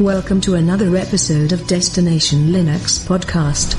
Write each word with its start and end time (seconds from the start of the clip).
Welcome 0.00 0.40
to 0.42 0.54
another 0.54 0.96
episode 0.96 1.52
of 1.52 1.66
Destination 1.66 2.46
Linux 2.54 3.06
Podcast. 3.06 3.76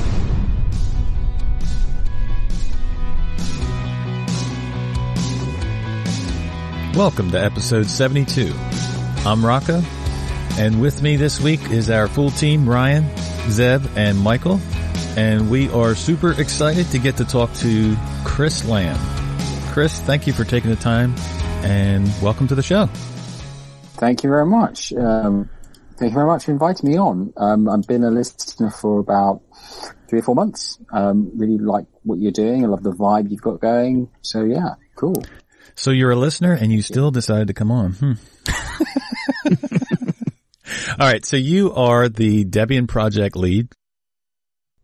Welcome 6.95 7.31
to 7.31 7.43
episode 7.43 7.87
72. 7.87 8.53
I'm 9.25 9.43
Rocco, 9.43 9.81
and 10.59 10.79
with 10.79 11.01
me 11.01 11.15
this 11.15 11.41
week 11.41 11.71
is 11.71 11.89
our 11.89 12.07
full 12.07 12.29
team, 12.29 12.69
Ryan, 12.69 13.03
Zeb, 13.49 13.83
and 13.95 14.19
Michael. 14.19 14.61
And 15.17 15.49
we 15.49 15.71
are 15.71 15.95
super 15.95 16.39
excited 16.39 16.85
to 16.91 16.99
get 16.99 17.17
to 17.17 17.25
talk 17.25 17.51
to 17.55 17.97
Chris 18.25 18.63
Lamb. 18.65 18.99
Chris, 19.71 19.99
thank 20.01 20.27
you 20.27 20.33
for 20.33 20.43
taking 20.43 20.69
the 20.69 20.75
time 20.75 21.15
and 21.63 22.05
welcome 22.21 22.47
to 22.49 22.53
the 22.53 22.61
show. 22.61 22.85
Thank 23.95 24.23
you 24.23 24.29
very 24.29 24.45
much. 24.45 24.93
Um, 24.93 25.49
thank 26.01 26.13
you 26.13 26.15
very 26.15 26.25
much 26.25 26.45
for 26.45 26.51
inviting 26.51 26.89
me 26.89 26.97
on. 26.97 27.31
Um, 27.37 27.69
I've 27.69 27.85
been 27.85 28.03
a 28.03 28.09
listener 28.09 28.71
for 28.71 28.99
about 28.99 29.43
three 30.09 30.17
or 30.17 30.23
four 30.23 30.33
months. 30.33 30.79
Um, 30.91 31.31
really 31.35 31.59
like 31.59 31.85
what 32.01 32.17
you're 32.17 32.31
doing. 32.31 32.65
I 32.65 32.67
love 32.67 32.81
the 32.81 32.91
vibe 32.91 33.29
you've 33.29 33.43
got 33.43 33.61
going. 33.61 34.09
So 34.23 34.43
yeah, 34.43 34.75
cool. 34.95 35.23
So 35.75 35.91
you're 35.91 36.09
a 36.09 36.15
listener 36.15 36.53
and 36.53 36.71
you 36.71 36.81
still 36.81 37.11
decided 37.11 37.49
to 37.49 37.53
come 37.53 37.69
on. 37.69 37.91
Hmm. 37.93 38.13
All 40.99 41.07
right. 41.07 41.23
So 41.23 41.37
you 41.37 41.71
are 41.75 42.09
the 42.09 42.45
Debian 42.45 42.87
project 42.87 43.35
lead. 43.35 43.67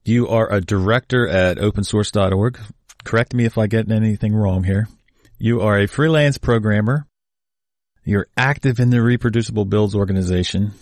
You 0.06 0.28
are 0.28 0.54
a 0.54 0.62
director 0.62 1.28
at 1.28 1.58
opensource.org. 1.58 2.60
Correct 3.04 3.34
me 3.34 3.46
if 3.46 3.58
I 3.58 3.66
get 3.66 3.92
anything 3.92 4.36
wrong 4.36 4.64
here. 4.64 4.88
You 5.40 5.62
are 5.62 5.80
a 5.80 5.88
freelance 5.88 6.38
programmer. 6.38 7.08
You're 8.04 8.28
active 8.38 8.80
in 8.80 8.92
the 8.92 9.02
reproducible 9.02 9.66
builds 9.66 9.96
organization. 9.96 10.74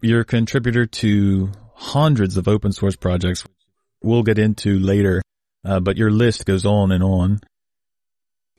You're 0.00 0.20
a 0.20 0.24
contributor 0.24 0.86
to 0.86 1.50
hundreds 1.74 2.36
of 2.36 2.48
open 2.48 2.72
source 2.72 2.96
projects 2.96 3.44
we'll 4.02 4.22
get 4.22 4.38
into 4.38 4.78
later, 4.78 5.22
uh, 5.64 5.80
but 5.80 5.96
your 5.96 6.10
list 6.10 6.46
goes 6.46 6.64
on 6.64 6.92
and 6.92 7.02
on. 7.02 7.40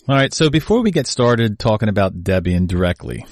All 0.08 0.16
right. 0.16 0.34
So 0.34 0.50
before 0.50 0.82
we 0.82 0.92
get 0.92 1.08
started 1.08 1.60
talking 1.60 1.90
about 1.90 2.24
Debian 2.24 2.68
directly, 2.68 3.26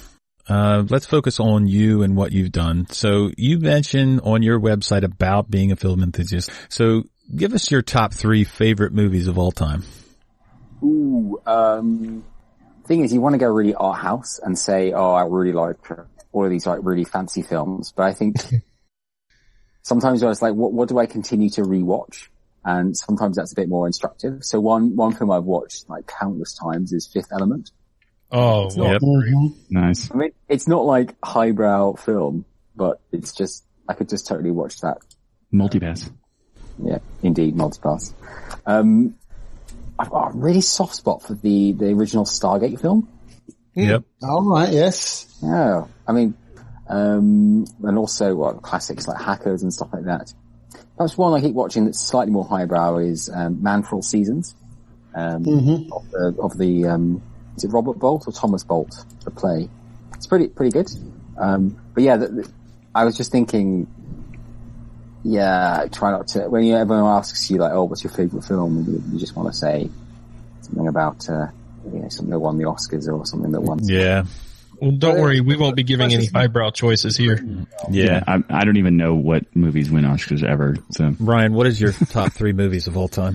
uh, 0.48 0.84
let's 0.88 1.06
focus 1.06 1.40
on 1.40 1.66
you 1.66 2.02
and 2.02 2.16
what 2.16 2.32
you've 2.32 2.52
done. 2.52 2.86
So 2.90 3.30
you 3.36 3.58
mentioned 3.58 4.20
on 4.22 4.42
your 4.42 4.60
website 4.60 5.02
about 5.02 5.50
being 5.50 5.72
a 5.72 5.76
film 5.76 6.02
enthusiast. 6.02 6.50
So 6.68 7.04
give 7.34 7.52
us 7.52 7.70
your 7.70 7.82
top 7.82 8.14
three 8.14 8.44
favorite 8.44 8.92
movies 8.92 9.26
of 9.26 9.38
all 9.38 9.52
time. 9.52 9.84
Ooh, 10.82 11.40
um, 11.46 12.24
thing 12.86 13.00
is, 13.00 13.12
you 13.12 13.20
want 13.20 13.34
to 13.34 13.38
go 13.38 13.46
really 13.46 13.74
art 13.74 13.98
house 13.98 14.38
and 14.42 14.56
say, 14.56 14.92
"Oh, 14.92 15.12
I 15.12 15.24
really 15.24 15.52
like 15.52 15.82
all 16.38 16.44
of 16.44 16.50
these 16.50 16.66
like 16.66 16.80
really 16.82 17.04
fancy 17.04 17.42
films," 17.42 17.92
but 17.94 18.04
I 18.04 18.12
think 18.14 18.36
sometimes 19.82 20.22
I 20.22 20.26
was 20.28 20.42
like, 20.42 20.54
"What, 20.54 20.72
what 20.72 20.88
do 20.88 20.98
I 20.98 21.06
continue 21.06 21.50
to 21.50 21.62
rewatch?" 21.62 22.28
And 22.64 22.96
sometimes 22.96 23.36
that's 23.36 23.52
a 23.52 23.54
bit 23.56 23.68
more 23.68 23.86
instructive. 23.86 24.44
So 24.44 24.60
one 24.60 24.96
one 24.96 25.12
film 25.14 25.30
I've 25.30 25.44
watched 25.44 25.88
like 25.88 26.06
countless 26.06 26.54
times 26.54 26.92
is 26.92 27.06
Fifth 27.06 27.28
Element. 27.32 27.70
Oh, 28.30 28.68
not- 28.76 29.00
Yep. 29.00 29.52
Nice. 29.70 30.10
I 30.10 30.14
mean, 30.14 30.30
it's 30.48 30.68
not 30.68 30.84
like 30.84 31.14
highbrow 31.24 31.94
film, 31.94 32.44
but 32.76 33.00
it's 33.12 33.32
just 33.32 33.64
I 33.88 33.94
could 33.94 34.08
just 34.08 34.26
totally 34.26 34.50
watch 34.50 34.80
that. 34.80 34.98
Multipass. 35.52 36.10
Yeah, 36.82 36.98
indeed, 37.22 37.56
multipass. 37.56 38.12
Um, 38.66 39.14
I've 39.98 40.10
got 40.10 40.34
a 40.34 40.36
really 40.36 40.60
soft 40.60 40.94
spot 40.94 41.22
for 41.22 41.34
the 41.34 41.72
the 41.72 41.86
original 41.92 42.24
Stargate 42.24 42.80
film. 42.80 43.08
Yep. 43.86 44.04
All 44.22 44.42
right, 44.44 44.72
yes. 44.72 45.26
Yeah, 45.42 45.84
I 46.06 46.12
mean, 46.12 46.34
um, 46.88 47.64
and 47.82 47.98
also 47.98 48.34
what 48.34 48.62
classics 48.62 49.06
like 49.06 49.20
Hackers 49.20 49.62
and 49.62 49.72
stuff 49.72 49.88
like 49.92 50.04
that. 50.04 50.32
Perhaps 50.96 51.16
one 51.16 51.32
I 51.32 51.40
keep 51.40 51.54
watching 51.54 51.84
that's 51.84 52.00
slightly 52.00 52.32
more 52.32 52.44
highbrow 52.44 52.98
is 52.98 53.30
um, 53.32 53.62
Man 53.62 53.82
for 53.84 53.96
All 53.96 54.02
Seasons. 54.02 54.54
Um, 55.14 55.44
Mhm. 55.44 55.92
of 55.92 56.10
the, 56.10 56.42
of 56.42 56.58
the 56.58 56.86
um, 56.86 57.22
is 57.56 57.64
it 57.64 57.68
Robert 57.72 57.98
Bolt 57.98 58.24
or 58.26 58.32
Thomas 58.32 58.64
Bolt? 58.64 59.04
The 59.24 59.30
play. 59.30 59.68
It's 60.14 60.26
pretty 60.26 60.48
pretty 60.48 60.70
good. 60.72 60.90
Um, 61.36 61.80
but 61.94 62.02
yeah, 62.02 62.16
the, 62.16 62.28
the, 62.28 62.52
I 62.94 63.04
was 63.04 63.16
just 63.16 63.30
thinking. 63.32 63.86
Yeah, 65.24 65.86
try 65.92 66.10
not 66.12 66.28
to. 66.28 66.48
When 66.48 66.64
you, 66.64 66.76
everyone 66.76 67.04
asks 67.10 67.50
you 67.50 67.58
like, 67.58 67.72
"Oh, 67.72 67.84
what's 67.84 68.02
your 68.04 68.12
favorite 68.12 68.44
film?" 68.44 68.84
You, 68.86 69.02
you 69.12 69.18
just 69.18 69.34
want 69.36 69.48
to 69.52 69.54
say 69.58 69.90
something 70.62 70.86
about 70.88 71.28
uh, 71.28 71.48
you 71.84 72.00
know 72.00 72.08
something 72.08 72.30
that 72.30 72.38
won 72.38 72.58
the 72.58 72.64
Oscars 72.64 73.10
or 73.12 73.24
something 73.26 73.52
that 73.52 73.60
won. 73.60 73.78
Yeah. 73.82 74.24
well, 74.80 74.92
don't 74.92 75.20
worry. 75.20 75.40
We 75.40 75.56
won't 75.56 75.76
be 75.76 75.82
giving 75.82 76.12
any 76.12 76.26
highbrow 76.26 76.70
choices 76.70 77.16
here. 77.16 77.40
Yeah. 77.90 78.22
I, 78.26 78.42
I 78.48 78.64
don't 78.64 78.76
even 78.76 78.96
know 78.96 79.14
what 79.14 79.54
movies 79.56 79.90
win 79.90 80.04
Oscars 80.04 80.44
ever. 80.44 80.76
So 80.90 81.14
Ryan, 81.18 81.52
what 81.54 81.66
is 81.66 81.80
your 81.80 81.92
top 81.92 82.32
three 82.32 82.52
movies 82.52 82.86
of 82.86 82.96
all 82.96 83.08
time? 83.08 83.34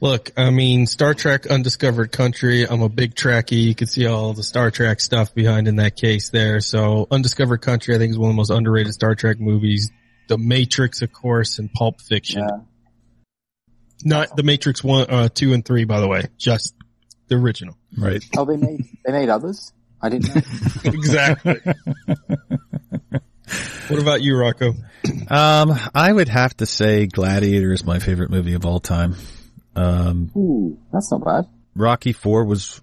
Look, 0.00 0.32
I 0.36 0.50
mean, 0.50 0.88
Star 0.88 1.14
Trek 1.14 1.46
Undiscovered 1.46 2.10
Country. 2.10 2.64
I'm 2.64 2.82
a 2.82 2.88
big 2.88 3.14
Trekkie. 3.14 3.62
You 3.62 3.74
can 3.76 3.86
see 3.86 4.06
all 4.06 4.32
the 4.32 4.42
Star 4.42 4.72
Trek 4.72 5.00
stuff 5.00 5.32
behind 5.32 5.68
in 5.68 5.76
that 5.76 5.94
case 5.94 6.30
there. 6.30 6.58
So 6.60 7.06
Undiscovered 7.08 7.62
Country, 7.62 7.94
I 7.94 7.98
think 7.98 8.10
is 8.10 8.18
one 8.18 8.30
of 8.30 8.34
the 8.34 8.36
most 8.36 8.50
underrated 8.50 8.94
Star 8.94 9.14
Trek 9.14 9.38
movies. 9.38 9.92
The 10.26 10.38
Matrix, 10.38 11.02
of 11.02 11.12
course, 11.12 11.60
and 11.60 11.72
Pulp 11.72 12.00
Fiction. 12.00 12.42
Yeah. 12.42 12.64
Not 14.04 14.34
the 14.34 14.42
Matrix 14.42 14.82
one, 14.82 15.08
uh, 15.08 15.28
two 15.28 15.52
and 15.52 15.64
three, 15.64 15.84
by 15.84 16.00
the 16.00 16.08
way. 16.08 16.24
Just 16.36 16.74
the 17.32 17.38
original. 17.38 17.76
Right. 17.96 18.22
Oh, 18.36 18.44
they 18.44 18.56
made 18.56 18.84
they 19.04 19.12
made 19.12 19.28
others. 19.28 19.72
I 20.00 20.08
didn't 20.08 20.34
know. 20.34 20.42
exactly. 20.92 21.60
what 23.88 24.00
about 24.00 24.22
you, 24.22 24.36
Rocco? 24.36 24.74
Um, 25.28 25.78
I 25.94 26.12
would 26.12 26.28
have 26.28 26.56
to 26.58 26.66
say 26.66 27.06
Gladiator 27.06 27.72
is 27.72 27.84
my 27.84 27.98
favorite 27.98 28.30
movie 28.30 28.54
of 28.54 28.66
all 28.66 28.80
time. 28.80 29.14
Um, 29.74 30.30
Ooh, 30.36 30.78
that's 30.92 31.10
not 31.10 31.24
bad. 31.24 31.46
Rocky 31.74 32.12
Four 32.12 32.44
was 32.44 32.80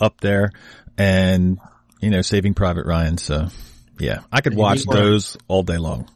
up 0.00 0.20
there, 0.20 0.50
and 0.96 1.58
you 2.00 2.10
know, 2.10 2.22
Saving 2.22 2.54
Private 2.54 2.86
Ryan. 2.86 3.18
So, 3.18 3.48
yeah, 3.98 4.20
I 4.30 4.40
could 4.40 4.54
watch 4.54 4.84
You 4.84 4.92
are- 4.92 4.96
those 4.96 5.36
all 5.48 5.62
day 5.62 5.78
long. 5.78 6.08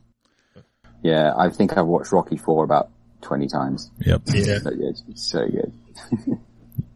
Yeah, 1.02 1.32
I 1.36 1.50
think 1.50 1.76
I've 1.76 1.86
watched 1.86 2.12
Rocky 2.12 2.36
Four 2.36 2.62
about 2.62 2.90
twenty 3.22 3.48
times. 3.48 3.90
Yep. 4.00 4.22
Yeah. 4.26 4.58
So 4.58 4.70
good, 4.70 4.96
it's 5.08 5.28
so 5.30 5.46
good. 5.48 5.72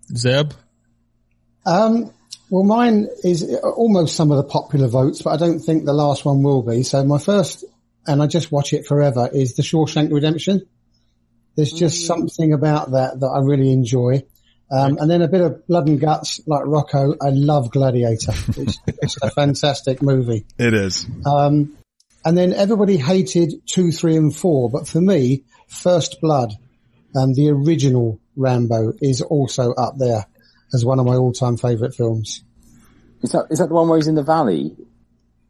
Zeb? 0.16 0.52
Um, 1.66 2.12
well, 2.48 2.62
mine 2.62 3.08
is 3.24 3.42
almost 3.62 4.16
some 4.16 4.30
of 4.30 4.36
the 4.36 4.44
popular 4.44 4.86
votes, 4.86 5.22
but 5.22 5.30
I 5.30 5.36
don't 5.36 5.58
think 5.58 5.84
the 5.84 5.92
last 5.92 6.24
one 6.24 6.42
will 6.42 6.62
be. 6.62 6.84
So 6.84 7.04
my 7.04 7.18
first, 7.18 7.64
and 8.06 8.22
I 8.22 8.28
just 8.28 8.52
watch 8.52 8.72
it 8.72 8.86
forever, 8.86 9.28
is 9.32 9.54
The 9.54 9.62
Shawshank 9.62 10.12
Redemption. 10.12 10.66
There's 11.56 11.72
just 11.72 12.06
something 12.06 12.52
about 12.52 12.92
that 12.92 13.18
that 13.18 13.26
I 13.26 13.40
really 13.40 13.72
enjoy. 13.72 14.24
Um, 14.70 14.98
and 14.98 15.10
then 15.10 15.22
a 15.22 15.28
bit 15.28 15.40
of 15.40 15.66
blood 15.66 15.88
and 15.88 16.00
guts, 16.00 16.40
like 16.46 16.62
Rocco. 16.64 17.14
I 17.20 17.30
love 17.30 17.70
Gladiator. 17.70 18.32
It's, 18.56 18.78
it's 18.86 19.16
a 19.22 19.30
fantastic 19.30 20.02
movie. 20.02 20.44
It 20.58 20.74
is. 20.74 21.06
Um, 21.24 21.76
and 22.24 22.36
then 22.36 22.52
everybody 22.52 22.96
hated 22.96 23.62
two, 23.66 23.90
three, 23.90 24.16
and 24.16 24.34
four, 24.34 24.70
but 24.70 24.88
for 24.88 25.00
me, 25.00 25.44
First 25.68 26.20
Blood, 26.20 26.52
um, 27.16 27.32
the 27.34 27.50
original 27.50 28.20
Rambo, 28.36 28.92
is 29.00 29.22
also 29.22 29.72
up 29.72 29.94
there 29.98 30.26
as 30.72 30.84
one 30.84 30.98
of 30.98 31.06
my 31.06 31.14
all-time 31.16 31.56
favourite 31.56 31.94
films. 31.94 32.42
Is 33.22 33.32
that 33.32 33.46
is 33.50 33.58
that 33.58 33.68
the 33.68 33.74
one 33.74 33.88
where 33.88 33.98
he's 33.98 34.08
in 34.08 34.14
the 34.14 34.22
valley? 34.22 34.76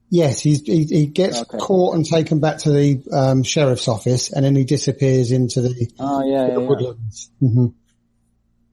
Yes, 0.09 0.39
he's, 0.41 0.61
he, 0.63 0.85
he 0.85 1.07
gets 1.07 1.41
Okay. 1.43 1.59
caught 1.59 1.97
and 1.97 2.07
taken 2.07 2.39
back 2.39 2.59
to 2.59 2.71
the 2.71 3.03
um, 3.13 3.43
sheriff's 3.43 3.89
office, 3.89 4.33
and 4.33 4.45
then 4.45 4.55
he 4.55 4.63
disappears 4.65 5.33
into 5.33 5.61
the, 5.63 5.91
Oh 5.99 6.25
yeah, 6.25 6.47
yeah, 6.47 6.55
the 6.55 6.61
yeah. 6.61 6.67
woodlands. 6.69 7.31
hmm 7.41 7.67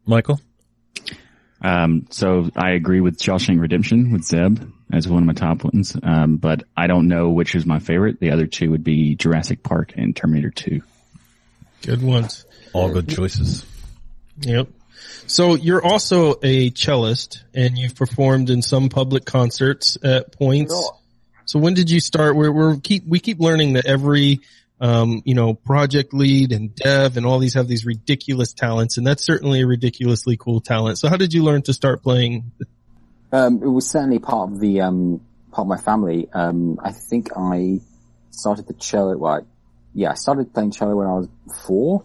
Michael. 0.06 0.40
Um, 1.62 2.06
so 2.12 2.50
I 2.56 2.72
agree 2.72 3.00
with 3.02 3.18
Shawshank 3.18 3.60
Redemption 3.60 4.12
with 4.12 4.26
Zeb 4.26 4.60
as 4.92 5.08
one 5.08 5.24
of 5.24 5.26
my 5.28 5.34
top 5.34 5.64
ones. 5.64 5.96
Um, 6.04 6.36
but 6.38 6.64
I 6.76 6.88
don't 6.88 7.08
know 7.08 7.30
which 7.30 7.56
is 7.56 7.66
my 7.66 7.80
favorite. 7.80 8.20
The 8.20 8.32
other 8.32 8.46
two 8.46 8.70
would 8.72 8.84
be 8.84 9.16
Jurassic 9.16 9.64
Park 9.64 9.94
and 9.96 10.16
Terminator 10.16 10.50
2. 10.52 10.82
Good 11.84 12.02
ones. 12.04 12.46
All 12.74 12.92
good 12.92 13.08
choices. 13.08 13.66
Yep. 14.42 14.68
So 15.28 15.56
you're 15.56 15.84
also 15.84 16.36
a 16.44 16.72
cellist 16.72 17.44
and 17.54 17.78
you've 17.78 17.96
performed 17.96 18.50
in 18.50 18.62
some 18.62 18.90
public 18.90 19.26
concerts 19.26 19.98
at 20.04 20.32
points. 20.34 20.74
Sure. 20.74 20.98
So 21.46 21.60
when 21.60 21.74
did 21.74 21.90
you 21.90 22.00
start? 22.00 22.36
We're, 22.36 22.52
we're 22.52 22.78
keep, 22.78 23.06
we 23.08 23.20
keep 23.20 23.40
learning 23.40 23.74
that 23.74 23.86
every, 23.86 24.42
um, 24.80 25.22
you 25.26 25.34
know, 25.34 25.54
project 25.54 26.14
lead 26.14 26.52
and 26.52 26.74
dev 26.76 27.18
and 27.18 27.26
all 27.26 27.40
these 27.40 27.54
have 27.54 27.68
these 27.68 27.86
ridiculous 27.86 28.54
talents 28.54 28.98
and 28.98 29.06
that's 29.06 29.26
certainly 29.26 29.62
a 29.62 29.68
ridiculously 29.68 30.38
cool 30.38 30.62
talent. 30.62 30.98
So 30.98 31.10
how 31.10 31.18
did 31.18 31.34
you 31.34 31.44
learn 31.44 31.62
to 31.64 31.74
start 31.74 32.04
playing? 32.04 32.52
Um, 33.32 33.64
it 33.64 33.68
was 33.68 33.90
certainly 33.90 34.20
part 34.20 34.52
of 34.52 34.60
the 34.60 34.82
um, 34.82 35.22
part 35.52 35.66
of 35.66 35.68
my 35.68 35.78
family. 35.78 36.30
Um, 36.34 36.80
I 36.84 36.92
think 36.92 37.30
I 37.36 37.80
started 38.30 38.68
the 38.68 38.74
cello. 38.74 39.18
Well, 39.18 39.48
yeah, 39.94 40.12
I 40.12 40.16
started 40.16 40.54
playing 40.54 40.72
cello 40.72 40.96
when 40.96 41.08
I 41.08 41.14
was 41.14 41.28
four. 41.66 42.04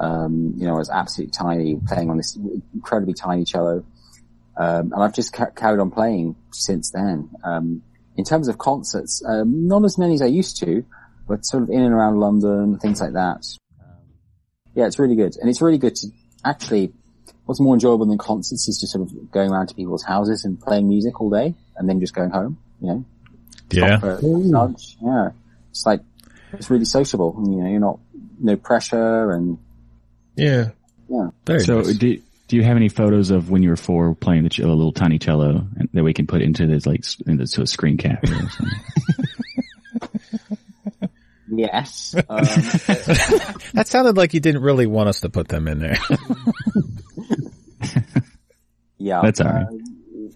Um, 0.00 0.54
you 0.56 0.66
know, 0.66 0.74
I 0.74 0.78
was 0.78 0.90
absolutely 0.90 1.32
tiny, 1.32 1.76
playing 1.86 2.10
on 2.10 2.16
this 2.16 2.36
incredibly 2.74 3.14
tiny 3.14 3.44
cello, 3.44 3.84
um, 4.56 4.92
and 4.92 5.02
I've 5.02 5.14
just 5.14 5.32
ca- 5.32 5.50
carried 5.50 5.78
on 5.78 5.90
playing 5.90 6.36
since 6.52 6.90
then. 6.90 7.30
Um, 7.44 7.82
in 8.16 8.24
terms 8.24 8.48
of 8.48 8.58
concerts, 8.58 9.22
um, 9.26 9.68
not 9.68 9.84
as 9.84 9.98
many 9.98 10.14
as 10.14 10.22
I 10.22 10.26
used 10.26 10.58
to, 10.60 10.84
but 11.28 11.46
sort 11.46 11.62
of 11.62 11.70
in 11.70 11.80
and 11.80 11.94
around 11.94 12.18
London, 12.18 12.78
things 12.78 13.00
like 13.00 13.12
that. 13.12 13.46
Um, 13.80 13.96
yeah, 14.74 14.86
it's 14.86 14.98
really 14.98 15.16
good. 15.16 15.36
And 15.36 15.48
it's 15.48 15.62
really 15.62 15.78
good 15.78 15.94
to 15.96 16.08
actually, 16.44 16.92
what's 17.46 17.60
more 17.60 17.74
enjoyable 17.74 18.06
than 18.06 18.18
concerts 18.18 18.68
is 18.68 18.80
just 18.80 18.92
sort 18.92 19.08
of 19.08 19.30
going 19.30 19.50
around 19.50 19.68
to 19.68 19.74
people's 19.74 20.02
houses 20.02 20.44
and 20.44 20.60
playing 20.60 20.88
music 20.88 21.20
all 21.20 21.30
day 21.30 21.54
and 21.76 21.88
then 21.88 22.00
just 22.00 22.14
going 22.14 22.30
home, 22.30 22.58
you 22.80 22.88
know? 22.88 23.04
Yeah. 23.70 24.00
lunch. 24.22 24.96
Yeah. 25.00 25.30
It's 25.70 25.86
like, 25.86 26.00
it's 26.52 26.68
really 26.68 26.84
sociable. 26.84 27.34
You 27.46 27.62
know, 27.62 27.70
you're 27.70 27.80
not, 27.80 28.00
no 28.40 28.56
pressure 28.56 29.30
and 29.30 29.58
Yeah. 30.40 30.70
Very 31.46 31.60
So 31.60 31.80
nice. 31.82 31.96
do, 31.98 32.20
do 32.48 32.56
you 32.56 32.62
have 32.62 32.76
any 32.76 32.88
photos 32.88 33.30
of 33.30 33.50
when 33.50 33.62
you 33.62 33.70
were 33.70 33.76
four 33.76 34.14
playing 34.14 34.44
the 34.44 34.48
cello, 34.50 34.72
a 34.72 34.74
little 34.74 34.92
tiny 34.92 35.18
cello 35.18 35.66
and- 35.76 35.88
that 35.92 36.02
we 36.04 36.12
can 36.14 36.26
put 36.26 36.40
into 36.42 36.66
this 36.66 36.86
like 36.86 37.04
into 37.26 37.62
a 37.62 37.66
screen 37.66 37.96
cap 37.96 38.22
or 38.24 38.26
something? 38.28 38.68
yes. 41.52 42.14
Um, 42.14 42.22
that 43.74 43.84
sounded 43.86 44.16
like 44.16 44.34
you 44.34 44.40
didn't 44.40 44.62
really 44.62 44.86
want 44.86 45.08
us 45.08 45.20
to 45.20 45.28
put 45.28 45.48
them 45.48 45.66
in 45.68 45.78
there. 45.80 45.98
yeah. 48.98 49.20
That's 49.22 49.40
all 49.40 49.46
right. 49.52 49.66
uh, 49.66 49.70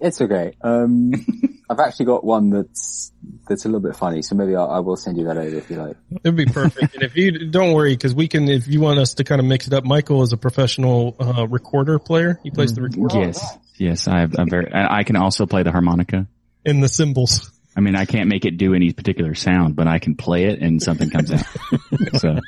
It's 0.01 0.21
okay. 0.21 0.55
Um, 0.61 1.13
I've 1.71 1.81
actually 1.81 2.07
got 2.07 2.25
one 2.25 2.51
that's, 2.51 3.13
that's 3.49 3.65
a 3.65 3.69
little 3.69 3.81
bit 3.81 3.97
funny. 3.97 4.23
So 4.23 4.35
maybe 4.35 4.55
I, 4.55 4.65
I 4.65 4.79
will 4.81 4.97
send 4.97 5.17
you 5.17 5.25
that 5.25 5.37
over 5.37 5.57
if 5.57 5.71
you 5.71 5.77
like. 5.77 5.97
It'd 6.23 6.37
be 6.37 6.47
perfect. 6.47 6.95
and 6.95 7.03
if 7.03 7.17
you 7.17 7.51
don't 7.51 7.73
worry, 7.73 7.95
because 7.95 8.15
we 8.15 8.29
can, 8.29 8.49
if 8.49 8.69
you 8.69 8.81
want 8.81 8.99
us 8.99 9.15
to 9.15 9.25
kind 9.25 9.41
of 9.41 9.47
mix 9.47 9.67
it 9.67 9.73
up, 9.73 9.85
Michael 9.85 10.23
is 10.23 10.33
a 10.33 10.37
professional 10.37 11.17
uh, 11.19 11.47
recorder 11.49 11.99
player. 11.99 12.39
He 12.43 12.51
plays 12.51 12.75
the 12.75 12.83
recorder 12.83 13.19
yes. 13.19 13.59
Yes. 13.77 14.09
I 14.09 14.21
have, 14.21 14.35
I'm 14.39 14.49
very, 14.49 14.73
I 14.73 14.99
I 14.99 15.03
can 15.05 15.17
also 15.17 15.47
play 15.47 15.63
the 15.63 15.73
harmonica. 15.73 16.27
and 16.65 16.83
the 16.83 16.89
cymbals. 16.89 17.51
I 17.77 17.81
mean, 17.81 17.97
I 17.97 18.05
can't 18.05 18.29
make 18.29 18.45
it 18.45 18.57
do 18.57 18.75
any 18.75 18.93
particular 18.93 19.35
sound, 19.35 19.75
but 19.75 19.89
I 19.89 19.99
can 19.99 20.15
play 20.15 20.45
it 20.45 20.61
and 20.61 20.81
something 20.81 21.11
comes 21.11 21.33
out. 21.33 21.45
so 22.19 22.39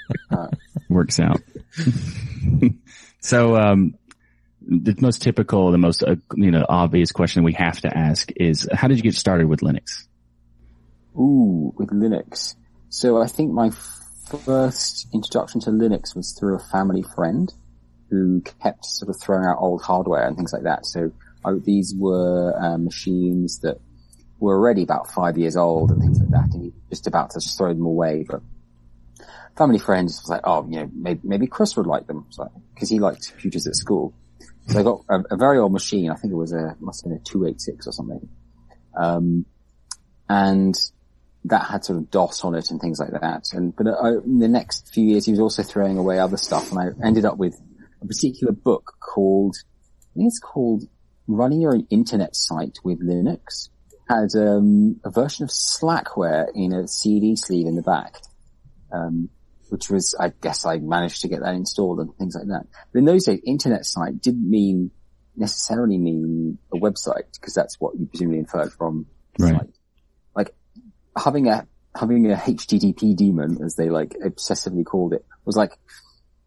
works 0.89 1.19
out. 1.19 1.41
so, 3.21 3.57
um, 3.57 3.95
the 4.67 4.97
most 5.01 5.23
typical, 5.23 5.71
the 5.71 5.79
most, 5.79 6.03
uh, 6.03 6.17
you 6.35 6.51
know, 6.51 6.67
obvious 6.69 7.13
question 7.13 7.45
we 7.45 7.53
have 7.53 7.81
to 7.83 7.97
ask 7.97 8.31
is, 8.37 8.69
how 8.73 8.89
did 8.89 8.97
you 8.97 9.03
get 9.03 9.15
started 9.15 9.47
with 9.47 9.61
Linux? 9.61 10.07
Ooh, 11.17 11.73
with 11.77 11.91
Linux. 11.91 12.57
So 12.89 13.21
I 13.23 13.27
think 13.27 13.53
my 13.53 13.71
first 14.45 15.07
introduction 15.15 15.61
to 15.63 15.71
Linux 15.71 16.17
was 16.17 16.37
through 16.39 16.57
a 16.57 16.59
family 16.59 17.03
friend 17.15 17.53
who 18.11 18.41
kept 18.41 18.85
sort 18.85 19.09
of 19.09 19.21
throwing 19.21 19.47
out 19.47 19.59
old 19.59 19.83
hardware 19.83 20.27
and 20.27 20.37
things 20.37 20.53
like 20.53 20.65
that. 20.65 20.85
So 20.85 21.13
I, 21.45 21.53
these 21.63 21.95
were 21.97 22.55
uh, 22.61 22.79
machines 22.79 23.61
that 23.61 23.81
were 24.41 24.57
already 24.57 24.83
about 24.83 25.11
five 25.13 25.39
years 25.39 25.57
old 25.57 25.91
and 25.91 26.01
things 26.01 26.19
like 26.19 26.31
that, 26.31 26.55
and 26.55 26.65
he 26.65 26.69
was 26.69 26.75
just 26.91 27.07
about 27.07 27.31
to 27.31 27.41
throw 27.41 27.73
them 27.73 27.87
away. 27.87 28.25
But 28.29 28.43
family 29.57 29.79
friends 29.79 30.21
was 30.21 30.29
like, 30.29 30.43
oh, 30.45 30.67
you 30.69 30.81
know, 30.81 30.91
maybe, 30.93 31.21
maybe 31.23 31.47
Chris 31.47 31.77
would 31.77 31.87
like 31.87 32.07
them, 32.07 32.27
because 32.75 32.91
he 32.91 32.99
liked 32.99 33.31
computers 33.31 33.67
at 33.67 33.77
school. 33.77 34.13
So 34.67 34.81
I 34.81 34.83
got 34.83 35.05
a, 35.09 35.35
a 35.35 35.37
very 35.37 35.59
old 35.59 35.73
machine. 35.73 36.11
I 36.11 36.17
think 36.17 36.33
it 36.33 36.37
was 36.37 36.53
a 36.53 36.77
must 36.81 37.05
have 37.05 37.11
been 37.11 37.21
a 37.21 37.25
two 37.25 37.47
eight 37.47 37.61
six 37.61 37.87
or 37.87 37.93
something. 37.93 38.29
Um, 38.97 39.47
and 40.29 40.75
that 41.45 41.67
had 41.67 41.85
sort 41.85 41.99
of 41.99 42.11
DOS 42.11 42.45
on 42.45 42.55
it 42.57 42.71
and 42.71 42.81
things 42.81 42.99
like 42.99 43.13
that. 43.21 43.45
And 43.53 43.75
but 43.77 43.87
uh, 43.87 44.21
in 44.23 44.41
the 44.41 44.49
next 44.49 44.93
few 44.93 45.05
years, 45.05 45.27
he 45.27 45.31
was 45.31 45.41
also 45.41 45.63
throwing 45.63 45.99
away 45.99 46.19
other 46.19 46.37
stuff, 46.37 46.73
and 46.73 46.81
I 46.81 47.07
ended 47.07 47.25
up 47.25 47.37
with 47.37 47.61
a 48.03 48.07
particular 48.07 48.53
book 48.53 48.95
called 49.01 49.57
I 50.17 50.19
think 50.19 50.29
it's 50.29 50.41
called 50.41 50.85
Running 51.29 51.61
Your 51.61 51.75
Own 51.75 51.87
Internet 51.91 52.35
Site 52.35 52.79
with 52.83 53.07
Linux. 53.07 53.69
Had 54.09 54.35
um, 54.35 55.01
a 55.05 55.11
version 55.11 55.45
of 55.45 55.51
Slackware 55.51 56.47
in 56.55 56.73
a 56.73 56.89
CD 56.89 57.37
sleeve 57.37 57.67
in 57.67 57.77
the 57.77 57.83
back, 57.83 58.15
um, 58.93 59.29
which 59.69 59.91
was 59.91 60.15
I 60.19 60.33
guess 60.41 60.65
I 60.65 60.79
managed 60.79 61.23
to 61.23 61.29
get 61.29 61.41
that 61.41 61.55
installed 61.55 62.01
and 62.01 62.15
things 62.17 62.35
like 62.35 62.49
that. 62.49 62.67
But 62.93 62.99
in 63.01 63.05
those 63.05 63.25
days, 63.25 63.41
internet 63.45 63.85
site 63.85 64.21
didn't 64.21 64.49
mean 64.49 64.91
necessarily 65.37 65.99
mean 65.99 66.59
a 66.73 66.77
website 66.77 67.33
because 67.35 67.55
that's 67.55 67.79
what 67.79 67.99
you 67.99 68.07
presumably 68.07 68.39
inferred 68.39 68.73
from 68.73 69.07
Right. 69.39 69.53
site. 69.53 69.75
Like 70.35 70.55
having 71.17 71.49
a 71.49 71.67
having 71.95 72.31
a 72.31 72.37
HTTP 72.37 73.15
daemon, 73.17 73.63
as 73.63 73.77
they 73.77 73.91
like 73.91 74.17
obsessively 74.25 74.85
called 74.85 75.13
it, 75.13 75.25
was 75.45 75.57
like 75.57 75.73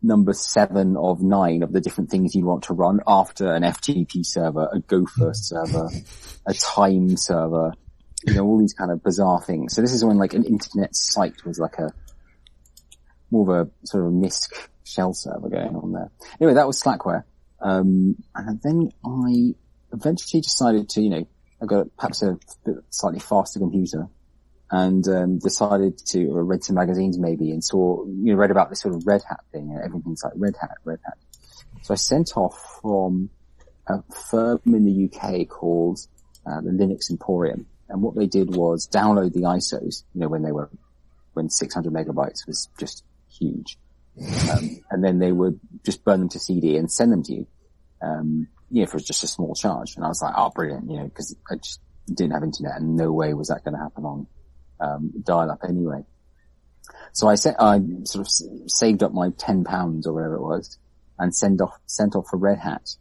number 0.02 0.34
seven 0.34 0.96
of 0.96 1.22
nine 1.22 1.62
of 1.62 1.72
the 1.72 1.82
different 1.82 2.10
things 2.10 2.34
you 2.34 2.46
want 2.46 2.64
to 2.64 2.74
run 2.74 3.00
after 3.06 3.54
an 3.54 3.64
FTP 3.64 4.26
server, 4.26 4.70
a 4.72 4.80
Gopher 4.80 5.34
server, 5.34 5.90
a 6.46 6.54
time 6.54 7.18
server, 7.18 7.74
you 8.26 8.34
know, 8.34 8.46
all 8.46 8.58
these 8.58 8.74
kind 8.74 8.92
of 8.92 9.04
bizarre 9.04 9.42
things. 9.42 9.76
So 9.76 9.82
this 9.82 9.94
is 9.94 10.04
when 10.04 10.18
like 10.18 10.34
an 10.34 10.46
internet 10.46 10.96
site 10.96 11.46
was 11.46 11.60
like 11.60 11.78
a 11.80 11.92
more 13.32 13.60
of 13.60 13.68
a 13.68 13.86
sort 13.86 14.06
of 14.06 14.10
a 14.10 14.16
MISC 14.16 14.70
shell 14.84 15.14
server 15.14 15.50
going 15.50 15.76
on 15.76 15.92
there. 15.94 16.12
Anyway, 16.40 16.56
that 16.56 16.68
was 16.68 16.82
Slackware. 16.82 17.24
Um, 17.62 18.16
and 18.36 18.62
then 18.62 18.92
I 19.06 19.56
eventually 19.94 20.42
decided 20.42 20.90
to, 20.90 21.02
you 21.02 21.10
know, 21.10 21.28
I 21.62 21.66
got 21.66 21.96
perhaps 21.98 22.24
a 22.24 22.38
slightly 22.90 23.20
faster 23.20 23.60
computer 23.60 24.08
and 24.72 25.08
um, 25.08 25.40
decided 25.40 25.98
to 25.98 26.32
read 26.32 26.64
some 26.64 26.76
magazines 26.76 27.18
maybe 27.18 27.52
and 27.52 27.64
saw 27.64 28.06
you 28.06 28.34
know 28.34 28.36
read 28.36 28.52
about 28.52 28.70
this 28.70 28.82
sort 28.82 28.96
of 28.96 29.06
Red 29.06 29.24
Hat 29.28 29.42
thing 29.52 29.72
and 29.72 29.84
everything's 29.84 30.24
like 30.24 30.34
Red 30.36 30.56
Hat, 30.60 30.78
Red 30.84 31.00
Hat. 31.06 31.18
So 31.82 31.94
I 31.94 31.98
sent 31.98 32.38
off 32.38 32.80
from 32.82 33.30
a 33.88 34.04
firm 34.30 34.62
in 34.66 34.86
the 34.86 35.10
UK 35.12 35.48
called 35.48 36.00
uh, 36.46 36.62
the 36.62 36.70
Linux 36.70 37.10
Emporium, 37.10 37.66
and 37.90 38.02
what 38.02 38.16
they 38.16 38.28
did 38.28 38.56
was 38.56 38.88
download 38.88 39.34
the 39.34 39.42
ISOs. 39.42 40.04
You 40.14 40.22
know 40.22 40.30
when 40.30 40.44
they 40.44 40.52
were 40.52 40.70
when 41.34 41.50
600 41.50 41.92
megabytes 41.92 42.46
was 42.48 42.70
just 42.80 43.04
huge, 43.30 43.78
um, 44.52 44.80
and 44.92 45.04
then 45.04 45.20
they 45.20 45.32
would 45.32 45.60
just 45.84 46.04
burn 46.04 46.20
them 46.20 46.30
to 46.30 46.40
CD 46.40 46.78
and 46.78 46.92
send 46.92 47.12
them 47.12 47.24
to 47.24 47.34
you. 47.34 47.48
Um, 48.02 48.48
you 48.72 48.82
know, 48.82 48.88
for 48.88 49.00
just 49.00 49.24
a 49.24 49.28
small 49.28 49.56
charge. 49.56 49.96
And 49.96 50.06
I 50.06 50.08
was 50.08 50.22
like, 50.22 50.34
oh, 50.38 50.52
brilliant, 50.52 50.90
you 50.90 50.98
know, 50.98 51.06
because 51.06 51.36
I 51.50 51.56
just 51.56 51.82
didn't 52.06 52.34
have 52.34 52.44
internet 52.44 52.78
and 52.78 52.96
no 52.96 53.12
way 53.12 53.34
was 53.34 53.50
that 53.50 53.64
going 53.64 53.76
to 53.76 53.82
happen 53.82 54.06
on 54.06 54.28
um, 54.80 55.12
dial 55.24 55.52
up 55.52 55.62
anyway. 55.68 56.04
So 57.14 57.28
I 57.28 57.36
set, 57.36 57.56
I 57.60 57.80
sort 58.04 58.26
of 58.26 58.32
saved 58.70 59.04
up 59.04 59.14
my 59.14 59.30
ten 59.38 59.64
pounds 59.64 60.08
or 60.08 60.14
whatever 60.14 60.36
it 60.36 60.42
was, 60.42 60.78
and 61.18 61.36
sent 61.36 61.62
off 61.62 61.78
sent 61.86 62.16
off 62.16 62.28
for 62.30 62.38
Red 62.38 62.60
Hat, 62.60 62.96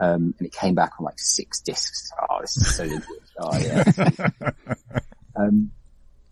um, 0.00 0.34
and 0.38 0.46
it 0.46 0.52
came 0.52 0.74
back 0.74 0.92
on 0.98 1.04
like 1.04 1.18
six 1.18 1.60
discs. 1.60 2.10
Oh, 2.28 2.40
this 2.40 2.56
is 2.56 2.76
so 2.76 2.88
good. 2.88 3.02
Oh 3.38 3.58
yeah. 3.58 3.84
um, 5.36 5.70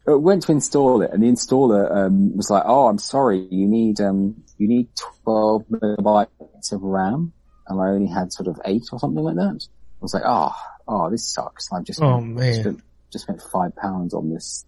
went 0.07 0.43
to 0.45 0.53
install 0.53 1.03
it, 1.03 1.11
and 1.13 1.23
the 1.23 1.27
installer 1.29 1.91
um, 2.07 2.37
was 2.37 2.51
like, 2.51 2.63
"Oh, 2.67 2.89
I'm 2.89 2.99
sorry, 2.99 3.47
you 3.51 3.67
need 3.69 4.01
um, 4.01 4.43
you 4.59 4.69
need 4.69 4.89
12 5.25 5.65
megabytes 5.69 6.73
of 6.73 6.83
RAM," 6.83 7.33
and 7.69 7.81
I 7.81 7.89
only 7.89 8.09
had 8.09 8.33
sort 8.33 8.49
of 8.49 8.61
eight 8.65 8.85
or 8.93 8.99
something 8.99 9.23
like 9.23 9.37
that. 9.37 9.61
I 9.65 10.01
was 10.01 10.15
like, 10.15 10.25
"Oh, 10.27 10.53
oh, 10.89 11.11
this 11.11 11.25
sucks. 11.33 11.73
I've 11.73 11.85
just 11.85 12.01
Oh, 12.03 12.19
spent- 12.19 12.35
man. 12.35 12.55
spent, 12.61 12.81
just 13.13 13.25
spent 13.25 13.43
five 13.53 13.77
pounds 13.77 14.15
on 14.15 14.31
this 14.33 14.65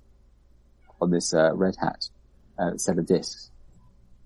on 1.01 1.11
this 1.11 1.35
uh, 1.35 1.53
Red 1.55 1.75
Hat 1.81 2.09
uh, 2.59 2.77
set 2.77 2.99
of 2.99 3.07
discs." 3.07 3.51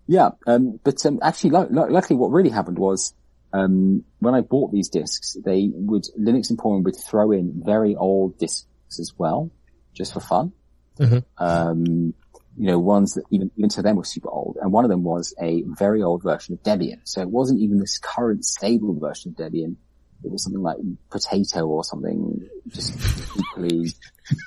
Yeah, 0.07 0.31
um, 0.47 0.81
but 0.85 1.05
um, 1.07 1.19
actually, 1.23 1.51
lu- 1.51 1.69
lu- 1.71 1.91
luckily, 1.91 2.17
what 2.19 2.31
really 2.31 2.49
happened 2.51 2.79
was 2.79 3.15
um, 3.53 4.05
when 4.21 4.35
I 4.35 4.41
bought 4.41 4.73
these 4.73 4.89
discs, 4.89 5.37
they 5.45 5.71
would 5.73 6.05
Linux 6.19 6.49
and 6.51 6.59
Emporium 6.59 6.83
would 6.85 6.97
throw 6.97 7.33
in 7.33 7.63
very 7.65 7.95
old 7.97 8.39
discs 8.39 8.67
as 8.99 9.13
well, 9.19 9.51
just 9.95 10.13
for 10.15 10.21
fun. 10.21 10.53
Mhm. 10.99 11.25
Um, 11.39 12.15
you 12.57 12.67
know, 12.67 12.79
ones 12.79 13.15
that 13.15 13.25
even 13.31 13.51
even 13.57 13.71
to 13.71 13.83
them 13.83 13.97
were 13.97 14.05
super 14.05 14.29
old, 14.31 14.59
and 14.61 14.73
one 14.73 14.85
of 14.85 14.91
them 14.91 15.05
was 15.05 15.33
a 15.41 15.63
very 15.63 16.03
old 16.03 16.23
version 16.23 16.55
of 16.55 16.63
Debian. 16.63 17.01
So 17.05 17.21
it 17.21 17.31
wasn't 17.31 17.61
even 17.61 17.79
this 17.79 17.99
current 17.99 18.45
stable 18.45 18.95
version 18.95 19.31
of 19.31 19.37
Debian. 19.37 19.77
It 20.25 20.33
was 20.33 20.43
something 20.43 20.63
like 20.63 20.79
Potato 21.11 21.67
or 21.67 21.85
something, 21.85 22.49
just 22.67 22.93
equally. 23.39 23.91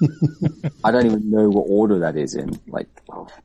I 0.84 0.92
don't 0.92 1.06
even 1.06 1.32
know 1.32 1.50
what 1.50 1.68
order 1.70 2.00
that 2.00 2.18
is 2.18 2.36
in. 2.36 2.60
Like, 2.68 2.90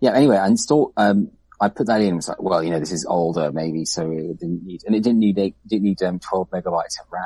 yeah. 0.01 0.13
Anyway, 0.13 0.37
I 0.37 0.49
installed. 0.49 0.93
Um, 0.97 1.31
I 1.61 1.69
put 1.69 1.87
that 1.87 2.01
in. 2.01 2.09
and 2.09 2.17
was 2.17 2.29
like, 2.29 2.43
well, 2.43 2.63
you 2.63 2.71
know, 2.71 2.81
this 2.81 2.93
is 2.93 3.07
older, 3.07 3.51
maybe, 3.53 3.85
so 3.85 4.11
it 4.11 4.39
didn't 4.41 4.65
need, 4.67 4.83
and 4.85 4.95
it 4.95 5.03
didn't 5.03 5.21
need, 5.21 5.39
it 5.39 5.55
didn't 5.67 5.85
need 5.85 6.03
um, 6.03 6.19
12 6.19 6.51
megabytes 6.51 7.01
of 7.01 7.11
RAM. 7.11 7.25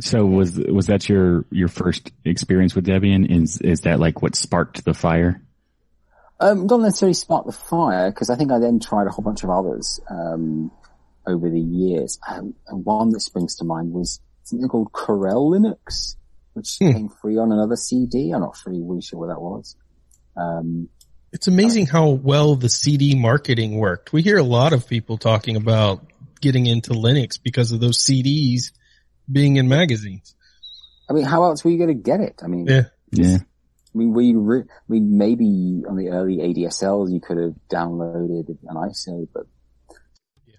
So 0.00 0.26
was 0.26 0.58
was 0.58 0.86
that 0.86 1.08
your 1.08 1.44
your 1.50 1.68
first 1.68 2.10
experience 2.24 2.74
with 2.74 2.86
Debian? 2.86 3.30
Is 3.30 3.60
is 3.60 3.82
that 3.82 4.00
like 4.00 4.20
what 4.20 4.34
sparked 4.34 4.84
the 4.84 4.94
fire? 4.94 5.42
Um, 6.40 6.66
not 6.66 6.80
necessarily 6.80 7.14
spark 7.14 7.46
the 7.46 7.52
fire 7.52 8.10
because 8.10 8.30
I 8.30 8.36
think 8.36 8.50
I 8.50 8.58
then 8.58 8.80
tried 8.80 9.06
a 9.06 9.10
whole 9.10 9.22
bunch 9.22 9.44
of 9.44 9.50
others 9.50 10.00
um, 10.10 10.72
over 11.26 11.50
the 11.50 11.60
years. 11.60 12.18
Um, 12.26 12.54
and 12.66 12.84
one 12.84 13.10
that 13.10 13.20
springs 13.20 13.56
to 13.56 13.64
mind 13.64 13.92
was 13.92 14.20
something 14.42 14.66
called 14.66 14.90
Corel 14.90 15.50
Linux, 15.52 16.16
which 16.54 16.78
came 16.78 17.10
free 17.10 17.36
on 17.36 17.52
another 17.52 17.76
CD. 17.76 18.32
I'm 18.32 18.40
not 18.40 18.56
really, 18.66 18.82
really 18.82 19.02
sure 19.02 19.18
what 19.18 19.28
that 19.28 19.40
was. 19.40 19.76
Um, 20.34 20.88
It's 21.30 21.46
amazing 21.46 21.86
how 21.86 22.08
well 22.08 22.56
the 22.56 22.70
CD 22.70 23.14
marketing 23.14 23.76
worked. 23.76 24.12
We 24.12 24.22
hear 24.22 24.38
a 24.38 24.42
lot 24.42 24.72
of 24.72 24.88
people 24.88 25.18
talking 25.18 25.56
about 25.56 26.06
getting 26.40 26.64
into 26.66 26.92
Linux 26.92 27.38
because 27.40 27.70
of 27.70 27.80
those 27.80 27.98
CDs 27.98 28.72
being 29.30 29.56
in 29.56 29.68
magazines. 29.68 30.34
I 31.08 31.12
mean, 31.12 31.24
how 31.24 31.44
else 31.44 31.64
were 31.64 31.70
you 31.70 31.78
going 31.78 31.88
to 31.88 31.94
get 31.94 32.20
it? 32.20 32.40
I 32.42 32.46
mean, 32.46 32.66
Yeah. 32.66 32.82
Yeah. 33.12 33.38
I 33.92 33.98
mean, 33.98 34.12
we, 34.12 34.34
re- 34.36 34.62
I 34.68 34.82
mean, 34.92 35.18
maybe 35.18 35.82
on 35.88 35.96
the 35.96 36.10
early 36.10 36.36
ADSLs 36.36 37.12
you 37.12 37.20
could 37.20 37.38
have 37.38 37.54
downloaded 37.68 38.48
an 38.48 38.76
ISO, 38.76 39.26
but 39.34 39.46
yeah. 40.46 40.54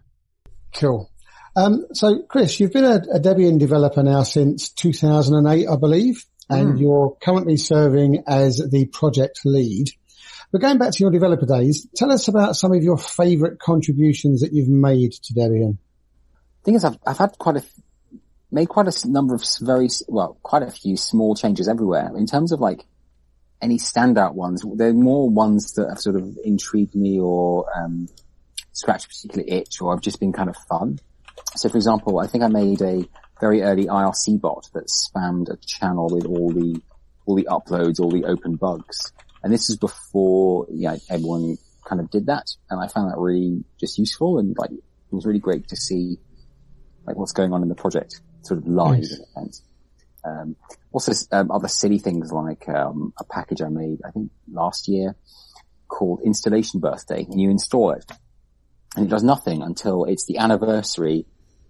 Cool. 0.75 1.09
Um, 1.55 1.85
so, 1.93 2.23
Chris, 2.23 2.59
you've 2.59 2.73
been 2.73 2.83
a, 2.83 2.95
a 2.95 3.19
Debian 3.19 3.57
developer 3.57 4.03
now 4.03 4.23
since 4.23 4.69
2008, 4.71 5.67
I 5.67 5.75
believe, 5.77 6.25
and 6.49 6.77
you're 6.79 7.15
currently 7.21 7.55
serving 7.55 8.23
as 8.27 8.57
the 8.57 8.85
project 8.87 9.41
lead. 9.45 9.87
But 10.51 10.59
going 10.59 10.77
back 10.77 10.91
to 10.91 10.99
your 10.99 11.11
developer 11.11 11.45
days, 11.45 11.87
tell 11.95 12.11
us 12.11 12.27
about 12.27 12.57
some 12.57 12.73
of 12.73 12.83
your 12.83 12.97
favourite 12.97 13.59
contributions 13.59 14.41
that 14.41 14.51
you've 14.51 14.67
made 14.67 15.13
to 15.13 15.33
Debian. 15.33 15.77
The 15.77 16.65
thing 16.65 16.75
is, 16.75 16.83
I've, 16.83 16.97
I've 17.07 17.17
had 17.17 17.37
quite 17.37 17.55
a, 17.55 17.59
f- 17.59 17.79
made 18.51 18.67
quite 18.67 18.88
a 18.88 19.10
number 19.10 19.34
of 19.34 19.43
very, 19.62 19.88
well, 20.08 20.38
quite 20.43 20.63
a 20.63 20.70
few 20.70 20.98
small 20.98 21.36
changes 21.36 21.67
everywhere. 21.67 22.12
In 22.15 22.25
terms 22.25 22.51
of 22.51 22.60
like 22.60 22.86
any 23.62 23.77
standout 23.77 24.34
ones, 24.34 24.63
they're 24.75 24.93
more 24.93 25.29
ones 25.29 25.74
that 25.74 25.88
have 25.89 26.00
sort 26.00 26.17
of 26.17 26.38
intrigued 26.43 26.96
me 26.96 27.20
or, 27.20 27.65
um, 27.77 28.08
scratched 28.74 29.05
a 29.05 29.10
particular 29.10 29.46
itch 29.48 29.81
or 29.81 29.93
have 29.93 30.01
just 30.01 30.20
been 30.20 30.34
kind 30.34 30.50
of 30.50 30.58
fun. 30.70 31.00
So 31.55 31.70
for 31.70 31.77
example, 31.77 32.20
I 32.20 32.27
think 32.27 32.43
I 32.43 32.48
made 32.48 32.81
a 32.81 33.08
very 33.39 33.62
early 33.62 33.86
IRC 33.86 34.41
bot 34.41 34.70
that 34.74 34.88
spammed 34.88 35.50
a 35.50 35.58
channel 35.65 36.10
with 36.12 36.25
all 36.25 36.51
the, 36.51 36.81
all 37.25 37.36
the 37.36 37.48
uploads, 37.50 38.00
all 38.00 38.12
the 38.12 38.25
open 38.25 38.55
bugs. 38.55 39.13
And 39.43 39.51
this 39.51 39.70
is 39.70 39.77
before, 39.77 40.67
yeah, 40.70 40.98
everyone 41.10 41.58
kind 41.86 42.01
of 42.01 42.12
did 42.12 42.27
that. 42.27 42.48
And 42.70 42.79
I 42.81 42.88
found 42.88 43.12
that 43.12 43.17
really 43.17 43.63
just 43.79 43.98
useful 43.98 44.39
and 44.39 44.55
like, 44.58 44.72
it 44.72 45.15
was 45.15 45.25
really 45.25 45.39
great 45.39 45.70
to 45.70 45.75
see 45.75 46.20
like 47.05 47.15
what's 47.15 47.31
going 47.31 47.53
on 47.53 47.63
in 47.63 47.70
the 47.70 47.75
project 47.75 48.22
sort 48.43 48.60
of 48.60 48.67
live 48.67 49.00
Nice. 49.00 49.21
in. 49.36 49.51
Um, 50.24 50.55
also, 50.91 51.13
um, 51.31 51.50
other 51.51 51.67
silly 51.67 51.98
things 51.98 52.31
like, 52.31 52.69
um, 52.69 53.13
a 53.19 53.24
package 53.24 53.62
I 53.62 53.69
made, 53.69 54.00
I 54.05 54.12
think 54.12 54.31
last 54.51 54.88
year 54.88 55.15
called 55.88 56.21
installation 56.24 56.79
birthday 56.79 57.25
and 57.29 57.39
you 57.41 57.50
install 57.50 57.91
it 57.91 58.05
and 58.95 59.05
it 59.05 59.10
does 59.10 59.24
nothing 59.24 59.62
until 59.62 60.05
it's 60.05 60.25
the 60.25 60.38
anniversary 60.38 61.25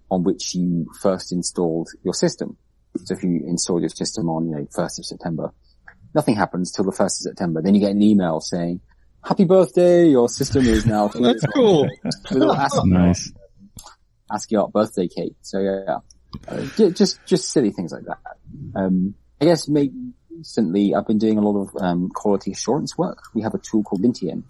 on 0.10 0.24
which 0.24 0.56
you 0.56 0.88
first 1.01 1.32
installed 1.32 1.90
your 2.04 2.13
system. 2.13 2.58
So 3.06 3.13
if 3.13 3.24
you 3.24 3.44
installed 3.48 3.82
your 3.82 3.90
system 3.90 4.30
on, 4.30 4.50
you 4.50 4.56
know, 4.56 4.68
1st 4.75 5.00
of 5.00 5.06
September, 5.06 5.54
nothing 6.13 6.36
happens 6.36 6.72
till 6.72 6.84
the 6.84 6.92
1st 6.92 7.06
of 7.06 7.12
September. 7.12 7.62
Then 7.62 7.75
you 7.75 7.80
get 7.82 7.92
an 7.92 8.01
email 8.01 8.42
saying, 8.42 8.82
happy 9.24 9.46
birthday, 9.46 10.08
your 10.10 10.28
system 10.28 10.66
is 10.66 10.86
now. 10.86 11.08
That's 11.13 11.46
cool. 11.48 11.84
With 12.04 12.32
a 12.32 12.38
little 12.38 12.56
ASCII 12.56 12.90
Nice. 12.90 13.32
ASCII 14.30 14.56
art 14.58 14.74
birthday 14.74 15.08
cake. 15.08 15.36
So 15.42 15.60
yeah, 15.60 16.00
uh, 16.48 16.62
just, 16.78 17.20
just 17.26 17.50
silly 17.52 17.72
things 17.72 17.92
like 17.92 18.04
that. 18.06 18.20
Um, 18.76 19.16
I 19.40 19.46
guess 19.46 19.68
maybe 19.68 20.14
recently 20.30 20.96
I've 20.96 21.08
been 21.08 21.18
doing 21.18 21.38
a 21.38 21.42
lot 21.42 21.62
of, 21.62 21.82
um, 21.82 22.10
quality 22.10 22.52
assurance 22.52 22.98
work. 22.98 23.20
We 23.34 23.42
have 23.42 23.54
a 23.54 23.58
tool 23.58 23.84
called 23.84 24.02
Lintian, 24.02 24.44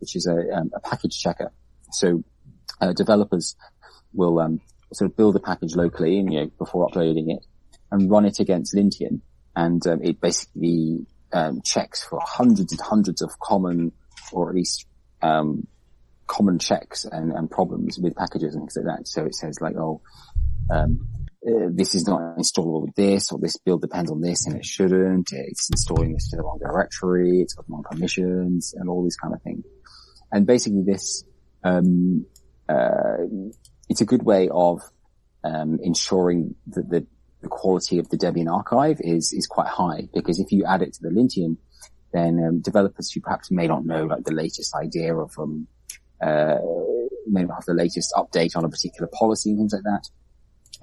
which 0.00 0.16
is 0.16 0.26
a, 0.26 0.56
um, 0.56 0.70
a 0.74 0.80
package 0.80 1.18
checker. 1.20 1.52
So, 1.92 2.22
uh, 2.80 2.92
developers 2.92 3.56
will, 4.12 4.38
um, 4.38 4.60
sort 4.92 5.10
of 5.10 5.16
build 5.16 5.36
a 5.36 5.40
package 5.40 5.74
locally 5.74 6.18
and, 6.18 6.32
you 6.32 6.40
know, 6.40 6.50
before 6.58 6.86
uploading 6.86 7.30
it 7.30 7.44
and 7.90 8.10
run 8.10 8.24
it 8.24 8.40
against 8.40 8.74
Lintian. 8.74 9.20
And, 9.56 9.86
um, 9.86 10.02
it 10.02 10.20
basically, 10.20 11.06
um, 11.32 11.62
checks 11.62 12.02
for 12.04 12.20
hundreds 12.22 12.72
and 12.72 12.80
hundreds 12.80 13.22
of 13.22 13.38
common 13.40 13.92
or 14.32 14.50
at 14.50 14.54
least, 14.54 14.86
common 16.26 16.58
checks 16.58 17.04
and, 17.04 17.32
and 17.32 17.50
problems 17.50 17.98
with 17.98 18.16
packages 18.16 18.54
and 18.54 18.62
things 18.62 18.76
like 18.76 18.96
that. 18.96 19.06
So 19.06 19.24
it 19.24 19.34
says 19.34 19.60
like, 19.60 19.76
oh, 19.76 20.00
um, 20.70 21.06
uh, 21.46 21.68
this 21.70 21.94
is 21.94 22.06
not 22.06 22.38
installable 22.38 22.82
with 22.82 22.94
this, 22.94 23.30
or 23.30 23.38
this 23.38 23.56
build 23.58 23.82
depends 23.82 24.10
on 24.10 24.20
this 24.20 24.46
and 24.46 24.56
it 24.56 24.64
shouldn't. 24.64 25.28
It's 25.32 25.68
installing 25.70 26.14
this 26.14 26.30
to 26.30 26.36
the 26.36 26.42
wrong 26.42 26.58
directory. 26.58 27.40
It's 27.42 27.54
got 27.54 27.66
the 27.66 27.72
wrong 27.72 27.84
permissions 27.88 28.74
and 28.74 28.88
all 28.88 29.02
these 29.02 29.16
kind 29.16 29.34
of 29.34 29.42
things. 29.42 29.64
And 30.32 30.46
basically 30.46 30.82
this, 30.82 31.24
um, 31.62 32.26
uh, 32.68 33.18
it's 33.88 34.00
a 34.00 34.06
good 34.06 34.22
way 34.22 34.48
of, 34.50 34.80
um, 35.44 35.78
ensuring 35.82 36.54
that 36.68 36.88
the, 36.88 37.06
the 37.42 37.48
quality 37.48 37.98
of 37.98 38.08
the 38.08 38.16
Debian 38.16 38.50
archive 38.50 39.00
is, 39.00 39.34
is 39.34 39.46
quite 39.46 39.68
high 39.68 40.08
because 40.14 40.40
if 40.40 40.50
you 40.50 40.64
add 40.64 40.80
it 40.80 40.94
to 40.94 41.02
the 41.02 41.10
Lintian, 41.10 41.58
then 42.14 42.42
um, 42.42 42.60
developers 42.60 43.10
who 43.10 43.20
perhaps 43.20 43.50
may 43.50 43.66
not 43.66 43.84
know 43.84 44.04
like 44.04 44.24
the 44.24 44.32
latest 44.32 44.74
idea 44.74 45.14
of 45.14 45.32
um, 45.38 45.66
uh, 46.22 46.56
may 47.26 47.42
not 47.42 47.56
have 47.56 47.64
the 47.66 47.74
latest 47.74 48.14
update 48.16 48.56
on 48.56 48.64
a 48.64 48.68
particular 48.68 49.10
policy 49.12 49.50
and 49.50 49.58
things 49.58 49.74
like 49.74 49.82
that. 49.82 50.08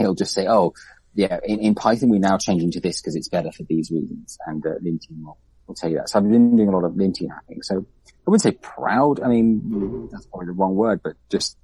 It'll 0.01 0.15
just 0.15 0.33
say, 0.33 0.47
oh, 0.47 0.73
yeah, 1.13 1.39
in, 1.43 1.59
in 1.59 1.75
Python 1.75 2.09
we're 2.09 2.19
now 2.19 2.37
changing 2.37 2.71
to 2.71 2.79
this 2.79 3.01
because 3.01 3.15
it's 3.15 3.29
better 3.29 3.51
for 3.51 3.63
these 3.63 3.91
reasons, 3.91 4.37
and 4.45 4.65
uh, 4.65 4.71
Lintian 4.83 5.23
will, 5.23 5.37
will 5.67 5.75
tell 5.75 5.89
you 5.89 5.97
that. 5.97 6.09
So 6.09 6.19
I've 6.19 6.29
been 6.29 6.55
doing 6.55 6.69
a 6.69 6.71
lot 6.71 6.85
of 6.85 6.93
Lintian 6.93 7.29
hacking. 7.29 7.61
So 7.63 7.85
I 8.07 8.29
wouldn't 8.29 8.41
say 8.41 8.51
proud. 8.51 9.21
I 9.21 9.27
mean, 9.27 10.09
that's 10.11 10.25
probably 10.27 10.47
the 10.47 10.53
wrong 10.53 10.75
word, 10.75 11.01
but 11.03 11.13
just 11.29 11.57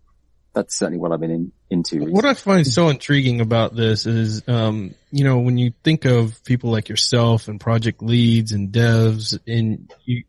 that's 0.54 0.76
certainly 0.76 0.98
what 0.98 1.12
I've 1.12 1.20
been 1.20 1.32
in, 1.32 1.52
into. 1.70 2.04
What 2.12 2.26
I 2.26 2.34
find 2.34 2.66
so 2.66 2.90
intriguing 2.90 3.42
about 3.42 3.76
this 3.76 4.08
is, 4.08 4.42
um, 4.48 4.96
you 5.12 5.24
know, 5.24 5.40
when 5.40 5.58
you 5.58 5.72
think 5.84 6.06
of 6.06 6.44
people 6.44 6.72
like 6.72 6.90
yourself 6.90 7.48
and 7.48 7.60
project 7.60 8.02
leads 8.02 8.52
and 8.54 8.72
devs, 8.72 9.38
and 9.46 9.92
you, 10.04 10.24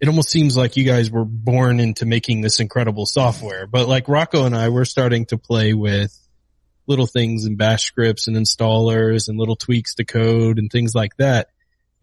it 0.00 0.08
almost 0.08 0.28
seems 0.28 0.56
like 0.56 0.76
you 0.76 0.84
guys 0.84 1.10
were 1.10 1.24
born 1.24 1.80
into 1.80 2.04
making 2.04 2.42
this 2.42 2.60
incredible 2.60 3.06
software. 3.06 3.66
But 3.66 3.88
like 3.88 4.06
Rocco 4.06 4.44
and 4.44 4.54
I, 4.54 4.68
we're 4.68 4.84
starting 4.84 5.26
to 5.26 5.38
play 5.38 5.72
with 5.72 6.16
little 6.90 7.06
things 7.06 7.46
in 7.46 7.54
bash 7.54 7.84
scripts 7.84 8.26
and 8.26 8.36
installers 8.36 9.28
and 9.28 9.38
little 9.38 9.54
tweaks 9.54 9.94
to 9.94 10.04
code 10.04 10.58
and 10.58 10.70
things 10.70 10.92
like 10.92 11.16
that. 11.18 11.48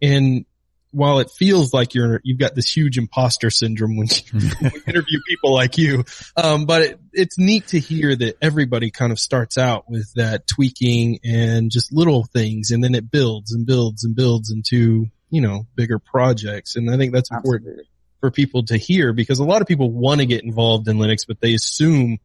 And 0.00 0.46
while 0.92 1.18
it 1.18 1.30
feels 1.30 1.74
like 1.74 1.94
you're, 1.94 2.22
you've 2.24 2.38
got 2.38 2.54
this 2.54 2.74
huge 2.74 2.96
imposter 2.96 3.50
syndrome 3.50 3.98
when 3.98 4.08
you, 4.08 4.40
when 4.60 4.72
you 4.72 4.80
interview 4.86 5.18
people 5.28 5.52
like 5.52 5.76
you, 5.76 6.04
um, 6.38 6.64
but 6.64 6.82
it, 6.82 7.00
it's 7.12 7.38
neat 7.38 7.66
to 7.68 7.78
hear 7.78 8.16
that 8.16 8.38
everybody 8.40 8.90
kind 8.90 9.12
of 9.12 9.18
starts 9.18 9.58
out 9.58 9.90
with 9.90 10.10
that 10.14 10.46
tweaking 10.46 11.20
and 11.22 11.70
just 11.70 11.92
little 11.92 12.24
things 12.24 12.70
and 12.70 12.82
then 12.82 12.94
it 12.94 13.10
builds 13.10 13.52
and 13.52 13.66
builds 13.66 14.04
and 14.04 14.16
builds 14.16 14.50
into, 14.50 15.06
you 15.28 15.42
know, 15.42 15.66
bigger 15.74 15.98
projects. 15.98 16.76
And 16.76 16.90
I 16.90 16.96
think 16.96 17.12
that's 17.12 17.30
important 17.30 17.68
Absolutely. 17.68 17.90
for 18.20 18.30
people 18.30 18.64
to 18.64 18.78
hear 18.78 19.12
because 19.12 19.38
a 19.38 19.44
lot 19.44 19.60
of 19.60 19.68
people 19.68 19.90
want 19.90 20.20
to 20.20 20.26
get 20.26 20.44
involved 20.44 20.88
in 20.88 20.96
Linux, 20.96 21.26
but 21.28 21.42
they 21.42 21.52
assume 21.52 22.18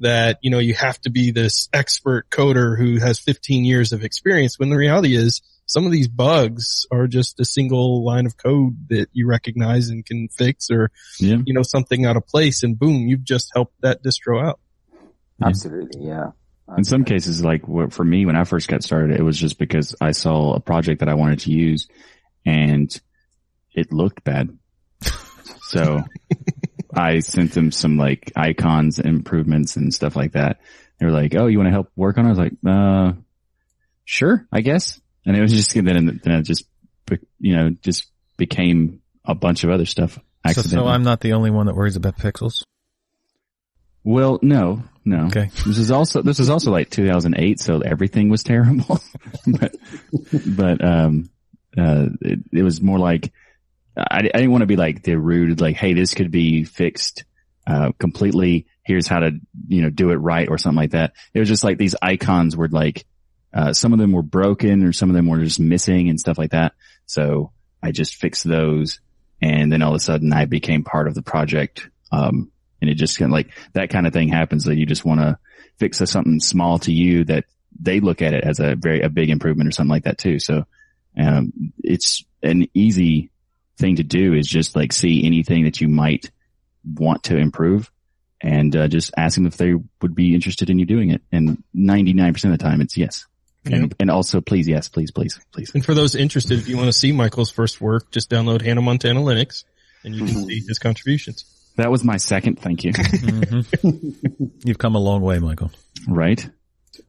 that, 0.00 0.38
you 0.42 0.50
know, 0.50 0.58
you 0.58 0.74
have 0.74 1.00
to 1.02 1.10
be 1.10 1.30
this 1.30 1.68
expert 1.72 2.28
coder 2.30 2.78
who 2.78 2.98
has 2.98 3.18
15 3.18 3.64
years 3.64 3.92
of 3.92 4.04
experience 4.04 4.58
when 4.58 4.70
the 4.70 4.76
reality 4.76 5.16
is 5.16 5.42
some 5.66 5.84
of 5.84 5.92
these 5.92 6.08
bugs 6.08 6.86
are 6.90 7.06
just 7.06 7.38
a 7.40 7.44
single 7.44 8.04
line 8.04 8.24
of 8.24 8.36
code 8.36 8.88
that 8.88 9.08
you 9.12 9.26
recognize 9.26 9.90
and 9.90 10.04
can 10.06 10.28
fix 10.28 10.70
or, 10.70 10.90
Yeah. 11.20 11.36
you 11.44 11.52
know, 11.52 11.62
something 11.62 12.06
out 12.06 12.16
of 12.16 12.26
place 12.26 12.62
and 12.62 12.78
boom, 12.78 13.06
you've 13.08 13.24
just 13.24 13.50
helped 13.54 13.74
that 13.82 14.02
distro 14.02 14.42
out. 14.42 14.60
Absolutely, 15.42 16.06
yeah. 16.06 16.30
In 16.76 16.84
some 16.84 17.04
cases, 17.04 17.42
like 17.42 17.62
for 17.90 18.04
me, 18.04 18.26
when 18.26 18.36
I 18.36 18.44
first 18.44 18.68
got 18.68 18.82
started, 18.82 19.18
it 19.18 19.22
was 19.22 19.38
just 19.38 19.58
because 19.58 19.94
I 20.00 20.10
saw 20.12 20.54
a 20.54 20.60
project 20.60 21.00
that 21.00 21.08
I 21.08 21.14
wanted 21.14 21.40
to 21.40 21.50
use 21.50 21.88
and 22.44 22.94
it 23.74 23.92
looked 23.92 24.24
bad. 24.24 24.50
So 25.68 26.02
I 26.94 27.20
sent 27.20 27.52
them 27.52 27.70
some 27.70 27.96
like 27.96 28.32
icons, 28.36 28.98
improvements 28.98 29.76
and 29.76 29.92
stuff 29.92 30.16
like 30.16 30.32
that. 30.32 30.60
They 30.98 31.06
were 31.06 31.12
like, 31.12 31.34
Oh, 31.34 31.46
you 31.46 31.58
want 31.58 31.68
to 31.68 31.72
help 31.72 31.90
work 31.96 32.18
on 32.18 32.24
it? 32.24 32.28
I 32.28 32.30
was 32.30 32.38
like, 32.38 32.52
uh, 32.66 33.12
sure, 34.04 34.46
I 34.52 34.60
guess. 34.60 35.00
And 35.26 35.36
it 35.36 35.40
was 35.40 35.52
just, 35.52 35.74
then, 35.74 36.20
then 36.22 36.34
it 36.34 36.42
just, 36.42 36.64
you 37.38 37.56
know, 37.56 37.70
just 37.82 38.06
became 38.36 39.00
a 39.24 39.34
bunch 39.34 39.64
of 39.64 39.70
other 39.70 39.84
stuff. 39.86 40.18
So, 40.52 40.62
so 40.62 40.86
I'm 40.86 41.02
not 41.02 41.20
the 41.20 41.34
only 41.34 41.50
one 41.50 41.66
that 41.66 41.74
worries 41.74 41.96
about 41.96 42.16
pixels. 42.16 42.62
Well, 44.04 44.38
no, 44.40 44.84
no. 45.04 45.26
Okay. 45.26 45.50
This 45.66 45.76
is 45.76 45.90
also 45.90 46.22
this 46.22 46.40
is 46.40 46.48
also 46.48 46.70
like 46.70 46.88
2008, 46.88 47.60
so 47.60 47.80
everything 47.80 48.30
was 48.30 48.42
terrible. 48.44 49.00
but 49.46 49.76
but 50.46 50.82
um 50.82 51.28
uh 51.76 52.06
it, 52.22 52.38
it 52.52 52.62
was 52.62 52.80
more 52.80 52.98
like 52.98 53.32
I, 53.98 54.18
I 54.18 54.22
didn't 54.22 54.50
want 54.50 54.62
to 54.62 54.66
be 54.66 54.76
like 54.76 55.02
the 55.02 55.16
rude 55.16 55.60
like 55.60 55.76
hey 55.76 55.92
this 55.92 56.14
could 56.14 56.30
be 56.30 56.64
fixed 56.64 57.24
uh 57.66 57.92
completely 57.98 58.66
here's 58.84 59.06
how 59.06 59.20
to 59.20 59.32
you 59.66 59.82
know 59.82 59.90
do 59.90 60.10
it 60.10 60.16
right 60.16 60.48
or 60.48 60.58
something 60.58 60.76
like 60.76 60.92
that. 60.92 61.12
It 61.34 61.40
was 61.40 61.48
just 61.48 61.64
like 61.64 61.78
these 61.78 61.94
icons 62.00 62.56
were 62.56 62.68
like 62.68 63.04
uh 63.52 63.72
some 63.72 63.92
of 63.92 63.98
them 63.98 64.12
were 64.12 64.22
broken 64.22 64.84
or 64.84 64.92
some 64.92 65.10
of 65.10 65.16
them 65.16 65.26
were 65.26 65.40
just 65.40 65.60
missing 65.60 66.08
and 66.08 66.18
stuff 66.18 66.38
like 66.38 66.52
that. 66.52 66.72
So 67.06 67.52
I 67.82 67.92
just 67.92 68.16
fixed 68.16 68.44
those 68.44 69.00
and 69.40 69.72
then 69.72 69.82
all 69.82 69.90
of 69.90 69.96
a 69.96 70.00
sudden 70.00 70.32
I 70.32 70.46
became 70.46 70.84
part 70.84 71.08
of 71.08 71.14
the 71.14 71.22
project. 71.22 71.88
Um 72.12 72.50
and 72.80 72.88
it 72.88 72.94
just 72.94 73.18
kind 73.18 73.30
of 73.30 73.32
like 73.32 73.50
that 73.72 73.90
kind 73.90 74.06
of 74.06 74.12
thing 74.12 74.28
happens 74.28 74.64
that 74.64 74.76
you 74.76 74.86
just 74.86 75.04
want 75.04 75.20
to 75.20 75.38
fix 75.78 75.98
something 75.98 76.40
small 76.40 76.78
to 76.80 76.92
you 76.92 77.24
that 77.24 77.44
they 77.80 78.00
look 78.00 78.22
at 78.22 78.34
it 78.34 78.44
as 78.44 78.60
a 78.60 78.76
very 78.76 79.02
a 79.02 79.08
big 79.08 79.30
improvement 79.30 79.68
or 79.68 79.72
something 79.72 79.90
like 79.90 80.04
that 80.04 80.18
too. 80.18 80.38
So 80.38 80.64
um, 81.16 81.72
it's 81.82 82.24
an 82.42 82.68
easy 82.74 83.30
thing 83.78 83.96
to 83.96 84.02
do 84.02 84.34
is 84.34 84.46
just 84.46 84.76
like 84.76 84.92
see 84.92 85.24
anything 85.24 85.64
that 85.64 85.80
you 85.80 85.88
might 85.88 86.30
want 86.84 87.24
to 87.24 87.36
improve 87.36 87.90
and 88.40 88.74
uh, 88.76 88.88
just 88.88 89.12
ask 89.16 89.34
them 89.36 89.46
if 89.46 89.56
they 89.56 89.74
would 90.02 90.14
be 90.14 90.34
interested 90.34 90.70
in 90.70 90.78
you 90.78 90.86
doing 90.86 91.10
it. 91.10 91.22
And 91.32 91.62
99% 91.74 92.44
of 92.44 92.50
the 92.50 92.58
time 92.58 92.80
it's 92.80 92.96
yes. 92.96 93.26
And, 93.64 93.94
and 94.00 94.10
also, 94.10 94.40
please, 94.40 94.66
yes, 94.66 94.88
please, 94.88 95.10
please, 95.10 95.38
please. 95.52 95.72
And 95.74 95.84
for 95.84 95.92
those 95.92 96.14
interested, 96.14 96.58
if 96.58 96.68
you 96.68 96.76
want 96.76 96.86
to 96.88 96.92
see 96.92 97.12
Michael's 97.12 97.50
first 97.50 97.80
work, 97.80 98.10
just 98.10 98.30
download 98.30 98.62
Hannah 98.62 98.80
Montana 98.80 99.20
Linux 99.20 99.64
and 100.04 100.14
you 100.14 100.24
can 100.24 100.34
Mhm. 100.36 100.46
see 100.46 100.62
his 100.66 100.78
contributions. 100.78 101.44
That 101.76 101.90
was 101.90 102.02
my 102.02 102.16
second. 102.16 102.60
Thank 102.60 102.84
you. 102.84 102.92
You've 104.64 104.78
come 104.78 104.94
a 104.94 104.98
long 105.00 105.20
way, 105.22 105.38
Michael. 105.38 105.70
right? 106.06 106.48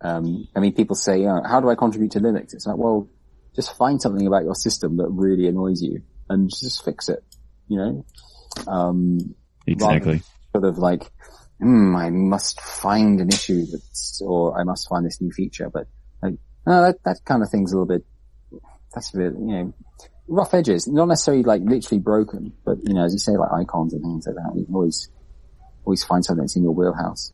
Um, 0.02 0.48
I 0.56 0.60
mean, 0.60 0.74
people 0.74 0.96
say, 0.96 1.26
uh, 1.26 1.42
how 1.48 1.62
do 1.62 1.70
I 1.70 1.76
contribute 1.76 2.12
to 2.12 2.20
Linux? 2.20 2.54
It's 2.54 2.66
like, 2.68 2.78
well, 2.78 3.08
just 3.56 3.76
find 3.78 4.02
something 4.02 4.28
about 4.28 4.44
your 4.44 4.56
system 4.56 4.98
that 4.98 5.08
really 5.10 5.48
annoys 5.48 5.82
you 5.82 6.02
and 6.30 6.50
just 6.50 6.84
fix 6.84 7.10
it, 7.10 7.24
you 7.68 7.78
know? 7.78 8.06
Um, 8.68 9.36
Exactly. 9.68 10.22
sort 10.52 10.66
of 10.66 10.78
like, 10.78 11.12
hmm, 11.60 11.96
I 11.96 12.10
must 12.10 12.62
find 12.62 13.20
an 13.20 13.30
issue 13.30 13.66
that's, 13.66 14.22
or 14.26 14.60
I 14.60 14.64
must 14.64 14.88
find 14.88 15.06
this 15.06 15.22
new 15.22 15.32
feature, 15.32 15.70
but 15.70 15.88
like, 16.22 16.36
no, 16.66 16.82
that, 16.84 17.04
that 17.04 17.18
kind 17.26 17.44
of 17.44 17.50
thing's 17.50 17.72
a 17.72 17.76
little 17.76 17.88
bit, 17.88 18.06
that's 18.94 19.14
a 19.14 19.18
bit, 19.18 19.34
you 19.34 19.48
know, 19.48 19.74
rough 20.28 20.54
edges, 20.54 20.88
not 20.88 21.08
necessarily 21.08 21.44
like 21.44 21.62
literally 21.64 22.00
broken, 22.00 22.54
but 22.64 22.78
you 22.84 22.94
know, 22.94 23.04
as 23.04 23.14
you 23.14 23.20
say, 23.20 23.34
like 23.34 23.52
icons 23.52 23.94
and 23.94 24.02
things 24.02 24.28
like 24.28 24.36
that, 24.36 24.56
you 24.56 24.66
can 24.66 24.76
always, 24.76 25.10
always 25.86 26.04
find 26.04 26.24
something 26.24 26.44
that's 26.44 26.56
in 26.56 26.64
your 26.64 26.74
wheelhouse. 26.74 27.34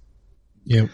Yeah. 0.64 0.88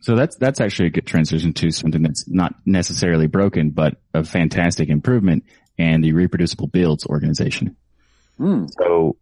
So 0.00 0.16
that's 0.16 0.36
that's 0.36 0.60
actually 0.60 0.86
a 0.86 0.90
good 0.90 1.06
transition 1.06 1.52
to 1.54 1.70
something 1.70 2.02
that's 2.02 2.28
not 2.28 2.54
necessarily 2.64 3.26
broken, 3.26 3.70
but 3.70 3.96
a 4.14 4.24
fantastic 4.24 4.88
improvement, 4.88 5.44
and 5.80 6.04
the 6.04 6.12
reproducible 6.12 6.66
builds 6.66 7.06
organization. 7.06 7.76
Hmm. 8.36 8.66
So 8.78 9.16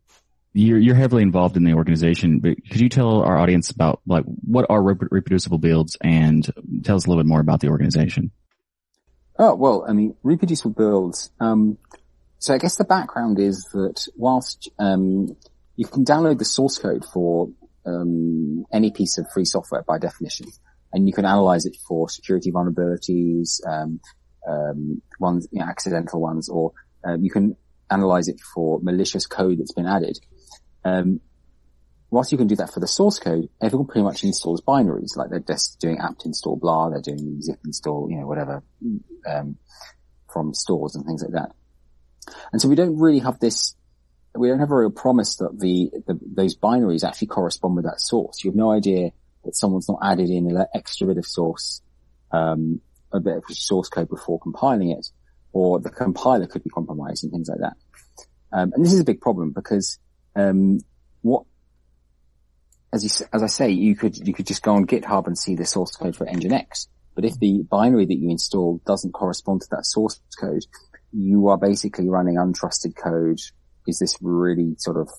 you're 0.53 0.79
you're 0.79 0.97
heavily 0.97 1.23
involved 1.23 1.57
in 1.57 1.65
the 1.65 1.75
organization, 1.75 2.41
but 2.41 2.57
could 2.69 2.81
you 2.81 2.88
tell 2.88 3.23
our 3.23 3.38
audience 3.38 3.71
about 3.71 4.00
like 4.07 4.25
what 4.25 4.67
are 4.69 4.83
rep- 4.83 5.12
reproducible 5.12 5.59
builds 5.59 5.97
and 6.00 6.45
tell 6.83 6.97
us 6.97 7.07
a 7.07 7.09
little 7.09 7.23
bit 7.23 7.29
more 7.29 7.41
about 7.41 7.61
the 7.61 7.69
organization? 7.69 8.33
Oh, 9.38 9.55
well, 9.55 9.85
I 9.88 9.93
mean, 9.93 10.17
reproducible 10.25 10.73
builds. 10.73 11.31
Um, 11.38 11.79
so 12.41 12.55
I 12.55 12.59
guess 12.59 12.75
the 12.75 12.85
background 12.85 13.38
is 13.38 13.69
that 13.73 14.09
whilst, 14.17 14.69
um, 14.81 15.37
you 15.77 15.87
can 15.87 16.05
download 16.05 16.38
the 16.38 16.45
source 16.45 16.77
code 16.77 17.05
for, 17.05 17.50
um, 17.87 18.65
any 18.73 18.91
piece 18.91 19.17
of 19.17 19.27
free 19.33 19.45
software 19.45 19.85
by 19.87 19.99
definition, 19.99 20.47
and 20.93 21.07
you 21.07 21.12
can 21.12 21.25
analyze 21.25 21.67
it 21.67 21.77
for 21.87 22.09
security 22.09 22.50
vulnerabilities, 22.50 23.61
um, 24.49 25.02
ones, 25.21 25.47
you 25.52 25.61
know, 25.61 25.67
accidental 25.67 26.21
ones, 26.21 26.49
or, 26.49 26.73
um, 27.05 27.23
you 27.23 27.31
can 27.31 27.57
analyze 27.90 28.28
it 28.28 28.40
for 28.40 28.81
malicious 28.83 29.26
code 29.26 29.59
that's 29.59 29.73
been 29.73 29.87
added. 29.87 30.19
Um, 30.85 31.21
whilst 32.11 32.33
you 32.33 32.38
can 32.38 32.47
do 32.47 32.57
that 32.57 32.73
for 32.73 32.81
the 32.81 32.87
source 32.87 33.19
code, 33.19 33.49
everyone 33.61 33.87
pretty 33.87 34.05
much 34.05 34.25
installs 34.25 34.62
binaries, 34.62 35.17
like 35.17 35.31
they're 35.31 35.40
just 35.40 35.78
doing 35.78 35.99
apt 35.99 36.25
install 36.25 36.57
blah, 36.57 36.88
they're 36.88 37.02
doing 37.02 37.40
pip 37.47 37.61
install, 37.64 38.09
you 38.11 38.17
know, 38.19 38.26
whatever, 38.26 38.62
um, 39.28 39.57
from 40.33 40.55
stores 40.55 40.95
and 40.95 41.05
things 41.05 41.23
like 41.23 41.33
that. 41.33 41.52
And 42.52 42.61
so 42.61 42.69
we 42.69 42.76
don't 42.76 42.99
really 42.99 43.21
have 43.21 43.38
this, 43.40 43.75
we 44.35 44.49
don't 44.49 44.61
have 44.61 44.71
a 44.71 44.76
real 44.76 44.90
promise 44.90 45.37
that 45.37 45.59
the, 45.59 45.90
the 46.07 46.19
those 46.23 46.57
binaries 46.57 47.07
actually 47.07 47.28
correspond 47.28 47.76
with 47.76 47.85
that 47.85 48.00
source. 48.00 48.45
You 48.45 48.50
have 48.50 48.57
no 48.57 48.71
idea 48.71 49.11
that 49.45 49.57
someone's 49.57 49.88
not 49.88 50.00
added 50.02 50.31
in 50.31 50.50
an 50.50 50.67
extra 50.75 51.07
bit 51.07 51.19
of 51.19 51.26
source, 51.26 51.83
um, 52.33 52.81
a 53.12 53.21
bit 53.21 53.37
of 53.37 53.45
source 53.49 53.88
code 53.88 54.09
before 54.09 54.38
compiling 54.41 54.91
it, 54.91 55.07
or 55.53 55.81
the 55.81 55.91
compiler 55.91 56.47
could 56.47 56.65
be 56.65 56.71
compromised 56.71 57.25
and 57.25 57.33
things 57.33 57.49
like 57.49 57.61
that. 57.61 57.77
Um, 58.53 58.73
and 58.75 58.85
this 58.85 58.93
is 58.93 59.00
a 59.00 59.05
big 59.05 59.21
problem 59.21 59.53
because, 59.53 59.99
um, 60.35 60.81
what 61.23 61.45
as 62.93 63.05
you, 63.05 63.27
as 63.33 63.43
I 63.43 63.47
say, 63.47 63.71
you 63.71 63.95
could, 63.95 64.17
you 64.17 64.33
could 64.33 64.47
just 64.47 64.62
go 64.62 64.75
on 64.75 64.87
GitHub 64.87 65.27
and 65.27 65.37
see 65.37 65.55
the 65.55 65.65
source 65.65 65.95
code 65.97 66.17
for 66.17 66.27
Nginx. 66.27 66.87
But 67.15 67.25
if 67.25 67.38
the 67.38 67.62
binary 67.69 68.07
that 68.07 68.17
you 68.17 68.31
install 68.31 68.81
doesn't 68.87 69.12
correspond 69.12 69.62
to 69.62 69.69
that 69.73 69.85
source 69.85 70.21
code, 70.38 70.64
you 71.12 71.49
are 71.49 71.59
basically 71.59 72.09
running 72.09 72.37
untrusted 72.37 72.97
code. 72.97 73.40
Is 73.87 73.99
this 73.99 74.16
really 74.21 74.77
sort 74.79 74.97
of, 74.97 75.11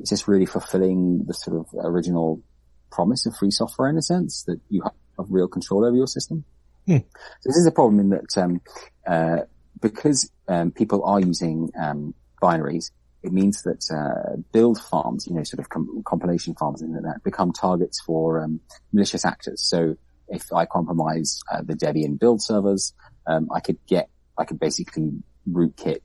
is 0.00 0.10
this 0.10 0.28
really 0.28 0.46
fulfilling 0.46 1.24
the 1.26 1.34
sort 1.34 1.58
of 1.58 1.66
original 1.84 2.42
promise 2.90 3.26
of 3.26 3.36
free 3.36 3.50
software 3.50 3.90
in 3.90 3.98
a 3.98 4.02
sense 4.02 4.44
that 4.44 4.60
you 4.70 4.82
have 4.82 5.26
real 5.28 5.48
control 5.48 5.84
over 5.84 5.96
your 5.96 6.06
system? 6.06 6.44
Hmm. 6.88 6.96
So 7.40 7.44
this 7.50 7.56
is 7.56 7.66
a 7.66 7.70
problem 7.70 8.00
in 8.00 8.08
that, 8.10 8.42
um, 8.42 8.60
uh, 9.06 9.40
because, 9.80 10.30
um, 10.48 10.70
people 10.70 11.04
are 11.04 11.20
using, 11.20 11.70
um, 11.78 12.14
binaries, 12.42 12.90
it 13.22 13.32
means 13.32 13.62
that 13.62 13.84
uh, 13.92 14.36
build 14.52 14.80
farms, 14.80 15.26
you 15.26 15.34
know, 15.34 15.42
sort 15.42 15.60
of 15.60 15.68
com- 15.68 16.02
compilation 16.04 16.54
farms 16.54 16.80
and 16.82 16.94
that 16.94 17.22
become 17.24 17.52
targets 17.52 18.00
for 18.00 18.42
um, 18.42 18.60
malicious 18.92 19.24
actors. 19.24 19.62
So 19.68 19.96
if 20.28 20.52
I 20.52 20.64
compromise 20.66 21.40
uh, 21.52 21.62
the 21.62 21.74
Debian 21.74 22.18
build 22.18 22.42
servers, 22.42 22.94
um, 23.26 23.48
I 23.52 23.60
could 23.60 23.78
get, 23.86 24.08
I 24.38 24.44
could 24.44 24.58
basically 24.58 25.12
rootkit 25.50 25.98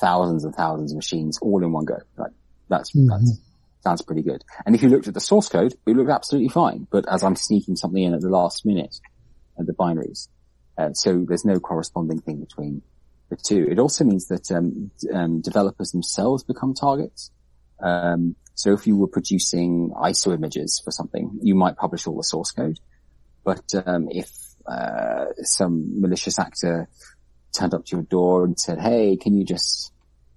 thousands 0.00 0.44
and 0.44 0.54
thousands 0.54 0.92
of 0.92 0.96
machines 0.96 1.38
all 1.42 1.62
in 1.62 1.72
one 1.72 1.84
go. 1.84 1.98
Like 2.16 2.32
that's 2.68 2.92
Mhm. 2.92 3.08
that's 3.08 3.38
sounds 3.82 4.02
pretty 4.02 4.22
good. 4.22 4.44
And 4.64 4.74
if 4.74 4.82
you 4.82 4.88
looked 4.88 5.08
at 5.08 5.14
the 5.14 5.20
source 5.20 5.48
code, 5.48 5.74
it 5.86 5.96
looked 5.96 6.10
absolutely 6.10 6.50
fine. 6.50 6.86
But 6.90 7.06
as 7.08 7.22
I'm 7.22 7.36
sneaking 7.36 7.76
something 7.76 8.02
in 8.02 8.14
at 8.14 8.20
the 8.20 8.28
last 8.28 8.64
minute, 8.64 8.94
at 9.60 9.66
the 9.66 9.74
binaries, 9.74 10.28
uh, 10.78 10.92
so 10.92 11.24
there's 11.28 11.44
no 11.44 11.60
corresponding 11.60 12.20
thing 12.20 12.40
between 12.40 12.82
the 13.28 13.36
two. 13.36 13.66
It 13.70 13.78
also 13.78 14.04
means 14.04 14.28
that 14.28 14.50
um, 14.50 14.90
um, 15.12 15.40
developers 15.40 15.92
themselves 15.92 16.42
become 16.42 16.74
targets. 16.74 17.30
Um, 17.82 18.36
so 18.54 18.72
if 18.72 18.86
you 18.86 18.96
were 18.96 19.08
producing 19.08 19.92
ISO 19.96 20.34
images 20.34 20.80
for 20.84 20.90
something, 20.90 21.38
you 21.42 21.54
might 21.54 21.76
publish 21.76 22.06
all 22.06 22.16
the 22.16 22.24
source 22.24 22.50
code. 22.50 22.78
But 23.44 23.72
um, 23.86 24.08
if 24.10 24.30
uh, 24.66 25.26
some 25.42 26.00
malicious 26.00 26.38
actor 26.38 26.88
turned 27.56 27.74
up 27.74 27.86
to 27.86 27.96
your 27.96 28.04
door 28.04 28.44
and 28.44 28.58
said, 28.58 28.78
"Hey, 28.78 29.16
can 29.16 29.36
you 29.36 29.44
just 29.44 29.92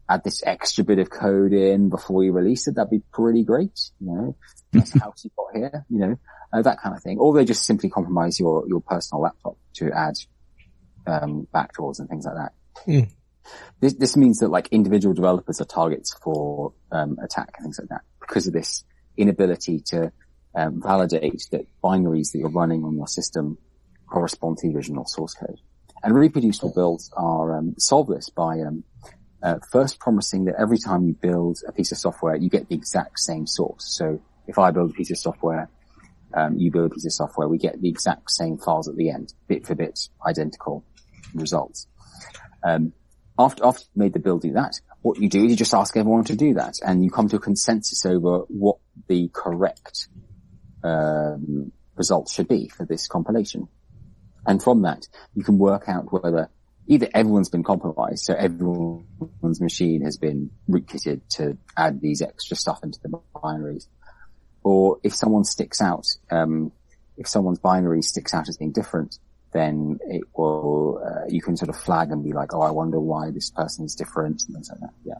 add 0.09 0.23
this 0.23 0.43
extra 0.45 0.83
bit 0.83 0.99
of 0.99 1.09
code 1.09 1.53
in 1.53 1.89
before 1.89 2.23
you 2.23 2.31
release 2.31 2.67
it?" 2.67 2.75
That'd 2.75 2.91
be 2.91 3.03
pretty 3.11 3.43
great. 3.43 3.91
You 3.99 4.07
know, 4.07 4.35
that's 4.71 4.97
house 4.99 5.23
you've 5.23 5.35
got 5.35 5.55
here. 5.55 5.85
You 5.89 5.99
know, 5.99 6.19
uh, 6.51 6.61
that 6.61 6.81
kind 6.81 6.95
of 6.95 7.01
thing. 7.01 7.17
Or 7.19 7.33
they 7.33 7.45
just 7.45 7.65
simply 7.65 7.89
compromise 7.89 8.39
your 8.39 8.67
your 8.67 8.81
personal 8.81 9.21
laptop 9.21 9.57
to 9.75 9.91
add 9.91 10.15
um, 11.07 11.47
backdoors 11.53 11.99
and 11.99 12.09
things 12.09 12.25
like 12.25 12.35
that. 12.35 12.53
Hmm. 12.85 13.09
This, 13.79 13.93
this 13.95 14.17
means 14.17 14.39
that 14.39 14.49
like 14.49 14.69
individual 14.69 15.13
developers 15.13 15.59
are 15.59 15.65
targets 15.65 16.13
for 16.13 16.73
um, 16.91 17.17
attack 17.21 17.55
and 17.57 17.65
things 17.65 17.79
like 17.79 17.89
that 17.89 18.01
because 18.21 18.47
of 18.47 18.53
this 18.53 18.85
inability 19.17 19.79
to 19.79 20.11
um, 20.55 20.81
validate 20.81 21.47
that 21.51 21.67
binaries 21.83 22.31
that 22.31 22.39
you're 22.39 22.49
running 22.49 22.83
on 22.83 22.95
your 22.95 23.07
system 23.07 23.57
correspond 24.07 24.57
to 24.59 24.69
the 24.69 24.75
original 24.75 25.05
source 25.05 25.33
code. 25.33 25.59
And 26.03 26.15
reproducible 26.15 26.73
builds 26.73 27.11
are 27.15 27.57
um, 27.57 27.75
solve 27.77 28.07
this 28.07 28.29
by 28.29 28.59
um, 28.61 28.83
uh, 29.43 29.59
first 29.71 29.99
promising 29.99 30.45
that 30.45 30.55
every 30.57 30.77
time 30.77 31.05
you 31.05 31.13
build 31.13 31.59
a 31.67 31.71
piece 31.71 31.91
of 31.91 31.97
software, 31.97 32.35
you 32.35 32.49
get 32.49 32.69
the 32.69 32.75
exact 32.75 33.19
same 33.19 33.45
source. 33.45 33.85
So 33.95 34.21
if 34.47 34.57
I 34.57 34.71
build 34.71 34.91
a 34.91 34.93
piece 34.93 35.11
of 35.11 35.17
software, 35.17 35.69
um, 36.33 36.57
you 36.57 36.71
build 36.71 36.91
a 36.91 36.93
piece 36.93 37.05
of 37.05 37.11
software, 37.11 37.47
we 37.47 37.57
get 37.57 37.81
the 37.81 37.89
exact 37.89 38.31
same 38.31 38.57
files 38.57 38.87
at 38.87 38.95
the 38.95 39.09
end, 39.09 39.33
bit 39.47 39.67
for 39.67 39.75
bit, 39.75 40.07
identical 40.25 40.85
results. 41.33 41.87
Um, 42.63 42.93
after, 43.37 43.65
after 43.65 43.81
you 43.81 44.01
made 44.01 44.13
the 44.13 44.19
build 44.19 44.41
do 44.41 44.53
that, 44.53 44.79
what 45.01 45.19
you 45.19 45.27
do 45.27 45.43
is 45.43 45.51
you 45.51 45.57
just 45.57 45.73
ask 45.73 45.97
everyone 45.97 46.23
to 46.25 46.35
do 46.35 46.53
that 46.53 46.75
and 46.85 47.03
you 47.03 47.11
come 47.11 47.27
to 47.27 47.35
a 47.35 47.39
consensus 47.39 48.05
over 48.05 48.39
what 48.47 48.77
the 49.07 49.29
correct, 49.33 50.07
um, 50.83 51.71
should 52.29 52.47
be 52.47 52.69
for 52.69 52.85
this 52.85 53.07
compilation. 53.07 53.67
And 54.45 54.61
from 54.61 54.81
that, 54.83 55.07
you 55.35 55.43
can 55.43 55.57
work 55.57 55.87
out 55.87 56.11
whether 56.11 56.49
either 56.87 57.07
everyone's 57.13 57.49
been 57.49 57.63
compromised, 57.63 58.25
so 58.25 58.33
everyone's 58.33 59.61
machine 59.61 60.01
has 60.01 60.17
been 60.17 60.49
rootkitted 60.69 61.21
to 61.29 61.57
add 61.77 62.01
these 62.01 62.21
extra 62.21 62.57
stuff 62.57 62.83
into 62.83 62.99
the 63.01 63.19
binaries, 63.35 63.87
or 64.63 64.99
if 65.03 65.13
someone 65.15 65.43
sticks 65.43 65.81
out, 65.81 66.05
um, 66.31 66.71
if 67.17 67.27
someone's 67.27 67.59
binary 67.59 68.01
sticks 68.01 68.33
out 68.33 68.49
as 68.49 68.57
being 68.57 68.71
different, 68.71 69.17
then 69.53 69.99
it 70.07 70.23
will, 70.35 71.01
uh, 71.05 71.27
you 71.29 71.41
can 71.41 71.55
sort 71.55 71.69
of 71.69 71.75
flag 71.75 72.09
and 72.11 72.23
be 72.23 72.33
like, 72.33 72.53
oh, 72.53 72.61
I 72.61 72.71
wonder 72.71 72.99
why 72.99 73.29
this 73.31 73.51
person 73.51 73.85
is 73.85 73.95
different 73.95 74.43
and 74.47 74.55
things 74.55 74.69
like 74.69 74.79
that. 74.79 74.93
Yeah. 75.05 75.13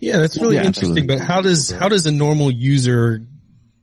Yeah, 0.00 0.18
that's 0.18 0.36
really 0.40 0.56
Yeah, 0.56 0.64
interesting. 0.64 0.90
absolutely. 0.90 1.16
But 1.16 1.24
how 1.26 1.42
does 1.42 1.70
how 1.70 1.88
does 1.88 2.06
a 2.06 2.12
normal 2.12 2.50
user? 2.50 3.24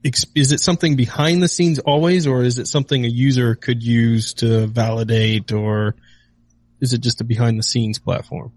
Is 0.03 0.51
it 0.51 0.59
something 0.59 0.95
behind 0.95 1.41
the 1.41 1.47
scenes 1.47 1.79
always, 1.79 2.27
or 2.27 2.43
is 2.43 2.57
it 2.57 2.67
something 2.67 3.05
a 3.05 3.07
user 3.07 3.55
could 3.55 3.81
use 3.81 4.33
to 4.35 4.67
validate, 4.67 5.51
or 5.51 5.95
is 6.81 6.93
it 6.93 6.99
just 7.01 7.21
a 7.21 7.23
behind 7.23 7.57
the 7.59 7.63
scenes 7.63 7.99
platform? 7.99 8.51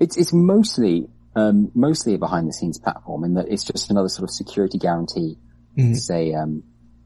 It's, 0.00 0.16
it's 0.16 0.32
mostly, 0.32 1.08
um, 1.34 1.70
mostly 1.74 2.14
a 2.14 2.18
behind 2.18 2.48
the 2.48 2.52
scenes 2.52 2.78
platform 2.78 3.24
in 3.24 3.34
that 3.34 3.46
it's 3.48 3.64
just 3.64 3.90
another 3.90 4.08
sort 4.08 4.24
of 4.28 4.30
security 4.34 4.78
guarantee 4.78 5.38
Mhm. 5.78 5.92
to 5.94 6.00
say, 6.00 6.32
um, 6.34 6.62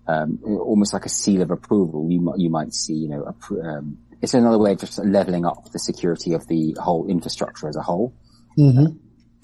um, 0.06 0.38
almost 0.44 0.92
like 0.92 1.04
a 1.06 1.08
seal 1.08 1.42
of 1.42 1.50
approval. 1.50 2.08
You 2.10 2.20
might, 2.20 2.38
you 2.38 2.50
might 2.50 2.72
see, 2.74 2.94
you 2.94 3.08
know, 3.08 3.22
appro- 3.22 3.64
um, 3.64 3.98
it's 4.20 4.34
another 4.34 4.58
way 4.58 4.72
of 4.72 4.78
just 4.80 4.98
leveling 4.98 5.44
up 5.44 5.70
the 5.72 5.78
security 5.78 6.34
of 6.34 6.46
the 6.46 6.76
whole 6.80 7.06
infrastructure 7.08 7.68
as 7.68 7.76
a 7.76 7.82
whole. 7.82 8.14
hmm 8.56 8.86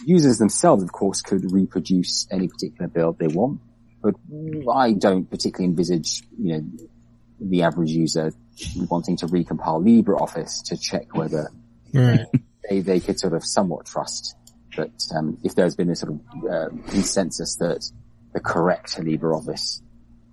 Users 0.05 0.39
themselves, 0.39 0.83
of 0.83 0.93
course, 0.93 1.23
could 1.23 1.51
reproduce 1.51 2.27
any 2.31 2.49
particular 2.49 2.87
build 2.87 3.19
they 3.19 3.29
want, 3.29 3.61
but 4.03 4.15
I 4.73 4.93
don't 4.93 5.29
particularly 5.29 5.71
envisage, 5.71 6.23
you 6.39 6.53
know, 6.53 6.63
the 7.41 7.63
average 7.63 7.91
user 7.91 8.33
wanting 8.89 9.17
to 9.19 9.27
recompile 9.27 9.83
LibreOffice 9.83 10.63
to 10.65 10.77
check 10.77 11.15
whether 11.17 11.51
Right. 11.93 12.27
they, 12.69 12.81
they 12.81 13.01
could 13.01 13.19
sort 13.19 13.33
of 13.33 13.45
somewhat 13.45 13.87
trust 13.87 14.37
that 14.77 14.91
um, 15.17 15.39
if 15.43 15.55
there's 15.55 15.77
been 15.77 15.91
a 15.91 15.97
sort 15.97 16.13
of 16.13 16.21
uh, 16.51 16.69
consensus 16.89 17.57
that 17.57 17.91
the 18.35 18.41
correct 18.41 18.97
LibreOffice 18.99 19.81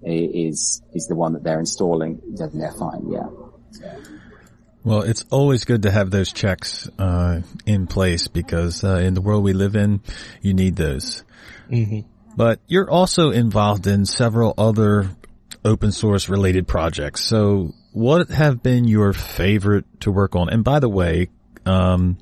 is 0.06 0.82
is 0.94 1.08
the 1.08 1.16
one 1.16 1.34
that 1.34 1.44
they're 1.44 1.60
installing, 1.60 2.22
then 2.36 2.50
they're 2.54 2.74
fine. 2.74 3.10
Yeah. 3.10 3.28
Well, 4.84 5.04
it's 5.04 5.24
always 5.32 5.64
good 5.64 5.84
to 5.84 5.92
have 5.92 6.12
those 6.12 6.34
checks 6.34 6.90
uh, 7.00 7.42
in 7.66 7.88
place 7.88 8.28
because 8.28 8.84
uh, 8.84 8.98
in 8.98 9.14
the 9.14 9.22
world 9.22 9.44
we 9.44 9.54
live 9.54 9.76
in, 9.76 10.02
you 10.42 10.54
need 10.54 10.76
those. 10.76 11.24
hmm 11.70 12.00
But 12.36 12.60
you're 12.68 12.90
also 12.90 13.32
involved 13.32 13.88
in 13.88 14.06
several 14.06 14.54
other 14.58 15.10
open 15.64 15.94
source 15.94 16.28
related 16.28 16.68
projects. 16.68 17.24
So 17.24 17.74
what 17.94 18.30
have 18.30 18.62
been 18.62 18.86
your 18.86 19.14
favorite 19.14 19.86
to 20.02 20.12
work 20.12 20.36
on? 20.36 20.50
And 20.50 20.64
by 20.64 20.80
the 20.80 20.90
way, 20.90 21.30
um, 21.66 22.18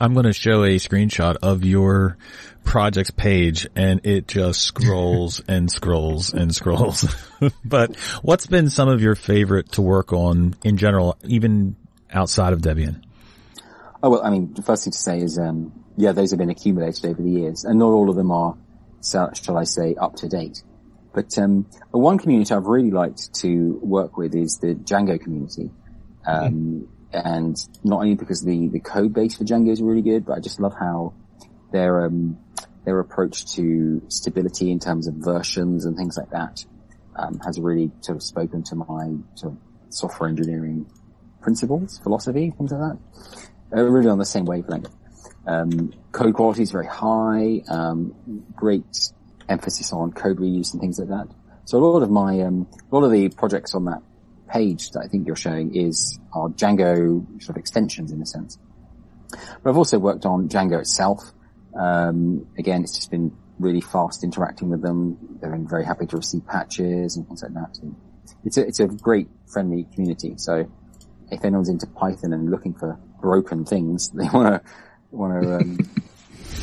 I'm 0.00 0.14
going 0.14 0.26
to 0.26 0.32
show 0.32 0.64
a 0.64 0.76
screenshot 0.76 1.36
of 1.42 1.64
your 1.64 2.16
projects 2.64 3.10
page 3.10 3.66
and 3.76 4.04
it 4.04 4.26
just 4.26 4.60
scrolls 4.64 5.40
and 5.46 5.70
scrolls 5.70 6.34
and 6.34 6.54
scrolls. 6.54 7.06
but 7.64 7.96
what's 8.22 8.46
been 8.46 8.68
some 8.68 8.88
of 8.88 9.00
your 9.00 9.14
favorite 9.14 9.72
to 9.72 9.82
work 9.82 10.12
on 10.12 10.56
in 10.64 10.76
general, 10.76 11.16
even 11.22 11.76
outside 12.10 12.52
of 12.52 12.60
Debian? 12.60 13.02
Oh 14.02 14.10
well, 14.10 14.22
I 14.22 14.30
mean, 14.30 14.52
the 14.54 14.62
first 14.62 14.84
thing 14.84 14.92
to 14.92 14.98
say 14.98 15.20
is, 15.20 15.38
um, 15.38 15.72
yeah, 15.96 16.12
those 16.12 16.30
have 16.30 16.38
been 16.38 16.50
accumulated 16.50 17.06
over 17.06 17.22
the 17.22 17.30
years, 17.30 17.64
and 17.64 17.78
not 17.78 17.86
all 17.86 18.10
of 18.10 18.16
them 18.16 18.30
are, 18.30 18.54
shall 19.02 19.56
I 19.56 19.64
say, 19.64 19.94
up 19.94 20.16
to 20.16 20.28
date. 20.28 20.62
But 21.14 21.38
um, 21.38 21.66
one 21.92 22.18
community 22.18 22.52
I've 22.52 22.66
really 22.66 22.90
liked 22.90 23.34
to 23.36 23.78
work 23.80 24.16
with 24.16 24.34
is 24.34 24.58
the 24.58 24.74
Django 24.74 25.20
community, 25.20 25.70
um, 26.26 26.88
and 27.12 27.56
not 27.84 28.00
only 28.00 28.16
because 28.16 28.42
the 28.42 28.68
the 28.68 28.80
code 28.80 29.14
base 29.14 29.36
for 29.36 29.44
Django 29.44 29.70
is 29.70 29.80
really 29.80 30.02
good, 30.02 30.26
but 30.26 30.36
I 30.36 30.40
just 30.40 30.58
love 30.58 30.74
how 30.78 31.14
their 31.70 32.06
um, 32.06 32.38
their 32.84 32.98
approach 32.98 33.46
to 33.54 34.02
stability 34.08 34.72
in 34.72 34.80
terms 34.80 35.06
of 35.06 35.14
versions 35.14 35.84
and 35.84 35.96
things 35.96 36.16
like 36.16 36.30
that 36.30 36.64
um, 37.16 37.38
has 37.44 37.60
really 37.60 37.92
sort 38.00 38.16
of 38.16 38.22
spoken 38.22 38.62
to 38.64 38.74
my 38.74 39.14
sort 39.34 39.52
of 39.52 39.58
software 39.90 40.28
engineering 40.28 40.86
principles, 41.40 41.98
philosophy, 42.02 42.52
things 42.56 42.72
like 42.72 42.80
that. 42.80 42.98
Uh, 43.76 43.82
really 43.82 44.08
on 44.08 44.18
the 44.18 44.26
same 44.26 44.44
wavelength. 44.44 44.90
Um, 45.46 45.92
code 46.10 46.34
quality 46.34 46.62
is 46.62 46.70
very 46.70 46.86
high. 46.86 47.62
Um, 47.68 48.14
great 48.54 48.84
emphasis 49.48 49.92
on 49.92 50.12
code 50.12 50.38
reuse 50.38 50.72
and 50.72 50.80
things 50.80 50.98
like 50.98 51.08
that. 51.08 51.28
So 51.66 51.78
a 51.78 51.80
lot 51.84 52.02
of 52.02 52.10
my, 52.10 52.40
um, 52.40 52.66
a 52.90 52.94
lot 52.94 53.04
of 53.04 53.12
the 53.12 53.28
projects 53.30 53.74
on 53.74 53.86
that 53.86 54.02
page 54.48 54.90
that 54.90 55.00
I 55.04 55.08
think 55.08 55.26
you're 55.26 55.36
showing 55.36 55.74
is 55.74 56.18
our 56.32 56.48
Django 56.48 57.42
sort 57.42 57.56
of 57.56 57.60
extensions 57.60 58.12
in 58.12 58.20
a 58.20 58.26
sense. 58.26 58.58
But 59.30 59.70
I've 59.70 59.76
also 59.76 59.98
worked 59.98 60.26
on 60.26 60.48
Django 60.48 60.80
itself. 60.80 61.32
Um, 61.74 62.46
again, 62.58 62.82
it's 62.82 62.94
just 62.94 63.10
been 63.10 63.36
really 63.58 63.80
fast 63.80 64.22
interacting 64.22 64.68
with 64.70 64.82
them. 64.82 65.38
They've 65.40 65.50
been 65.50 65.68
very 65.68 65.84
happy 65.84 66.06
to 66.06 66.16
receive 66.16 66.46
patches 66.46 67.16
and 67.16 67.26
things 67.26 67.42
like 67.42 67.54
that. 67.54 67.78
And 67.82 67.96
it's 68.44 68.56
a, 68.56 68.66
it's 68.66 68.80
a 68.80 68.86
great 68.86 69.28
friendly 69.46 69.86
community. 69.94 70.34
So 70.36 70.70
if 71.30 71.44
anyone's 71.44 71.68
into 71.68 71.86
Python 71.86 72.32
and 72.32 72.50
looking 72.50 72.74
for 72.74 72.98
broken 73.20 73.64
things, 73.64 74.10
they 74.14 74.28
want 74.28 74.62
to, 74.62 74.70
want 75.10 75.42
to, 75.42 75.56
um, 75.56 75.78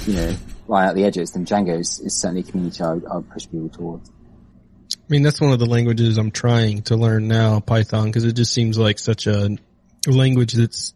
you 0.05 0.13
know, 0.13 0.35
out 0.79 0.95
the 0.95 1.03
edges, 1.03 1.31
then 1.31 1.45
Django 1.45 1.79
is, 1.79 1.99
is 1.99 2.15
certainly 2.17 2.41
a 2.41 2.43
community 2.43 2.83
I 2.83 2.93
I 2.93 3.21
push 3.21 3.49
people 3.49 3.69
towards. 3.69 4.09
I 4.09 5.03
mean, 5.09 5.23
that's 5.23 5.41
one 5.41 5.51
of 5.51 5.59
the 5.59 5.65
languages 5.65 6.17
I'm 6.17 6.31
trying 6.31 6.83
to 6.83 6.95
learn 6.95 7.27
now, 7.27 7.59
Python, 7.59 8.05
because 8.05 8.23
it 8.23 8.33
just 8.33 8.53
seems 8.53 8.77
like 8.77 8.99
such 8.99 9.27
a 9.27 9.57
language 10.07 10.53
that's 10.53 10.93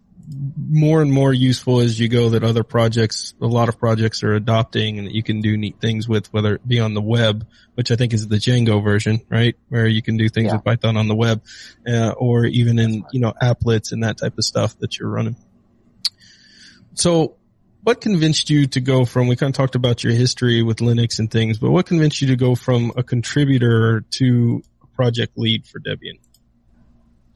more 0.70 1.02
and 1.02 1.12
more 1.12 1.32
useful 1.32 1.80
as 1.80 2.00
you 2.00 2.08
go 2.08 2.30
that 2.30 2.44
other 2.44 2.64
projects, 2.64 3.36
a 3.42 3.46
lot 3.46 3.70
of 3.70 3.78
projects 3.78 4.24
are 4.24 4.34
adopting 4.34 4.98
and 4.98 5.08
that 5.08 5.14
you 5.14 5.22
can 5.22 5.42
do 5.42 5.56
neat 5.56 5.80
things 5.80 6.08
with, 6.10 6.32
whether 6.34 6.56
it 6.56 6.68
be 6.68 6.80
on 6.80 6.94
the 6.94 7.02
web, 7.02 7.46
which 7.76 7.92
I 7.92 7.96
think 7.96 8.14
is 8.14 8.28
the 8.28 8.38
Django 8.38 8.84
version, 8.84 9.22
right? 9.30 9.56
Where 9.70 9.88
you 9.88 10.02
can 10.02 10.18
do 10.18 10.28
things 10.30 10.48
Yeah. 10.48 10.56
with 10.56 10.64
Python 10.66 10.98
on 10.98 11.08
the 11.08 11.16
web, 11.16 11.44
uh, 11.88 12.12
or 12.18 12.46
even 12.46 12.80
in, 12.80 13.04
you 13.12 13.20
know, 13.20 13.34
applets 13.40 13.92
and 13.92 14.04
that 14.04 14.18
type 14.18 14.38
of 14.38 14.44
stuff 14.44 14.78
that 14.80 14.98
you're 14.98 15.10
running. 15.10 15.36
So 16.96 17.36
what 17.86 18.02
convinced 18.02 18.50
you 18.50 18.66
to 18.66 18.82
go 18.82 19.06
from, 19.06 19.28
we 19.28 19.36
kind 19.36 19.52
of 19.52 19.56
talked 19.56 19.76
about 19.76 20.04
your 20.04 20.12
history 20.12 20.64
with 20.64 20.78
Linux 20.78 21.20
and 21.20 21.30
things, 21.30 21.60
but 21.60 21.70
what 21.70 21.86
convinced 21.86 22.20
you 22.20 22.30
to 22.30 22.36
go 22.36 22.56
from 22.56 22.92
a 22.98 23.04
contributor 23.04 24.02
to 24.10 24.64
a 24.82 24.88
project 24.88 25.38
lead 25.38 25.68
for 25.68 25.80
Debian? 25.80 26.18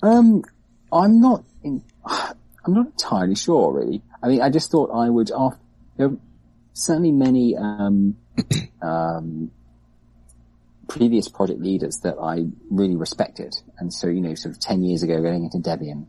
Um, 0.01 0.43
I'm 0.91 1.21
not 1.21 1.43
in, 1.63 1.83
I'm 2.05 2.73
not 2.73 2.87
entirely 2.87 3.35
sure 3.35 3.71
really. 3.73 4.01
I 4.23 4.27
mean, 4.27 4.41
I 4.41 4.49
just 4.49 4.71
thought 4.71 4.89
I 4.89 5.07
would 5.07 5.29
after, 5.31 5.59
there 5.97 6.07
are 6.07 6.17
certainly 6.73 7.11
many, 7.11 7.55
um, 7.55 8.17
um, 8.81 9.51
previous 10.87 11.29
project 11.29 11.59
leaders 11.59 11.99
that 11.99 12.15
I 12.19 12.45
really 12.71 12.95
respected. 12.95 13.55
And 13.77 13.93
so, 13.93 14.07
you 14.07 14.19
know, 14.19 14.33
sort 14.33 14.55
of 14.55 14.59
10 14.59 14.81
years 14.81 15.03
ago 15.03 15.21
going 15.21 15.43
into 15.43 15.59
Debian, 15.59 16.07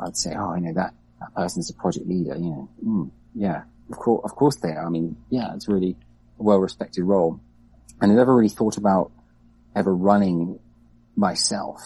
I'd 0.00 0.16
say, 0.16 0.34
oh, 0.36 0.56
you 0.56 0.62
know, 0.62 0.72
that, 0.72 0.92
that 1.20 1.34
person's 1.36 1.70
a 1.70 1.74
project 1.74 2.08
leader, 2.08 2.34
you 2.34 2.50
know, 2.50 2.68
mm, 2.84 3.10
yeah, 3.36 3.62
of 3.90 3.96
course, 3.98 4.22
of 4.24 4.34
course 4.34 4.56
they 4.56 4.70
are. 4.70 4.86
I 4.86 4.88
mean, 4.90 5.16
yeah, 5.30 5.54
it's 5.54 5.68
really 5.68 5.96
a 6.38 6.42
well 6.42 6.58
respected 6.58 7.04
role. 7.04 7.40
And 8.00 8.12
I 8.12 8.14
never 8.14 8.34
really 8.34 8.48
thought 8.48 8.76
about 8.76 9.10
ever 9.74 9.94
running 9.94 10.58
myself. 11.16 11.80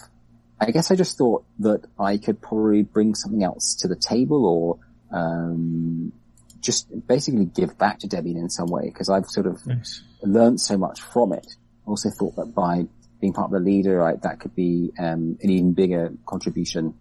I 0.61 0.71
guess 0.73 0.91
I 0.91 0.97
just 0.97 1.17
thought 1.17 1.45
that 1.61 1.87
I 1.99 2.19
could 2.19 2.41
probably 2.43 2.83
bring 2.83 3.15
something 3.15 3.43
else 3.43 3.77
to 3.77 3.89
the 3.89 3.97
table 3.97 4.45
or, 4.45 4.79
um, 5.17 6.13
just 6.61 6.89
basically 7.07 7.47
give 7.47 7.79
back 7.79 8.01
to 8.01 8.09
Debian 8.09 8.37
in 8.37 8.51
some 8.51 8.69
way 8.69 8.87
because 8.87 9.09
I've 9.09 9.27
sort 9.27 9.47
of 9.47 9.67
Nice. 9.67 10.03
learned 10.23 10.61
so 10.61 10.77
much 10.77 11.01
from 11.01 11.33
it. 11.33 11.47
I 11.87 11.89
also 11.91 12.11
thought 12.11 12.37
that 12.37 12.55
by 12.55 12.87
being 13.21 13.33
part 13.33 13.47
of 13.47 13.53
the 13.53 13.61
leader, 13.61 14.03
I, 14.03 14.17
that 14.17 14.41
could 14.41 14.55
be 14.55 14.93
um, 14.99 15.39
an 15.43 15.51
even 15.51 15.73
bigger 15.73 16.13
contribution 16.27 16.95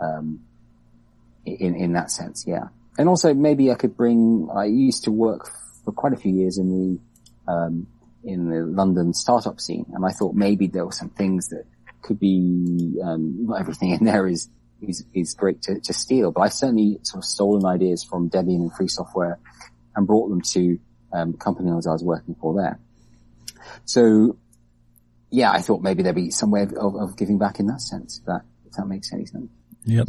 um, 0.00 0.40
in 1.44 1.74
in 1.76 1.92
that 1.92 2.10
sense. 2.10 2.44
Yeah, 2.46 2.68
and 2.98 3.08
also 3.08 3.32
maybe 3.32 3.70
I 3.70 3.76
could 3.76 3.96
bring. 3.96 4.48
I 4.54 4.64
used 4.64 5.04
to 5.04 5.12
work 5.12 5.50
for 5.84 5.92
quite 5.92 6.12
a 6.12 6.16
few 6.16 6.34
years 6.34 6.58
in 6.58 6.68
the 7.46 7.52
um, 7.52 7.86
in 8.24 8.50
the 8.50 8.60
London 8.66 9.14
startup 9.14 9.60
scene, 9.60 9.86
and 9.94 10.04
I 10.04 10.10
thought 10.10 10.34
maybe 10.34 10.66
there 10.66 10.84
were 10.84 10.92
some 10.92 11.10
things 11.10 11.48
that 11.48 11.64
could 12.02 12.18
be. 12.18 13.00
Um, 13.02 13.46
not 13.46 13.60
everything 13.60 13.90
in 13.90 14.04
there 14.04 14.26
is 14.26 14.50
is 14.82 15.04
is 15.14 15.34
great 15.34 15.62
to, 15.62 15.80
to 15.80 15.92
steal, 15.92 16.32
but 16.32 16.42
I've 16.42 16.52
certainly 16.52 16.98
sort 17.02 17.22
of 17.22 17.24
stolen 17.24 17.64
ideas 17.64 18.04
from 18.04 18.28
Debian 18.28 18.62
and 18.62 18.72
free 18.72 18.88
software 18.88 19.38
and 19.94 20.06
brought 20.06 20.28
them 20.28 20.42
to 20.52 20.78
um, 21.12 21.32
companies 21.34 21.86
I 21.86 21.92
was 21.92 22.04
working 22.04 22.34
for 22.40 22.54
there. 22.54 22.78
So, 23.84 24.36
yeah, 25.30 25.50
I 25.50 25.60
thought 25.60 25.82
maybe 25.82 26.02
there'd 26.02 26.14
be 26.14 26.30
some 26.30 26.50
way 26.50 26.62
of, 26.62 26.72
of, 26.74 26.96
of 26.96 27.16
giving 27.16 27.38
back 27.38 27.60
in 27.60 27.66
that 27.66 27.80
sense. 27.80 28.18
If 28.18 28.24
that 28.26 28.42
if 28.66 28.72
that 28.72 28.86
makes 28.86 29.12
any 29.12 29.26
sense. 29.26 29.50
Yep. 29.84 30.06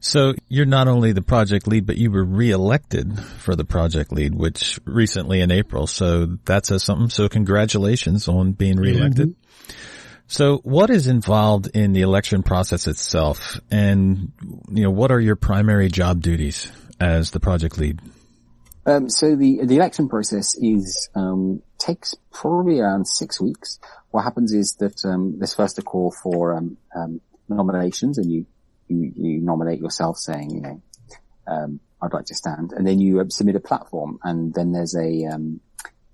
So 0.00 0.34
you're 0.48 0.66
not 0.66 0.88
only 0.88 1.12
the 1.12 1.22
project 1.22 1.66
lead, 1.66 1.86
but 1.86 1.96
you 1.96 2.10
were 2.10 2.24
reelected 2.24 3.18
for 3.18 3.56
the 3.56 3.64
project 3.64 4.12
lead, 4.12 4.34
which 4.34 4.78
recently 4.84 5.40
in 5.40 5.50
April. 5.50 5.86
So 5.86 6.38
that 6.44 6.66
says 6.66 6.82
something. 6.84 7.08
So 7.08 7.28
congratulations 7.28 8.28
on 8.28 8.52
being 8.52 8.76
reelected. 8.78 9.34
So 10.28 10.58
what 10.58 10.90
is 10.90 11.06
involved 11.06 11.70
in 11.74 11.94
the 11.94 12.02
election 12.02 12.42
process 12.42 12.86
itself? 12.86 13.58
And, 13.70 14.32
you 14.70 14.84
know, 14.84 14.90
what 14.90 15.10
are 15.10 15.20
your 15.20 15.36
primary 15.36 15.88
job 15.88 16.20
duties 16.20 16.70
as 17.00 17.30
the 17.30 17.40
project 17.40 17.78
lead? 17.78 18.00
Um, 18.88 19.10
so 19.10 19.36
the 19.36 19.66
the 19.66 19.76
election 19.76 20.08
process 20.08 20.54
is 20.54 21.10
um, 21.14 21.62
takes 21.76 22.14
probably 22.32 22.80
around 22.80 23.06
six 23.06 23.38
weeks. 23.38 23.78
What 24.10 24.22
happens 24.22 24.54
is 24.54 24.76
that 24.80 25.04
um, 25.04 25.38
there's 25.38 25.54
first 25.54 25.78
a 25.78 25.82
call 25.82 26.10
for 26.10 26.56
um, 26.56 26.78
um, 26.96 27.20
nominations, 27.50 28.16
and 28.16 28.32
you, 28.32 28.46
you 28.88 29.12
you 29.14 29.40
nominate 29.40 29.80
yourself, 29.80 30.18
saying 30.18 30.50
you 30.50 30.60
know 30.60 30.82
um, 31.46 31.80
I'd 32.00 32.12
like 32.12 32.26
to 32.26 32.34
stand, 32.34 32.72
and 32.72 32.86
then 32.86 33.00
you 33.00 33.20
uh, 33.20 33.24
submit 33.28 33.56
a 33.56 33.60
platform, 33.60 34.18
and 34.22 34.54
then 34.54 34.72
there's 34.72 34.94
a 34.94 35.24
um, 35.26 35.60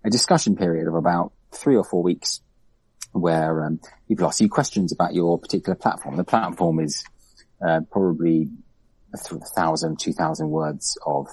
a 0.04 0.10
discussion 0.10 0.56
period 0.56 0.88
of 0.88 0.94
about 0.94 1.32
three 1.52 1.76
or 1.76 1.84
four 1.84 2.02
weeks 2.02 2.40
where 3.12 3.64
um, 3.64 3.80
people 4.08 4.26
ask 4.26 4.40
you 4.40 4.48
questions 4.48 4.92
about 4.92 5.14
your 5.14 5.38
particular 5.38 5.76
platform. 5.76 6.16
The 6.16 6.24
platform 6.24 6.80
is 6.80 7.04
uh, 7.64 7.80
probably 7.90 8.48
a 9.14 9.18
th- 9.18 9.42
thousand, 9.54 10.00
two 10.00 10.12
thousand 10.12 10.50
words 10.50 10.98
of 11.06 11.28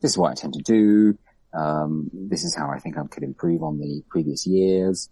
this 0.00 0.12
is 0.12 0.18
what 0.18 0.30
I 0.30 0.34
tend 0.34 0.54
to 0.54 0.62
do. 0.62 1.18
Um, 1.52 2.10
this 2.12 2.44
is 2.44 2.54
how 2.54 2.70
I 2.70 2.78
think 2.78 2.98
I 2.98 3.06
could 3.06 3.22
improve 3.22 3.62
on 3.62 3.78
the 3.78 4.02
previous 4.10 4.46
years. 4.46 5.08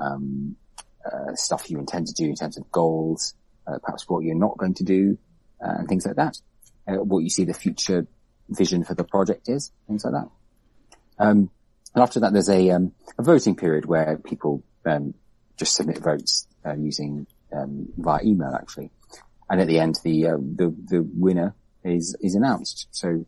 Um, 0.00 0.56
uh, 1.04 1.34
stuff 1.34 1.70
you 1.70 1.78
intend 1.78 2.06
to 2.06 2.14
do 2.14 2.24
in 2.24 2.34
terms 2.34 2.58
of 2.58 2.70
goals, 2.70 3.34
uh, 3.66 3.78
perhaps 3.82 4.08
what 4.08 4.24
you're 4.24 4.36
not 4.36 4.58
going 4.58 4.74
to 4.74 4.84
do, 4.84 5.18
and 5.60 5.88
things 5.88 6.06
like 6.06 6.16
that. 6.16 6.38
Uh, 6.86 6.96
what 6.96 7.20
you 7.20 7.30
see 7.30 7.44
the 7.44 7.54
future 7.54 8.06
vision 8.48 8.84
for 8.84 8.94
the 8.94 9.04
project 9.04 9.48
is, 9.48 9.72
things 9.86 10.04
like 10.04 10.14
that. 10.14 10.30
Um, 11.18 11.50
and 11.94 12.02
after 12.02 12.20
that, 12.20 12.32
there's 12.32 12.48
a, 12.48 12.70
um, 12.70 12.92
a 13.18 13.22
voting 13.22 13.56
period 13.56 13.84
where 13.86 14.18
people 14.18 14.62
um, 14.86 15.14
just 15.56 15.74
submit 15.74 15.98
votes 15.98 16.46
uh, 16.64 16.74
using 16.74 17.26
um, 17.52 17.88
via 17.96 18.20
email 18.24 18.54
actually. 18.54 18.90
And 19.50 19.60
at 19.60 19.66
the 19.66 19.80
end, 19.80 19.98
the, 20.04 20.28
uh, 20.28 20.36
the, 20.36 20.74
the 20.84 21.08
winner 21.14 21.54
is, 21.84 22.16
is 22.20 22.34
announced. 22.34 22.88
So 22.90 23.26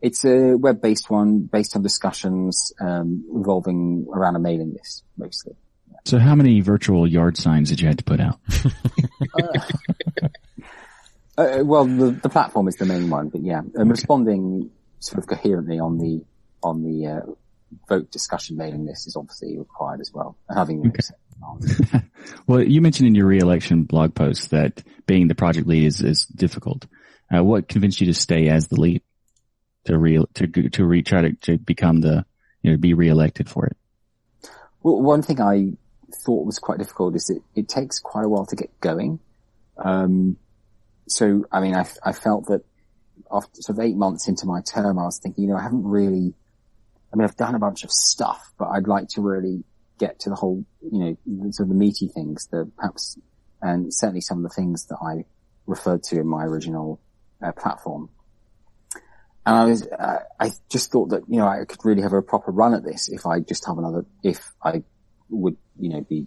it's 0.00 0.24
a 0.24 0.56
web-based 0.56 1.08
one 1.08 1.40
based 1.40 1.76
on 1.76 1.82
discussions, 1.82 2.72
um, 2.80 3.24
revolving 3.28 4.06
around 4.12 4.36
a 4.36 4.40
mailing 4.40 4.72
list 4.72 5.04
mostly. 5.16 5.54
So 6.04 6.18
how 6.18 6.34
many 6.34 6.60
virtual 6.60 7.06
yard 7.06 7.36
signs 7.36 7.70
did 7.70 7.80
you 7.80 7.88
have 7.88 7.96
to 7.96 8.04
put 8.04 8.20
out? 8.20 8.38
Uh, 11.38 11.62
well, 11.64 11.84
the, 11.84 12.10
the 12.10 12.28
platform 12.28 12.66
is 12.68 12.76
the 12.76 12.86
main 12.86 13.10
one, 13.10 13.28
but 13.28 13.42
yeah, 13.42 13.60
um, 13.78 13.88
responding 13.88 14.70
sort 15.00 15.18
of 15.18 15.26
coherently 15.26 15.78
on 15.78 15.98
the 15.98 16.24
on 16.62 16.82
the 16.82 17.06
uh, 17.06 17.20
vote 17.88 18.10
discussion 18.10 18.56
mailing 18.56 18.86
list 18.86 19.06
is 19.06 19.16
obviously 19.16 19.58
required 19.58 20.00
as 20.00 20.12
well. 20.12 20.36
Having 20.52 20.86
okay. 20.88 22.02
well, 22.46 22.62
you 22.62 22.80
mentioned 22.80 23.06
in 23.06 23.14
your 23.14 23.26
re-election 23.26 23.84
blog 23.84 24.14
post 24.14 24.50
that 24.50 24.82
being 25.06 25.28
the 25.28 25.34
project 25.34 25.66
lead 25.66 25.84
is 25.84 26.00
is 26.00 26.24
difficult. 26.26 26.86
Uh, 27.34 27.44
what 27.44 27.68
convinced 27.68 28.00
you 28.00 28.06
to 28.06 28.14
stay 28.14 28.48
as 28.48 28.68
the 28.68 28.80
lead 28.80 29.02
to 29.84 29.98
re 29.98 30.24
to 30.34 30.46
to 30.46 30.86
re 30.86 31.02
try 31.02 31.22
to, 31.22 31.32
to 31.34 31.58
become 31.58 32.00
the 32.00 32.24
you 32.62 32.70
know 32.70 32.76
be 32.76 32.94
re-elected 32.94 33.48
for 33.48 33.66
it? 33.66 33.76
Well, 34.82 35.02
one 35.02 35.22
thing 35.22 35.40
I 35.40 35.72
thought 36.24 36.46
was 36.46 36.58
quite 36.58 36.78
difficult 36.78 37.14
is 37.16 37.28
it 37.28 37.42
it 37.54 37.68
takes 37.68 37.98
quite 37.98 38.24
a 38.24 38.28
while 38.28 38.46
to 38.46 38.56
get 38.56 38.80
going. 38.80 39.20
Um, 39.76 40.38
so, 41.08 41.44
I 41.52 41.60
mean, 41.60 41.74
I, 41.74 41.86
I 42.04 42.12
felt 42.12 42.46
that 42.46 42.64
after 43.30 43.62
sort 43.62 43.78
of 43.78 43.84
eight 43.84 43.96
months 43.96 44.28
into 44.28 44.46
my 44.46 44.60
term, 44.60 44.98
I 44.98 45.04
was 45.04 45.18
thinking, 45.18 45.44
you 45.44 45.50
know, 45.50 45.56
I 45.56 45.62
haven't 45.62 45.84
really, 45.84 46.34
I 47.12 47.16
mean, 47.16 47.24
I've 47.24 47.36
done 47.36 47.54
a 47.54 47.58
bunch 47.58 47.84
of 47.84 47.90
stuff, 47.90 48.52
but 48.58 48.66
I'd 48.66 48.86
like 48.86 49.08
to 49.10 49.20
really 49.20 49.64
get 49.98 50.20
to 50.20 50.30
the 50.30 50.36
whole, 50.36 50.64
you 50.82 51.16
know, 51.26 51.50
sort 51.50 51.66
of 51.66 51.68
the 51.68 51.74
meaty 51.74 52.08
things, 52.08 52.48
the 52.48 52.70
perhaps, 52.76 53.18
and 53.62 53.92
certainly 53.92 54.20
some 54.20 54.38
of 54.38 54.42
the 54.44 54.54
things 54.54 54.86
that 54.86 54.98
I 55.02 55.24
referred 55.66 56.02
to 56.04 56.20
in 56.20 56.26
my 56.26 56.44
original 56.44 57.00
uh, 57.42 57.52
platform. 57.52 58.10
And 59.44 59.56
I 59.56 59.64
was, 59.64 59.86
uh, 59.86 60.18
I 60.40 60.50
just 60.68 60.90
thought 60.90 61.10
that, 61.10 61.22
you 61.28 61.38
know, 61.38 61.46
I 61.46 61.64
could 61.64 61.84
really 61.84 62.02
have 62.02 62.12
a 62.12 62.20
proper 62.20 62.50
run 62.50 62.74
at 62.74 62.84
this 62.84 63.08
if 63.08 63.26
I 63.26 63.40
just 63.40 63.64
have 63.66 63.78
another, 63.78 64.04
if 64.22 64.52
I 64.62 64.82
would, 65.30 65.56
you 65.78 65.90
know, 65.90 66.00
be 66.00 66.26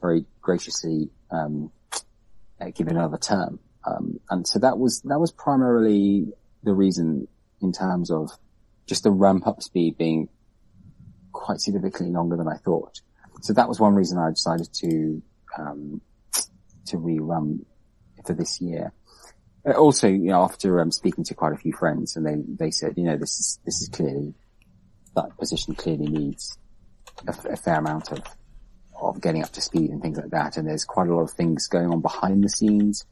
very 0.00 0.24
graciously, 0.40 1.10
um, 1.30 1.70
uh, 2.60 2.70
given 2.74 2.96
another 2.96 3.18
term. 3.18 3.60
Um, 3.86 4.20
and 4.30 4.46
so 4.46 4.58
that 4.60 4.78
was, 4.78 5.02
that 5.02 5.20
was 5.20 5.30
primarily 5.30 6.32
the 6.62 6.72
reason 6.72 7.28
in 7.60 7.72
terms 7.72 8.10
of 8.10 8.30
just 8.86 9.02
the 9.02 9.10
ramp 9.10 9.46
up 9.46 9.62
speed 9.62 9.98
being 9.98 10.28
quite 11.32 11.60
significantly 11.60 12.14
longer 12.14 12.36
than 12.36 12.48
I 12.48 12.56
thought. 12.56 13.00
So 13.42 13.52
that 13.52 13.68
was 13.68 13.80
one 13.80 13.94
reason 13.94 14.18
I 14.18 14.30
decided 14.30 14.72
to, 14.74 15.22
um, 15.58 16.00
to 16.86 16.96
rerun 16.96 17.64
for 18.24 18.32
this 18.32 18.60
year. 18.60 18.92
Uh, 19.66 19.72
also, 19.72 20.08
you 20.08 20.30
know, 20.30 20.42
after 20.42 20.80
um, 20.80 20.90
speaking 20.90 21.24
to 21.24 21.34
quite 21.34 21.52
a 21.52 21.56
few 21.56 21.72
friends 21.72 22.16
and 22.16 22.26
they, 22.26 22.64
they 22.64 22.70
said, 22.70 22.94
you 22.96 23.04
know, 23.04 23.16
this 23.16 23.38
is, 23.38 23.58
this 23.64 23.82
is 23.82 23.88
clearly, 23.88 24.34
that 25.14 25.36
position 25.38 25.74
clearly 25.74 26.06
needs 26.06 26.56
a, 27.26 27.52
a 27.52 27.56
fair 27.56 27.78
amount 27.78 28.12
of, 28.12 28.22
of 29.00 29.20
getting 29.20 29.42
up 29.42 29.52
to 29.52 29.60
speed 29.60 29.90
and 29.90 30.00
things 30.00 30.18
like 30.18 30.30
that. 30.30 30.56
And 30.56 30.66
there's 30.66 30.84
quite 30.84 31.08
a 31.08 31.14
lot 31.14 31.22
of 31.22 31.30
things 31.30 31.68
going 31.68 31.90
on 31.90 32.00
behind 32.00 32.42
the 32.42 32.48
scenes 32.48 33.04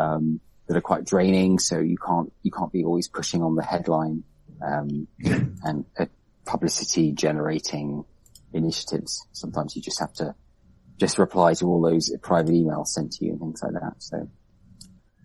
um, 0.00 0.40
that 0.66 0.76
are 0.76 0.80
quite 0.80 1.04
draining. 1.04 1.58
So 1.58 1.78
you 1.78 1.96
can't 1.96 2.32
you 2.42 2.50
can't 2.50 2.72
be 2.72 2.84
always 2.84 3.08
pushing 3.08 3.42
on 3.42 3.54
the 3.54 3.62
headline 3.62 4.24
um, 4.64 5.06
and 5.62 5.84
uh, 5.98 6.06
publicity 6.44 7.12
generating 7.12 8.04
initiatives. 8.52 9.26
Sometimes 9.32 9.76
you 9.76 9.82
just 9.82 10.00
have 10.00 10.12
to 10.14 10.34
just 10.98 11.18
reply 11.18 11.54
to 11.54 11.66
all 11.66 11.80
those 11.80 12.14
private 12.22 12.52
emails 12.52 12.88
sent 12.88 13.12
to 13.12 13.24
you 13.24 13.32
and 13.32 13.40
things 13.40 13.62
like 13.62 13.72
that. 13.74 13.94
So. 13.98 14.28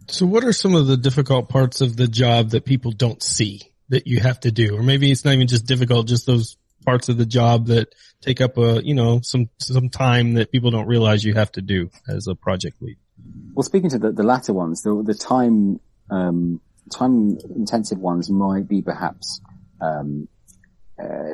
So 0.08 0.28
what 0.28 0.44
are 0.44 0.54
some 0.54 0.76
of 0.76 0.86
the 0.86 0.98
difficult 0.98 1.50
parts 1.50 1.82
of 1.82 1.98
the 1.98 2.08
job 2.08 2.52
that 2.52 2.64
people 2.64 2.92
don't 2.92 3.24
see 3.24 3.62
that 3.90 4.06
you 4.06 4.20
have 4.20 4.40
to 4.42 4.52
do? 4.52 4.78
Or 4.78 4.84
maybe 4.84 5.12
it's 5.12 5.26
not 5.26 5.34
even 5.34 5.48
just 5.48 5.66
difficult, 5.66 6.08
just 6.08 6.28
those 6.28 6.58
parts 6.86 7.10
of 7.10 7.18
the 7.18 7.26
job 7.26 7.68
that 7.68 7.94
take 8.22 8.40
up 8.40 8.60
a, 8.60 8.86
you 8.86 8.94
know, 8.94 9.22
some, 9.24 9.50
some 9.58 9.90
time 9.90 10.36
that 10.36 10.52
people 10.52 10.70
don't 10.70 10.86
realize 10.86 11.24
you 11.24 11.34
have 11.34 11.52
to 11.54 11.62
do 11.62 11.90
as 12.08 12.28
a 12.28 12.36
project 12.36 12.84
lead. 12.84 12.98
Well, 13.54 13.64
speaking 13.64 13.90
to 13.92 14.00
the, 14.00 14.12
the 14.12 14.24
latter 14.24 14.54
ones, 14.54 14.82
the, 14.82 15.02
the 15.06 15.14
time, 15.14 15.80
um, 16.10 16.62
time 16.92 17.38
intensive 17.56 17.98
ones 17.98 18.30
might 18.30 18.68
be 18.68 18.82
perhaps, 18.82 19.42
um, 19.82 20.28
uh, 21.02 21.34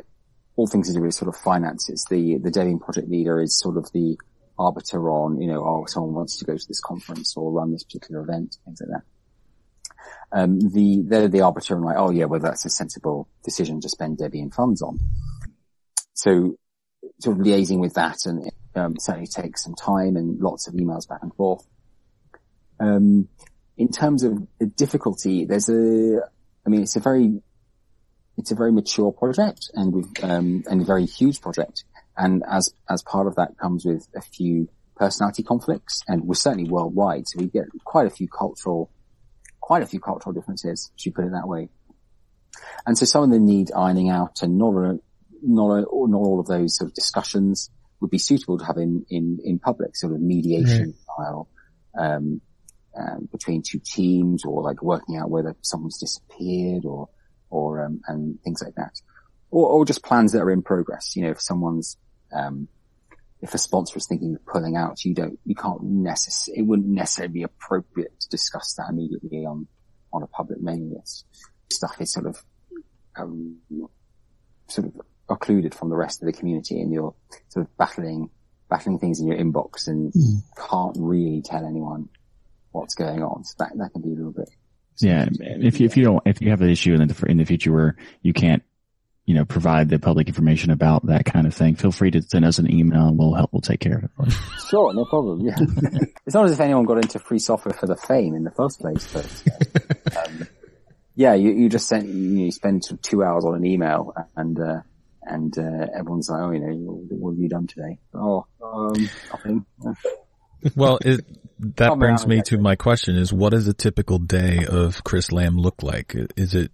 all 0.56 0.66
things 0.66 0.88
to 0.88 0.94
do 0.94 1.02
with 1.02 1.14
sort 1.14 1.28
of 1.28 1.40
finances. 1.40 2.06
The, 2.08 2.38
the 2.38 2.50
Debian 2.50 2.80
project 2.80 3.08
leader 3.08 3.40
is 3.40 3.58
sort 3.58 3.76
of 3.76 3.90
the 3.92 4.16
arbiter 4.58 5.10
on, 5.10 5.40
you 5.40 5.48
know, 5.48 5.64
oh, 5.64 5.84
someone 5.86 6.14
wants 6.14 6.38
to 6.38 6.44
go 6.44 6.56
to 6.56 6.68
this 6.68 6.80
conference 6.80 7.36
or 7.36 7.50
run 7.50 7.72
this 7.72 7.84
particular 7.84 8.22
event, 8.22 8.56
things 8.64 8.80
like 8.80 8.90
that. 8.90 9.02
Um, 10.32 10.60
the, 10.60 11.02
they're 11.04 11.28
the 11.28 11.42
arbiter 11.42 11.74
and 11.74 11.84
like, 11.84 11.96
oh 11.98 12.10
yeah, 12.10 12.24
well 12.24 12.40
that's 12.40 12.64
a 12.64 12.70
sensible 12.70 13.28
decision 13.44 13.80
to 13.80 13.88
spend 13.88 14.18
Debian 14.18 14.52
funds 14.54 14.82
on. 14.82 14.98
So 16.14 16.56
sort 17.20 17.38
of 17.38 17.44
liaising 17.44 17.78
with 17.78 17.94
that 17.94 18.18
and 18.24 18.50
um, 18.74 18.96
certainly 18.98 19.26
takes 19.26 19.64
some 19.64 19.74
time 19.74 20.16
and 20.16 20.40
lots 20.40 20.66
of 20.68 20.74
emails 20.74 21.08
back 21.08 21.22
and 21.22 21.34
forth. 21.34 21.66
Um, 22.80 23.28
in 23.76 23.88
terms 23.88 24.22
of 24.22 24.46
the 24.58 24.66
difficulty, 24.66 25.44
there's 25.44 25.68
a, 25.68 26.20
I 26.66 26.68
mean, 26.68 26.82
it's 26.82 26.96
a 26.96 27.00
very, 27.00 27.42
it's 28.36 28.50
a 28.50 28.54
very 28.54 28.72
mature 28.72 29.12
project 29.12 29.70
and 29.74 29.92
with, 29.92 30.12
um, 30.22 30.64
and 30.68 30.82
a 30.82 30.84
very 30.84 31.06
huge 31.06 31.40
project. 31.40 31.84
And 32.16 32.42
as, 32.48 32.74
as 32.88 33.02
part 33.02 33.26
of 33.26 33.36
that 33.36 33.58
comes 33.58 33.84
with 33.84 34.06
a 34.14 34.20
few 34.20 34.68
personality 34.96 35.42
conflicts 35.42 36.02
and 36.06 36.24
we're 36.24 36.34
certainly 36.34 36.68
worldwide. 36.68 37.28
So 37.28 37.40
we 37.40 37.46
get 37.46 37.64
quite 37.84 38.06
a 38.06 38.10
few 38.10 38.28
cultural, 38.28 38.90
quite 39.60 39.82
a 39.82 39.86
few 39.86 40.00
cultural 40.00 40.32
differences, 40.32 40.92
should 40.96 41.14
put 41.14 41.24
it 41.24 41.32
that 41.32 41.48
way. 41.48 41.70
And 42.86 42.98
so 42.98 43.06
some 43.06 43.24
of 43.24 43.30
them 43.30 43.46
need 43.46 43.72
ironing 43.74 44.10
out 44.10 44.42
and 44.42 44.58
not, 44.58 44.74
a, 44.74 44.98
not, 45.42 45.70
a, 45.70 45.80
not 45.80 46.18
all 46.18 46.40
of 46.40 46.46
those 46.46 46.76
sort 46.76 46.90
of 46.90 46.94
discussions 46.94 47.70
would 48.00 48.10
be 48.10 48.18
suitable 48.18 48.58
to 48.58 48.64
have 48.64 48.76
in, 48.76 49.06
in, 49.08 49.38
in 49.42 49.58
public, 49.58 49.96
sort 49.96 50.12
of 50.12 50.20
mediation 50.20 50.86
right. 50.86 51.26
style, 51.26 51.48
um, 51.98 52.40
um, 52.96 53.28
between 53.30 53.62
two 53.62 53.80
teams 53.84 54.44
or 54.44 54.62
like 54.62 54.82
working 54.82 55.16
out 55.16 55.30
whether 55.30 55.56
someone's 55.62 55.98
disappeared 55.98 56.84
or, 56.84 57.08
or, 57.50 57.84
um, 57.84 58.00
and 58.06 58.40
things 58.42 58.62
like 58.62 58.74
that. 58.74 59.00
Or, 59.50 59.68
or 59.68 59.84
just 59.84 60.02
plans 60.02 60.32
that 60.32 60.40
are 60.40 60.50
in 60.50 60.62
progress. 60.62 61.16
You 61.16 61.24
know, 61.24 61.30
if 61.30 61.40
someone's, 61.40 61.96
um, 62.32 62.68
if 63.40 63.54
a 63.54 63.58
sponsor 63.58 63.98
is 63.98 64.06
thinking 64.06 64.34
of 64.34 64.46
pulling 64.46 64.76
out, 64.76 65.04
you 65.04 65.14
don't, 65.14 65.38
you 65.44 65.54
can't 65.54 65.82
necessarily, 65.82 66.60
it 66.60 66.66
wouldn't 66.66 66.88
necessarily 66.88 67.32
be 67.32 67.42
appropriate 67.42 68.18
to 68.20 68.28
discuss 68.28 68.74
that 68.74 68.88
immediately 68.88 69.44
on, 69.44 69.66
on 70.12 70.22
a 70.22 70.26
public 70.26 70.60
mailing 70.60 70.94
list. 70.94 71.26
Stuff 71.70 72.00
is 72.00 72.12
sort 72.12 72.26
of, 72.26 72.42
um, 73.16 73.58
sort 74.68 74.86
of 74.86 75.00
occluded 75.28 75.74
from 75.74 75.90
the 75.90 75.96
rest 75.96 76.22
of 76.22 76.26
the 76.26 76.32
community 76.32 76.80
and 76.80 76.92
you're 76.92 77.14
sort 77.48 77.66
of 77.66 77.76
battling, 77.76 78.30
battling 78.70 78.98
things 78.98 79.20
in 79.20 79.26
your 79.26 79.36
inbox 79.36 79.86
and 79.86 80.12
mm. 80.12 80.42
can't 80.56 80.96
really 80.98 81.42
tell 81.42 81.66
anyone 81.66 82.08
what's 82.72 82.94
going 82.94 83.22
on. 83.22 83.44
So 83.44 83.54
that, 83.58 83.72
that 83.76 83.92
can 83.92 84.02
be 84.02 84.08
a 84.08 84.14
little 84.14 84.32
bit. 84.32 84.50
Yeah. 84.98 85.28
If 85.30 85.80
you, 85.80 85.86
if 85.86 85.96
you 85.96 86.04
don't, 86.04 86.22
if 86.26 86.40
you 86.40 86.50
have 86.50 86.60
an 86.60 86.70
issue 86.70 86.94
in 86.94 87.06
the, 87.06 87.26
in 87.26 87.36
the 87.36 87.44
future 87.44 87.72
where 87.72 87.96
you 88.22 88.32
can't, 88.32 88.62
you 89.24 89.34
know, 89.34 89.44
provide 89.44 89.88
the 89.88 89.98
public 89.98 90.26
information 90.26 90.70
about 90.70 91.06
that 91.06 91.24
kind 91.24 91.46
of 91.46 91.54
thing, 91.54 91.76
feel 91.76 91.92
free 91.92 92.10
to 92.10 92.22
send 92.22 92.44
us 92.44 92.58
an 92.58 92.70
email 92.72 93.06
and 93.06 93.16
we'll 93.16 93.34
help, 93.34 93.52
we'll 93.52 93.60
take 93.60 93.80
care 93.80 93.98
of 93.98 94.04
it. 94.04 94.34
Sure. 94.68 94.92
No 94.94 95.04
problem. 95.04 95.40
Yeah. 95.40 95.56
it's 96.26 96.34
not 96.34 96.46
as 96.46 96.52
if 96.52 96.60
anyone 96.60 96.84
got 96.84 96.96
into 96.96 97.18
free 97.18 97.38
software 97.38 97.74
for 97.74 97.86
the 97.86 97.96
fame 97.96 98.34
in 98.34 98.42
the 98.42 98.50
first 98.50 98.80
place, 98.80 99.06
but, 99.12 100.16
um, 100.16 100.48
yeah, 101.14 101.34
you, 101.34 101.52
you 101.52 101.68
just 101.68 101.88
send, 101.88 102.08
you, 102.08 102.44
you 102.46 102.52
spend 102.52 102.82
two 103.02 103.22
hours 103.22 103.44
on 103.44 103.54
an 103.54 103.66
email 103.66 104.14
and, 104.34 104.58
uh, 104.58 104.80
and, 105.22 105.56
uh, 105.58 105.86
everyone's 105.94 106.30
like, 106.30 106.40
oh, 106.40 106.50
you 106.52 106.60
know, 106.60 106.72
what 107.10 107.32
have 107.32 107.38
you 107.38 107.48
done 107.50 107.66
today? 107.66 107.98
Oh, 108.14 108.46
um, 108.62 109.10
nothing. 109.30 109.66
Well, 110.76 110.98
it, 111.02 111.24
that 111.76 111.98
brings 111.98 112.26
me 112.26 112.42
to 112.46 112.58
my 112.58 112.76
question 112.76 113.16
is 113.16 113.32
what 113.32 113.50
does 113.50 113.68
a 113.68 113.74
typical 113.74 114.18
day 114.18 114.66
of 114.66 115.04
Chris 115.04 115.32
Lamb 115.32 115.56
look 115.56 115.82
like? 115.82 116.14
Is 116.36 116.54
it 116.54 116.72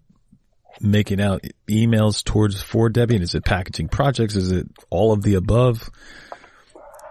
making 0.80 1.20
out 1.20 1.44
emails 1.68 2.22
towards 2.24 2.62
for 2.62 2.88
Debian? 2.88 3.20
Is 3.20 3.34
it 3.34 3.44
packaging 3.44 3.88
projects? 3.88 4.36
Is 4.36 4.52
it 4.52 4.66
all 4.90 5.12
of 5.12 5.22
the 5.22 5.34
above? 5.34 5.90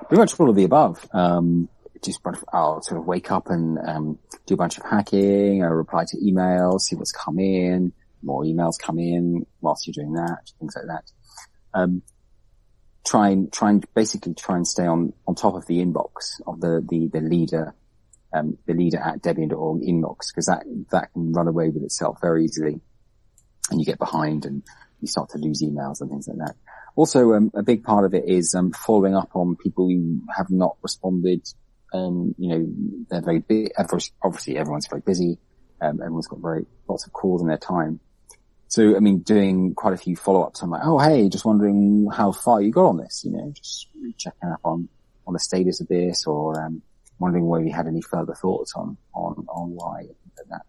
Pretty 0.07 0.19
much 0.19 0.39
all 0.39 0.49
of 0.49 0.55
the 0.55 0.63
above. 0.63 1.05
Um, 1.13 1.69
just 2.03 2.21
I'll 2.53 2.81
sort 2.81 2.99
of 2.99 3.05
wake 3.05 3.31
up 3.31 3.49
and 3.49 3.77
um, 3.85 4.19
do 4.45 4.53
a 4.53 4.57
bunch 4.57 4.77
of 4.77 4.83
hacking, 4.83 5.63
I 5.63 5.67
reply 5.67 6.05
to 6.07 6.17
emails, 6.17 6.81
see 6.81 6.95
what's 6.95 7.11
come 7.11 7.39
in, 7.39 7.91
more 8.23 8.43
emails 8.43 8.79
come 8.79 8.99
in 8.99 9.45
whilst 9.61 9.87
you're 9.87 9.93
doing 9.93 10.13
that, 10.13 10.51
things 10.59 10.75
like 10.75 10.85
that. 10.87 11.11
Um, 11.73 12.01
try 13.07 13.29
and 13.29 13.51
try 13.51 13.69
and 13.69 13.85
basically 13.95 14.33
try 14.33 14.55
and 14.57 14.67
stay 14.67 14.85
on 14.85 15.13
on 15.27 15.35
top 15.35 15.55
of 15.55 15.65
the 15.65 15.77
inbox 15.83 16.41
of 16.45 16.59
the 16.59 16.85
the 16.87 17.07
the 17.07 17.21
leader 17.21 17.73
um, 18.33 18.57
the 18.65 18.73
leader 18.73 18.99
at 18.99 19.21
Debian.org 19.21 19.81
inbox 19.81 20.27
because 20.29 20.47
that 20.47 20.63
that 20.91 21.13
can 21.13 21.31
run 21.31 21.47
away 21.47 21.69
with 21.69 21.83
itself 21.83 22.19
very 22.21 22.45
easily, 22.45 22.79
and 23.71 23.79
you 23.79 23.85
get 23.85 23.99
behind 23.99 24.45
and 24.45 24.63
you 25.01 25.07
start 25.07 25.29
to 25.29 25.37
lose 25.37 25.63
emails 25.63 26.01
and 26.01 26.09
things 26.09 26.27
like 26.27 26.37
that. 26.37 26.55
Also, 26.95 27.33
um, 27.33 27.51
a 27.53 27.63
big 27.63 27.83
part 27.83 28.05
of 28.05 28.13
it 28.13 28.25
is 28.27 28.55
um, 28.55 28.71
following 28.71 29.15
up 29.15 29.29
on 29.35 29.55
people 29.55 29.87
who 29.87 30.19
have 30.35 30.49
not 30.49 30.77
responded 30.81 31.47
and 31.93 32.35
you 32.37 32.49
know 32.49 32.67
they're 33.09 33.21
very. 33.21 33.43
Obviously, 34.23 34.57
everyone's 34.57 34.87
very 34.87 35.01
busy. 35.05 35.37
Um, 35.79 36.01
everyone's 36.01 36.27
got 36.27 36.39
very 36.39 36.65
lots 36.87 37.05
of 37.05 37.13
calls 37.13 37.41
in 37.41 37.47
their 37.47 37.57
time. 37.57 37.99
So, 38.69 38.95
I 38.95 38.99
mean, 38.99 39.19
doing 39.19 39.73
quite 39.75 39.93
a 39.93 39.97
few 39.97 40.15
follow-ups. 40.15 40.61
I'm 40.61 40.69
like, 40.69 40.81
oh, 40.83 40.99
hey, 40.99 41.29
just 41.29 41.45
wondering 41.45 42.07
how 42.11 42.31
far 42.31 42.61
you 42.61 42.71
got 42.71 42.87
on 42.87 42.97
this. 42.97 43.23
You 43.23 43.31
know, 43.31 43.51
just 43.55 43.87
checking 44.17 44.49
up 44.49 44.59
on 44.63 44.89
on 45.25 45.33
the 45.33 45.39
status 45.39 45.81
of 45.81 45.87
this, 45.87 46.25
or 46.25 46.61
um, 46.61 46.81
wondering 47.19 47.47
whether 47.47 47.65
you 47.65 47.73
had 47.73 47.87
any 47.87 48.01
further 48.01 48.33
thoughts 48.33 48.73
on 48.75 48.97
on 49.13 49.45
on 49.49 49.71
why 49.71 50.03
that. 50.49 50.61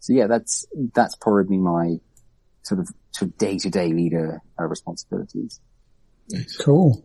So, 0.00 0.12
yeah, 0.12 0.26
that's 0.26 0.66
that's 0.94 1.16
probably 1.16 1.58
my 1.58 1.98
sort 2.62 2.80
of 2.80 2.88
sort 3.12 3.30
of 3.30 3.38
day-to-day 3.38 3.92
leader 3.92 4.40
uh, 4.60 4.64
responsibilities. 4.64 5.60
Cool. 6.58 7.04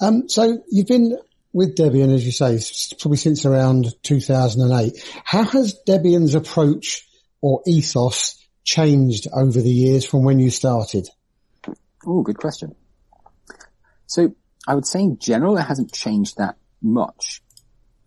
Um, 0.00 0.28
so 0.28 0.62
you've 0.70 0.86
been 0.86 1.18
with 1.52 1.76
Debian, 1.76 2.12
as 2.12 2.24
you 2.26 2.32
say, 2.32 2.58
probably 2.98 3.16
since 3.16 3.46
around 3.46 3.94
2008. 4.02 5.20
How 5.24 5.44
has 5.44 5.78
Debian's 5.86 6.34
approach 6.34 7.06
or 7.40 7.62
ethos 7.66 8.43
changed 8.64 9.28
over 9.32 9.60
the 9.60 9.70
years 9.70 10.04
from 10.06 10.24
when 10.24 10.38
you 10.38 10.50
started? 10.50 11.08
Oh, 12.06 12.22
good 12.22 12.38
question. 12.38 12.74
So 14.06 14.34
I 14.66 14.74
would 14.74 14.86
say 14.86 15.00
in 15.00 15.18
general, 15.18 15.56
it 15.56 15.62
hasn't 15.62 15.92
changed 15.92 16.36
that 16.38 16.56
much. 16.82 17.42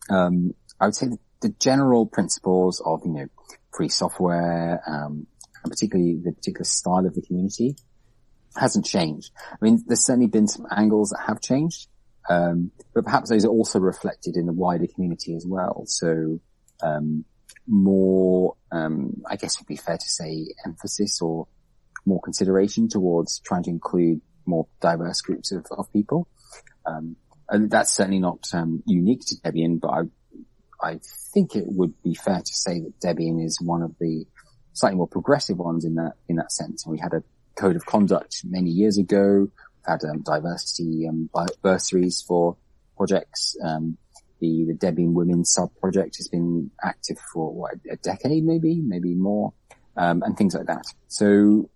Um, 0.10 0.54
I 0.80 0.86
would 0.86 0.96
say 0.96 1.08
the, 1.08 1.20
the, 1.41 1.50
general 1.60 2.06
principles 2.06 2.82
of, 2.86 3.02
you 3.06 3.12
know, 3.12 3.28
free 3.76 3.89
software, 3.89 4.82
um, 4.88 5.28
and 5.63 5.72
particularly 5.72 6.20
the 6.24 6.32
particular 6.32 6.65
style 6.65 7.06
of 7.06 7.13
the 7.13 7.22
community 7.22 7.76
hasn't 8.56 8.86
changed. 8.86 9.32
I 9.52 9.58
mean, 9.62 9.84
there's 9.86 10.06
certainly 10.06 10.28
been 10.28 10.48
some 10.48 10.65
angles 10.72 11.10
that 11.10 11.24
have 11.28 11.41
changed. 11.41 11.88
Um, 12.30 12.72
but 12.93 13.06
perhaps 13.06 13.30
those 13.30 13.46
are 13.46 13.50
also 13.50 13.80
reflected 13.80 14.36
in 14.36 14.46
the 14.46 14.54
wider 14.54 14.88
community 14.88 15.36
as 15.36 15.46
well. 15.46 15.84
So, 15.86 16.39
um, 16.82 17.26
more, 17.67 18.56
um, 18.71 19.21
I 19.30 19.36
guess 19.36 19.60
would 19.60 19.67
be 19.67 19.75
fair 19.75 19.97
to 19.97 20.10
say 20.10 20.53
emphasis 20.65 21.21
or 21.21 21.47
more 22.06 22.21
consideration 22.21 22.88
towards 22.88 23.39
trying 23.39 23.63
to 23.63 23.69
include 23.69 24.21
more 24.45 24.67
diverse 24.82 25.21
groups 25.21 25.51
of, 25.51 25.65
of 25.71 25.91
people. 25.91 26.27
Um, 26.86 27.17
and 27.49 27.69
that's 27.69 27.93
certainly 27.93 28.19
not, 28.19 28.47
um, 28.53 28.84
unique 28.86 29.21
to 29.27 29.36
Debian, 29.36 29.80
but 29.80 29.89
I, 29.89 30.01
I 30.82 30.99
think 31.34 31.56
it 31.56 31.65
would 31.67 32.01
be 32.01 32.13
fair 32.13 32.39
to 32.39 32.53
say 32.53 32.82
that 32.82 32.99
Debian 32.99 33.43
is 33.43 33.60
one 33.62 33.82
of 33.82 33.95
the 33.99 34.25
slightly 34.73 34.97
more 34.97 35.08
progressive 35.08 35.58
ones 35.58 35.86
in 35.86 35.95
that, 35.95 36.13
in 36.30 36.38
that 36.38 36.51
sense. 36.51 36.86
And 36.86 36.93
we 36.93 36.99
had 36.99 37.13
a 37.13 37.23
code 37.56 37.75
of 37.75 37.86
conduct 37.86 38.41
many 38.45 38.69
years 38.69 38.97
ago 38.97 39.49
We've 39.88 39.99
had 39.99 40.10
um, 40.10 40.21
diversity 40.21 41.08
um, 41.08 41.30
bursaries 41.62 42.21
for 42.21 42.58
projects. 42.95 43.56
Um, 43.63 43.97
the, 44.39 44.65
the 44.65 44.73
Debian 44.73 45.13
Women 45.13 45.45
sub 45.45 45.69
project 45.80 46.17
has 46.17 46.28
been 46.28 46.71
active 46.84 47.17
for 47.34 47.54
what, 47.54 47.73
a 47.89 47.95
decade, 47.97 48.43
maybe, 48.43 48.76
maybe 48.82 49.13
more, 49.13 49.54
um, 49.95 50.23
and 50.23 50.38
things 50.38 50.56
like 50.56 50.67
that. 50.67 50.86
So, 51.08 51.69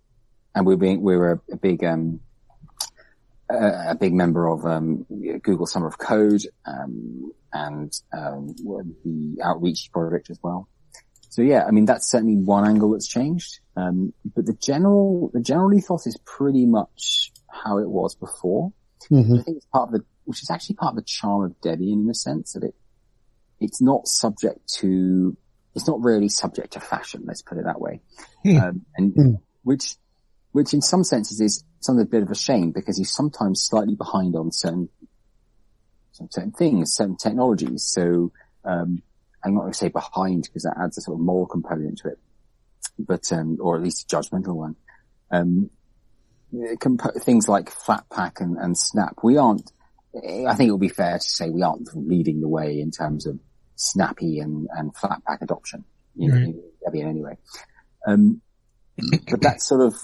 and 0.54 0.66
we're 0.66 0.76
being, 0.76 1.02
we're 1.02 1.32
a, 1.32 1.40
a 1.52 1.56
big, 1.56 1.84
um, 1.84 2.20
a, 3.50 3.90
a, 3.90 3.96
big 3.98 4.14
member 4.14 4.48
of, 4.48 4.64
um, 4.64 5.06
Google 5.42 5.66
Summer 5.66 5.86
of 5.86 5.98
Code, 5.98 6.42
um, 6.66 7.32
and, 7.52 7.92
um, 8.12 8.54
the 9.04 9.38
Outreach 9.42 9.90
project 9.92 10.30
as 10.30 10.38
well. 10.42 10.68
So 11.32 11.40
yeah, 11.40 11.64
I 11.66 11.70
mean, 11.70 11.86
that's 11.86 12.10
certainly 12.10 12.36
one 12.36 12.68
angle 12.68 12.90
that's 12.90 13.08
changed. 13.08 13.60
Um, 13.74 14.12
but 14.34 14.44
the 14.44 14.52
general, 14.52 15.30
the 15.32 15.40
general 15.40 15.72
ethos 15.72 16.06
is 16.06 16.18
pretty 16.26 16.66
much 16.66 17.32
how 17.48 17.78
it 17.78 17.88
was 17.88 18.14
before. 18.14 18.70
Mm-hmm. 19.10 19.38
I 19.38 19.42
think 19.42 19.56
it's 19.56 19.66
part 19.72 19.88
of 19.88 19.92
the, 19.94 20.04
which 20.24 20.42
is 20.42 20.50
actually 20.50 20.76
part 20.76 20.92
of 20.92 20.96
the 20.96 21.02
charm 21.02 21.44
of 21.44 21.60
Debian 21.60 21.92
in 21.92 22.06
the 22.06 22.14
sense 22.14 22.52
that 22.52 22.64
it, 22.64 22.74
it's 23.60 23.80
not 23.80 24.06
subject 24.06 24.60
to, 24.80 25.36
it's 25.74 25.86
not 25.86 26.00
really 26.00 26.28
subject 26.28 26.72
to 26.72 26.80
fashion, 26.80 27.24
let's 27.26 27.42
put 27.42 27.58
it 27.58 27.64
that 27.64 27.80
way. 27.80 28.00
Mm. 28.44 28.62
Um, 28.62 28.86
and 28.96 29.14
mm. 29.14 29.40
which, 29.62 29.96
which 30.52 30.74
in 30.74 30.80
some 30.80 31.04
senses 31.04 31.40
is 31.40 31.64
something 31.80 32.02
a 32.02 32.08
bit 32.08 32.22
of 32.22 32.30
a 32.30 32.34
shame 32.34 32.72
because 32.72 32.98
he's 32.98 33.12
sometimes 33.12 33.62
slightly 33.62 33.94
behind 33.94 34.36
on 34.36 34.52
certain, 34.52 34.88
certain 36.12 36.52
things, 36.52 36.94
certain 36.94 37.16
technologies. 37.16 37.84
So, 37.84 38.32
um, 38.64 39.02
I'm 39.44 39.54
not 39.54 39.62
going 39.62 39.72
to 39.72 39.78
say 39.78 39.88
behind 39.88 40.44
because 40.44 40.62
that 40.62 40.78
adds 40.80 40.98
a 40.98 41.00
sort 41.00 41.16
of 41.16 41.20
moral 41.20 41.46
component 41.46 41.98
to 41.98 42.08
it, 42.08 42.18
but, 42.98 43.32
um, 43.32 43.58
or 43.60 43.76
at 43.76 43.82
least 43.82 44.12
a 44.12 44.16
judgmental 44.16 44.54
one. 44.54 44.76
Um, 45.32 45.70
comp- 46.80 47.16
things 47.20 47.48
like 47.48 47.70
Flatpak 47.70 48.40
and, 48.40 48.56
and 48.56 48.78
Snap, 48.78 49.16
we 49.22 49.36
aren't, 49.36 49.72
I 50.14 50.54
think 50.54 50.68
it 50.68 50.72
would 50.72 50.80
be 50.80 50.88
fair 50.88 51.18
to 51.18 51.24
say 51.24 51.50
we 51.50 51.62
aren't 51.62 51.88
leading 51.94 52.40
the 52.40 52.48
way 52.48 52.80
in 52.80 52.90
terms 52.90 53.26
of 53.26 53.38
snappy 53.76 54.38
and, 54.38 54.68
and 54.70 54.94
Flatpak 54.94 55.40
adoption, 55.40 55.84
you 56.14 56.28
know, 56.28 56.34
right. 56.34 56.54
Debian 56.94 57.08
anyway. 57.08 57.36
Um, 58.06 58.42
but 59.30 59.40
that's 59.40 59.66
sort 59.66 59.80
of, 59.80 59.94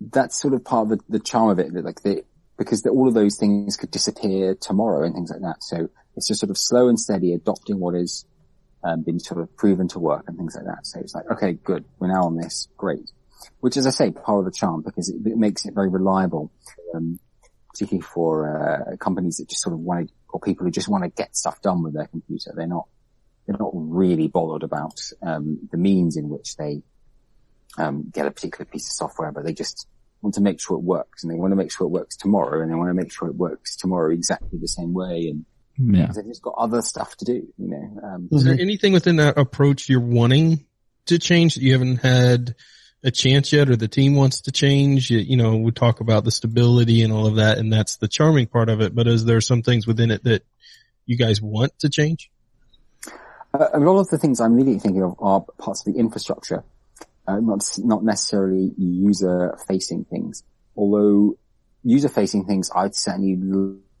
that's 0.00 0.40
sort 0.40 0.54
of 0.54 0.64
part 0.64 0.90
of 0.90 0.98
the, 0.98 1.04
the 1.08 1.20
charm 1.20 1.50
of 1.50 1.58
it, 1.58 1.72
that 1.72 1.84
like 1.84 2.02
the, 2.02 2.24
because 2.56 2.82
the, 2.82 2.90
all 2.90 3.08
of 3.08 3.14
those 3.14 3.36
things 3.36 3.76
could 3.76 3.90
disappear 3.90 4.54
tomorrow 4.54 5.04
and 5.04 5.14
things 5.14 5.30
like 5.30 5.40
that. 5.40 5.62
So 5.62 5.88
it's 6.16 6.28
just 6.28 6.40
sort 6.40 6.50
of 6.50 6.58
slow 6.58 6.88
and 6.88 6.98
steady 6.98 7.32
adopting 7.32 7.80
what 7.80 7.94
is 7.94 8.24
um, 8.84 9.02
been 9.02 9.18
sort 9.18 9.40
of 9.40 9.54
proven 9.56 9.88
to 9.88 9.98
work 9.98 10.24
and 10.28 10.36
things 10.36 10.54
like 10.54 10.66
that. 10.66 10.86
So 10.86 11.00
it's 11.00 11.14
like, 11.14 11.28
okay, 11.32 11.54
good. 11.54 11.84
We're 11.98 12.08
now 12.08 12.22
on 12.22 12.36
this. 12.36 12.68
Great 12.76 13.10
which 13.60 13.76
is, 13.76 13.86
I 13.86 13.90
say, 13.90 14.10
part 14.10 14.40
of 14.40 14.44
the 14.44 14.50
charm 14.50 14.82
because 14.82 15.08
it, 15.08 15.16
it 15.26 15.36
makes 15.36 15.64
it 15.64 15.74
very 15.74 15.88
reliable, 15.88 16.52
um, 16.94 17.18
particularly 17.76 18.02
for 18.02 18.92
uh, 18.92 18.96
companies 18.96 19.36
that 19.36 19.48
just 19.48 19.62
sort 19.62 19.74
of 19.74 19.80
want 19.80 20.08
to, 20.08 20.14
or 20.30 20.40
people 20.40 20.64
who 20.64 20.70
just 20.70 20.88
want 20.88 21.04
to 21.04 21.10
get 21.10 21.36
stuff 21.36 21.60
done 21.60 21.82
with 21.82 21.94
their 21.94 22.06
computer. 22.06 22.52
They're 22.56 22.66
not, 22.66 22.86
they're 23.46 23.56
not 23.58 23.70
really 23.74 24.28
bothered 24.28 24.62
about 24.62 25.00
um, 25.22 25.68
the 25.70 25.76
means 25.76 26.16
in 26.16 26.28
which 26.28 26.56
they 26.56 26.82
um, 27.78 28.10
get 28.12 28.26
a 28.26 28.30
particular 28.30 28.64
piece 28.64 28.86
of 28.86 28.92
software, 28.92 29.30
but 29.30 29.44
they 29.44 29.52
just 29.52 29.86
want 30.22 30.34
to 30.34 30.40
make 30.40 30.60
sure 30.60 30.76
it 30.76 30.82
works, 30.82 31.22
and 31.22 31.30
they 31.30 31.36
want 31.36 31.52
to 31.52 31.56
make 31.56 31.70
sure 31.70 31.86
it 31.86 31.90
works 31.90 32.16
tomorrow, 32.16 32.62
and 32.62 32.70
they 32.70 32.74
want 32.74 32.88
to 32.88 32.94
make 32.94 33.12
sure 33.12 33.28
it 33.28 33.36
works 33.36 33.76
tomorrow 33.76 34.10
exactly 34.12 34.58
the 34.58 34.68
same 34.68 34.94
way, 34.94 35.28
and 35.28 35.44
yeah. 35.94 36.10
they've 36.14 36.26
just 36.26 36.42
got 36.42 36.54
other 36.56 36.80
stuff 36.80 37.14
to 37.18 37.26
do, 37.26 37.46
you 37.58 37.68
know. 37.68 38.00
Um, 38.02 38.28
is 38.32 38.44
there 38.44 38.58
anything 38.58 38.94
within 38.94 39.16
that 39.16 39.36
approach 39.36 39.88
you're 39.88 40.00
wanting 40.00 40.64
to 41.06 41.18
change 41.18 41.54
that 41.54 41.62
you 41.62 41.72
haven't 41.72 41.98
had 41.98 42.54
a 43.06 43.10
chance 43.12 43.52
yet 43.52 43.70
or 43.70 43.76
the 43.76 43.86
team 43.86 44.16
wants 44.16 44.42
to 44.42 44.52
change. 44.52 45.10
You, 45.10 45.18
you, 45.18 45.36
know, 45.36 45.56
we 45.56 45.70
talk 45.70 46.00
about 46.00 46.24
the 46.24 46.32
stability 46.32 47.02
and 47.02 47.12
all 47.12 47.26
of 47.26 47.36
that 47.36 47.56
and 47.56 47.72
that's 47.72 47.96
the 47.96 48.08
charming 48.08 48.48
part 48.48 48.68
of 48.68 48.80
it. 48.80 48.94
But 48.94 49.06
is 49.06 49.24
there 49.24 49.40
some 49.40 49.62
things 49.62 49.86
within 49.86 50.10
it 50.10 50.24
that 50.24 50.44
you 51.06 51.16
guys 51.16 51.40
want 51.40 51.78
to 51.78 51.88
change? 51.88 52.30
Uh, 53.54 53.68
a 53.72 53.78
lot 53.78 54.00
of 54.00 54.08
the 54.08 54.18
things 54.18 54.40
I'm 54.40 54.54
really 54.54 54.80
thinking 54.80 55.04
of 55.04 55.14
are 55.20 55.40
parts 55.56 55.86
of 55.86 55.94
the 55.94 56.00
infrastructure, 56.00 56.64
uh, 57.28 57.38
not, 57.38 57.64
not 57.78 58.02
necessarily 58.02 58.72
user 58.76 59.56
facing 59.68 60.04
things. 60.04 60.42
Although 60.76 61.38
user 61.84 62.08
facing 62.08 62.44
things, 62.44 62.70
I'd 62.74 62.96
certainly 62.96 63.38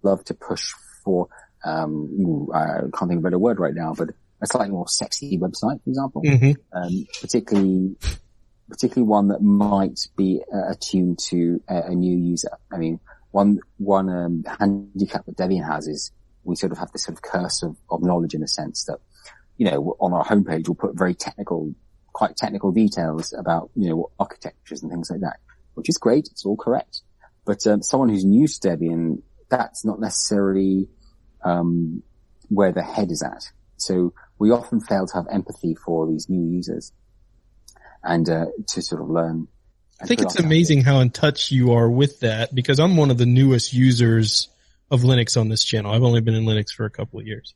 love 0.02 0.24
to 0.24 0.34
push 0.34 0.72
for, 1.04 1.28
um, 1.64 2.50
I 2.52 2.80
can't 2.92 3.08
think 3.08 3.12
of 3.12 3.18
a 3.18 3.20
better 3.20 3.38
word 3.38 3.60
right 3.60 3.72
now, 3.72 3.94
but 3.96 4.10
a 4.42 4.46
slightly 4.48 4.72
more 4.72 4.88
sexy 4.88 5.38
website, 5.38 5.82
for 5.84 5.90
example, 5.90 6.22
mm-hmm. 6.22 6.52
um, 6.76 7.06
particularly 7.20 7.96
particularly 8.68 9.08
one 9.08 9.28
that 9.28 9.42
might 9.42 10.08
be 10.16 10.42
uh, 10.52 10.70
attuned 10.70 11.18
to 11.18 11.62
a, 11.68 11.90
a, 11.90 11.94
new 11.94 12.16
user. 12.16 12.50
I 12.72 12.78
mean, 12.78 13.00
one 13.30 13.60
one 13.78 14.08
um, 14.08 14.44
handicap 14.58 15.26
that 15.26 15.36
Debian 15.36 15.66
has 15.66 15.86
is 15.86 16.12
we 16.44 16.56
sort 16.56 16.72
of 16.72 16.78
have 16.78 16.92
this 16.92 17.04
sort 17.04 17.16
of 17.16 17.22
curse 17.22 17.62
of, 17.62 17.76
of 17.90 18.02
knowledge 18.02 18.34
in 18.34 18.42
a 18.42 18.48
sense 18.48 18.84
that 18.84 18.98
you 19.56 19.70
know 19.70 19.96
on 20.00 20.12
our 20.12 20.24
homepage 20.24 20.68
we'll 20.68 20.74
put 20.74 20.96
very 20.96 21.14
technical, 21.14 21.74
quite 22.12 22.36
technical 22.36 22.72
details 22.72 23.32
about 23.32 23.70
you 23.74 23.90
know 23.90 24.10
architectures 24.18 24.82
and 24.82 24.90
things 24.90 25.10
like 25.10 25.20
that, 25.20 25.38
which 25.74 25.88
is 25.88 25.98
great. 25.98 26.28
It's 26.30 26.44
all 26.44 26.56
correct, 26.56 27.02
but 27.44 27.66
um, 27.66 27.82
someone 27.82 28.08
who's 28.08 28.24
new 28.24 28.48
to 28.48 28.54
Debian, 28.54 29.22
that's 29.48 29.84
not 29.84 30.00
necessarily 30.00 30.88
um, 31.44 32.02
where 32.48 32.72
the 32.72 32.82
head 32.82 33.10
is 33.10 33.22
at. 33.22 33.50
So 33.76 34.12
we 34.38 34.50
often 34.50 34.80
fail 34.80 35.06
to 35.06 35.14
have 35.14 35.26
empathy 35.30 35.74
for 35.74 36.06
these 36.08 36.28
new 36.28 36.50
users 36.56 36.92
and 38.06 38.28
uh, 38.28 38.46
to 38.68 38.82
sort 38.82 39.02
of 39.02 39.10
learn. 39.10 39.48
I 40.00 40.06
think 40.06 40.20
it's 40.20 40.38
amazing 40.38 40.82
how 40.82 41.00
in 41.00 41.10
touch 41.10 41.50
you 41.50 41.72
are 41.72 41.88
with 41.88 42.20
that 42.20 42.54
because 42.54 42.78
I'm 42.78 42.96
one 42.96 43.10
of 43.10 43.18
the 43.18 43.26
newest 43.26 43.72
users 43.72 44.48
of 44.90 45.02
Linux 45.02 45.40
on 45.40 45.48
this 45.48 45.64
channel. 45.64 45.92
I've 45.92 46.02
only 46.02 46.20
been 46.20 46.34
in 46.34 46.44
Linux 46.44 46.70
for 46.70 46.84
a 46.84 46.90
couple 46.90 47.18
of 47.18 47.26
years. 47.26 47.54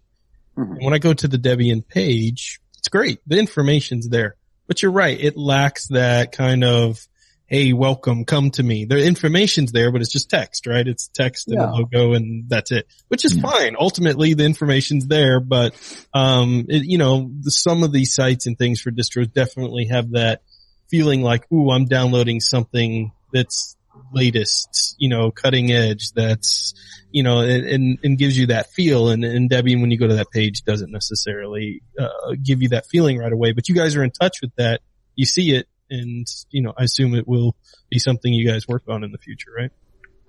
Mm-hmm. 0.56 0.84
When 0.84 0.94
I 0.94 0.98
go 0.98 1.12
to 1.12 1.28
the 1.28 1.36
Debian 1.36 1.86
page, 1.86 2.60
it's 2.78 2.88
great. 2.88 3.20
The 3.26 3.38
information's 3.38 4.08
there, 4.08 4.36
but 4.66 4.82
you're 4.82 4.90
right. 4.90 5.18
It 5.20 5.36
lacks 5.36 5.88
that 5.88 6.32
kind 6.32 6.64
of, 6.64 7.06
Hey, 7.50 7.72
welcome, 7.72 8.26
come 8.26 8.52
to 8.52 8.62
me. 8.62 8.84
The 8.84 9.04
information's 9.04 9.72
there, 9.72 9.90
but 9.90 10.02
it's 10.02 10.12
just 10.12 10.30
text, 10.30 10.68
right? 10.68 10.86
It's 10.86 11.08
text 11.08 11.48
and 11.48 11.56
yeah. 11.56 11.68
a 11.68 11.72
logo 11.72 12.12
and 12.12 12.48
that's 12.48 12.70
it, 12.70 12.86
which 13.08 13.24
is 13.24 13.34
yeah. 13.34 13.42
fine. 13.42 13.76
Ultimately, 13.76 14.34
the 14.34 14.44
information's 14.44 15.08
there, 15.08 15.40
but, 15.40 15.74
um, 16.14 16.66
it, 16.68 16.84
you 16.84 16.96
know, 16.96 17.28
the, 17.40 17.50
some 17.50 17.82
of 17.82 17.90
these 17.90 18.14
sites 18.14 18.46
and 18.46 18.56
things 18.56 18.80
for 18.80 18.92
distros 18.92 19.32
definitely 19.32 19.86
have 19.86 20.12
that 20.12 20.42
feeling 20.90 21.22
like, 21.22 21.50
ooh, 21.52 21.72
I'm 21.72 21.86
downloading 21.86 22.38
something 22.38 23.10
that's 23.32 23.76
latest, 24.12 24.94
you 24.98 25.08
know, 25.08 25.32
cutting 25.32 25.72
edge 25.72 26.12
that's, 26.12 26.74
you 27.10 27.24
know, 27.24 27.40
and, 27.40 27.98
and 28.04 28.16
gives 28.16 28.38
you 28.38 28.46
that 28.46 28.70
feel. 28.70 29.08
And, 29.08 29.24
and 29.24 29.50
Debian, 29.50 29.80
when 29.80 29.90
you 29.90 29.98
go 29.98 30.06
to 30.06 30.14
that 30.14 30.30
page, 30.30 30.62
doesn't 30.62 30.92
necessarily, 30.92 31.82
uh, 31.98 32.36
give 32.40 32.62
you 32.62 32.68
that 32.68 32.86
feeling 32.86 33.18
right 33.18 33.32
away, 33.32 33.50
but 33.50 33.68
you 33.68 33.74
guys 33.74 33.96
are 33.96 34.04
in 34.04 34.12
touch 34.12 34.36
with 34.40 34.54
that. 34.54 34.82
You 35.16 35.26
see 35.26 35.56
it 35.56 35.66
and, 35.90 36.26
you 36.50 36.62
know, 36.62 36.72
I 36.78 36.84
assume 36.84 37.14
it 37.14 37.26
will 37.26 37.56
be 37.90 37.98
something 37.98 38.32
you 38.32 38.48
guys 38.48 38.66
work 38.68 38.84
on 38.88 39.04
in 39.04 39.12
the 39.12 39.18
future, 39.18 39.50
right? 39.56 39.70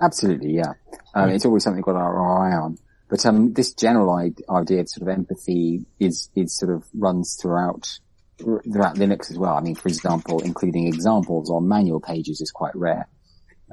Absolutely, 0.01 0.53
yeah. 0.53 0.73
Um, 1.13 1.29
it's 1.29 1.45
always 1.45 1.63
something 1.63 1.77
we've 1.77 1.85
got 1.85 1.95
our, 1.95 2.49
eye 2.49 2.55
on. 2.55 2.77
But 3.07 3.25
um, 3.25 3.53
this 3.53 3.73
general 3.73 4.11
idea 4.13 4.81
of 4.81 4.89
sort 4.89 5.01
of 5.01 5.09
empathy 5.09 5.85
is 5.99 6.29
is 6.33 6.57
sort 6.57 6.73
of 6.73 6.85
runs 6.93 7.37
throughout 7.39 7.99
throughout 8.37 8.95
Linux 8.95 9.29
as 9.29 9.37
well. 9.37 9.53
I 9.53 9.61
mean, 9.61 9.75
for 9.75 9.89
example, 9.89 10.39
including 10.39 10.87
examples 10.87 11.49
on 11.51 11.67
manual 11.67 11.99
pages 11.99 12.41
is 12.41 12.51
quite 12.51 12.75
rare. 12.75 13.07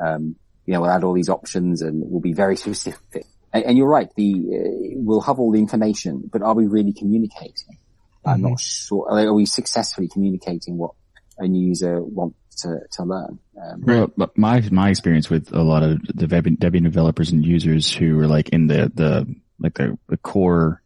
Um, 0.05 0.36
you 0.66 0.74
know, 0.74 0.82
we'll 0.82 0.91
add 0.91 1.05
all 1.05 1.14
these 1.14 1.30
options 1.30 1.82
and 1.82 2.03
we'll 2.05 2.20
be 2.20 2.32
very 2.32 2.57
specific. 2.57 3.24
And, 3.53 3.64
and 3.64 3.78
you're 3.78 3.89
right, 3.89 4.12
the 4.16 4.32
uh, 4.34 4.97
we'll 4.97 5.22
have 5.22 5.39
all 5.39 5.53
the 5.53 5.59
information, 5.59 6.28
but 6.30 6.43
are 6.43 6.55
we 6.55 6.66
really 6.66 6.93
communicating? 6.93 7.78
Mm-hmm. 8.26 8.28
I'm 8.28 8.43
not 8.43 8.61
sure. 8.61 9.11
Are 9.11 9.32
we 9.32 9.47
successfully 9.47 10.09
communicating 10.09 10.76
what 10.76 10.93
a 11.39 11.47
new 11.47 11.68
user 11.68 12.03
wants 12.03 12.62
to, 12.62 12.80
to 12.93 13.05
learn. 13.05 13.39
Um, 13.61 13.82
well, 13.82 14.12
my 14.36 14.62
my 14.70 14.89
experience 14.89 15.30
with 15.30 15.53
a 15.53 15.62
lot 15.62 15.82
of 15.82 16.01
the 16.03 16.26
Debian 16.26 16.82
developers 16.82 17.30
and 17.30 17.45
users 17.45 17.93
who 17.93 18.18
are 18.20 18.26
like 18.26 18.51
in 18.51 18.66
the 18.66 18.91
the 18.95 19.34
like 19.59 19.74
the, 19.74 19.99
the 20.09 20.16
core 20.16 20.82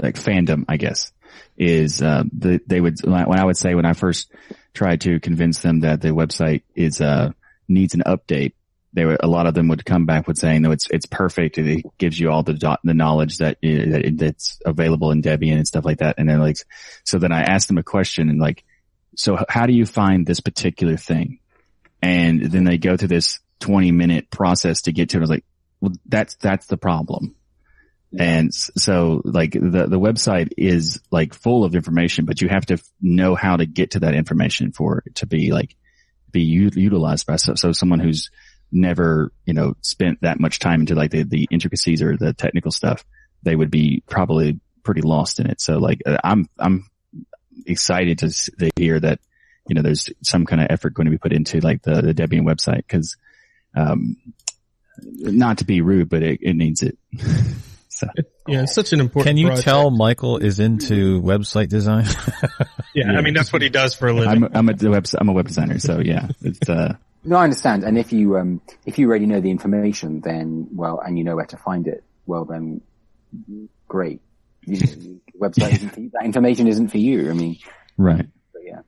like 0.00 0.16
fandom, 0.16 0.64
I 0.68 0.76
guess, 0.76 1.12
is 1.56 2.02
uh, 2.02 2.24
the, 2.32 2.60
they 2.66 2.80
would 2.80 2.96
when 3.04 3.38
I 3.38 3.44
would 3.44 3.56
say 3.56 3.74
when 3.74 3.86
I 3.86 3.92
first 3.92 4.32
tried 4.72 5.02
to 5.02 5.20
convince 5.20 5.60
them 5.60 5.80
that 5.80 6.00
the 6.00 6.08
website 6.08 6.62
is 6.74 7.00
uh 7.00 7.30
needs 7.68 7.94
an 7.94 8.02
update, 8.06 8.52
they 8.92 9.04
were 9.04 9.16
a 9.20 9.28
lot 9.28 9.46
of 9.46 9.54
them 9.54 9.68
would 9.68 9.84
come 9.84 10.06
back 10.06 10.26
with 10.26 10.38
saying 10.38 10.62
no, 10.62 10.72
it's 10.72 10.88
it's 10.90 11.06
perfect. 11.06 11.58
It 11.58 11.84
gives 11.98 12.18
you 12.18 12.30
all 12.30 12.42
the 12.42 12.54
dot, 12.54 12.80
the 12.84 12.94
knowledge 12.94 13.38
that, 13.38 13.58
that 13.62 14.14
that's 14.16 14.60
available 14.64 15.10
in 15.10 15.22
Debian 15.22 15.56
and 15.56 15.66
stuff 15.66 15.84
like 15.84 15.98
that. 15.98 16.16
And 16.18 16.28
then 16.28 16.40
like 16.40 16.56
so 17.04 17.18
then 17.18 17.32
I 17.32 17.42
asked 17.42 17.68
them 17.68 17.78
a 17.78 17.82
question 17.82 18.28
and 18.30 18.40
like 18.40 18.64
so 19.16 19.38
how 19.48 19.66
do 19.66 19.72
you 19.72 19.86
find 19.86 20.26
this 20.26 20.40
particular 20.40 20.96
thing? 20.96 21.40
And 22.02 22.42
then 22.42 22.64
they 22.64 22.78
go 22.78 22.96
through 22.96 23.08
this 23.08 23.40
20 23.60 23.92
minute 23.92 24.30
process 24.30 24.82
to 24.82 24.92
get 24.92 25.10
to 25.10 25.16
it. 25.16 25.20
I 25.20 25.22
was 25.22 25.30
like, 25.30 25.44
well, 25.80 25.92
that's, 26.06 26.36
that's 26.36 26.66
the 26.66 26.76
problem. 26.76 27.34
And 28.18 28.54
so 28.54 29.22
like 29.24 29.52
the, 29.52 29.86
the 29.88 29.98
website 29.98 30.52
is 30.56 31.00
like 31.10 31.34
full 31.34 31.64
of 31.64 31.74
information, 31.74 32.26
but 32.26 32.40
you 32.40 32.48
have 32.48 32.66
to 32.66 32.78
know 33.00 33.34
how 33.34 33.56
to 33.56 33.66
get 33.66 33.92
to 33.92 34.00
that 34.00 34.14
information 34.14 34.72
for 34.72 35.02
it 35.06 35.16
to 35.16 35.26
be 35.26 35.52
like, 35.52 35.74
be 36.30 36.42
u- 36.42 36.70
utilized 36.74 37.26
by 37.26 37.36
so, 37.36 37.54
so 37.54 37.72
someone 37.72 38.00
who's 38.00 38.30
never, 38.70 39.32
you 39.46 39.54
know, 39.54 39.74
spent 39.82 40.20
that 40.22 40.40
much 40.40 40.58
time 40.58 40.80
into 40.80 40.94
like 40.94 41.10
the, 41.10 41.22
the 41.22 41.48
intricacies 41.50 42.02
or 42.02 42.16
the 42.16 42.32
technical 42.32 42.70
stuff, 42.70 43.04
they 43.42 43.54
would 43.54 43.70
be 43.70 44.02
probably 44.08 44.60
pretty 44.82 45.02
lost 45.02 45.40
in 45.40 45.48
it. 45.48 45.60
So 45.60 45.78
like 45.78 46.02
uh, 46.06 46.18
I'm, 46.22 46.48
I'm 46.58 46.86
excited 47.66 48.18
to, 48.20 48.28
to 48.30 48.70
hear 48.76 49.00
that, 49.00 49.20
you 49.66 49.74
know, 49.74 49.82
there's 49.82 50.10
some 50.22 50.46
kind 50.46 50.60
of 50.60 50.68
effort 50.70 50.94
going 50.94 51.06
to 51.06 51.10
be 51.10 51.18
put 51.18 51.32
into 51.32 51.60
like 51.60 51.82
the, 51.82 52.02
the 52.02 52.14
Debian 52.14 52.42
website 52.42 52.78
because, 52.78 53.16
um, 53.76 54.16
not 54.98 55.58
to 55.58 55.64
be 55.64 55.80
rude, 55.80 56.08
but 56.08 56.22
it, 56.22 56.40
it 56.42 56.54
needs 56.54 56.82
it. 56.82 56.98
so. 57.88 58.06
Yeah, 58.46 58.62
it's 58.62 58.74
such 58.74 58.92
an 58.92 59.00
important. 59.00 59.30
Can 59.30 59.36
you 59.36 59.46
project. 59.46 59.64
tell 59.64 59.90
Michael 59.90 60.36
is 60.38 60.60
into 60.60 61.22
website 61.22 61.68
design? 61.68 62.06
yeah, 62.94 63.12
I 63.12 63.22
mean 63.22 63.32
that's 63.32 63.52
what 63.52 63.62
he 63.62 63.70
does 63.70 63.94
for 63.94 64.08
a 64.08 64.12
living. 64.12 64.44
I'm, 64.44 64.68
I'm 64.68 64.68
a 64.68 64.90
web, 64.90 65.06
I'm 65.18 65.28
a 65.30 65.32
web 65.32 65.46
designer, 65.48 65.78
so 65.78 66.00
yeah, 66.00 66.28
it's 66.42 66.68
uh. 66.68 66.96
No, 67.24 67.36
I 67.36 67.44
understand. 67.44 67.84
And 67.84 67.96
if 67.96 68.12
you 68.12 68.36
um, 68.36 68.60
if 68.84 68.98
you 68.98 69.08
already 69.08 69.24
know 69.24 69.40
the 69.40 69.50
information, 69.50 70.20
then 70.20 70.68
well, 70.72 71.00
and 71.00 71.16
you 71.16 71.24
know 71.24 71.36
where 71.36 71.46
to 71.46 71.56
find 71.56 71.88
it, 71.88 72.04
well, 72.26 72.44
then 72.44 72.82
great. 73.88 74.20
You, 74.66 75.20
website 75.40 75.74
isn't 75.74 75.98
you. 75.98 76.10
That 76.12 76.24
information 76.24 76.66
isn't 76.66 76.88
for 76.88 76.98
you. 76.98 77.30
I 77.30 77.34
mean, 77.34 77.58
right. 77.96 78.26
yeah, 78.62 78.80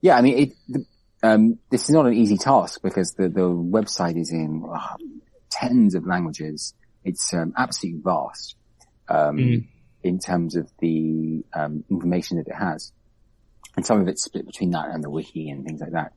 yeah. 0.00 0.16
I 0.16 0.20
mean, 0.20 0.38
it, 0.38 0.52
the, 0.68 0.86
um, 1.22 1.58
this 1.70 1.84
is 1.84 1.90
not 1.90 2.06
an 2.06 2.14
easy 2.14 2.36
task 2.36 2.82
because 2.82 3.14
the 3.14 3.28
the 3.28 3.48
website 3.48 4.20
is 4.20 4.32
in 4.32 4.64
uh, 4.72 4.96
tens 5.50 5.94
of 5.94 6.06
languages. 6.06 6.74
It's 7.04 7.32
um, 7.34 7.54
absolutely 7.56 8.00
vast 8.02 8.56
um, 9.08 9.36
mm. 9.36 9.66
in 10.02 10.18
terms 10.18 10.56
of 10.56 10.70
the 10.80 11.44
um, 11.52 11.84
information 11.88 12.38
that 12.38 12.48
it 12.48 12.54
has, 12.54 12.92
and 13.76 13.86
some 13.86 14.00
of 14.00 14.08
it's 14.08 14.24
split 14.24 14.46
between 14.46 14.70
that 14.70 14.88
and 14.90 15.02
the 15.02 15.10
wiki 15.10 15.50
and 15.50 15.64
things 15.64 15.80
like 15.80 15.92
that. 15.92 16.12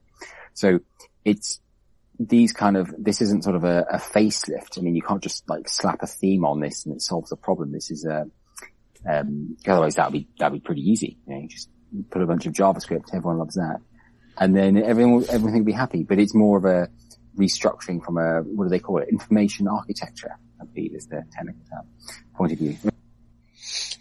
So 0.53 0.80
it's 1.24 1.62
these 2.20 2.51
kind 2.51 2.76
of, 2.76 2.93
this 2.97 3.22
isn't 3.22 3.43
sort 3.43 3.55
of 3.55 3.64
a, 3.64 3.86
a, 3.91 3.97
facelift. 3.97 4.78
I 4.78 4.82
mean, 4.82 4.95
you 4.95 5.01
can't 5.01 5.24
just 5.24 5.47
like 5.47 5.70
slap 5.70 6.03
a 6.03 6.07
theme 6.07 6.43
on 6.43 6.60
this 6.60 6.86
and 6.86 6.93
it 6.93 7.01
solves 7.01 7.30
the 7.30 7.38
problem. 7.38 7.72
This 7.72 7.91
is 7.91 8.03
a, 8.03 8.30
um, 9.08 9.58
otherwise 9.68 9.95
that'd 9.95 10.14
be, 10.14 10.28
that'd 10.38 10.54
be 10.54 10.66
pretty 10.66 10.82
easy. 10.82 11.18
You 11.28 11.36
know, 11.36 11.47
just 11.47 11.70
put 12.10 12.22
a 12.22 12.26
bunch 12.26 12.45
of 12.45 12.54
JavaScript, 12.54 13.14
everyone 13.14 13.38
loves 13.39 13.56
that. 13.56 13.82
And 14.38 14.56
then 14.56 14.78
everyone, 14.78 15.26
everything 15.30 15.60
will 15.60 15.66
be 15.66 15.72
happy, 15.74 16.04
but 16.04 16.20
it's 16.20 16.34
more 16.34 16.58
of 16.58 16.66
a 16.66 16.89
restructuring 17.38 18.04
from 18.04 18.18
a, 18.18 18.41
what 18.41 18.66
do 18.66 18.70
they 18.70 18.80
call 18.80 19.00
it? 19.00 19.10
Information 19.10 19.68
architecture, 19.68 20.38
I 20.62 20.66
believe 20.66 20.95
is 20.95 21.08
the 21.08 21.24
technical 21.32 21.62
term, 21.70 21.88
point 22.36 22.54
of 22.54 22.60
view. 22.60 22.78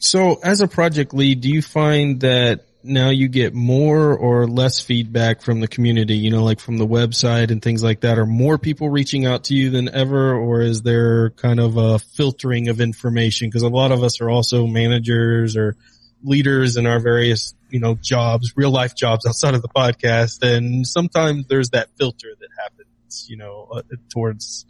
So 0.00 0.38
as 0.42 0.60
a 0.60 0.68
project 0.68 1.12
lead, 1.12 1.40
do 1.40 1.48
you 1.48 1.60
find 1.60 2.20
that 2.20 2.67
now 2.82 3.10
you 3.10 3.28
get 3.28 3.54
more 3.54 4.16
or 4.16 4.46
less 4.46 4.80
feedback 4.80 5.42
from 5.42 5.60
the 5.60 5.68
community, 5.68 6.16
you 6.16 6.30
know, 6.30 6.44
like 6.44 6.60
from 6.60 6.78
the 6.78 6.86
website 6.86 7.50
and 7.50 7.60
things 7.60 7.82
like 7.82 8.00
that? 8.00 8.18
Are 8.18 8.26
more 8.26 8.58
people 8.58 8.88
reaching 8.88 9.26
out 9.26 9.44
to 9.44 9.54
you 9.54 9.70
than 9.70 9.88
ever 9.88 10.34
or 10.34 10.60
is 10.60 10.82
there 10.82 11.30
kind 11.30 11.60
of 11.60 11.76
a 11.76 11.98
filtering 11.98 12.68
of 12.68 12.80
information? 12.80 13.50
Cause 13.50 13.62
a 13.62 13.68
lot 13.68 13.92
of 13.92 14.02
us 14.02 14.20
are 14.20 14.30
also 14.30 14.66
managers 14.66 15.56
or 15.56 15.76
leaders 16.22 16.76
in 16.76 16.86
our 16.86 17.00
various, 17.00 17.54
you 17.70 17.80
know, 17.80 17.96
jobs, 18.00 18.52
real 18.56 18.70
life 18.70 18.94
jobs 18.94 19.26
outside 19.26 19.54
of 19.54 19.62
the 19.62 19.68
podcast. 19.68 20.42
And 20.42 20.86
sometimes 20.86 21.46
there's 21.48 21.70
that 21.70 21.88
filter 21.98 22.28
that 22.38 22.48
happens, 22.58 23.26
you 23.28 23.36
know, 23.36 23.68
uh, 23.72 23.82
towards, 24.10 24.66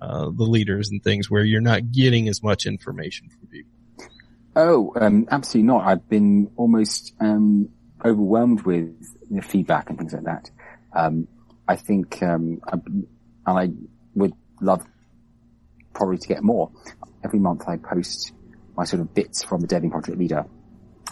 uh, 0.00 0.30
the 0.30 0.44
leaders 0.44 0.90
and 0.90 1.02
things 1.02 1.30
where 1.30 1.44
you're 1.44 1.60
not 1.60 1.92
getting 1.92 2.28
as 2.28 2.42
much 2.42 2.66
information 2.66 3.28
from 3.28 3.48
people. 3.48 3.79
Oh, 4.56 4.92
um, 4.96 5.26
absolutely 5.30 5.68
not. 5.68 5.86
I've 5.86 6.08
been 6.08 6.50
almost 6.56 7.14
um, 7.20 7.68
overwhelmed 8.04 8.62
with 8.62 8.94
the 9.30 9.42
feedback 9.42 9.90
and 9.90 9.98
things 9.98 10.12
like 10.12 10.24
that. 10.24 10.50
Um, 10.92 11.28
I 11.68 11.76
think, 11.76 12.20
um, 12.22 12.60
I, 12.66 12.72
and 12.74 13.06
I 13.46 13.68
would 14.14 14.32
love 14.60 14.84
probably 15.94 16.18
to 16.18 16.28
get 16.28 16.42
more. 16.42 16.70
Every 17.22 17.38
month 17.38 17.68
I 17.68 17.76
post 17.76 18.32
my 18.76 18.84
sort 18.84 19.02
of 19.02 19.14
bits 19.14 19.44
from 19.44 19.60
the 19.60 19.68
Debian 19.68 19.90
project 19.90 20.18
leader 20.18 20.46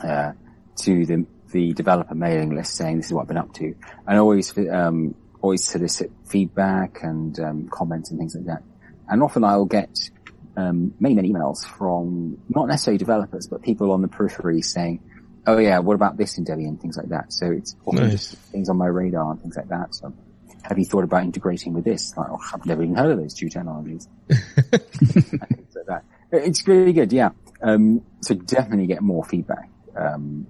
uh, 0.02 0.32
to 0.76 1.06
the 1.06 1.26
the 1.50 1.72
developer 1.72 2.14
mailing 2.14 2.54
list 2.54 2.74
saying 2.74 2.98
this 2.98 3.06
is 3.06 3.12
what 3.12 3.22
I've 3.22 3.28
been 3.28 3.38
up 3.38 3.54
to, 3.54 3.74
and 4.06 4.18
always 4.18 4.56
um, 4.68 5.14
always 5.40 5.64
solicit 5.64 6.10
feedback 6.26 7.02
and 7.02 7.38
um, 7.40 7.68
comments 7.70 8.10
and 8.10 8.18
things 8.18 8.34
like 8.34 8.46
that. 8.46 8.62
And 9.08 9.22
often 9.22 9.44
I'll 9.44 9.64
get 9.64 10.10
um, 10.58 10.92
many, 10.98 11.14
many 11.14 11.32
emails 11.32 11.64
from 11.64 12.36
not 12.48 12.66
necessarily 12.66 12.98
developers, 12.98 13.46
but 13.46 13.62
people 13.62 13.92
on 13.92 14.02
the 14.02 14.08
periphery 14.08 14.60
saying, 14.60 15.00
"Oh 15.46 15.58
yeah, 15.58 15.78
what 15.78 15.94
about 15.94 16.16
this 16.16 16.36
in 16.36 16.44
Debian?" 16.44 16.80
Things 16.80 16.96
like 16.96 17.10
that. 17.10 17.32
So 17.32 17.52
it's 17.52 17.76
nice. 17.92 18.10
just 18.10 18.34
things 18.50 18.68
on 18.68 18.76
my 18.76 18.86
radar 18.86 19.30
and 19.30 19.40
things 19.40 19.56
like 19.56 19.68
that. 19.68 19.94
So, 19.94 20.12
have 20.62 20.76
you 20.76 20.84
thought 20.84 21.04
about 21.04 21.22
integrating 21.22 21.74
with 21.74 21.84
this? 21.84 22.16
Like, 22.16 22.28
oh, 22.28 22.40
I've 22.52 22.66
never 22.66 22.82
even 22.82 22.96
heard 22.96 23.12
of 23.12 23.18
those 23.18 23.34
two 23.34 23.48
technologies. 23.48 24.08
like 24.28 25.60
that. 25.86 26.02
It's 26.32 26.66
really 26.66 26.92
good, 26.92 27.12
yeah. 27.12 27.30
Um, 27.62 28.04
so 28.20 28.34
definitely 28.34 28.86
get 28.86 29.00
more 29.00 29.24
feedback. 29.24 29.70
Um, 29.96 30.48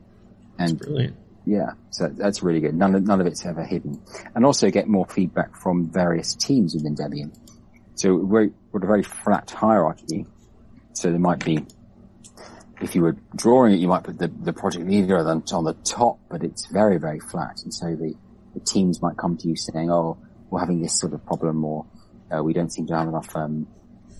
and 0.58 1.14
yeah, 1.44 1.72
so 1.90 2.08
that's 2.08 2.42
really 2.42 2.60
good. 2.60 2.74
None 2.74 2.94
of, 2.94 3.06
none 3.06 3.20
of 3.20 3.26
it's 3.26 3.44
ever 3.44 3.62
hidden. 3.62 4.02
And 4.34 4.46
also 4.46 4.70
get 4.70 4.88
more 4.88 5.06
feedback 5.06 5.54
from 5.54 5.90
various 5.90 6.34
teams 6.34 6.74
within 6.74 6.96
Debian. 6.96 7.30
So 7.98 8.14
we're, 8.14 8.50
we're 8.70 8.84
a 8.84 8.86
very 8.86 9.02
flat 9.02 9.50
hierarchy. 9.50 10.24
So 10.92 11.10
there 11.10 11.18
might 11.18 11.44
be, 11.44 11.66
if 12.80 12.94
you 12.94 13.02
were 13.02 13.16
drawing 13.34 13.74
it, 13.74 13.80
you 13.80 13.88
might 13.88 14.04
put 14.04 14.18
the, 14.18 14.28
the 14.28 14.52
project 14.52 14.86
leader 14.86 15.18
on 15.18 15.64
the 15.64 15.76
top, 15.84 16.20
but 16.30 16.44
it's 16.44 16.66
very, 16.66 16.98
very 16.98 17.18
flat. 17.18 17.60
And 17.64 17.74
so 17.74 17.96
the, 17.96 18.14
the 18.54 18.60
teams 18.60 19.02
might 19.02 19.16
come 19.16 19.36
to 19.38 19.48
you 19.48 19.56
saying, 19.56 19.90
oh, 19.90 20.16
we're 20.48 20.60
having 20.60 20.80
this 20.80 20.96
sort 20.96 21.12
of 21.12 21.26
problem 21.26 21.64
or 21.64 21.86
uh, 22.32 22.40
we 22.40 22.52
don't 22.52 22.72
seem 22.72 22.86
to 22.86 22.96
have 22.96 23.08
enough, 23.08 23.34
um, 23.34 23.66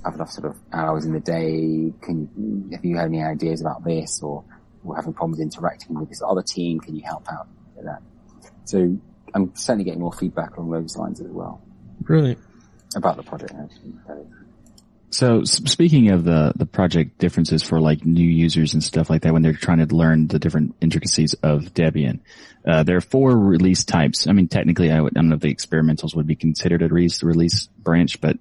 have 0.05 0.15
enough 0.17 0.31
sort 0.31 0.49
of 0.49 0.57
hours 0.73 1.05
in 1.05 1.13
the 1.13 1.21
day. 1.21 1.93
Can 2.03 2.29
you, 2.37 2.77
have 2.77 2.85
you 2.85 2.97
had 2.97 3.07
any 3.07 3.23
ideas 3.23 3.61
about 3.61 3.85
this 3.85 4.21
or 4.25 4.43
we're 4.83 4.97
having 4.97 5.13
problems 5.13 5.39
interacting 5.39 5.95
with 6.01 6.09
this 6.09 6.21
other 6.27 6.43
team? 6.43 6.81
Can 6.81 6.97
you 6.97 7.03
help 7.05 7.29
out 7.31 7.47
with 7.77 7.85
that? 7.85 8.03
So 8.65 8.99
I'm 9.35 9.55
certainly 9.55 9.85
getting 9.85 10.01
more 10.01 10.13
feedback 10.13 10.57
along 10.57 10.73
those 10.73 10.97
lines 10.97 11.21
as 11.21 11.29
well. 11.29 11.63
Brilliant 12.01 12.41
about 12.97 13.17
the 13.17 13.23
project. 13.23 13.53
So 15.11 15.43
speaking 15.45 16.11
of 16.11 16.25
the, 16.25 16.53
the 16.55 16.67
project 16.67 17.19
differences 17.19 17.63
for 17.63 17.81
like 17.81 18.05
new 18.05 18.29
users 18.29 18.75
and 18.75 18.85
stuff 18.85 19.09
like 19.09 19.23
that, 19.23 19.33
when 19.33 19.43
they're 19.43 19.55
trying 19.55 19.87
to 19.87 19.95
learn 19.95 20.27
the 20.27 20.39
different 20.39 20.75
intricacies 20.81 21.35
of 21.43 21.73
Debian, 21.73 22.21
uh, 22.67 22.83
there 22.83 22.99
are 22.99 23.01
four 23.01 23.37
release 23.37 23.85
types. 23.85 24.27
I 24.27 24.33
mean, 24.33 24.49
technically, 24.49 24.93
I, 24.93 25.01
would, 25.01 25.17
I 25.17 25.21
don't 25.21 25.31
know 25.31 25.37
if 25.37 25.41
the 25.41 25.55
experimentals 25.55 26.15
would 26.15 26.27
be 26.27 26.37
considered 26.37 26.83
a 26.83 26.89
release, 26.89 27.23
release 27.23 27.69
branch, 27.79 28.21
but, 28.21 28.39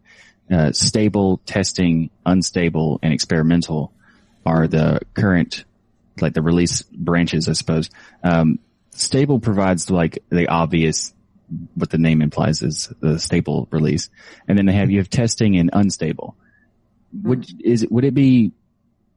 uh, 0.51 0.71
stable, 0.73 1.39
testing, 1.45 2.09
unstable, 2.25 2.99
and 3.01 3.13
experimental 3.13 3.93
are 4.45 4.67
the 4.67 4.99
current, 5.13 5.63
like 6.19 6.33
the 6.33 6.41
release 6.41 6.81
branches, 6.83 7.47
I 7.47 7.53
suppose. 7.53 7.89
Um, 8.23 8.59
stable 8.91 9.39
provides 9.39 9.89
like 9.89 10.19
the 10.29 10.47
obvious 10.47 11.13
what 11.75 11.89
the 11.89 11.97
name 11.97 12.21
implies 12.21 12.61
is 12.61 12.91
the 12.99 13.19
stable 13.19 13.67
release. 13.71 14.09
And 14.47 14.57
then 14.57 14.65
they 14.65 14.73
have, 14.73 14.89
you 14.89 14.99
have 14.99 15.09
testing 15.09 15.57
and 15.57 15.69
unstable. 15.73 16.35
Would, 17.23 17.47
is 17.63 17.83
it, 17.83 17.91
would 17.91 18.03
it 18.03 18.13
be 18.13 18.51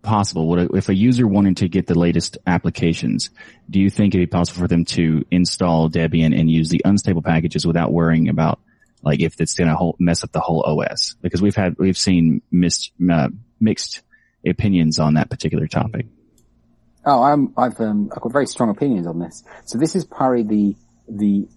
possible, 0.02 0.48
would 0.48 0.58
it, 0.58 0.70
if 0.74 0.88
a 0.88 0.94
user 0.94 1.26
wanted 1.26 1.58
to 1.58 1.68
get 1.68 1.86
the 1.86 1.98
latest 1.98 2.38
applications, 2.46 3.30
do 3.68 3.80
you 3.80 3.90
think 3.90 4.14
it'd 4.14 4.28
be 4.28 4.30
possible 4.30 4.62
for 4.62 4.68
them 4.68 4.84
to 4.86 5.24
install 5.30 5.90
Debian 5.90 6.38
and 6.38 6.50
use 6.50 6.68
the 6.68 6.82
unstable 6.84 7.22
packages 7.22 7.66
without 7.66 7.92
worrying 7.92 8.28
about 8.28 8.60
like 9.02 9.20
if 9.20 9.40
it's 9.40 9.54
going 9.54 9.68
to 9.68 9.92
mess 9.98 10.24
up 10.24 10.32
the 10.32 10.40
whole 10.40 10.62
OS? 10.62 11.16
Because 11.20 11.42
we've 11.42 11.56
had, 11.56 11.76
we've 11.78 11.98
seen 11.98 12.42
missed, 12.50 12.92
uh, 13.10 13.28
mixed 13.58 14.02
opinions 14.46 14.98
on 14.98 15.14
that 15.14 15.30
particular 15.30 15.66
topic. 15.66 16.06
Oh, 17.04 17.22
I'm, 17.22 17.52
I've, 17.56 17.80
um, 17.80 18.10
I've 18.14 18.20
got 18.20 18.32
very 18.32 18.46
strong 18.46 18.70
opinions 18.70 19.06
on 19.06 19.18
this. 19.18 19.42
So 19.64 19.78
this 19.78 19.96
is 19.96 20.04
probably 20.04 20.42
the, 20.42 20.76
the 21.08 21.48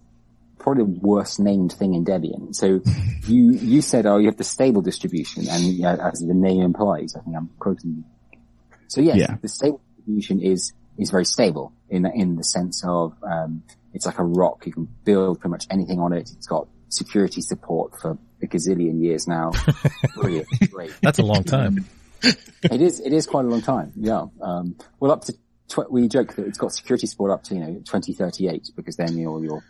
probably 0.63 0.85
the 0.85 0.99
worst 1.01 1.39
named 1.39 1.73
thing 1.73 1.93
in 1.93 2.03
Debian. 2.05 2.55
So 2.55 2.81
you, 3.27 3.51
you 3.51 3.81
said, 3.81 4.05
oh, 4.05 4.17
you 4.17 4.25
have 4.27 4.37
the 4.37 4.43
stable 4.43 4.81
distribution 4.81 5.47
and 5.49 5.61
you 5.63 5.83
know, 5.83 5.95
as 5.95 6.19
the 6.19 6.33
name 6.33 6.61
implies, 6.61 7.15
I 7.15 7.19
think 7.21 7.35
I'm 7.35 7.49
quoting 7.59 7.97
you. 7.97 8.39
So 8.87 9.01
yes, 9.01 9.17
Yeah. 9.17 9.35
the 9.41 9.47
stable 9.47 9.81
distribution 9.97 10.41
is, 10.41 10.73
is 10.97 11.11
very 11.11 11.25
stable 11.25 11.73
in 11.89 12.03
the, 12.03 12.11
in 12.11 12.35
the 12.35 12.43
sense 12.43 12.83
of, 12.85 13.13
um, 13.23 13.63
it's 13.93 14.05
like 14.05 14.17
a 14.19 14.23
rock. 14.23 14.65
You 14.65 14.71
can 14.73 14.87
build 15.03 15.39
pretty 15.39 15.51
much 15.51 15.67
anything 15.69 15.99
on 15.99 16.13
it. 16.13 16.31
It's 16.35 16.47
got 16.47 16.67
security 16.89 17.41
support 17.41 17.99
for 17.99 18.17
a 18.41 18.47
gazillion 18.47 19.01
years 19.01 19.27
now. 19.27 19.51
Brilliant. 20.15 20.47
Great. 20.71 20.91
That's 21.01 21.19
a 21.19 21.23
long 21.23 21.43
time. 21.43 21.85
It 22.23 22.81
is, 22.81 22.99
it 22.99 23.11
is 23.13 23.25
quite 23.27 23.45
a 23.45 23.47
long 23.47 23.61
time. 23.61 23.91
Yeah. 23.95 24.25
Um, 24.41 24.75
well, 24.99 25.11
up 25.11 25.25
to, 25.25 25.33
tw- 25.67 25.91
we 25.91 26.07
joke 26.07 26.35
that 26.35 26.47
it's 26.47 26.57
got 26.57 26.71
security 26.71 27.05
support 27.07 27.31
up 27.31 27.43
to, 27.45 27.55
you 27.55 27.59
know, 27.61 27.73
2038 27.85 28.71
because 28.75 28.95
then 28.95 29.17
your, 29.17 29.43
your, 29.43 29.63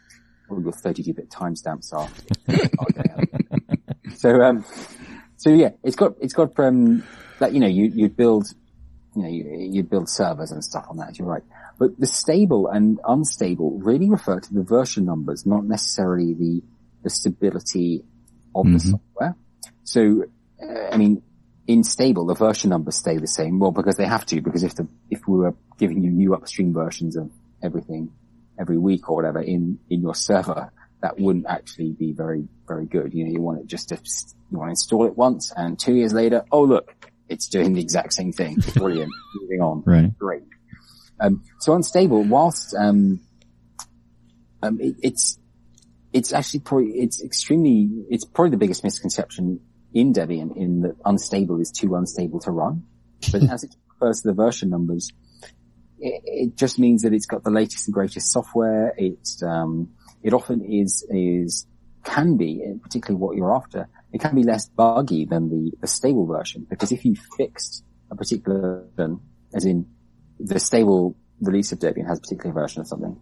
all 0.54 0.62
your 0.62 0.72
32-bit 0.72 1.30
timestamps 1.30 1.94
are, 1.94 2.10
are. 2.80 2.88
So, 4.16 4.42
um, 4.42 4.66
so 5.38 5.50
yeah, 5.50 5.72
it's 5.84 5.96
got, 5.96 6.14
it's 6.22 6.34
got, 6.34 6.58
um, 6.60 7.04
like, 7.40 7.54
you 7.54 7.60
know, 7.60 7.68
you, 7.68 7.92
you'd 7.94 8.16
build, 8.16 8.48
you 9.16 9.22
know, 9.24 9.28
you, 9.28 9.70
you'd 9.72 9.90
build 9.90 10.10
servers 10.10 10.52
and 10.52 10.64
stuff 10.64 10.86
on 10.90 10.98
that, 10.98 11.20
you're 11.20 11.28
right. 11.28 11.44
But 11.80 12.00
the 12.00 12.08
stable 12.08 12.68
and 12.68 13.00
unstable 13.06 13.80
really 13.80 14.10
refer 14.10 14.40
to 14.40 14.54
the 14.54 14.64
version 14.64 15.06
numbers, 15.06 15.46
not 15.46 15.66
necessarily 15.66 16.34
the, 16.34 16.62
the 17.04 17.10
stability 17.10 18.06
of 18.56 18.66
the 18.66 18.78
Mhm. 18.78 18.92
software. 18.92 19.36
So, 19.84 20.24
uh, 20.62 20.90
I 20.92 20.98
mean, 20.98 21.22
in 21.68 21.84
stable, 21.84 22.26
the 22.26 22.36
version 22.36 22.70
numbers 22.70 22.96
stay 22.96 23.18
the 23.18 23.28
same. 23.28 23.60
Well, 23.60 23.72
because 23.72 23.96
they 23.96 24.06
have 24.06 24.26
to, 24.28 24.42
because 24.42 24.64
if 24.64 24.76
the, 24.76 24.88
if 25.10 25.28
we 25.28 25.40
were 25.40 25.56
giving 25.78 26.04
you 26.04 26.12
new 26.12 26.34
upstream 26.36 26.74
versions 26.74 27.16
of 27.16 27.32
everything 27.62 28.12
every 28.60 28.78
week 28.78 29.10
or 29.10 29.16
whatever 29.16 29.42
in, 29.42 29.80
in 29.90 30.02
your 30.02 30.16
server, 30.16 30.72
that 31.02 31.20
wouldn't 31.20 31.46
actually 31.48 31.92
be 31.92 32.14
very, 32.14 32.48
very 32.68 32.86
good. 32.86 33.14
You 33.14 33.26
know, 33.26 33.32
you 33.32 33.42
want 33.42 33.60
it 33.60 33.68
just 33.68 33.90
to, 33.90 33.96
you 34.52 34.58
want 34.58 34.70
to 34.70 34.72
install 34.72 35.06
it 35.06 35.18
once 35.18 35.52
and 35.56 35.78
two 35.78 35.94
years 35.94 36.14
later, 36.14 36.44
oh 36.52 36.64
look, 36.64 36.96
it's 37.28 37.48
doing 37.48 37.74
the 37.74 37.82
exact 37.82 38.14
same 38.14 38.32
thing. 38.32 38.58
Brilliant. 38.76 39.12
Moving 39.36 39.62
on. 39.62 39.84
Right. 39.86 40.18
Great. 40.18 40.44
Um, 41.20 41.44
so 41.60 41.74
unstable, 41.74 42.24
whilst, 42.24 42.76
um, 42.76 43.22
um, 44.62 44.80
it, 44.80 44.96
it's, 45.02 45.40
it's 46.12 46.32
actually 46.32 46.62
probably, 46.62 46.92
it's 46.92 47.24
extremely, 47.24 48.06
it's 48.10 48.26
probably 48.26 48.52
the 48.52 48.58
biggest 48.58 48.84
misconception 48.84 49.60
in 49.94 50.14
Debian 50.14 50.56
in 50.56 50.82
that 50.82 50.96
unstable 51.06 51.60
is 51.60 51.72
too 51.72 51.96
unstable 51.96 52.40
to 52.42 52.52
run. 52.52 52.84
But 53.32 53.44
as 53.50 53.64
it 53.64 53.76
refers 53.94 54.22
to 54.22 54.30
the 54.30 54.34
version 54.34 54.70
numbers, 54.70 55.12
it, 56.26 56.56
just 56.58 56.80
means 56.80 57.04
that 57.04 57.14
it's 57.14 57.26
got 57.26 57.44
the 57.44 57.50
latest 57.50 57.88
and 57.88 57.94
greatest 57.94 58.32
software. 58.32 58.94
It's, 58.98 59.42
um, 59.42 59.90
it 60.22 60.34
often 60.34 60.64
is, 60.64 61.06
is, 61.10 61.66
can 62.04 62.38
be, 62.38 62.62
particularly 62.82 63.20
what 63.20 63.36
you're 63.36 63.56
after, 63.56 63.88
it 64.12 64.22
can 64.22 64.36
be 64.36 64.44
less 64.44 64.68
buggy 64.68 65.26
than 65.26 65.50
the, 65.50 65.72
the 65.82 65.88
stable 65.88 66.26
version 66.26 66.68
because 66.70 66.92
if 66.92 67.04
you 67.06 67.16
fixed 67.38 67.84
a 68.12 68.16
particular, 68.16 68.86
version, 68.96 69.20
as 69.54 69.66
in 69.66 69.88
the 70.40 70.60
stable 70.60 71.16
release 71.42 71.72
of 71.72 71.80
Debian 71.80 72.08
has 72.08 72.20
a 72.20 72.22
particular 72.22 72.54
version 72.54 72.82
of 72.82 72.88
something, 72.88 73.20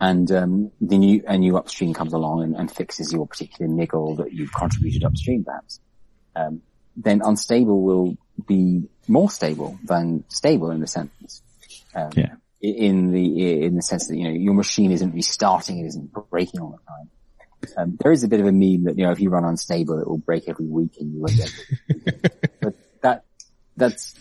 and 0.00 0.30
um, 0.30 0.70
the 0.80 0.98
new 0.98 1.22
a 1.26 1.38
new 1.38 1.56
upstream 1.56 1.94
comes 1.94 2.12
along 2.12 2.42
and, 2.42 2.54
and 2.54 2.70
fixes 2.70 3.12
your 3.12 3.26
particular 3.26 3.70
niggle 3.70 4.16
that 4.16 4.32
you've 4.32 4.52
contributed 4.52 5.04
upstream, 5.04 5.44
perhaps, 5.44 5.80
um, 6.34 6.60
then 6.96 7.20
unstable 7.24 7.82
will 7.82 8.16
be 8.46 8.88
more 9.08 9.30
stable 9.30 9.78
than 9.84 10.24
stable 10.28 10.70
in 10.70 10.80
the 10.80 10.86
sense. 10.86 11.42
Um, 11.94 12.10
Yeah. 12.16 12.34
In 12.62 13.12
the 13.12 13.64
in 13.64 13.76
the 13.76 13.82
sense 13.82 14.08
that 14.08 14.16
you 14.16 14.24
know 14.24 14.30
your 14.30 14.54
machine 14.54 14.90
isn't 14.90 15.12
restarting, 15.14 15.78
it 15.78 15.86
isn't 15.86 16.10
breaking 16.30 16.60
all 16.60 16.70
the 16.70 16.78
time. 16.88 17.10
Um, 17.76 17.98
there 18.00 18.12
is 18.12 18.24
a 18.24 18.28
bit 18.28 18.40
of 18.40 18.46
a 18.46 18.52
meme 18.52 18.84
that 18.84 18.96
you 18.96 19.04
know 19.04 19.12
if 19.12 19.20
you 19.20 19.28
run 19.28 19.44
unstable, 19.44 20.00
it 20.00 20.08
will 20.08 20.18
break 20.18 20.48
every 20.48 20.64
week, 20.64 20.96
and 20.98 21.12
you 21.12 21.20
won't 21.20 21.36
get 21.36 21.52
it. 21.52 22.50
but 22.60 22.74
that 23.02 23.24
that's 23.76 24.14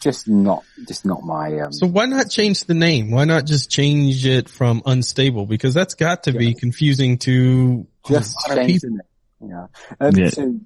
just 0.00 0.26
not 0.26 0.64
just 0.88 1.04
not 1.04 1.22
my 1.22 1.60
um, 1.60 1.72
So 1.72 1.86
why 1.86 2.06
not 2.06 2.30
change 2.30 2.64
the 2.64 2.74
name? 2.74 3.10
Why 3.10 3.24
not 3.24 3.44
just 3.44 3.70
change 3.70 4.26
it 4.26 4.48
from 4.48 4.82
unstable? 4.86 5.46
Because 5.46 5.74
that's 5.74 5.94
got 5.94 6.24
to 6.24 6.32
be 6.32 6.54
confusing 6.54 7.18
to 7.18 7.86
just 8.08 8.34
a 8.46 8.48
lot 8.48 8.58
of 8.58 8.66
people. 8.66 8.98
Yeah. 9.40 9.66
Um, 10.00 10.16
Yeah. 10.16 10.28
So, 10.30 10.60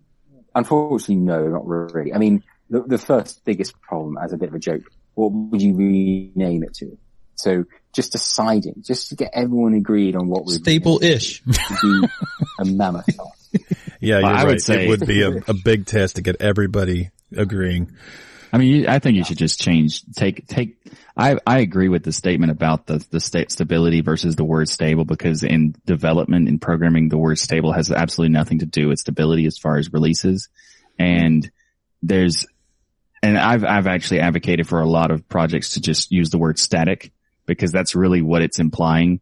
unfortunately, 0.57 1.16
no, 1.16 1.46
not 1.46 1.66
really. 1.66 2.12
I 2.12 2.18
mean, 2.18 2.42
the, 2.68 2.82
the 2.82 2.98
first 2.98 3.44
biggest 3.44 3.80
problem, 3.80 4.18
as 4.20 4.32
a 4.32 4.36
bit 4.36 4.48
of 4.48 4.54
a 4.54 4.59
joke, 4.59 4.82
what 5.14 5.30
would 5.32 5.62
you 5.62 5.76
rename 5.76 6.64
it 6.64 6.74
to? 6.74 6.98
So, 7.36 7.64
just 7.92 8.12
deciding, 8.12 8.82
just 8.84 9.11
to 9.11 9.14
get 9.14 9.30
everyone 9.34 9.74
agreed 9.74 10.16
on 10.16 10.28
what 10.28 10.44
would 10.46 10.54
Stable-ish. 10.57 11.42
be 11.42 12.09
a 12.59 12.64
mammoth. 12.64 13.07
Yeah, 13.98 14.18
you're 14.18 14.22
Well, 14.24 14.32
I 14.32 14.34
right. 14.42 14.46
would 14.48 14.61
say- 14.62 14.84
it 14.84 14.88
would 14.90 15.07
be 15.07 15.22
a, 15.22 15.30
a 15.48 15.54
big 15.54 15.86
test 15.86 16.16
to 16.16 16.22
get 16.22 16.36
everybody 16.42 17.11
agreeing. 17.34 17.92
I 18.57 18.59
mean, 18.59 18.88
I 18.88 19.00
think 19.00 19.18
you 19.18 19.24
should 19.24 19.36
just 19.36 19.61
change, 19.61 20.00
take, 20.16 20.46
take, 20.46 20.78
I, 21.14 21.36
I 21.46 21.59
agree 21.59 21.90
with 21.90 22.04
the 22.04 22.12
statement 22.12 22.50
about 22.50 22.86
the, 22.86 23.04
the 23.11 23.20
state 23.20 23.52
stability 23.52 24.00
versus 24.00 24.34
the 24.34 24.46
word 24.46 24.70
stable 24.70 25.04
because 25.04 25.42
in 25.42 25.74
development 25.84 26.48
and 26.48 26.59
programming, 26.59 27.11
the 27.11 27.18
word 27.18 27.38
stable 27.38 27.72
has 27.72 27.90
absolutely 27.90 28.32
nothing 28.32 28.61
to 28.61 28.64
do 28.64 28.88
with 28.88 28.98
stability 28.98 29.44
as 29.44 29.59
far 29.59 29.76
as 29.76 29.92
releases. 29.92 30.48
And 30.98 31.50
there's, 32.02 32.46
and 33.22 33.36
I've, 33.36 33.62
I've 33.62 33.86
actually 33.86 34.20
advocated 34.20 34.66
for 34.66 34.80
a 34.80 34.88
lot 34.88 35.11
of 35.11 35.28
projects 35.28 35.74
to 35.74 35.82
just 35.82 36.11
use 36.11 36.30
the 36.30 36.38
word 36.38 36.59
static 36.59 37.12
because 37.44 37.72
that's 37.72 37.94
really 37.94 38.22
what 38.22 38.40
it's 38.40 38.59
implying. 38.59 39.20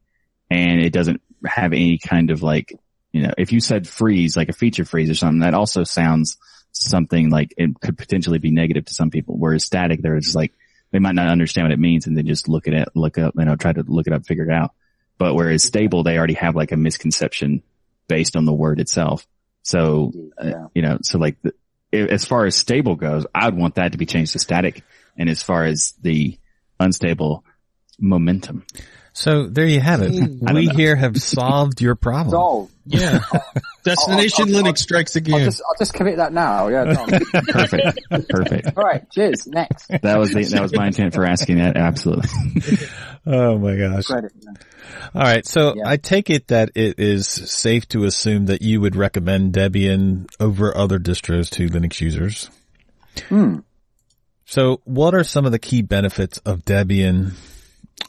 And 0.48 0.80
it 0.80 0.92
doesn't 0.92 1.20
have 1.44 1.72
any 1.72 1.98
kind 1.98 2.30
of 2.30 2.44
like, 2.44 2.72
you 3.10 3.22
know, 3.22 3.32
if 3.36 3.50
you 3.50 3.58
said 3.58 3.88
freeze, 3.88 4.36
like 4.36 4.48
a 4.48 4.52
feature 4.52 4.84
freeze 4.84 5.10
or 5.10 5.16
something, 5.16 5.40
that 5.40 5.54
also 5.54 5.82
sounds 5.82 6.36
something 6.74 7.30
like 7.30 7.54
it 7.56 7.80
could 7.80 7.96
potentially 7.96 8.38
be 8.38 8.50
negative 8.50 8.84
to 8.86 8.94
some 8.94 9.10
people. 9.10 9.36
Whereas 9.38 9.64
static, 9.64 10.02
they're 10.02 10.18
just 10.18 10.36
like, 10.36 10.52
they 10.90 10.98
might 10.98 11.14
not 11.14 11.28
understand 11.28 11.66
what 11.66 11.72
it 11.72 11.78
means 11.78 12.06
and 12.06 12.16
then 12.16 12.26
just 12.26 12.48
look 12.48 12.68
at 12.68 12.74
it, 12.74 12.88
look 12.94 13.18
up, 13.18 13.34
you 13.36 13.44
know, 13.44 13.56
try 13.56 13.72
to 13.72 13.82
look 13.86 14.06
it 14.06 14.12
up, 14.12 14.26
figure 14.26 14.44
it 14.44 14.52
out. 14.52 14.72
But 15.18 15.34
whereas 15.34 15.64
stable, 15.64 16.02
they 16.02 16.18
already 16.18 16.34
have 16.34 16.54
like 16.54 16.72
a 16.72 16.76
misconception 16.76 17.62
based 18.08 18.36
on 18.36 18.44
the 18.44 18.52
word 18.52 18.80
itself. 18.80 19.26
So, 19.62 20.12
uh, 20.36 20.68
you 20.74 20.82
know, 20.82 20.98
so 21.02 21.18
like 21.18 21.36
the, 21.42 21.54
as 21.92 22.24
far 22.24 22.44
as 22.44 22.56
stable 22.56 22.96
goes, 22.96 23.26
I'd 23.34 23.56
want 23.56 23.76
that 23.76 23.92
to 23.92 23.98
be 23.98 24.06
changed 24.06 24.32
to 24.32 24.38
static. 24.38 24.82
And 25.16 25.28
as 25.28 25.42
far 25.42 25.64
as 25.64 25.94
the 26.02 26.38
unstable 26.78 27.44
momentum, 27.98 28.66
So 29.16 29.46
there 29.46 29.64
you 29.66 29.78
have 29.80 30.02
it. 30.02 30.10
We 30.10 30.66
know. 30.66 30.72
here 30.74 30.96
have 30.96 31.16
solved 31.16 31.80
your 31.80 31.94
problem. 31.94 32.30
So, 32.32 32.70
Yeah. 32.84 33.20
Destination 33.84 34.48
I'll- 34.48 34.56
I'll- 34.56 34.62
Linux 34.64 34.78
strikes 34.78 35.14
I'll 35.14 35.20
again. 35.20 35.44
just, 35.44 35.62
I'll 35.64 35.76
just 35.78 35.94
commit 35.94 36.16
that 36.16 36.32
now. 36.32 36.66
Yeah. 36.66 36.84
done. 36.84 37.08
perfect, 37.48 38.00
perfect. 38.28 38.76
All 38.76 38.82
right. 38.82 39.08
Cheers. 39.12 39.46
Next. 39.46 39.86
That 40.02 40.18
was 40.18 40.32
the, 40.32 40.42
that 40.44 40.60
was 40.62 40.74
my 40.74 40.88
intent 40.88 41.14
for 41.14 41.24
asking 41.24 41.58
that. 41.58 41.76
Absolutely. 41.76 42.28
Oh 43.26 43.56
my 43.56 43.74
gosh. 43.74 44.04
Credit. 44.08 44.32
yeah. 44.38 44.52
All 45.14 45.22
right. 45.22 45.46
So 45.46 45.74
Yeah. 45.76 45.84
I 45.88 45.96
take 45.96 46.28
it 46.28 46.48
that 46.48 46.72
it 46.74 46.98
is 46.98 47.26
safe 47.26 47.88
to 47.88 48.04
assume 48.04 48.46
that 48.46 48.60
you 48.60 48.82
would 48.82 48.96
recommend 48.96 49.54
Debian 49.54 50.26
over 50.38 50.76
other 50.76 50.98
distros 50.98 51.48
to 51.52 51.68
Linux 51.70 52.02
users. 52.02 52.50
Hmm. 53.30 53.60
So 54.44 54.82
what 54.84 55.14
are 55.14 55.24
some 55.24 55.46
of 55.46 55.52
the 55.52 55.58
key 55.58 55.80
benefits 55.80 56.36
of 56.44 56.66
Debian 56.66 57.32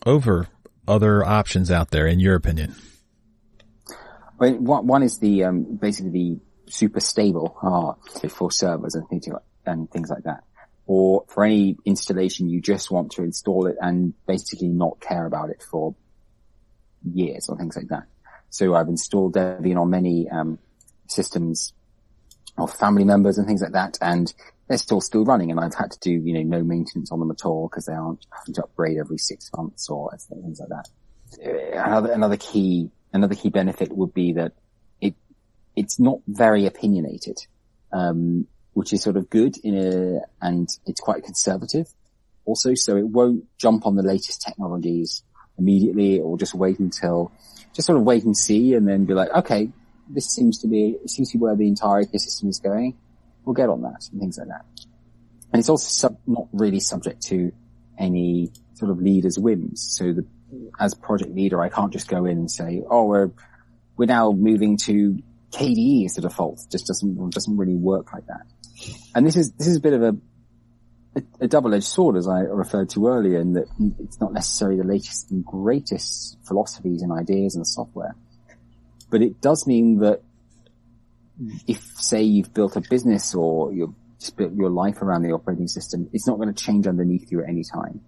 over 0.06 0.48
other 0.88 1.24
options 1.24 1.72
out 1.72 1.92
there 1.92 2.08
in 2.08 2.20
your 2.20 2.36
opinion? 2.36 2.76
Mean, 4.40 4.66
one, 4.66 5.04
is 5.04 5.20
the 5.20 5.46
um, 5.46 5.78
basically 5.78 6.12
the 6.12 6.40
super 6.72 7.00
stable 7.00 7.58
for 8.30 8.52
servers 8.52 8.96
and 8.96 9.08
things 9.08 9.28
like, 9.28 9.42
and 9.66 9.90
things 9.90 10.10
like 10.10 10.24
that. 10.24 10.44
Or 10.88 11.26
for 11.28 11.44
any 11.44 11.78
installation, 11.86 12.50
you 12.50 12.62
just 12.62 12.92
want 12.92 13.14
to 13.14 13.24
install 13.24 13.68
it 13.68 13.78
and 13.82 14.14
basically 14.28 14.68
not 14.68 15.00
care 15.00 15.26
about 15.26 15.50
it 15.50 15.64
for 15.64 15.96
years 17.04 17.50
or 17.50 17.58
things 17.58 17.76
like 17.76 17.88
that. 17.88 18.04
So 18.50 18.76
I've 18.76 18.88
installed 18.88 19.36
Debian 19.36 19.80
on 19.80 19.90
many 19.90 20.30
um, 20.30 20.60
systems 21.08 21.74
of 22.58 22.74
family 22.74 23.04
members 23.04 23.38
and 23.38 23.48
things 23.48 23.62
like 23.62 23.74
that, 23.74 23.98
and 24.02 24.34
they're 24.68 24.78
still 24.78 25.02
still 25.02 25.26
running. 25.26 25.52
And 25.52 25.60
I've 25.60 25.76
had 25.76 25.92
to 25.92 26.00
do 26.00 26.12
you 26.12 26.34
know 26.34 26.58
no 26.58 26.64
maintenance 26.64 27.12
on 27.12 27.20
them 27.20 27.32
at 27.32 27.46
all 27.46 27.68
because 27.68 27.86
they 27.86 27.94
aren't 27.94 28.26
having 28.32 28.54
to 28.56 28.64
upgrade 28.64 28.98
every 28.98 29.18
six 29.18 29.50
months 29.56 29.90
or 29.90 30.12
things 30.12 30.60
like 30.60 30.70
that. 30.70 30.90
Another 31.74 32.12
another 32.12 32.38
key 32.38 32.90
another 33.14 33.36
key 33.36 33.50
benefit 33.50 33.92
would 33.92 34.14
be 34.14 34.34
that 34.34 34.54
it 35.02 35.16
it's 35.76 36.00
not 36.00 36.20
very 36.28 36.66
opinionated, 36.66 37.38
um, 37.92 38.48
which 38.74 38.94
is 38.94 39.02
sort 39.02 39.18
of 39.18 39.30
good 39.30 39.56
in 39.64 39.76
a 39.76 40.22
and 40.42 40.70
it's 40.86 41.02
quite 41.02 41.24
conservative 41.24 41.88
also, 42.46 42.76
so 42.76 42.96
it 42.96 43.08
won't 43.08 43.46
jump 43.58 43.86
on 43.86 43.96
the 43.96 44.04
latest 44.04 44.42
technologies 44.42 45.24
immediately 45.58 46.20
or 46.20 46.38
just 46.38 46.54
wait 46.54 46.80
until 46.80 47.32
just 47.74 47.88
sort 47.88 47.98
of 47.98 48.04
wait 48.04 48.24
and 48.24 48.38
see 48.38 48.74
and 48.76 48.88
then 48.88 49.06
be 49.06 49.14
like, 49.14 49.30
okay, 49.30 49.70
this 50.10 50.30
seems 50.30 50.60
to 50.60 50.68
be, 50.68 50.98
seems 51.08 51.32
to 51.32 51.38
be 51.38 51.42
where 51.42 51.56
the 51.56 51.68
entire 51.68 52.04
ecosystem 52.04 52.50
is 52.50 52.60
going. 52.60 52.98
We'll 53.44 53.54
get 53.54 53.70
on 53.70 53.82
that 53.84 54.08
and 54.12 54.20
things 54.20 54.38
like 54.38 54.48
that. 54.48 54.66
And 55.52 55.60
it's 55.60 55.70
also 55.70 55.88
sub, 55.88 56.18
not 56.26 56.48
really 56.52 56.80
subject 56.80 57.22
to 57.28 57.52
any 57.98 58.52
sort 58.74 58.92
of 58.92 59.02
leader's 59.02 59.40
whims. 59.40 59.82
So 59.98 60.14
the, 60.14 60.26
as 60.80 60.94
project 60.94 61.32
leader, 61.32 61.62
I 61.62 61.70
can't 61.70 61.92
just 61.94 62.08
go 62.08 62.26
in 62.26 62.38
and 62.38 62.52
say, 62.52 62.82
oh, 62.90 63.06
we're, 63.06 63.32
we're 63.98 64.06
now 64.06 64.32
moving 64.32 64.78
to 64.86 65.18
KDE 65.52 66.06
as 66.06 66.16
the 66.16 66.22
default. 66.22 66.60
It 66.66 66.72
just 66.72 66.88
doesn't, 66.88 67.34
doesn't 67.34 67.58
really 67.58 67.76
work 67.76 68.14
like 68.14 68.28
that. 68.28 68.46
And 69.16 69.26
this 69.26 69.36
is, 69.36 69.54
this 69.54 69.68
is 69.68 69.78
a 69.78 69.80
bit 69.80 69.94
of 69.94 70.02
a, 70.02 70.16
a, 71.16 71.24
a 71.42 71.48
double-edged 71.48 71.86
sword, 71.86 72.18
as 72.18 72.28
I 72.28 72.42
referred 72.42 72.90
to 72.92 73.08
earlier, 73.08 73.40
in 73.40 73.54
that 73.54 73.68
it's 74.00 74.20
not 74.20 74.34
necessarily 74.34 74.78
the 74.78 74.88
latest 74.88 75.32
and 75.32 75.46
greatest 75.46 76.38
philosophies 76.46 77.02
and 77.02 77.14
ideas 77.14 77.56
and 77.56 77.66
software, 77.66 78.16
but 79.10 79.22
it 79.22 79.42
does 79.42 79.68
mean 79.68 80.00
that 80.00 80.22
if, 81.68 81.82
say, 81.98 82.24
you've 82.24 82.54
built 82.54 82.76
a 82.76 82.82
business 82.82 83.36
or 83.36 83.74
you've 83.74 83.94
built 84.36 84.54
your 84.54 84.70
life 84.70 85.02
around 85.02 85.24
the 85.24 85.32
operating 85.32 85.68
system, 85.68 86.10
it's 86.14 86.28
not 86.28 86.38
going 86.38 86.54
to 86.54 86.64
change 86.64 86.88
underneath 86.88 87.32
you 87.32 87.42
at 87.42 87.50
any 87.50 87.64
time. 87.64 88.02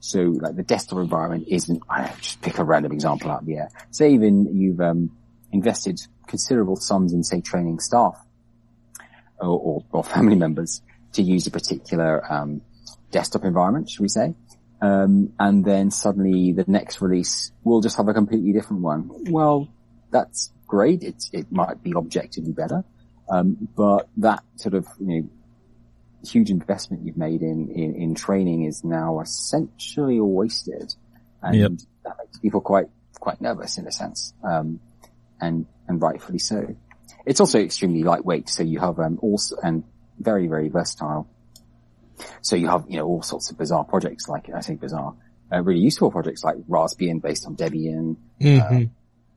So, 0.00 0.20
like 0.20 0.56
the 0.56 0.62
desktop 0.62 0.98
environment 0.98 1.46
isn't. 1.48 1.82
I 1.88 2.12
just 2.20 2.42
pick 2.42 2.58
a 2.58 2.64
random 2.64 2.92
example 2.92 3.30
out 3.30 3.40
of 3.40 3.46
the 3.46 3.56
air. 3.56 3.70
Say, 3.90 4.12
even 4.12 4.54
you've 4.54 4.80
um, 4.80 5.16
invested 5.50 6.00
considerable 6.26 6.76
sums 6.76 7.12
in, 7.12 7.22
say, 7.22 7.40
training 7.40 7.78
staff 7.78 8.22
or, 9.38 9.58
or, 9.58 9.84
or 9.92 10.04
family 10.04 10.36
members 10.36 10.82
to 11.12 11.22
use 11.22 11.46
a 11.46 11.50
particular 11.50 12.30
um, 12.30 12.60
desktop 13.10 13.44
environment, 13.44 13.88
should 13.88 14.02
we 14.02 14.08
say? 14.08 14.34
Um, 14.82 15.32
and 15.38 15.64
then 15.64 15.90
suddenly 15.90 16.52
the 16.52 16.64
next 16.66 17.00
release 17.00 17.52
will 17.62 17.80
just 17.80 17.96
have 17.96 18.08
a 18.08 18.12
completely 18.12 18.52
different 18.52 18.82
one. 18.82 19.08
Well, 19.30 19.68
that's 20.14 20.52
great. 20.68 21.02
It 21.02 21.24
it 21.32 21.50
might 21.50 21.82
be 21.82 21.92
objectively 21.94 22.52
better, 22.52 22.84
um, 23.28 23.68
but 23.76 24.08
that 24.18 24.42
sort 24.56 24.74
of 24.74 24.86
you 25.00 25.06
know 25.06 25.28
huge 26.24 26.50
investment 26.50 27.04
you've 27.04 27.18
made 27.18 27.42
in 27.42 27.68
in, 27.70 27.94
in 27.96 28.14
training 28.14 28.64
is 28.64 28.84
now 28.84 29.20
essentially 29.20 30.20
wasted, 30.20 30.94
and 31.42 31.56
Yep. 31.56 31.72
that 32.04 32.16
makes 32.18 32.38
people 32.38 32.60
quite 32.60 32.86
quite 33.20 33.40
nervous 33.40 33.76
in 33.76 33.86
a 33.88 33.92
sense, 33.92 34.32
um, 34.44 34.80
and 35.40 35.66
and 35.88 36.00
rightfully 36.00 36.38
so. 36.38 36.74
It's 37.26 37.40
also 37.40 37.58
extremely 37.58 38.04
lightweight, 38.04 38.48
so 38.48 38.62
you 38.62 38.78
have 38.78 38.98
um, 39.00 39.18
also 39.20 39.56
and 39.62 39.82
very 40.18 40.46
very 40.46 40.68
versatile. 40.68 41.26
So 42.40 42.54
you 42.54 42.68
have 42.68 42.84
you 42.88 42.98
know 42.98 43.06
all 43.06 43.22
sorts 43.22 43.50
of 43.50 43.58
bizarre 43.58 43.84
projects 43.84 44.28
like 44.28 44.48
I 44.54 44.60
say 44.60 44.76
bizarre, 44.76 45.16
uh, 45.52 45.60
really 45.62 45.80
useful 45.80 46.12
projects 46.12 46.44
like 46.44 46.56
Raspbian 46.68 47.20
based 47.20 47.46
on 47.46 47.56
Debian. 47.56 48.16
hmm 48.40 48.46
And, 48.46 48.90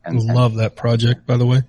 and 0.08 0.22
Love 0.22 0.56
that 0.56 0.76
project, 0.76 1.26
by 1.26 1.36
the 1.36 1.46
way. 1.46 1.62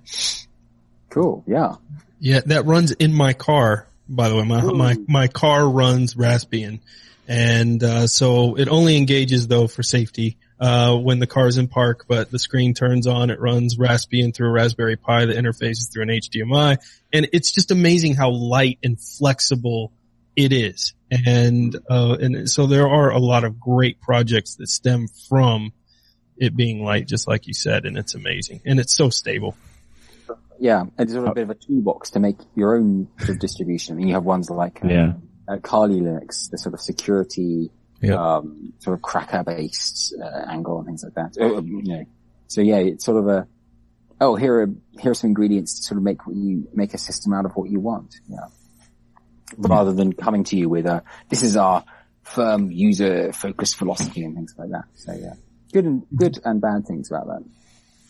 cool, 1.08 1.44
yeah. 1.46 1.76
Yeah, 2.18 2.40
that 2.46 2.66
runs 2.66 2.92
in 2.92 3.14
my 3.14 3.32
car. 3.32 3.86
By 4.08 4.28
the 4.28 4.36
way, 4.36 4.44
my 4.44 4.62
my 4.62 4.96
my 5.06 5.28
car 5.28 5.68
runs 5.68 6.14
Raspbian, 6.14 6.80
and 7.28 7.82
uh, 7.82 8.06
so 8.08 8.56
it 8.56 8.68
only 8.68 8.96
engages 8.96 9.46
though 9.46 9.68
for 9.68 9.82
safety 9.82 10.36
uh, 10.58 10.96
when 10.96 11.18
the 11.20 11.26
car's 11.26 11.56
in 11.56 11.68
park. 11.68 12.04
But 12.08 12.30
the 12.30 12.38
screen 12.38 12.74
turns 12.74 13.06
on, 13.06 13.30
it 13.30 13.40
runs 13.40 13.76
Raspbian 13.76 14.34
through 14.34 14.48
a 14.48 14.52
Raspberry 14.52 14.96
Pi. 14.96 15.26
The 15.26 15.34
interface 15.34 15.78
is 15.78 15.88
through 15.92 16.02
an 16.02 16.08
HDMI, 16.08 16.78
and 17.12 17.28
it's 17.32 17.52
just 17.52 17.70
amazing 17.70 18.16
how 18.16 18.30
light 18.30 18.78
and 18.82 19.00
flexible 19.00 19.92
it 20.36 20.52
is. 20.52 20.92
And 21.10 21.76
uh, 21.88 22.16
and 22.20 22.50
so 22.50 22.66
there 22.66 22.88
are 22.88 23.10
a 23.10 23.18
lot 23.18 23.44
of 23.44 23.58
great 23.58 24.00
projects 24.00 24.56
that 24.56 24.68
stem 24.68 25.08
from 25.28 25.72
it 26.40 26.56
being 26.56 26.82
light, 26.82 27.06
just 27.06 27.28
like 27.28 27.46
you 27.46 27.54
said, 27.54 27.84
and 27.84 27.96
it's 27.96 28.14
amazing, 28.16 28.62
and 28.64 28.80
it's 28.80 28.94
so 28.96 29.10
stable. 29.10 29.54
Yeah, 30.58 30.84
it's 30.98 31.12
sort 31.12 31.24
of 31.26 31.30
a 31.30 31.34
bit 31.34 31.42
of 31.44 31.50
a 31.50 31.54
toolbox 31.54 32.10
to 32.10 32.20
make 32.20 32.36
your 32.54 32.76
own 32.76 33.08
sort 33.18 33.30
of 33.30 33.38
distribution. 33.38 33.94
I 33.94 33.98
mean, 33.98 34.08
you 34.08 34.14
have 34.14 34.24
ones 34.24 34.50
like 34.50 34.84
uh, 34.84 34.88
Yeah. 34.88 35.12
uh, 35.48 35.58
Kali 35.58 36.00
Linux, 36.00 36.50
the 36.50 36.58
sort 36.58 36.74
of 36.74 36.80
security, 36.80 37.70
Yep. 38.02 38.18
um, 38.18 38.72
sort 38.78 38.94
of 38.94 39.02
cracker-based 39.02 40.14
uh, 40.22 40.50
angle 40.50 40.78
and 40.78 40.86
things 40.86 41.04
like 41.04 41.14
that. 41.14 41.36
Uh, 41.38 41.58
um, 41.58 41.66
you 41.66 41.82
know, 41.82 42.04
so 42.48 42.62
yeah, 42.62 42.76
it's 42.78 43.04
sort 43.04 43.18
of 43.18 43.28
a 43.28 43.46
oh, 44.22 44.36
here 44.36 44.60
are 44.62 44.70
here 44.98 45.10
are 45.12 45.14
some 45.14 45.28
ingredients 45.28 45.76
to 45.78 45.82
sort 45.82 45.96
of 45.98 46.02
make 46.02 46.26
what 46.26 46.34
you 46.36 46.68
make 46.74 46.94
a 46.94 46.98
system 46.98 47.32
out 47.34 47.44
of 47.44 47.52
what 47.52 47.68
you 47.70 47.78
want. 47.80 48.14
Yeah, 48.28 48.38
rather 49.58 49.92
than 49.92 50.12
coming 50.14 50.44
to 50.44 50.56
you 50.56 50.68
with 50.68 50.86
a 50.86 51.02
this 51.28 51.42
is 51.42 51.56
our 51.56 51.84
firm 52.22 52.70
user-focused 52.70 53.76
philosophy 53.76 54.24
and 54.24 54.34
things 54.34 54.54
like 54.58 54.70
that. 54.70 54.84
So 54.94 55.12
yeah, 55.12 55.34
good 55.72 55.84
and 55.84 56.02
good 56.14 56.38
and 56.44 56.60
bad 56.60 56.86
things 56.86 57.10
about 57.10 57.26
that. 57.28 57.44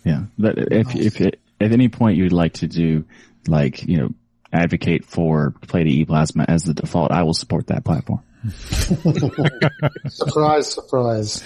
Yeah. 0.04 0.22
But 0.38 0.58
if, 0.72 0.94
if 0.96 1.20
at 1.20 1.36
any 1.60 1.88
point 1.88 2.16
you'd 2.16 2.32
like 2.32 2.54
to 2.54 2.66
do 2.66 3.04
like, 3.46 3.82
you 3.84 3.96
know, 3.98 4.08
advocate 4.52 5.04
for 5.04 5.54
Play 5.68 5.84
to 5.84 5.90
ePlasma 5.90 6.44
as 6.48 6.64
the 6.64 6.74
default, 6.74 7.10
I 7.12 7.22
will 7.22 7.34
support 7.34 7.66
that 7.68 7.84
platform. 7.84 8.22
surprise, 10.08 10.72
surprise. 10.72 11.42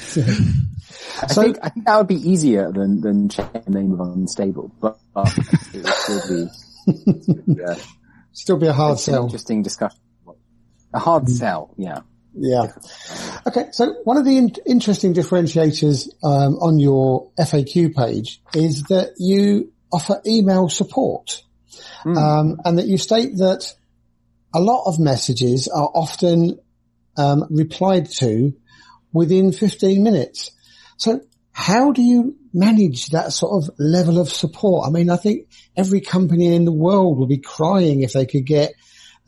I 1.20 1.26
So- 1.26 1.42
think 1.42 1.58
I 1.62 1.68
think 1.70 1.86
that 1.86 1.96
would 1.98 2.06
be 2.08 2.16
easier 2.30 2.70
than 2.72 3.00
than 3.00 3.28
changing 3.28 3.62
the 3.66 3.70
name 3.70 3.92
of 3.92 4.00
unstable, 4.00 4.70
but 4.80 4.98
uh, 5.16 5.28
it 5.72 5.82
would 5.82 5.86
still 5.88 6.22
be 6.28 6.48
yeah, 7.58 7.74
Still 8.32 8.56
be 8.58 8.66
a 8.66 8.72
hard 8.72 8.98
sell. 8.98 9.24
interesting 9.24 9.62
discussion. 9.62 9.98
A 10.92 10.98
hard 10.98 11.28
sell, 11.28 11.74
yeah. 11.76 12.00
Yeah. 12.36 12.72
Okay. 13.46 13.68
So 13.72 13.94
one 14.04 14.16
of 14.16 14.24
the 14.24 14.36
in- 14.36 14.54
interesting 14.66 15.14
differentiators 15.14 16.08
um, 16.24 16.56
on 16.56 16.78
your 16.78 17.30
FAQ 17.38 17.94
page 17.94 18.40
is 18.54 18.82
that 18.84 19.14
you 19.18 19.72
offer 19.92 20.20
email 20.26 20.68
support, 20.68 21.42
um, 22.04 22.60
and 22.64 22.78
that 22.78 22.86
you 22.86 22.98
state 22.98 23.36
that 23.38 23.72
a 24.52 24.60
lot 24.60 24.84
of 24.86 24.98
messages 24.98 25.68
are 25.68 25.90
often 25.94 26.58
um, 27.16 27.46
replied 27.50 28.10
to 28.10 28.52
within 29.12 29.52
15 29.52 30.02
minutes. 30.02 30.50
So 30.96 31.20
how 31.52 31.92
do 31.92 32.02
you 32.02 32.36
manage 32.52 33.08
that 33.08 33.32
sort 33.32 33.62
of 33.62 33.70
level 33.78 34.18
of 34.18 34.28
support? 34.28 34.86
I 34.86 34.90
mean, 34.90 35.08
I 35.08 35.16
think 35.16 35.48
every 35.76 36.00
company 36.00 36.54
in 36.54 36.64
the 36.64 36.72
world 36.72 37.18
would 37.18 37.28
be 37.28 37.38
crying 37.38 38.02
if 38.02 38.12
they 38.12 38.26
could 38.26 38.44
get, 38.44 38.74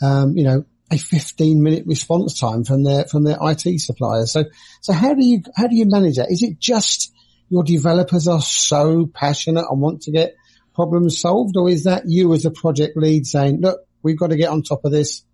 um, 0.03 0.37
you 0.37 0.45
know, 0.45 0.65
a 0.91 0.99
15 0.99 1.63
minute 1.63 1.85
response 1.87 2.39
time 2.39 2.65
from 2.65 2.85
their, 2.85 3.05
from 3.05 3.25
their 3.25 3.39
IT 3.41 3.81
suppliers. 3.81 4.33
So, 4.33 4.45
so 4.81 4.93
how 4.93 5.15
do 5.15 5.25
you, 5.25 5.43
how 5.57 5.67
do 5.67 5.77
you 5.77 5.87
manage 5.87 6.17
that? 6.17 6.31
Is 6.31 6.43
it 6.43 6.59
just 6.59 7.13
your 7.49 7.65
developers 7.65 8.29
are 8.29 8.41
so 8.41 9.07
passionate 9.07 9.67
and 9.69 9.81
want 9.81 10.03
to 10.03 10.11
get 10.11 10.35
problems 10.75 11.19
solved 11.21 11.57
or 11.57 11.69
is 11.69 11.85
that 11.85 12.05
you 12.07 12.33
as 12.35 12.45
a 12.45 12.51
project 12.51 12.97
lead 12.97 13.27
saying, 13.27 13.61
look, 13.61 13.81
we've 14.03 14.19
got 14.19 14.29
to 14.29 14.37
get 14.37 14.51
on 14.51 14.63
top 14.63 14.85
of 14.85 14.93
this. 14.93 15.25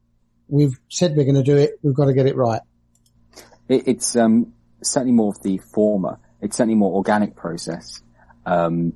We've 0.49 0.79
said 0.89 1.17
we're 1.17 1.25
going 1.25 1.35
to 1.37 1.43
do 1.43 1.57
it. 1.57 1.79
We've 1.83 1.95
got 1.95 2.07
to 2.07 2.15
get 2.15 2.27
it 2.27 2.37
right. 2.37 2.61
It, 3.69 3.89
it's 3.89 4.17
um, 4.17 4.55
certainly 4.83 5.13
more 5.13 5.31
of 5.31 5.43
the 5.43 5.59
former. 5.59 6.19
It's 6.41 6.57
certainly 6.57 6.75
more 6.75 6.95
organic 6.95 7.37
process. 7.37 8.03
Um, 8.45 8.95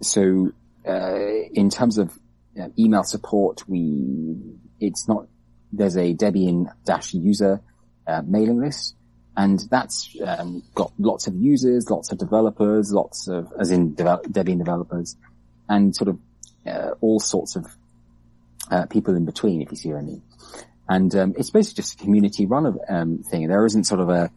so 0.00 0.52
uh, 0.86 1.18
in 1.52 1.70
terms 1.70 1.98
of 1.98 2.16
uh, 2.60 2.68
email 2.78 3.02
support, 3.04 3.68
we 3.68 4.36
it's 4.80 5.08
not 5.08 5.26
there's 5.72 5.96
a 5.96 6.14
Debian 6.14 6.72
dash 6.84 7.14
user 7.14 7.60
uh, 8.06 8.22
mailing 8.24 8.60
list, 8.60 8.96
and 9.36 9.60
that's 9.70 10.16
um, 10.24 10.62
got 10.74 10.92
lots 10.98 11.26
of 11.26 11.34
users, 11.36 11.90
lots 11.90 12.10
of 12.10 12.18
developers, 12.18 12.92
lots 12.92 13.28
of 13.28 13.52
as 13.58 13.70
in 13.70 13.94
devel- 13.94 14.22
Debian 14.26 14.58
developers, 14.58 15.16
and 15.68 15.94
sort 15.94 16.08
of 16.08 16.18
uh, 16.66 16.90
all 17.00 17.20
sorts 17.20 17.56
of 17.56 17.66
uh, 18.70 18.86
people 18.86 19.14
in 19.14 19.24
between, 19.24 19.62
if 19.62 19.70
you 19.70 19.76
see 19.76 19.90
what 19.90 19.98
I 19.98 20.02
mean. 20.02 20.22
And 20.88 21.14
um, 21.14 21.34
it's 21.36 21.50
basically 21.50 21.82
just 21.82 22.00
a 22.00 22.02
community 22.02 22.46
run 22.46 22.78
um, 22.88 23.22
thing. 23.30 23.46
There 23.46 23.66
isn't 23.66 23.84
sort 23.84 24.00
of 24.00 24.08
a 24.08 24.30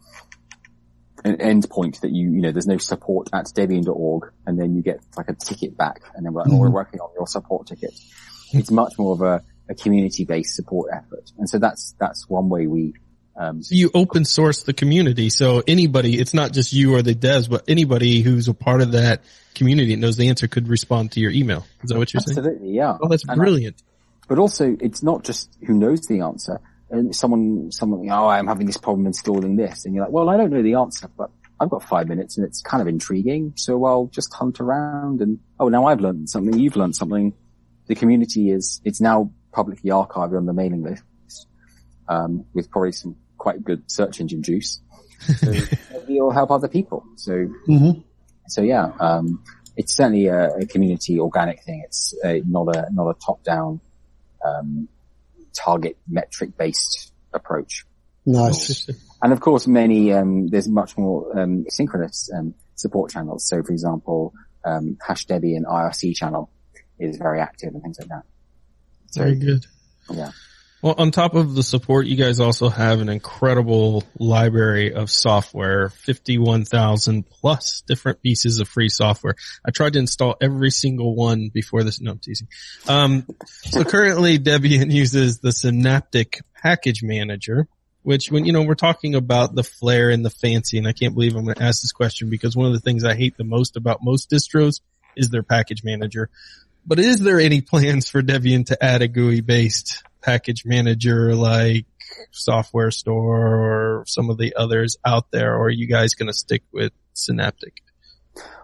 an 1.24 1.36
endpoint 1.36 2.00
that 2.00 2.10
you, 2.10 2.30
you 2.32 2.40
know, 2.40 2.52
there's 2.52 2.66
no 2.66 2.78
support 2.78 3.28
at 3.32 3.46
debian.org 3.46 4.32
and 4.46 4.58
then 4.58 4.74
you 4.74 4.82
get 4.82 5.00
like 5.16 5.28
a 5.28 5.34
ticket 5.34 5.76
back 5.76 6.00
and 6.14 6.26
then 6.26 6.32
we're 6.32 6.42
like, 6.42 6.52
oh, 6.52 6.58
we're 6.58 6.70
working 6.70 7.00
on 7.00 7.10
your 7.14 7.26
support 7.26 7.66
ticket. 7.66 7.94
it's 8.52 8.70
much 8.70 8.94
more 8.98 9.12
of 9.14 9.20
a, 9.22 9.44
a 9.72 9.82
community-based 9.82 10.54
support 10.54 10.90
effort. 10.92 11.30
And 11.38 11.48
so 11.48 11.58
that's, 11.58 11.94
that's 11.98 12.28
one 12.28 12.48
way 12.48 12.66
we, 12.66 12.94
um, 13.36 13.62
So 13.62 13.74
you 13.74 13.90
open 13.94 14.24
source 14.24 14.62
the 14.62 14.72
community. 14.72 15.30
So 15.30 15.62
anybody, 15.66 16.18
it's 16.20 16.34
not 16.34 16.52
just 16.52 16.72
you 16.72 16.94
or 16.94 17.02
the 17.02 17.14
devs, 17.14 17.48
but 17.48 17.64
anybody 17.66 18.20
who's 18.20 18.48
a 18.48 18.54
part 18.54 18.82
of 18.82 18.92
that 18.92 19.22
community 19.54 19.92
and 19.94 20.02
knows 20.02 20.16
the 20.16 20.28
answer 20.28 20.48
could 20.48 20.68
respond 20.68 21.12
to 21.12 21.20
your 21.20 21.30
email. 21.30 21.64
Is 21.82 21.90
that 21.90 21.98
what 21.98 22.12
you're 22.12 22.20
saying? 22.20 22.38
absolutely, 22.38 22.70
yeah. 22.72 22.96
Oh, 23.00 23.08
that's 23.08 23.22
And 23.24 23.32
I- 23.32 23.34
brilliant. 23.36 23.82
but 24.28 24.38
also 24.38 24.76
it's 24.80 25.02
not 25.02 25.24
just 25.24 25.48
who 25.66 25.74
knows 25.74 26.02
the 26.06 26.20
answer. 26.20 26.60
And 26.90 27.16
someone, 27.16 27.72
someone, 27.72 28.08
oh, 28.10 28.28
I'm 28.28 28.46
having 28.46 28.66
this 28.66 28.76
problem 28.76 29.06
installing 29.06 29.56
this. 29.56 29.86
And 29.86 29.94
you're 29.94 30.04
like, 30.04 30.12
well, 30.12 30.28
I 30.28 30.36
don't 30.36 30.50
know 30.50 30.62
the 30.62 30.74
answer, 30.74 31.08
but 31.16 31.30
I've 31.58 31.70
got 31.70 31.82
five 31.82 32.06
minutes 32.06 32.36
and 32.36 32.46
it's 32.46 32.60
kind 32.60 32.82
of 32.82 32.88
intriguing. 32.88 33.54
So 33.56 33.82
I'll 33.86 34.06
just 34.12 34.30
hunt 34.34 34.60
around 34.60 35.22
and, 35.22 35.38
oh, 35.58 35.68
now 35.68 35.86
I've 35.86 36.00
learned 36.00 36.28
something. 36.28 36.58
You've 36.58 36.76
learned 36.76 36.94
something. 36.94 37.32
The 37.86 37.94
community 37.94 38.50
is, 38.50 38.82
it's 38.84 39.00
now 39.00 39.30
publicly 39.52 39.90
archived 39.90 40.36
on 40.36 40.46
the 40.46 40.52
mailing 40.52 40.82
list, 40.82 41.46
um, 42.08 42.44
with 42.54 42.70
probably 42.70 42.92
some 42.92 43.16
quite 43.38 43.62
good 43.64 43.90
search 43.90 44.20
engine 44.20 44.42
juice. 44.42 44.80
So 45.36 45.52
you'll 46.08 46.32
help 46.32 46.50
other 46.50 46.66
people. 46.68 47.04
So 47.16 47.46
Mhm. 47.68 48.02
so 48.48 48.60
yeah, 48.60 48.90
um, 48.98 49.44
it's 49.76 49.94
certainly 49.94 50.26
a, 50.26 50.48
a 50.56 50.66
community 50.66 51.20
organic 51.20 51.62
thing. 51.62 51.82
It's 51.86 52.12
uh 52.24 52.38
not 52.44 52.74
a 52.76 52.88
not 52.92 53.08
a 53.10 53.14
top 53.24 53.44
down 53.44 53.80
um, 54.44 54.88
target 55.54 55.96
metric 56.08 56.56
based 56.56 57.12
approach. 57.32 57.86
Nice. 58.26 58.88
And 59.22 59.32
of 59.32 59.38
course, 59.38 59.68
many 59.68 60.12
um, 60.12 60.48
there's 60.48 60.68
much 60.68 60.98
more 60.98 61.38
um, 61.38 61.64
synchronous 61.68 62.28
um, 62.36 62.54
support 62.74 63.12
channels. 63.12 63.46
So, 63.46 63.62
for 63.62 63.70
example, 63.70 64.34
um, 64.64 64.98
Hash 65.00 65.26
Debian 65.26 65.62
IRC 65.62 66.16
channel 66.16 66.50
is 66.98 67.18
very 67.18 67.38
active 67.40 67.72
and 67.72 67.80
things 67.84 68.00
like 68.00 68.08
that. 68.08 68.24
Very 69.14 69.34
good. 69.36 69.66
yeah, 70.10 70.32
Well, 70.82 70.94
on 70.98 71.10
top 71.10 71.34
of 71.34 71.54
the 71.54 71.62
support, 71.62 72.06
you 72.06 72.16
guys 72.16 72.40
also 72.40 72.68
have 72.68 73.00
an 73.00 73.08
incredible 73.08 74.04
library 74.18 74.92
of 74.94 75.10
software, 75.10 75.90
51,000 75.90 77.28
plus 77.28 77.82
different 77.86 78.22
pieces 78.22 78.58
of 78.58 78.68
free 78.68 78.88
software. 78.88 79.36
I 79.64 79.70
tried 79.70 79.92
to 79.94 79.98
install 79.98 80.36
every 80.40 80.70
single 80.70 81.14
one 81.14 81.50
before 81.52 81.84
this. 81.84 82.00
No, 82.00 82.12
I'm 82.12 82.18
teasing. 82.18 82.48
Um, 82.88 83.26
so 83.46 83.84
currently 83.84 84.38
Debian 84.38 84.90
uses 84.90 85.38
the 85.38 85.52
Synaptic 85.52 86.40
package 86.62 87.02
manager, 87.02 87.68
which 88.02 88.30
when, 88.30 88.44
you 88.44 88.52
know, 88.52 88.62
we're 88.62 88.74
talking 88.74 89.14
about 89.14 89.54
the 89.54 89.62
flair 89.62 90.10
and 90.10 90.24
the 90.24 90.30
fancy, 90.30 90.78
and 90.78 90.88
I 90.88 90.92
can't 90.92 91.14
believe 91.14 91.36
I'm 91.36 91.44
going 91.44 91.56
to 91.56 91.62
ask 91.62 91.82
this 91.82 91.92
question 91.92 92.30
because 92.30 92.56
one 92.56 92.66
of 92.66 92.72
the 92.72 92.80
things 92.80 93.04
I 93.04 93.14
hate 93.14 93.36
the 93.36 93.44
most 93.44 93.76
about 93.76 94.02
most 94.02 94.30
distros 94.30 94.80
is 95.16 95.30
their 95.30 95.42
package 95.42 95.84
manager. 95.84 96.30
But 96.86 96.98
is 96.98 97.20
there 97.20 97.40
any 97.40 97.60
plans 97.60 98.08
for 98.08 98.22
Debian 98.22 98.66
to 98.66 98.82
add 98.82 99.02
a 99.02 99.08
GUI 99.08 99.40
based 99.40 100.02
package 100.20 100.64
manager 100.64 101.34
like 101.34 101.86
Software 102.30 102.90
Store 102.90 104.00
or 104.00 104.04
some 104.06 104.30
of 104.30 104.38
the 104.38 104.54
others 104.56 104.96
out 105.04 105.30
there, 105.30 105.54
or 105.56 105.66
are 105.66 105.70
you 105.70 105.86
guys 105.86 106.14
going 106.14 106.26
to 106.28 106.32
stick 106.32 106.62
with 106.72 106.92
Synaptic? 107.14 107.82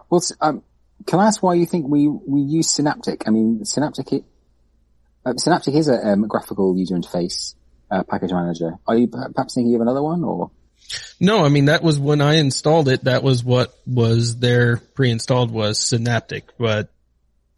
Well, 0.09 0.21
um, 0.41 0.63
can 1.05 1.19
I 1.19 1.27
ask 1.27 1.41
why 1.41 1.53
you 1.53 1.65
think 1.65 1.87
we 1.87 2.07
we 2.07 2.41
use 2.41 2.69
Synaptic? 2.69 3.23
I 3.27 3.31
mean, 3.31 3.63
Synaptic 3.63 4.11
i- 4.13 4.23
uh, 5.25 5.33
Synaptic 5.37 5.75
is 5.75 5.87
a 5.87 6.13
um, 6.13 6.27
graphical 6.27 6.77
user 6.77 6.95
interface 6.95 7.55
uh, 7.91 8.03
package 8.03 8.31
manager. 8.31 8.77
Are 8.87 8.97
you 8.97 9.07
perhaps 9.07 9.55
thinking 9.55 9.75
of 9.75 9.81
another 9.81 10.03
one, 10.03 10.23
or 10.23 10.51
No, 11.19 11.45
I 11.45 11.49
mean 11.49 11.65
that 11.65 11.83
was 11.83 11.99
when 11.99 12.21
I 12.21 12.35
installed 12.35 12.89
it. 12.89 13.03
That 13.05 13.23
was 13.23 13.43
what 13.43 13.73
was 13.85 14.37
there 14.37 14.77
pre-installed 14.77 15.51
was 15.51 15.79
Synaptic, 15.79 16.57
but 16.57 16.89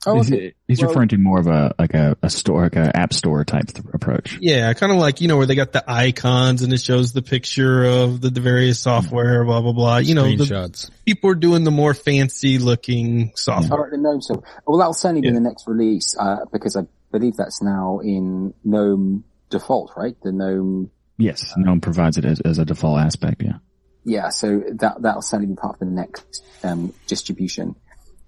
oh, 0.05 0.15
he's 0.17 0.31
okay. 0.31 0.53
he's 0.67 0.79
Well- 0.81 0.89
referring 0.89 1.09
to 1.09 1.17
more 1.17 1.39
of 1.39 1.47
a 1.47 1.73
like 1.79 1.93
a, 1.93 2.17
a 2.21 2.29
store, 2.29 2.63
like 2.63 2.75
a 2.75 2.95
app 2.95 3.13
store 3.13 3.43
type 3.45 3.67
th- 3.67 3.85
approach. 3.93 4.37
yeah, 4.41 4.71
kind 4.73 4.91
of 4.91 4.97
like 4.97 5.21
you 5.21 5.27
know 5.27 5.37
where 5.37 5.45
they 5.45 5.55
got 5.55 5.71
the 5.71 5.83
icons 5.89 6.61
and 6.61 6.71
it 6.73 6.81
shows 6.81 7.13
the 7.13 7.21
picture 7.21 7.83
of 7.83 8.21
the, 8.21 8.29
the 8.29 8.41
various 8.41 8.79
software, 8.79 9.43
blah 9.45 9.61
blah 9.61 9.73
blah. 9.73 9.97
You 9.97 10.15
know, 10.15 10.23
the 10.23 10.43
Screenshots. 10.45 10.89
people 11.05 11.29
are 11.29 11.35
doing 11.35 11.63
the 11.63 11.71
more 11.71 11.93
fancy 11.93 12.57
looking 12.59 13.31
software. 13.35 13.71
All 13.79 13.83
right, 13.83 13.91
the 13.91 13.97
GNOME 13.97 14.21
stuff. 14.21 14.39
Well, 14.67 14.77
that'll 14.79 14.93
certainly 14.93 15.23
Yeah. 15.25 15.31
be 15.31 15.35
the 15.35 15.41
next 15.41 15.67
release 15.67 16.15
uh, 16.19 16.45
because 16.51 16.75
I 16.75 16.81
believe 17.11 17.35
that's 17.37 17.61
now 17.61 17.99
in 17.99 18.53
GNOME 18.63 19.23
default, 19.49 19.91
right? 19.97 20.15
The 20.23 20.31
GNOME. 20.31 20.89
Yes, 21.17 21.53
GNOME 21.57 21.81
provides 21.81 22.17
it 22.17 22.25
as, 22.25 22.39
as 22.41 22.57
a 22.57 22.65
default 22.65 22.99
aspect. 22.99 23.43
Yeah. 23.43 23.57
Yeah, 24.03 24.29
so 24.29 24.63
that 24.79 25.01
that'll 25.01 25.21
certainly 25.21 25.53
be 25.53 25.57
part 25.59 25.75
of 25.75 25.79
the 25.81 25.85
next 25.93 26.43
um, 26.63 26.91
distribution. 27.05 27.75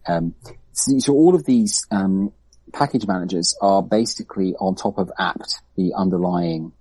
Um, 0.08 0.36
so, 0.74 1.00
so 1.00 1.14
all 1.14 1.36
of 1.36 1.46
these 1.46 1.86
um, 1.92 2.32
package 2.74 3.08
managers 3.08 3.56
are 3.62 3.82
basically 3.82 4.56
on 4.60 4.76
top 4.76 4.98
of 4.98 5.12
apt, 5.20 5.62
the 5.78 5.94
underlying 5.96 6.72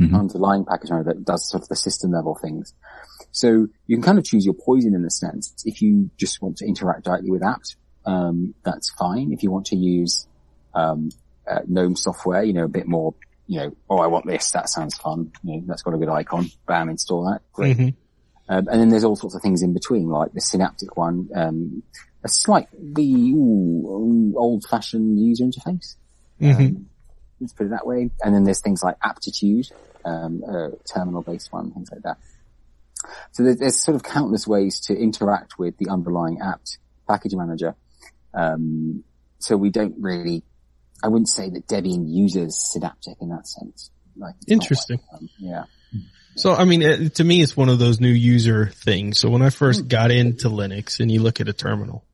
Mhm. 0.00 0.18
underlying 0.18 0.64
package 0.64 0.90
manager 0.90 1.12
that 1.12 1.24
does 1.24 1.48
sort 1.48 1.62
of 1.62 1.68
the 1.68 1.76
system 1.76 2.10
level 2.12 2.34
things. 2.34 2.72
So 3.30 3.68
you 3.86 3.96
can 3.96 4.02
kind 4.02 4.18
of 4.18 4.24
choose 4.24 4.44
your 4.44 4.54
poison 4.54 4.94
in 4.94 5.04
a 5.04 5.10
sense. 5.10 5.54
If 5.64 5.80
you 5.82 6.10
just 6.16 6.40
want 6.42 6.56
to 6.56 6.66
interact 6.66 7.04
directly 7.04 7.30
with 7.30 7.42
apt, 7.42 7.76
um, 8.06 8.54
that's 8.64 8.90
fine. 8.90 9.32
If 9.32 9.42
you 9.42 9.50
want 9.50 9.66
to 9.66 9.76
use 9.76 10.26
um, 10.74 11.10
uh, 11.46 11.60
GNOME 11.68 11.94
software, 11.96 12.42
you 12.42 12.52
know, 12.54 12.64
a 12.64 12.68
bit 12.68 12.88
more, 12.88 13.14
you 13.46 13.60
know, 13.60 13.76
oh, 13.90 13.98
I 13.98 14.06
want 14.06 14.26
this. 14.26 14.50
That 14.52 14.68
sounds 14.70 14.96
fun. 14.96 15.30
You 15.44 15.58
know, 15.58 15.62
that's 15.66 15.82
got 15.82 15.94
a 15.94 15.98
good 15.98 16.08
icon. 16.08 16.46
Bam, 16.66 16.88
install 16.88 17.30
that. 17.30 17.42
Great. 17.52 17.76
Mhm. 17.76 17.94
Um, 18.48 18.68
and 18.68 18.80
then 18.80 18.88
there's 18.88 19.04
all 19.04 19.14
sorts 19.14 19.36
of 19.36 19.42
things 19.42 19.62
in 19.62 19.72
between, 19.72 20.08
like 20.08 20.32
the 20.32 20.40
Synaptic 20.40 20.96
one, 20.96 21.28
um, 21.34 21.82
a 22.24 22.28
slightly 22.28 23.32
ooh, 23.32 24.34
old-fashioned 24.36 25.18
user 25.18 25.44
interface. 25.44 25.96
Mhm. 26.40 26.60
Um, 26.60 26.88
let's 27.40 27.52
put 27.52 27.66
it 27.66 27.70
that 27.70 27.86
way. 27.86 28.10
And 28.24 28.34
then 28.34 28.44
there's 28.44 28.60
things 28.60 28.82
like 28.82 28.96
Aptitude, 29.02 29.66
um, 30.04 30.42
a 30.44 30.70
terminal-based 30.92 31.52
one, 31.52 31.70
things 31.72 31.90
like 31.90 32.02
that. 32.02 32.18
So 33.32 33.42
there- 33.42 33.56
there's 33.56 33.76
sort 33.82 33.96
of 33.96 34.02
countless 34.02 34.46
ways 34.46 34.80
to 34.80 34.96
interact 34.96 35.58
with 35.58 35.76
the 35.78 35.88
underlying 35.88 36.40
apt 36.40 36.78
package 37.08 37.34
manager. 37.34 37.74
Um, 38.34 39.04
so 39.38 39.56
we 39.56 39.70
don't 39.70 39.96
really, 39.98 40.44
I 41.02 41.08
wouldn't 41.08 41.28
say 41.28 41.50
that 41.50 41.66
Debian 41.66 42.08
uses 42.08 42.56
Synaptic 42.72 43.16
in 43.20 43.30
that 43.30 43.48
sense. 43.48 43.90
Like, 44.16 44.34
Interesting. 44.46 45.00
like, 45.12 45.22
um, 45.22 45.28
yeah. 45.38 45.64
So, 46.36 46.54
I 46.54 46.64
mean, 46.64 46.80
it, 46.80 47.16
to 47.16 47.24
me, 47.24 47.42
it's 47.42 47.56
one 47.56 47.68
of 47.68 47.78
those 47.78 48.00
new 48.00 48.08
user 48.08 48.68
things. 48.68 49.18
So 49.18 49.28
when 49.28 49.42
I 49.42 49.50
first 49.50 49.88
got 49.88 50.10
into 50.10 50.48
Linux 50.48 50.98
and 51.00 51.10
you 51.10 51.20
look 51.20 51.40
at 51.40 51.48
a 51.48 51.52
terminal, 51.52 52.04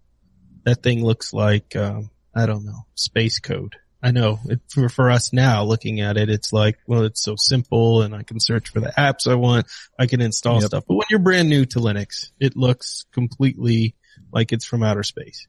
that 0.68 0.82
thing 0.82 1.04
looks 1.04 1.32
like, 1.32 1.74
um, 1.76 2.10
I 2.34 2.46
don't 2.46 2.64
know, 2.64 2.86
space 2.94 3.38
code. 3.40 3.76
I 4.00 4.12
know 4.12 4.38
it, 4.44 4.60
for, 4.68 4.88
for 4.88 5.10
us 5.10 5.32
now 5.32 5.64
looking 5.64 6.00
at 6.00 6.16
it, 6.16 6.30
it's 6.30 6.52
like, 6.52 6.78
well, 6.86 7.02
it's 7.02 7.20
so 7.22 7.34
simple 7.36 8.02
and 8.02 8.14
I 8.14 8.22
can 8.22 8.38
search 8.38 8.68
for 8.68 8.78
the 8.80 8.92
apps 8.96 9.26
I 9.26 9.34
want. 9.34 9.66
I 9.98 10.06
can 10.06 10.20
install 10.20 10.60
Yep. 10.60 10.66
stuff. 10.66 10.84
But 10.86 10.94
when 10.94 11.06
you're 11.10 11.18
brand 11.18 11.48
new 11.48 11.64
to 11.64 11.80
Linux, 11.80 12.30
it 12.38 12.56
looks 12.56 13.06
completely 13.12 13.96
like 14.32 14.52
it's 14.52 14.64
from 14.64 14.84
outer 14.84 15.02
space. 15.02 15.48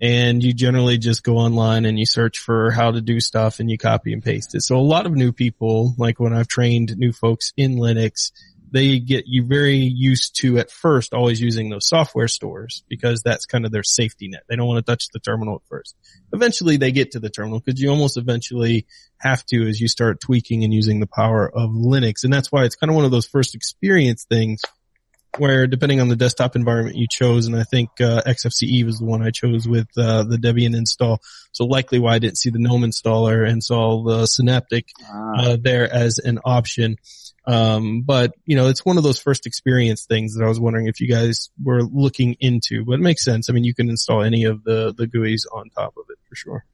And 0.00 0.44
you 0.44 0.52
generally 0.52 0.96
just 0.98 1.24
go 1.24 1.38
online 1.38 1.84
and 1.86 1.98
you 1.98 2.06
search 2.06 2.38
for 2.38 2.70
how 2.70 2.92
to 2.92 3.00
do 3.00 3.18
stuff 3.18 3.58
and 3.58 3.68
you 3.68 3.78
copy 3.78 4.12
and 4.12 4.22
paste 4.22 4.54
it. 4.54 4.62
So 4.62 4.76
a 4.76 4.80
lot 4.80 5.06
of 5.06 5.12
new 5.12 5.32
people, 5.32 5.94
like 5.98 6.20
when 6.20 6.32
I've 6.32 6.46
trained 6.46 6.96
new 6.96 7.10
folks 7.12 7.52
in 7.56 7.76
Linux, 7.78 8.30
they 8.70 8.98
get 8.98 9.24
you 9.26 9.44
very 9.44 9.76
used 9.76 10.36
to 10.40 10.58
at 10.58 10.70
first 10.70 11.14
always 11.14 11.40
using 11.40 11.70
those 11.70 11.88
software 11.88 12.28
stores 12.28 12.82
because 12.88 13.22
that's 13.22 13.46
kind 13.46 13.64
of 13.64 13.72
their 13.72 13.82
safety 13.82 14.28
net. 14.28 14.42
They 14.48 14.56
don't 14.56 14.66
want 14.66 14.84
to 14.84 14.90
touch 14.90 15.08
the 15.12 15.20
terminal 15.20 15.56
at 15.56 15.68
first. 15.68 15.96
Eventually 16.32 16.76
they 16.76 16.92
get 16.92 17.12
to 17.12 17.20
the 17.20 17.30
terminal 17.30 17.60
because 17.60 17.80
you 17.80 17.90
almost 17.90 18.16
eventually 18.16 18.86
have 19.18 19.44
to 19.46 19.68
as 19.68 19.80
you 19.80 19.88
start 19.88 20.20
tweaking 20.20 20.64
and 20.64 20.72
using 20.72 21.00
the 21.00 21.06
power 21.06 21.48
of 21.48 21.70
Linux. 21.70 22.24
And 22.24 22.32
that's 22.32 22.52
why 22.52 22.64
it's 22.64 22.76
kind 22.76 22.90
of 22.90 22.96
one 22.96 23.04
of 23.04 23.10
those 23.10 23.26
first 23.26 23.54
experience 23.54 24.24
things 24.24 24.62
where 25.38 25.66
depending 25.66 26.00
on 26.00 26.08
the 26.08 26.16
desktop 26.16 26.56
environment 26.56 26.96
you 26.96 27.06
chose, 27.10 27.46
and 27.46 27.56
I 27.56 27.64
think 27.64 27.90
uh, 28.00 28.22
XFCE 28.26 28.84
was 28.84 28.98
the 28.98 29.04
one 29.04 29.22
I 29.22 29.30
chose 29.30 29.66
with 29.66 29.88
uh, 29.96 30.24
the 30.24 30.36
Debian 30.36 30.76
install. 30.76 31.20
So 31.52 31.64
likely 31.64 31.98
why 31.98 32.14
I 32.14 32.18
didn't 32.18 32.38
see 32.38 32.50
the 32.50 32.58
GNOME 32.58 32.82
installer 32.82 33.48
and 33.48 33.62
saw 33.62 34.02
the 34.04 34.26
Synaptic 34.26 34.88
Ah. 35.10 35.32
uh, 35.36 35.56
there 35.60 35.92
as 35.92 36.18
an 36.18 36.38
option. 36.44 36.96
Um, 37.46 38.02
but 38.02 38.34
you 38.44 38.56
know, 38.56 38.68
it's 38.68 38.84
one 38.84 38.98
of 38.98 39.04
those 39.04 39.18
first 39.18 39.46
experience 39.46 40.04
things 40.04 40.34
that 40.34 40.44
I 40.44 40.48
was 40.48 40.60
wondering 40.60 40.86
if 40.86 41.00
you 41.00 41.08
guys 41.08 41.50
were 41.62 41.82
looking 41.82 42.36
into. 42.40 42.84
But 42.84 42.94
it 42.94 43.02
makes 43.02 43.24
sense. 43.24 43.48
I 43.48 43.52
mean, 43.52 43.64
you 43.64 43.74
can 43.74 43.88
install 43.88 44.22
any 44.22 44.44
of 44.44 44.64
the 44.64 44.94
the 44.96 45.06
GUIs 45.06 45.46
on 45.52 45.70
top 45.70 45.96
of 45.96 46.04
it 46.10 46.18
for 46.28 46.34
sure. 46.34 46.64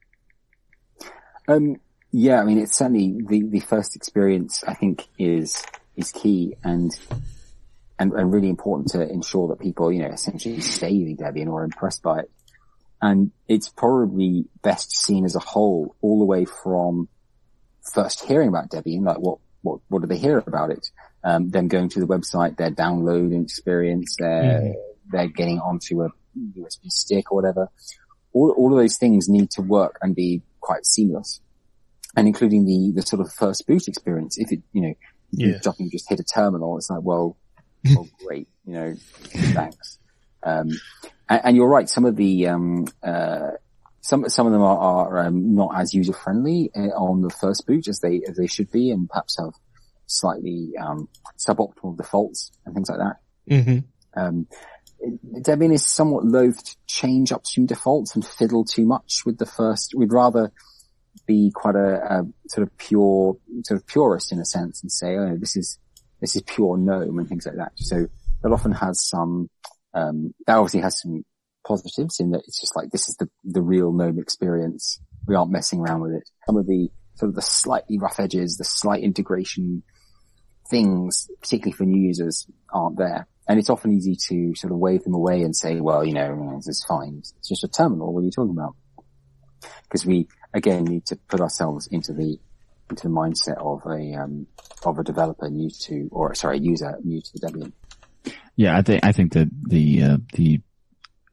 Um, 1.47 1.77
yeah, 2.11 2.41
I 2.41 2.45
mean, 2.45 2.59
it's 2.59 2.77
certainly 2.77 3.21
the, 3.27 3.43
the 3.43 3.59
first 3.59 3.95
experience 3.95 4.63
I 4.65 4.73
think 4.73 5.07
is, 5.17 5.65
is 5.95 6.11
key 6.11 6.55
and, 6.63 6.91
and, 7.99 8.11
and 8.13 8.33
really 8.33 8.49
important 8.49 8.89
to 8.89 9.01
ensure 9.09 9.47
that 9.49 9.59
people, 9.59 9.91
you 9.91 10.01
know, 10.01 10.09
essentially 10.09 10.59
stay 10.61 10.89
using 10.91 11.17
Debian 11.17 11.47
or 11.47 11.61
are 11.61 11.63
impressed 11.63 12.03
by 12.03 12.19
it. 12.19 12.31
And 13.01 13.31
it's 13.47 13.69
probably 13.69 14.45
best 14.63 14.95
seen 14.95 15.25
as 15.25 15.35
a 15.35 15.39
whole 15.39 15.95
all 16.01 16.19
the 16.19 16.25
way 16.25 16.45
from 16.45 17.07
first 17.93 18.25
hearing 18.25 18.49
about 18.49 18.69
Debian, 18.69 19.05
like 19.05 19.17
what, 19.19 19.37
what, 19.61 19.79
what 19.89 20.01
do 20.01 20.07
they 20.07 20.17
hear 20.17 20.37
about 20.39 20.71
it? 20.71 20.89
Um, 21.23 21.49
them 21.49 21.67
going 21.67 21.89
to 21.89 21.99
the 21.99 22.07
website, 22.07 22.57
their 22.57 22.69
downloading 22.69 23.43
experience, 23.43 24.15
their, 24.19 24.73
they're 25.11 25.27
getting 25.27 25.59
onto 25.59 26.03
a 26.03 26.09
USB 26.57 26.89
stick 26.89 27.31
or 27.31 27.35
whatever. 27.35 27.69
All, 28.33 28.51
all 28.57 28.71
of 28.73 28.79
those 28.79 28.97
things 28.97 29.29
need 29.29 29.49
to 29.51 29.61
work 29.61 29.97
and 30.01 30.15
be 30.15 30.41
quite 30.59 30.85
seamless. 30.85 31.39
and 32.17 32.27
including 32.27 32.65
the, 32.65 32.91
the 32.95 33.01
sort 33.05 33.21
of 33.21 33.31
first 33.31 33.65
boot 33.67 33.87
experience. 33.87 34.37
If 34.37 34.51
it, 34.51 34.61
you 34.73 34.81
know, 34.81 34.93
Yeah. 35.31 35.59
you 35.79 35.89
just 35.89 36.09
hit 36.09 36.19
a 36.19 36.23
terminal, 36.23 36.77
it's 36.77 36.89
like, 36.89 37.01
well, 37.03 37.37
well 37.93 38.07
great, 38.23 38.47
you 38.65 38.73
know, 38.73 38.95
thanks. 39.53 39.99
Um, 40.43 40.69
and, 41.29 41.41
and 41.43 41.55
you're 41.55 41.69
right. 41.69 41.89
Some 41.89 42.05
of 42.05 42.15
the, 42.15 42.47
um, 42.47 42.87
uh, 43.03 43.51
some, 44.01 44.29
some 44.29 44.47
of 44.47 44.53
them 44.53 44.61
are, 44.61 44.77
are 44.77 45.19
um, 45.25 45.55
not 45.55 45.71
as 45.75 45.93
user 45.93 46.13
friendly 46.13 46.71
uh, 46.75 46.89
on 46.95 47.21
the 47.21 47.29
first 47.29 47.65
boot 47.65 47.87
as 47.87 47.99
they, 47.99 48.21
as 48.27 48.37
they 48.37 48.47
should 48.47 48.71
be 48.71 48.91
and 48.91 49.09
perhaps 49.09 49.37
have 49.39 49.53
slightly, 50.05 50.73
um, 50.79 51.09
suboptimal 51.37 51.97
defaults 51.97 52.51
and 52.65 52.75
things 52.75 52.89
like 52.89 52.99
that. 52.99 53.63
hmm 53.63 53.79
Um, 54.15 54.47
Debian 55.41 55.73
is 55.73 55.85
somewhat 55.85 56.25
loath 56.25 56.63
to 56.63 56.75
change 56.87 57.31
upstream 57.31 57.67
defaults 57.67 58.15
and 58.15 58.25
fiddle 58.25 58.63
too 58.63 58.85
much 58.85 59.23
with 59.25 59.37
the 59.37 59.45
first. 59.45 59.93
We'd 59.95 60.13
rather 60.13 60.51
be 61.27 61.51
quite 61.53 61.75
a, 61.75 62.19
a 62.19 62.23
sort 62.47 62.67
of 62.67 62.77
pure, 62.77 63.37
sort 63.63 63.79
of 63.79 63.87
purist 63.87 64.31
in 64.31 64.39
a 64.39 64.45
sense 64.45 64.81
and 64.81 64.91
say, 64.91 65.15
oh, 65.15 65.35
this 65.37 65.55
is, 65.55 65.77
this 66.21 66.35
is 66.35 66.41
pure 66.43 66.77
GNOME 66.77 67.19
and 67.19 67.27
things 67.27 67.45
like 67.45 67.55
that. 67.55 67.71
So 67.75 68.07
that 68.41 68.51
often 68.51 68.71
has 68.71 69.05
some, 69.05 69.49
um, 69.93 70.33
that 70.47 70.57
obviously 70.57 70.81
has 70.81 71.01
some 71.01 71.23
positives 71.65 72.19
in 72.19 72.31
that 72.31 72.43
it's 72.47 72.59
just 72.59 72.75
like, 72.75 72.91
this 72.91 73.09
is 73.09 73.15
the, 73.17 73.29
the 73.43 73.61
real 73.61 73.91
GNOME 73.91 74.19
experience. 74.19 74.99
We 75.27 75.35
aren't 75.35 75.51
messing 75.51 75.79
around 75.79 76.01
with 76.01 76.13
it. 76.13 76.29
Some 76.45 76.57
of 76.57 76.67
the, 76.67 76.89
sort 77.15 77.29
of 77.29 77.35
the 77.35 77.41
slightly 77.41 77.97
rough 77.97 78.19
edges, 78.19 78.57
the 78.57 78.63
slight 78.65 79.03
integration 79.03 79.83
things, 80.69 81.29
particularly 81.41 81.71
for 81.71 81.85
new 81.85 82.01
users, 82.01 82.47
aren't 82.73 82.97
there. 82.97 83.27
And 83.47 83.59
it's 83.59 83.69
often 83.69 83.93
easy 83.93 84.15
to 84.29 84.55
sort 84.55 84.73
of 84.73 84.79
wave 84.79 85.03
them 85.03 85.13
away 85.13 85.43
and 85.43 85.55
say, 85.55 85.79
well, 85.79 86.03
you 86.03 86.13
know, 86.13 86.53
this 86.55 86.67
is 86.67 86.85
fine. 86.87 87.17
It's 87.19 87.47
just 87.47 87.63
a 87.63 87.67
terminal. 87.67 88.11
What 88.11 88.21
are 88.21 88.25
you 88.25 88.31
talking 88.31 88.55
about? 88.57 88.75
Because 89.83 90.05
we, 90.05 90.27
again, 90.53 90.85
need 90.85 91.05
to 91.07 91.15
put 91.27 91.41
ourselves 91.41 91.87
into 91.87 92.11
the, 92.11 92.39
into 92.89 93.03
the 93.03 93.13
mindset 93.13 93.57
of 93.57 93.85
a, 93.85 94.13
um, 94.21 94.47
of 94.83 94.99
a 94.99 95.03
developer 95.03 95.49
new 95.49 95.69
to, 95.69 96.07
or 96.11 96.35
sorry, 96.35 96.59
user 96.59 96.97
new 97.03 97.21
to 97.21 97.39
Debian. 97.39 97.71
Yeah, 98.55 98.77
I 98.77 98.81
think 98.81 99.05
I 99.05 99.11
think 99.11 99.33
that 99.33 99.49
the 99.67 100.03
uh, 100.03 100.17
the 100.33 100.61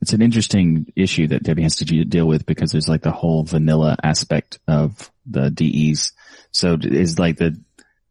it's 0.01 0.13
an 0.13 0.23
interesting 0.23 0.93
issue 0.97 1.29
that 1.29 1.45
Debian 1.45 1.63
has 1.63 1.77
to 1.77 2.05
deal 2.05 2.27
with 2.27 2.45
because 2.45 2.73
there's 2.73 2.89
like 2.89 3.03
the 3.03 3.13
whole 3.13 3.45
vanilla 3.45 3.97
aspect 4.03 4.59
of 4.67 5.11
the 5.27 5.49
DEs. 5.51 6.13
So 6.51 6.77
is 6.81 7.21
like 7.21 7.37
the 7.37 7.57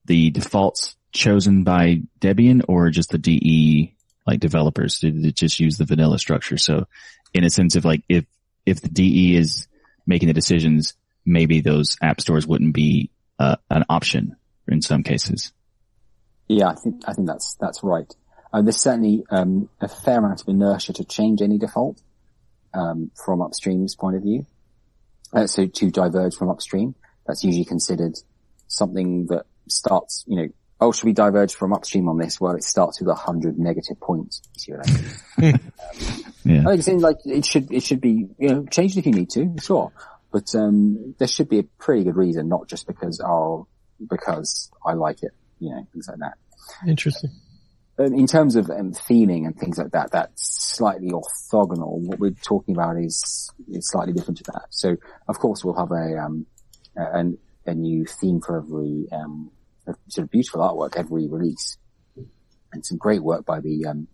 the 0.06 0.32
defaults 0.32 0.96
chosen 1.12 1.64
by 1.64 2.02
Debian 2.20 2.64
or 2.70 2.90
just 2.90 3.10
the 3.10 3.18
DE 3.18 3.94
like 4.26 4.40
developers? 4.40 5.00
to 5.00 5.12
just 5.34 5.60
use 5.60 5.78
the 5.78 5.86
vanilla 5.86 6.18
structure? 6.18 6.58
So 6.58 6.88
in 7.34 7.44
a 7.44 7.50
sense 7.50 7.76
of 7.76 7.84
like 7.84 8.04
if 8.08 8.26
if 8.66 8.80
the 8.80 8.90
DE 8.90 9.36
is 9.36 9.68
making 10.06 10.28
the 10.28 10.34
decisions, 10.34 10.94
maybe 11.26 11.60
those 11.60 11.98
app 12.02 12.22
stores 12.22 12.48
wouldn't 12.48 12.74
be 12.74 13.12
uh, 13.42 13.56
an 13.72 13.84
option 13.90 14.36
in 14.68 14.82
some 14.82 15.02
cases. 15.02 15.52
Yeah, 16.48 16.70
I 16.70 16.76
think, 16.76 17.02
I 17.08 17.14
think 17.14 17.28
that's, 17.28 17.56
that's 17.60 17.84
right. 17.84 18.14
Uh, 18.54 18.62
there's 18.62 18.78
certainly, 18.78 19.24
um, 19.32 19.70
a 19.80 19.88
fair 19.88 20.20
amount 20.20 20.42
of 20.42 20.48
inertia 20.48 20.94
to 20.94 21.04
change 21.06 21.42
any 21.42 21.58
default, 21.58 22.02
um, 22.74 23.10
from 23.26 23.42
upstream's 23.42 23.96
point 23.96 24.16
of 24.16 24.22
view. 24.22 24.46
Uh, 25.34 25.48
so 25.48 25.66
to 25.66 25.90
diverge 25.90 26.36
from 26.36 26.50
upstream, 26.50 26.94
that's 27.26 27.44
usually 27.44 27.66
considered 27.66 28.14
something 28.68 29.26
that 29.28 29.46
starts, 29.68 30.24
you 30.28 30.36
know, 30.36 30.48
oh, 30.80 30.92
should 30.92 31.06
we 31.06 31.14
diverge 31.14 31.56
from 31.56 31.74
upstream 31.74 32.10
on 32.10 32.18
this? 32.18 32.40
Well, 32.40 32.56
it 32.56 32.64
starts 32.64 33.00
with 33.00 33.10
a 33.10 33.16
hundred 33.16 33.58
negative 33.58 34.00
points. 34.00 34.42
See 34.58 34.74
what 34.74 34.88
I 34.88 35.42
mean? 35.42 35.60
Yeah. 36.44 36.62
I 36.62 36.64
think 36.64 36.80
it 36.80 36.84
seems 36.84 37.04
like 37.04 37.18
it 37.24 37.46
should, 37.46 37.72
it 37.72 37.84
should 37.84 38.02
be, 38.02 38.28
you 38.40 38.50
know, 38.50 38.66
changed 38.66 38.98
if 38.98 39.06
you 39.06 39.12
need 39.12 39.30
to, 39.32 39.56
sure. 39.62 39.92
But, 40.32 40.56
um, 40.56 41.16
there 41.18 41.28
should 41.28 41.50
be 41.50 41.60
a 41.60 41.64
pretty 41.64 42.04
good 42.06 42.16
reason, 42.16 42.48
not 42.48 42.68
just 42.68 42.88
because, 42.88 43.20
oh, 43.20 43.68
because 44.10 44.72
I 44.86 44.94
like 44.94 45.24
it, 45.24 45.32
you 45.60 45.72
know, 45.72 45.86
things 45.92 46.08
like 46.08 46.20
that. 46.20 46.38
Interesting. 46.88 47.32
Um, 48.00 48.14
in 48.14 48.28
terms 48.28 48.56
of 48.56 48.70
um, 48.70 48.94
theming 48.94 49.46
and 49.46 49.58
things 49.58 49.78
like 49.78 49.92
that, 49.92 50.12
that's 50.12 50.76
slightly 50.78 51.10
orthogonal. 51.10 52.00
What 52.00 52.20
we're 52.20 52.32
talking 52.32 52.76
about 52.76 52.98
is, 52.98 53.52
is 53.70 53.90
slightly 53.90 54.14
different 54.14 54.38
to 54.38 54.44
that. 54.54 54.68
So, 54.70 54.96
of 55.28 55.38
course, 55.38 55.64
we'll 55.64 55.76
have 55.76 55.92
a, 55.92 56.18
um, 56.18 56.46
a, 56.96 57.26
a 57.70 57.74
new 57.74 58.06
theme 58.06 58.40
for 58.40 58.58
every, 58.58 59.08
um, 59.12 59.52
sort 60.08 60.24
of 60.26 60.32
beautiful 60.32 60.62
artwork 60.62 60.96
every 60.96 61.28
release. 61.28 61.78
And 62.74 62.86
some 62.86 62.98
great 62.98 63.22
work 63.22 63.46
by 63.46 63.60
the, 63.60 63.86
um, 63.86 64.08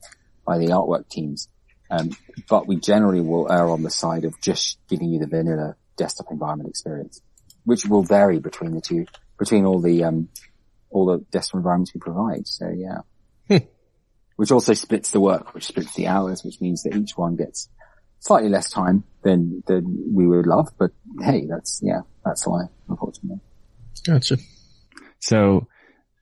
by 0.43 0.57
the 0.57 0.67
artwork 0.67 1.07
teams. 1.09 1.47
Um, 1.91 2.09
but 2.49 2.67
we 2.67 2.77
generally 2.77 3.21
will 3.21 3.51
err 3.51 3.69
on 3.69 3.83
the 3.83 3.91
side 3.91 4.25
of 4.25 4.41
just 4.41 4.79
giving 4.89 5.09
you 5.11 5.19
the 5.19 5.27
vanilla 5.27 5.75
desktop 5.97 6.27
environment 6.31 6.69
experience, 6.69 7.21
which 7.65 7.85
will 7.85 8.03
vary 8.03 8.39
between 8.39 8.73
the 8.73 8.81
two, 8.81 9.05
between 9.37 9.65
all 9.65 9.81
the, 9.81 10.03
um, 10.03 10.29
all 10.89 11.05
the 11.05 11.25
desktop 11.31 11.57
environments 11.57 11.93
we 11.93 11.99
provide. 11.99 12.47
So 12.47 12.69
yeah. 12.69 13.01
which 14.37 14.51
also 14.51 14.73
splits 14.73 15.11
the 15.11 15.19
work, 15.19 15.53
which 15.53 15.65
splits 15.65 15.93
the 15.95 16.07
hours, 16.07 16.43
which 16.43 16.61
means 16.61 16.83
that 16.83 16.95
each 16.95 17.17
one 17.17 17.35
gets 17.35 17.69
slightly 18.19 18.49
less 18.49 18.69
time 18.69 19.03
than, 19.23 19.63
than 19.67 20.13
we 20.13 20.25
would 20.25 20.47
love. 20.47 20.69
But 20.77 20.91
hey, 21.21 21.45
that's, 21.45 21.81
yeah, 21.83 22.01
that's 22.23 22.47
life, 22.47 22.69
unfortunately. 22.87 23.41
Gotcha. 24.05 24.37
So, 25.19 25.67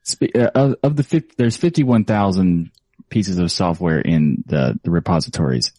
spe- 0.04 0.36
uh, 0.36 0.52
of, 0.56 0.76
of 0.82 0.96
the 0.96 1.04
50, 1.04 1.36
there's 1.38 1.58
51,000 1.58 2.72
pieces 3.10 3.38
of 3.38 3.52
software 3.52 4.00
in 4.00 4.44
the, 4.48 4.80
the 4.84 4.92
repositories. 4.92 5.74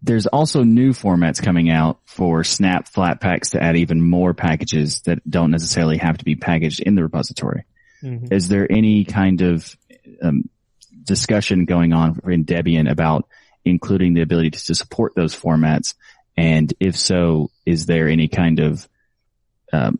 There's 0.00 0.26
also 0.26 0.62
new 0.62 0.92
formats 0.92 1.42
coming 1.42 1.70
out 1.70 1.98
for 2.04 2.44
Snap 2.44 2.88
Flatpaks 2.88 3.50
to 3.50 3.62
add 3.62 3.76
even 3.76 4.00
more 4.00 4.32
packages 4.32 5.00
that 5.02 5.28
don't 5.28 5.50
necessarily 5.50 5.98
have 5.98 6.18
to 6.18 6.24
be 6.24 6.36
packaged 6.36 6.80
in 6.80 6.94
the 6.94 7.02
repository. 7.02 7.64
Mhm. 8.02 8.32
Is 8.32 8.48
there 8.48 8.70
any 8.70 9.04
kind 9.04 9.40
of 9.40 9.76
um, 10.22 10.48
discussion 11.02 11.64
going 11.64 11.92
on 11.92 12.20
in 12.24 12.44
Debian 12.44 12.88
about 12.88 13.28
including 13.64 14.14
the 14.14 14.22
ability 14.22 14.50
to, 14.50 14.64
to 14.66 14.74
support 14.74 15.14
those 15.16 15.34
formats? 15.34 15.94
And 16.36 16.72
if 16.78 16.96
so, 16.96 17.50
is 17.66 17.86
there 17.86 18.08
any 18.08 18.28
kind 18.28 18.60
of 18.60 18.88
um, 19.72 19.98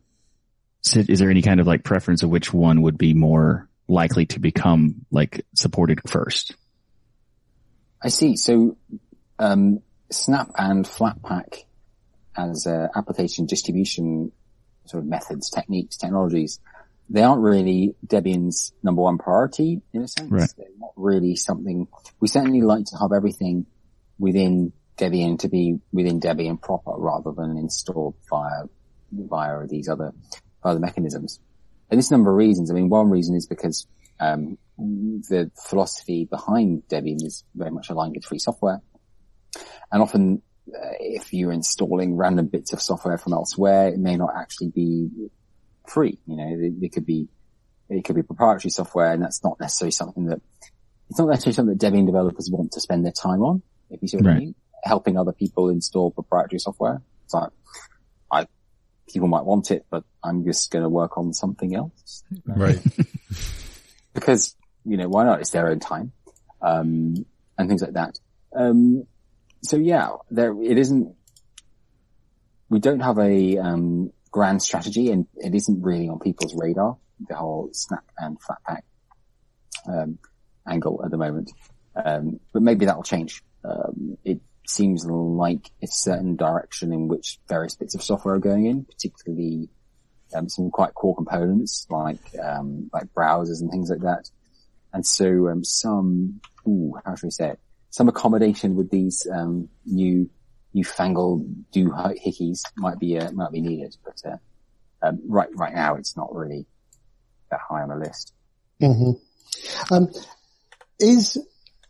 is 0.85 1.19
there 1.19 1.31
any 1.31 1.43
kind 1.43 1.61
of 1.61 1.67
like 1.67 1.83
preference 1.85 2.23
of 2.23 2.31
which 2.31 2.53
one 2.53 2.83
would 2.83 2.97
be 2.97 3.15
more 3.15 3.69
likely 3.89 4.27
to 4.27 4.41
become 4.41 5.07
like 5.11 5.45
supported 5.55 6.01
first? 6.09 6.55
I 8.01 8.09
see. 8.09 8.37
So, 8.37 8.77
um, 9.39 9.81
Snap 10.11 10.51
and 10.57 10.85
Flatpak 10.85 11.65
as 12.37 12.67
uh, 12.67 12.89
application 12.95 13.47
distribution 13.47 14.33
sort 14.87 15.03
of 15.03 15.09
methods, 15.09 15.51
techniques, 15.51 15.97
technologies, 15.97 16.61
they 17.11 17.23
aren't 17.23 17.43
really 17.43 17.95
Debian's 18.07 18.73
number 18.83 19.03
one 19.03 19.19
priority 19.19 19.83
in 19.93 20.03
a 20.03 20.09
sense. 20.09 20.31
Right. 20.31 20.49
They're 20.57 20.67
not 20.79 20.93
really 20.97 21.37
something, 21.37 21.89
we 22.21 22.29
certainly 22.29 22.61
like 22.61 22.87
to 22.87 22.99
have 22.99 23.13
everything 23.13 23.67
within 24.19 24.73
Debian 24.97 25.39
to 25.41 25.49
be 25.49 25.79
within 25.93 26.21
Debian 26.21 26.61
proper 26.61 26.93
rather 26.97 27.33
than 27.33 27.57
installed 27.57 28.15
via, 28.29 28.65
via 29.13 29.67
these 29.67 29.89
other, 29.89 30.13
other 30.63 30.81
mechanisms. 30.81 31.41
And 31.91 31.99
there's 31.99 32.11
a 32.11 32.15
number 32.15 32.31
of 32.31 32.37
reasons. 32.37 32.71
I 32.71 32.75
mean, 32.75 32.89
one 32.89 33.11
reason 33.11 33.35
is 33.35 33.47
because, 33.47 33.87
um, 34.21 34.59
the 34.77 35.51
philosophy 35.57 36.25
behind 36.25 36.83
Debian 36.89 37.25
is 37.25 37.45
very 37.55 37.71
much 37.71 37.91
aligned 37.91 38.15
with 38.15 38.25
free 38.25 38.39
software. 38.39 38.81
And 39.91 40.03
often, 40.03 40.43
uh, 40.69 40.95
if 41.01 41.33
you're 41.33 41.53
installing 41.53 42.17
random 42.17 42.47
bits 42.47 42.73
of 42.73 42.81
software 42.81 43.19
from 43.19 43.33
elsewhere, 43.33 43.89
it 43.89 43.99
may 43.99 44.17
not 44.17 44.31
actually 44.37 44.69
be 44.69 45.31
free. 45.87 46.19
You 46.27 46.37
know, 46.37 46.49
it, 46.49 46.75
it 46.83 46.93
could 46.93 47.07
be, 47.07 47.29
it 47.89 48.05
could 48.05 48.17
be 48.17 48.23
proprietary 48.23 48.71
software 48.71 49.13
and 49.13 49.23
that's 49.23 49.43
not 49.43 49.59
necessarily 49.61 49.93
something 49.93 50.27
that, 50.27 50.41
it's 51.09 51.19
not 51.19 51.29
necessarily 51.29 51.55
something 51.55 51.77
that 51.79 51.93
Debian 51.93 52.07
developers 52.07 52.51
want 52.51 52.73
to 52.73 52.81
spend 52.81 53.05
their 53.05 53.13
time 53.13 53.43
on, 53.43 53.63
if 53.91 54.03
you 54.03 54.09
see 54.09 54.19
what 54.19 54.27
I 54.27 54.39
mean. 54.39 54.55
Helping 54.85 55.17
other 55.17 55.33
people 55.33 55.71
install 55.71 56.11
proprietary 56.11 56.59
software. 56.59 57.01
It's 57.25 57.35
like, 57.35 57.51
I, 58.31 58.47
people 59.11 59.29
might 59.29 59.45
want 59.45 59.71
it, 59.71 59.87
but 59.91 60.05
I'm 60.23 60.45
just 60.45 60.71
going 60.71 60.83
to 60.83 60.89
work 60.89 61.17
on 61.17 61.33
something 61.33 61.75
else 61.75 62.23
Right. 62.47 62.79
because, 64.15 64.55
you 64.85 64.97
know, 64.97 65.09
why 65.09 65.25
not? 65.25 65.41
It's 65.41 65.51
their 65.51 65.69
own 65.69 65.81
time. 65.81 66.13
Um, 66.61 67.25
and 67.57 67.69
things 67.69 67.83
like 67.83 67.95
that. 67.95 68.19
Um, 68.55 69.07
so 69.63 69.77
yeah, 69.77 70.11
there, 70.31 70.55
it 70.63 70.79
isn't, 70.79 71.15
we 72.69 72.79
don't 72.81 73.01
have 73.01 73.19
a, 73.19 73.59
um, 73.59 74.13
grand 74.31 74.63
strategy 74.63 75.11
and 75.11 75.27
it 75.37 75.55
isn't 75.55 75.83
really 75.83 76.09
on 76.09 76.19
people's 76.19 76.55
radar, 76.55 76.97
the 77.29 77.35
whole 77.35 77.71
snap 77.73 78.05
and 78.19 78.39
flatpak, 78.41 78.83
um, 79.87 80.19
angle 80.67 81.01
at 81.05 81.11
the 81.11 81.17
moment. 81.17 81.51
Um, 81.97 82.41
but 82.53 82.63
maybe 82.63 82.87
that'll 82.87 83.03
change. 83.03 83.43
Um, 83.65 84.17
it 84.25 84.41
seems 84.67 85.05
like 85.07 85.71
a 85.83 85.87
certain 85.87 86.37
direction 86.37 86.93
in 86.93 87.09
which 87.09 87.39
various 87.49 87.75
bits 87.75 87.95
of 87.95 88.03
software 88.03 88.35
are 88.35 88.39
going 88.39 88.67
in, 88.67 88.85
particularly 88.85 89.69
um, 90.35 90.49
some 90.49 90.71
quite 90.71 90.95
core 90.95 91.17
components 91.17 91.87
like 91.91 92.21
um, 92.43 92.91
like 92.93 93.13
browsers 93.15 93.61
and 93.61 93.71
things 93.71 93.91
like 93.91 94.01
that. 94.01 94.29
And 94.93 95.05
so 95.05 95.61
some, 95.63 96.41
ooh, 96.67 96.95
how 97.05 97.15
should 97.15 97.27
we 97.27 97.31
say 97.31 97.51
it? 97.51 97.61
Some 97.91 98.09
accommodation 98.09 98.77
with 98.77 98.91
these 98.91 99.27
um, 99.33 99.69
new 99.85 100.31
newfangled 100.75 101.71
do 101.73 101.91
hickeys 101.91 102.61
might 102.77 102.99
be 102.99 103.19
uh, 103.19 103.31
might 103.33 103.53
be 103.53 103.61
needed. 103.61 103.97
But 104.05 104.23
uh, 104.31 104.37
um, 105.03 105.21
right 105.27 105.49
right 105.55 105.75
now 105.75 105.97
it's 105.97 106.17
not 106.17 106.35
really 106.35 106.67
that 107.51 107.61
high 107.67 107.83
on 107.83 107.89
the 107.89 107.97
list. 107.97 108.33
hmm 108.81 109.13
Um, 109.91 110.09
is 111.01 111.39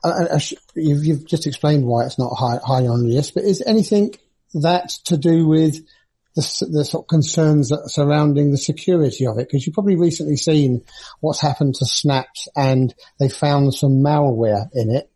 uh, 0.04 0.26
uh, 0.30 0.38
you've, 0.74 1.04
you've 1.04 1.26
just 1.26 1.46
explained 1.46 1.84
why 1.84 2.04
it's 2.04 2.18
not 2.18 2.34
high, 2.34 2.58
high 2.64 2.86
on 2.86 3.02
the 3.02 3.14
list, 3.14 3.34
but 3.34 3.44
is 3.44 3.62
anything 3.66 4.14
that 4.54 4.90
to 5.06 5.16
do 5.16 5.46
with 5.46 5.74
the, 6.36 6.68
the 6.70 6.84
sort 6.84 7.04
of 7.04 7.08
concerns 7.08 7.70
that 7.70 7.90
surrounding 7.90 8.50
the 8.50 8.58
security 8.58 9.26
of 9.26 9.38
it? 9.38 9.48
Because 9.48 9.66
you've 9.66 9.74
probably 9.74 9.96
recently 9.96 10.36
seen 10.36 10.84
what's 11.20 11.40
happened 11.40 11.74
to 11.76 11.86
Snaps 11.86 12.48
and 12.54 12.94
they 13.18 13.28
found 13.28 13.74
some 13.74 14.02
malware 14.02 14.68
in 14.72 14.90
it. 14.90 15.10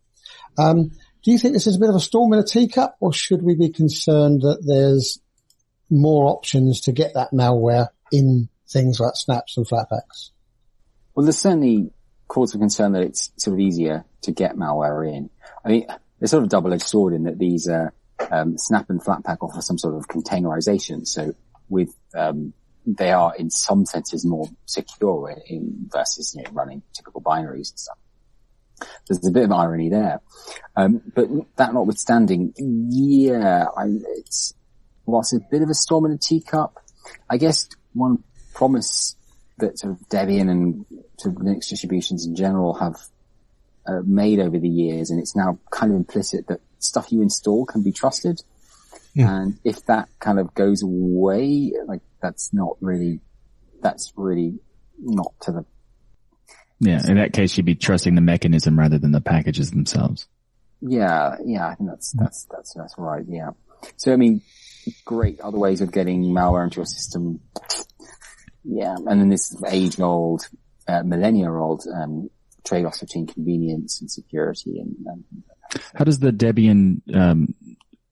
Um, 0.57 0.91
do 1.23 1.31
you 1.31 1.37
think 1.37 1.53
this 1.53 1.67
is 1.67 1.77
a 1.77 1.79
bit 1.79 1.89
of 1.89 1.95
a 1.95 2.01
storm 2.01 2.33
in 2.33 2.39
a 2.39 2.43
teacup 2.43 2.97
or 2.99 3.13
should 3.13 3.41
we 3.41 3.55
be 3.55 3.69
concerned 3.69 4.41
that 4.41 4.63
there's 4.65 5.19
more 5.89 6.25
options 6.25 6.81
to 6.81 6.91
get 6.91 7.13
that 7.13 7.31
malware 7.31 7.87
in 8.11 8.49
things 8.69 8.99
like 8.99 9.13
Snaps 9.15 9.57
and 9.57 9.67
Flatpaks? 9.67 10.31
Well, 11.15 11.25
there's 11.25 11.37
certainly 11.37 11.91
cause 12.27 12.51
for 12.51 12.57
concern 12.57 12.93
that 12.93 13.03
it's 13.03 13.31
sort 13.37 13.53
of 13.53 13.59
easier 13.59 14.05
to 14.23 14.31
get 14.31 14.55
malware 14.55 15.07
in. 15.07 15.29
I 15.63 15.69
mean, 15.69 15.85
it's 16.19 16.31
sort 16.31 16.43
of 16.43 16.49
double-edged 16.49 16.83
sword 16.83 17.13
in 17.13 17.23
that 17.23 17.37
these, 17.37 17.69
uh, 17.69 17.89
um, 18.31 18.57
Snap 18.57 18.89
and 18.89 19.01
Flatpak 19.01 19.37
offer 19.41 19.61
some 19.61 19.77
sort 19.77 19.95
of 19.95 20.07
containerization. 20.07 21.07
So 21.07 21.33
with, 21.69 21.95
um, 22.15 22.53
they 22.85 23.11
are 23.11 23.35
in 23.35 23.49
some 23.49 23.85
senses 23.85 24.25
more 24.25 24.47
secure 24.65 25.29
in, 25.29 25.41
in 25.47 25.89
versus, 25.91 26.35
you 26.35 26.43
know, 26.43 26.51
running 26.51 26.81
typical 26.93 27.21
binaries 27.21 27.71
and 27.71 27.79
stuff. 27.79 27.97
There's 29.07 29.25
a 29.27 29.31
bit 29.31 29.43
of 29.43 29.51
irony 29.51 29.89
there. 29.89 30.21
Um, 30.75 31.01
but 31.13 31.27
that 31.57 31.73
notwithstanding, 31.73 32.53
yeah, 32.57 33.65
I, 33.75 33.85
it's, 34.17 34.53
whilst 35.05 35.33
it's 35.33 35.43
a 35.43 35.47
bit 35.49 35.61
of 35.61 35.69
a 35.69 35.73
storm 35.73 36.05
in 36.05 36.11
a 36.11 36.17
teacup, 36.17 36.79
I 37.29 37.37
guess 37.37 37.67
one 37.93 38.23
promise 38.53 39.15
that 39.57 39.79
sort 39.79 39.93
of 39.93 39.99
Debian 40.09 40.49
and 40.49 40.85
sort 41.17 41.35
of 41.35 41.41
Linux 41.41 41.69
distributions 41.69 42.25
in 42.25 42.35
general 42.35 42.73
have 42.75 42.95
uh, 43.85 44.01
made 44.05 44.39
over 44.39 44.57
the 44.57 44.69
years, 44.69 45.09
and 45.09 45.19
it's 45.19 45.35
now 45.35 45.59
kind 45.69 45.91
of 45.91 45.97
implicit 45.97 46.47
that 46.47 46.61
stuff 46.79 47.11
you 47.11 47.21
install 47.21 47.65
can 47.65 47.83
be 47.83 47.91
trusted. 47.91 48.41
And 49.15 49.59
if 49.63 49.85
that 49.85 50.09
kind 50.19 50.39
of 50.39 50.55
goes 50.55 50.81
away, 50.81 51.73
like 51.85 52.01
that's 52.19 52.51
not 52.51 52.77
really, 52.81 53.19
that's 53.81 54.11
really 54.15 54.59
not 54.99 55.33
to 55.41 55.51
the 55.51 55.65
Yeah. 56.83 57.01
In 57.07 57.15
that 57.17 57.33
case, 57.33 57.55
you'd 57.55 57.65
be 57.65 57.75
trusting 57.75 58.15
the 58.15 58.21
mechanism 58.21 58.77
rather 58.77 58.97
than 58.97 59.11
the 59.11 59.21
packages 59.21 59.71
themselves. 59.71 60.27
Yeah, 60.81 61.37
yeah, 61.45 61.67
I 61.67 61.75
think 61.75 61.89
that's 61.89 62.11
that's 62.11 62.45
that's 62.51 62.73
that's 62.73 62.95
right. 62.97 63.23
Yeah. 63.27 63.51
So 63.95 64.11
I 64.11 64.17
mean, 64.17 64.41
great 65.05 65.39
other 65.39 65.57
ways 65.57 65.79
of 65.81 65.91
getting 65.91 66.23
malware 66.23 66.65
into 66.65 66.77
your 66.77 66.85
system. 66.85 67.39
Yeah, 68.65 68.95
and 68.95 69.19
then 69.21 69.29
this 69.29 69.55
age-old, 69.67 70.47
uh, 70.87 71.03
millennia-old 71.03 71.83
um, 71.93 72.29
trade-offs 72.65 73.01
between 73.01 73.27
convenience 73.27 73.99
and 73.99 74.09
security, 74.09 74.79
and, 74.79 74.95
and 75.05 75.43
How 75.93 76.05
does 76.05 76.19
the 76.19 76.31
Debian 76.31 77.01
um, 77.13 77.55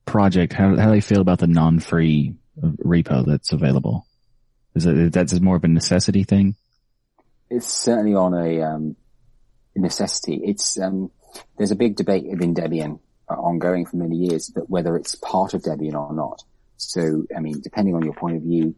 project? 0.05 0.53
How 0.53 0.76
how 0.76 0.86
do 0.86 0.91
they 0.91 1.01
feel 1.01 1.22
about 1.22 1.39
the 1.39 1.47
non-free 1.47 2.36
uh, 2.61 2.67
repo 2.86 3.26
that's 3.26 3.51
available? 3.51 4.05
Is 4.76 4.86
it 4.86 5.11
that's 5.11 5.39
more 5.41 5.57
of 5.57 5.63
a 5.65 5.67
necessity 5.67 6.24
thing? 6.24 6.55
It's 7.52 7.68
certainly 7.68 8.16
on 8.16 8.34
a 8.34 8.62
um, 8.62 8.95
necessity. 9.76 10.39
It's 10.43 10.80
um, 10.80 11.12
there's 11.58 11.72
a 11.72 11.76
big 11.76 11.97
debate 11.97 12.26
within 12.26 12.56
Debian 12.56 12.99
uh, 13.30 13.34
ongoing 13.34 13.86
for 13.86 13.97
many 13.97 14.16
years 14.16 14.47
that 14.56 14.70
whether 14.70 14.95
it's 14.95 15.16
part 15.16 15.54
of 15.54 15.62
Debian 15.62 15.93
or 15.93 16.14
not. 16.14 16.43
So, 16.78 17.26
I 17.36 17.41
mean, 17.41 17.62
depending 17.62 17.93
on 17.93 18.04
your 18.04 18.14
point 18.14 18.38
of 18.38 18.43
view, 18.43 18.76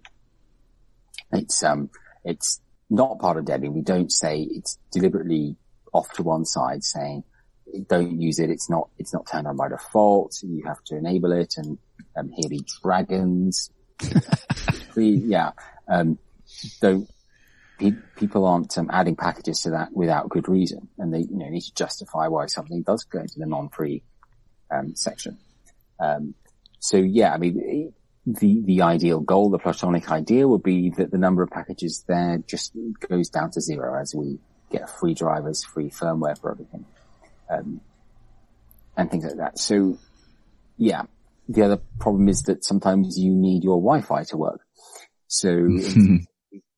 it's 1.32 1.64
um, 1.64 1.92
it's 2.26 2.62
not 2.90 3.20
part 3.20 3.38
of 3.38 3.46
Debian. 3.46 3.74
We 3.74 3.82
don't 3.82 4.12
say 4.12 4.42
it's 4.42 4.80
deliberately 4.92 5.56
off 5.94 6.12
to 6.14 6.24
one 6.24 6.44
side, 6.44 6.84
saying 6.84 7.24
don't 7.88 8.20
use 8.20 8.40
it. 8.40 8.50
It's 8.50 8.72
not 8.72 8.90
it's 8.98 9.14
not 9.14 9.28
turned 9.28 9.48
on 9.48 9.56
by 9.56 9.70
default. 9.70 10.42
You 10.42 10.64
have 10.66 10.84
to 10.86 10.98
enable 10.98 11.32
it, 11.32 11.56
and 11.58 11.78
um, 12.18 12.32
here 12.36 12.50
be 12.50 12.66
dragons. 12.82 13.70
Yeah, 14.96 15.54
um, 15.88 16.20
don't 16.80 17.10
pe- 17.84 18.02
people 18.16 18.46
aren't 18.46 18.78
um, 18.78 18.90
adding 18.92 19.16
packages 19.16 19.62
to 19.62 19.72
that 19.72 19.90
without 19.94 20.30
good 20.30 20.48
reason, 20.48 20.88
and 20.98 21.14
they 21.14 21.20
you 21.20 21.38
know 21.38 21.50
need 21.50 21.62
to 21.62 21.74
justify 21.74 22.28
why 22.28 22.46
something 22.46 22.82
does 22.82 23.04
go 23.04 23.20
into 23.20 23.38
the 23.38 23.46
non-free 23.46 24.04
um, 24.72 24.96
section. 24.96 25.38
Um, 26.00 26.36
so 26.80 26.98
yeah, 26.98 27.34
I 27.34 27.38
mean 27.38 27.94
the 28.26 28.62
the 28.66 28.82
ideal 28.82 29.20
goal, 29.20 29.50
the 29.50 29.60
platonic 29.60 30.10
ideal, 30.10 30.50
would 30.50 30.64
be 30.64 30.90
that 30.92 31.12
the 31.12 31.18
number 31.18 31.44
of 31.44 31.50
packages 31.50 32.04
there 32.08 32.40
just 32.48 32.74
goes 33.10 33.30
down 33.30 33.52
to 33.52 33.62
zero 33.62 34.00
as 34.00 34.16
we 34.16 34.40
get 34.72 34.90
free 34.90 35.14
drivers, 35.14 35.64
free 35.64 35.90
firmware 35.90 36.40
for 36.40 36.52
everything, 36.52 36.86
um, 37.50 37.82
and 38.96 39.12
things 39.12 39.26
like 39.26 39.38
that. 39.38 39.60
So 39.60 39.98
yeah, 40.78 41.04
the 41.50 41.64
other 41.64 41.82
problem 42.00 42.30
is 42.30 42.44
that 42.44 42.64
sometimes 42.64 43.20
you 43.20 43.34
need 43.34 43.64
your 43.64 43.78
Wi-Fi 43.78 44.24
to 44.26 44.38
work. 44.38 44.62
So 45.28 45.50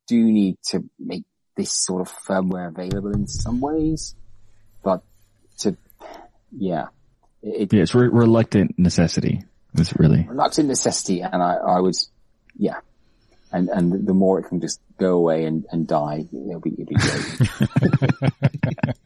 do 0.07 0.23
need 0.23 0.57
to 0.69 0.89
make 0.99 1.23
this 1.55 1.71
sort 1.73 2.01
of 2.01 2.11
firmware 2.11 2.67
available 2.67 3.13
in 3.13 3.27
some 3.27 3.61
ways, 3.61 4.15
but 4.83 5.03
to, 5.59 5.77
yeah, 6.51 6.87
it, 7.41 7.71
Yeah, 7.73 7.81
it's 7.81 7.95
re- 7.95 8.09
reluctant 8.09 8.77
necessity. 8.77 9.43
It's 9.73 9.95
really 9.97 10.25
reluctant 10.29 10.67
necessity, 10.69 11.21
and 11.21 11.41
I, 11.43 11.55
I 11.55 11.79
was, 11.79 12.09
yeah, 12.57 12.79
and 13.51 13.69
and 13.69 14.07
the 14.07 14.13
more 14.13 14.39
it 14.39 14.43
can 14.43 14.61
just 14.61 14.79
go 14.97 15.17
away 15.17 15.45
and, 15.45 15.65
and 15.71 15.87
die, 15.87 16.25
it'll 16.31 16.61
be 16.61 16.71
it'll 16.71 16.85
be 16.85 16.95
great. 16.95 17.49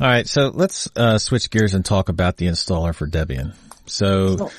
All 0.00 0.06
right, 0.06 0.26
so 0.26 0.48
let's 0.48 0.88
uh, 0.96 1.18
switch 1.18 1.50
gears 1.50 1.74
and 1.74 1.84
talk 1.84 2.08
about 2.08 2.36
the 2.36 2.46
installer 2.46 2.94
for 2.94 3.06
Debian. 3.06 3.54
So 3.86 4.50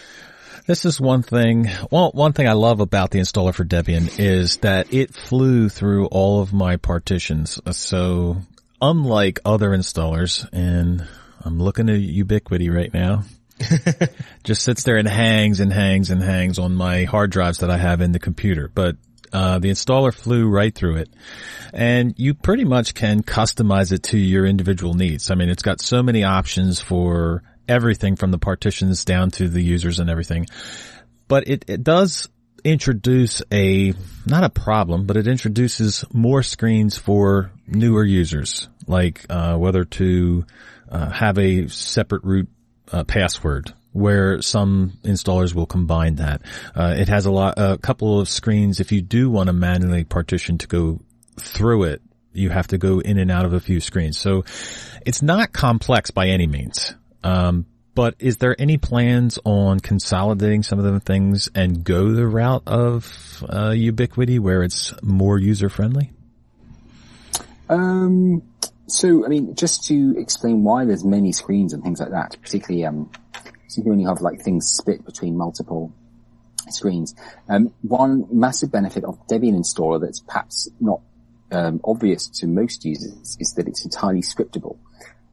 this 0.67 0.85
is 0.85 0.99
one 1.01 1.23
thing. 1.23 1.69
Well, 1.89 2.11
one 2.13 2.33
thing 2.33 2.47
I 2.47 2.53
love 2.53 2.79
about 2.79 3.11
the 3.11 3.19
installer 3.19 3.53
for 3.53 3.65
Debian 3.65 4.19
is 4.19 4.57
that 4.57 4.93
it 4.93 5.13
flew 5.13 5.69
through 5.69 6.07
all 6.07 6.41
of 6.41 6.53
my 6.53 6.77
partitions. 6.77 7.59
So 7.71 8.37
unlike 8.81 9.39
other 9.45 9.69
installers, 9.69 10.47
and 10.51 11.07
I'm 11.43 11.59
looking 11.59 11.89
at 11.89 11.99
Ubiquity 11.99 12.69
right 12.69 12.93
now, 12.93 13.23
just 14.43 14.63
sits 14.63 14.83
there 14.83 14.97
and 14.97 15.07
hangs 15.07 15.59
and 15.59 15.71
hangs 15.71 16.09
and 16.09 16.21
hangs 16.21 16.59
on 16.59 16.75
my 16.75 17.03
hard 17.03 17.31
drives 17.31 17.59
that 17.59 17.69
I 17.69 17.77
have 17.77 18.01
in 18.01 18.11
the 18.11 18.19
computer. 18.19 18.69
But 18.73 18.95
uh, 19.33 19.59
the 19.59 19.69
installer 19.69 20.13
flew 20.13 20.47
right 20.47 20.73
through 20.73 20.97
it, 20.97 21.09
and 21.73 22.13
you 22.17 22.33
pretty 22.33 22.65
much 22.65 22.93
can 22.93 23.23
customize 23.23 23.91
it 23.91 24.03
to 24.03 24.17
your 24.17 24.45
individual 24.45 24.93
needs. 24.93 25.31
I 25.31 25.35
mean, 25.35 25.49
it's 25.49 25.63
got 25.63 25.79
so 25.79 26.03
many 26.03 26.23
options 26.23 26.81
for 26.81 27.43
everything 27.71 28.17
from 28.17 28.31
the 28.31 28.37
partitions 28.37 29.05
down 29.05 29.31
to 29.31 29.47
the 29.47 29.61
users 29.61 29.99
and 29.99 30.09
everything. 30.09 30.45
But 31.27 31.47
it, 31.47 31.65
it 31.67 31.83
does 31.83 32.27
introduce 32.63 33.41
a, 33.51 33.93
not 34.25 34.43
a 34.43 34.49
problem, 34.49 35.05
but 35.05 35.15
it 35.15 35.25
introduces 35.25 36.03
more 36.11 36.43
screens 36.43 36.97
for 36.97 37.51
newer 37.67 38.03
users, 38.03 38.67
like, 38.87 39.25
uh, 39.29 39.55
whether 39.57 39.85
to, 39.85 40.45
uh, 40.89 41.09
have 41.09 41.37
a 41.39 41.67
separate 41.69 42.23
root, 42.25 42.49
uh, 42.91 43.05
password 43.05 43.73
where 43.93 44.41
some 44.41 44.97
installers 45.03 45.53
will 45.53 45.65
combine 45.65 46.15
that. 46.15 46.41
Uh, 46.75 46.95
it 46.97 47.07
has 47.07 47.25
a 47.25 47.31
lot, 47.31 47.55
a 47.57 47.77
couple 47.77 48.19
of 48.19 48.29
screens. 48.29 48.79
If 48.79 48.91
you 48.91 49.01
do 49.01 49.29
want 49.29 49.47
to 49.47 49.53
manually 49.53 50.03
partition 50.03 50.57
to 50.59 50.67
go 50.67 50.99
through 51.39 51.83
it, 51.83 52.01
you 52.33 52.49
have 52.49 52.67
to 52.67 52.77
go 52.77 52.99
in 52.99 53.17
and 53.17 53.31
out 53.31 53.45
of 53.45 53.53
a 53.53 53.59
few 53.59 53.79
screens. 53.79 54.17
So 54.17 54.45
it's 55.05 55.21
not 55.21 55.51
complex 55.51 56.11
by 56.11 56.27
any 56.27 56.47
means. 56.47 56.95
Um, 57.23 57.65
but 57.93 58.15
is 58.19 58.37
there 58.37 58.55
any 58.59 58.77
plans 58.77 59.37
on 59.43 59.79
consolidating 59.79 60.63
some 60.63 60.79
of 60.79 60.85
the 60.85 60.99
things 60.99 61.49
and 61.53 61.83
go 61.83 62.11
the 62.11 62.25
route 62.25 62.63
of 62.65 63.43
uh, 63.49 63.71
Ubiquity 63.71 64.39
where 64.39 64.63
it's 64.63 64.93
more 65.03 65.37
user 65.37 65.69
friendly? 65.69 66.11
Um, 67.69 68.43
so, 68.87 69.25
I 69.25 69.29
mean, 69.29 69.55
just 69.55 69.85
to 69.85 70.15
explain 70.17 70.63
why 70.63 70.85
there's 70.85 71.03
many 71.03 71.31
screens 71.31 71.73
and 71.73 71.83
things 71.83 71.99
like 71.99 72.11
that, 72.11 72.37
particularly, 72.41 72.85
um, 72.85 73.09
you 73.75 74.07
have 74.07 74.21
like 74.21 74.41
things 74.41 74.69
split 74.69 75.05
between 75.05 75.37
multiple 75.37 75.93
screens. 76.69 77.15
Um, 77.47 77.73
one 77.81 78.27
massive 78.31 78.71
benefit 78.71 79.03
of 79.03 79.27
Debian 79.27 79.55
installer 79.55 80.01
that's 80.01 80.19
perhaps 80.19 80.69
not 80.79 81.01
um, 81.51 81.81
obvious 81.83 82.27
to 82.39 82.47
most 82.47 82.85
users 82.85 83.37
is 83.39 83.53
that 83.55 83.67
it's 83.67 83.83
entirely 83.83 84.21
scriptable 84.21 84.77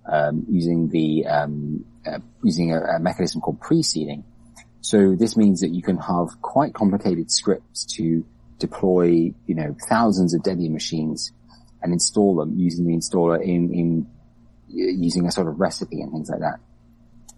um, 0.09 0.47
using 0.49 0.89
the 0.89 1.27
um, 1.27 1.85
uh, 2.07 2.19
using 2.43 2.73
a, 2.73 2.81
a 2.81 2.99
mechanism 2.99 3.41
called 3.41 3.61
pre-seeding. 3.61 4.25
So 4.81 5.15
this 5.15 5.37
means 5.37 5.61
that 5.61 5.69
you 5.69 5.83
can 5.83 5.99
have 5.99 6.41
quite 6.41 6.73
complicated 6.73 7.31
scripts 7.31 7.85
to 7.97 8.25
deploy, 8.59 9.35
you 9.47 9.55
know, 9.55 9.77
thousands 9.89 10.35
of 10.35 10.43
Debian 10.43 10.71
machines 10.71 11.33
and 11.83 11.93
install 11.93 12.37
them 12.37 12.59
using 12.59 12.87
the 12.87 12.95
installer 12.95 13.43
in, 13.43 13.73
in 13.75 14.07
using 14.69 15.27
a 15.27 15.33
sort 15.33 15.49
of 15.49 15.61
recipe 15.61 16.01
and 16.01 16.13
things 16.13 16.31
like 16.31 16.41
that. 16.41 16.61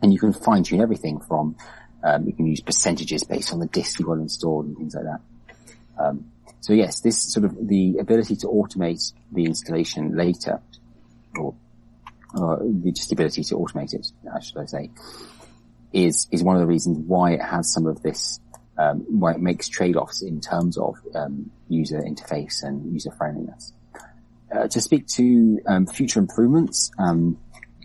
And 0.02 0.12
you 0.12 0.18
can 0.18 0.32
fine 0.32 0.62
tune 0.62 0.80
everything 0.80 1.20
from, 1.20 1.56
um, 2.02 2.26
you 2.26 2.32
can 2.32 2.46
use 2.46 2.60
percentages 2.60 3.24
based 3.24 3.52
on 3.52 3.58
the 3.58 3.66
disk 3.66 4.00
you 4.00 4.08
want 4.08 4.20
installed 4.20 4.66
and 4.66 4.76
things 4.76 4.94
like 4.94 5.04
that. 5.04 5.20
Um, 5.98 6.30
so 6.60 6.72
yes, 6.72 7.00
this 7.00 7.32
sort 7.32 7.44
of 7.44 7.68
the 7.68 7.98
ability 7.98 8.36
to 8.36 8.46
automate 8.46 9.12
the 9.32 9.44
installation 9.44 10.16
later, 10.16 10.60
or, 11.38 11.54
or 12.34 12.58
the 12.58 12.92
just 12.92 13.12
ability 13.12 13.44
to 13.44 13.56
automate 13.56 13.94
it, 13.94 14.06
uh, 14.32 14.40
should 14.40 14.58
I 14.58 14.66
say, 14.66 14.90
is 15.92 16.28
is 16.30 16.42
one 16.42 16.56
of 16.56 16.60
the 16.60 16.66
reasons 16.66 16.98
why 16.98 17.32
it 17.32 17.42
has 17.42 17.72
some 17.72 17.86
of 17.86 18.02
this, 18.02 18.40
um, 18.78 19.04
why 19.08 19.32
it 19.32 19.40
makes 19.40 19.68
trade-offs 19.68 20.22
in 20.22 20.40
terms 20.40 20.78
of 20.78 20.96
um, 21.14 21.50
user 21.68 22.00
interface 22.00 22.62
and 22.62 22.92
user 22.92 23.10
friendliness. 23.10 23.72
Uh, 24.54 24.66
to 24.66 24.80
speak 24.80 25.06
to 25.06 25.60
um, 25.66 25.86
future 25.86 26.18
improvements, 26.18 26.90
um, 26.98 27.38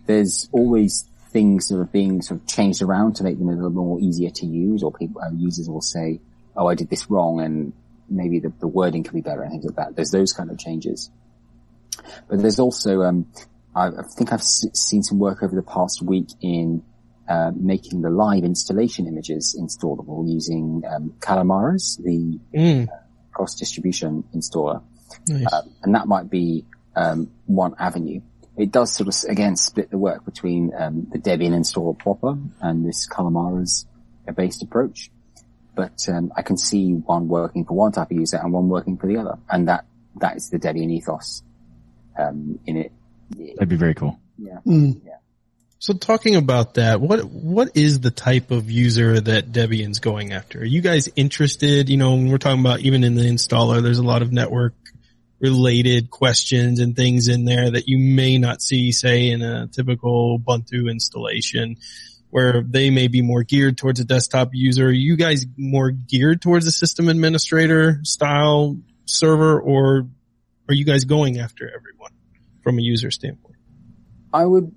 there's 0.07 0.49
always 0.51 1.05
things 1.29 1.67
that 1.67 1.77
are 1.77 1.85
being 1.85 2.21
sort 2.21 2.39
of 2.39 2.47
changed 2.47 2.81
around 2.81 3.15
to 3.15 3.23
make 3.23 3.37
them 3.37 3.49
a 3.49 3.51
little 3.51 3.69
more 3.69 3.99
easier 3.99 4.29
to 4.29 4.45
use, 4.45 4.83
or 4.83 4.91
people 4.91 5.21
uh, 5.21 5.29
users 5.35 5.69
will 5.69 5.81
say, 5.81 6.19
"Oh, 6.55 6.67
I 6.67 6.75
did 6.75 6.89
this 6.89 7.09
wrong," 7.09 7.41
and 7.41 7.73
maybe 8.09 8.39
the, 8.39 8.53
the 8.59 8.67
wording 8.67 9.03
can 9.03 9.15
be 9.15 9.21
better 9.21 9.41
and 9.41 9.51
things 9.51 9.65
like 9.65 9.75
that. 9.75 9.95
There's 9.95 10.11
those 10.11 10.33
kind 10.33 10.49
of 10.49 10.57
changes, 10.57 11.09
but 12.27 12.41
there's 12.41 12.59
also 12.59 13.01
um, 13.01 13.27
I, 13.75 13.87
I 13.87 14.03
think 14.17 14.31
I've 14.33 14.39
s- 14.39 14.65
seen 14.73 15.03
some 15.03 15.19
work 15.19 15.43
over 15.43 15.55
the 15.55 15.61
past 15.63 16.01
week 16.01 16.29
in 16.41 16.83
uh, 17.27 17.51
making 17.55 18.01
the 18.01 18.09
live 18.09 18.43
installation 18.43 19.07
images 19.07 19.55
installable 19.59 20.27
using 20.31 20.83
um, 20.89 21.13
Calamares, 21.19 22.01
the 22.03 22.39
Mm, 22.53 22.87
cross 23.33 23.55
distribution 23.55 24.23
installer 24.33 24.81
nice. 25.27 25.51
um, 25.53 25.69
and 25.83 25.95
that 25.95 26.07
might 26.07 26.29
be 26.29 26.65
um, 26.95 27.29
one 27.45 27.73
avenue. 27.79 28.21
It 28.57 28.71
does 28.71 28.93
sort 28.93 29.09
of 29.09 29.29
again 29.29 29.55
split 29.57 29.89
the 29.91 29.97
work 29.97 30.23
between 30.23 30.71
um, 30.77 31.07
the 31.11 31.19
Debian 31.19 31.51
installer 31.51 31.97
proper 31.99 32.37
and 32.61 32.87
this 32.87 33.07
Calamares 33.09 33.85
based 34.35 34.63
approach. 34.63 35.11
But 35.75 36.07
um, 36.07 36.31
I 36.37 36.41
can 36.41 36.57
see 36.57 36.93
one 36.93 37.27
working 37.27 37.65
for 37.65 37.73
one 37.73 37.91
type 37.91 38.09
of 38.11 38.17
user 38.17 38.37
and 38.37 38.53
one 38.53 38.69
working 38.69 38.95
for 38.97 39.07
the 39.07 39.17
other, 39.17 39.37
and 39.49 39.67
that 39.67 39.83
that 40.21 40.37
is 40.37 40.49
the 40.49 40.57
Debian 40.57 40.89
ethos 40.89 41.43
um, 42.17 42.59
in 42.65 42.77
it. 42.77 42.91
That'd 43.29 43.69
be 43.69 43.75
very 43.75 43.95
cool. 43.95 44.19
Yeah. 44.37 44.59
Mm. 44.65 45.01
So 45.79 45.93
talking 45.93 46.35
about 46.35 46.75
that, 46.75 46.99
what 46.99 47.25
what 47.25 47.75
is 47.75 47.99
the 47.99 48.09
type 48.09 48.49
of 48.49 48.71
user 48.71 49.19
that 49.19 49.51
Debian's 49.51 49.99
going 49.99 50.33
after? 50.33 50.61
Are 50.61 50.65
you 50.65 50.81
guys 50.81 51.09
interested? 51.15 51.89
You 51.89 51.97
know, 51.97 52.11
when 52.11 52.29
we're 52.29 52.37
talking 52.37 52.61
about 52.61 52.79
even 52.79 53.03
in 53.03 53.15
the 53.15 53.21
installer, 53.21 53.83
there's 53.83 53.99
a 53.99 54.03
lot 54.03 54.21
of 54.21 54.31
network 54.31 54.73
related 55.39 56.09
questions 56.09 56.79
and 56.79 56.95
things 56.95 57.27
in 57.27 57.45
there 57.45 57.69
that 57.69 57.87
you 57.87 57.97
may 57.99 58.37
not 58.37 58.61
see, 58.61 58.91
say, 58.91 59.29
in 59.29 59.41
a 59.41 59.67
typical 59.67 60.39
Ubuntu 60.39 60.89
installation, 60.89 61.75
where 62.29 62.63
they 62.63 62.89
may 62.89 63.07
be 63.07 63.21
more 63.21 63.43
geared 63.43 63.77
towards 63.77 63.99
a 63.99 64.05
desktop 64.05 64.49
user. 64.53 64.87
Are 64.87 64.91
you 64.91 65.17
guys 65.17 65.45
more 65.57 65.91
geared 65.91 66.41
towards 66.41 66.65
a 66.65 66.71
system 66.71 67.09
administrator 67.09 67.99
style 68.03 68.77
server, 69.05 69.59
or 69.59 70.07
are 70.67 70.73
you 70.73 70.85
guys 70.85 71.03
going 71.03 71.37
after 71.37 71.67
everyone 71.67 72.11
from 72.65 72.79
a 72.79 72.81
user 72.81 73.11
standpoint? 73.11 73.55
I 74.33 74.43
would, 74.43 74.75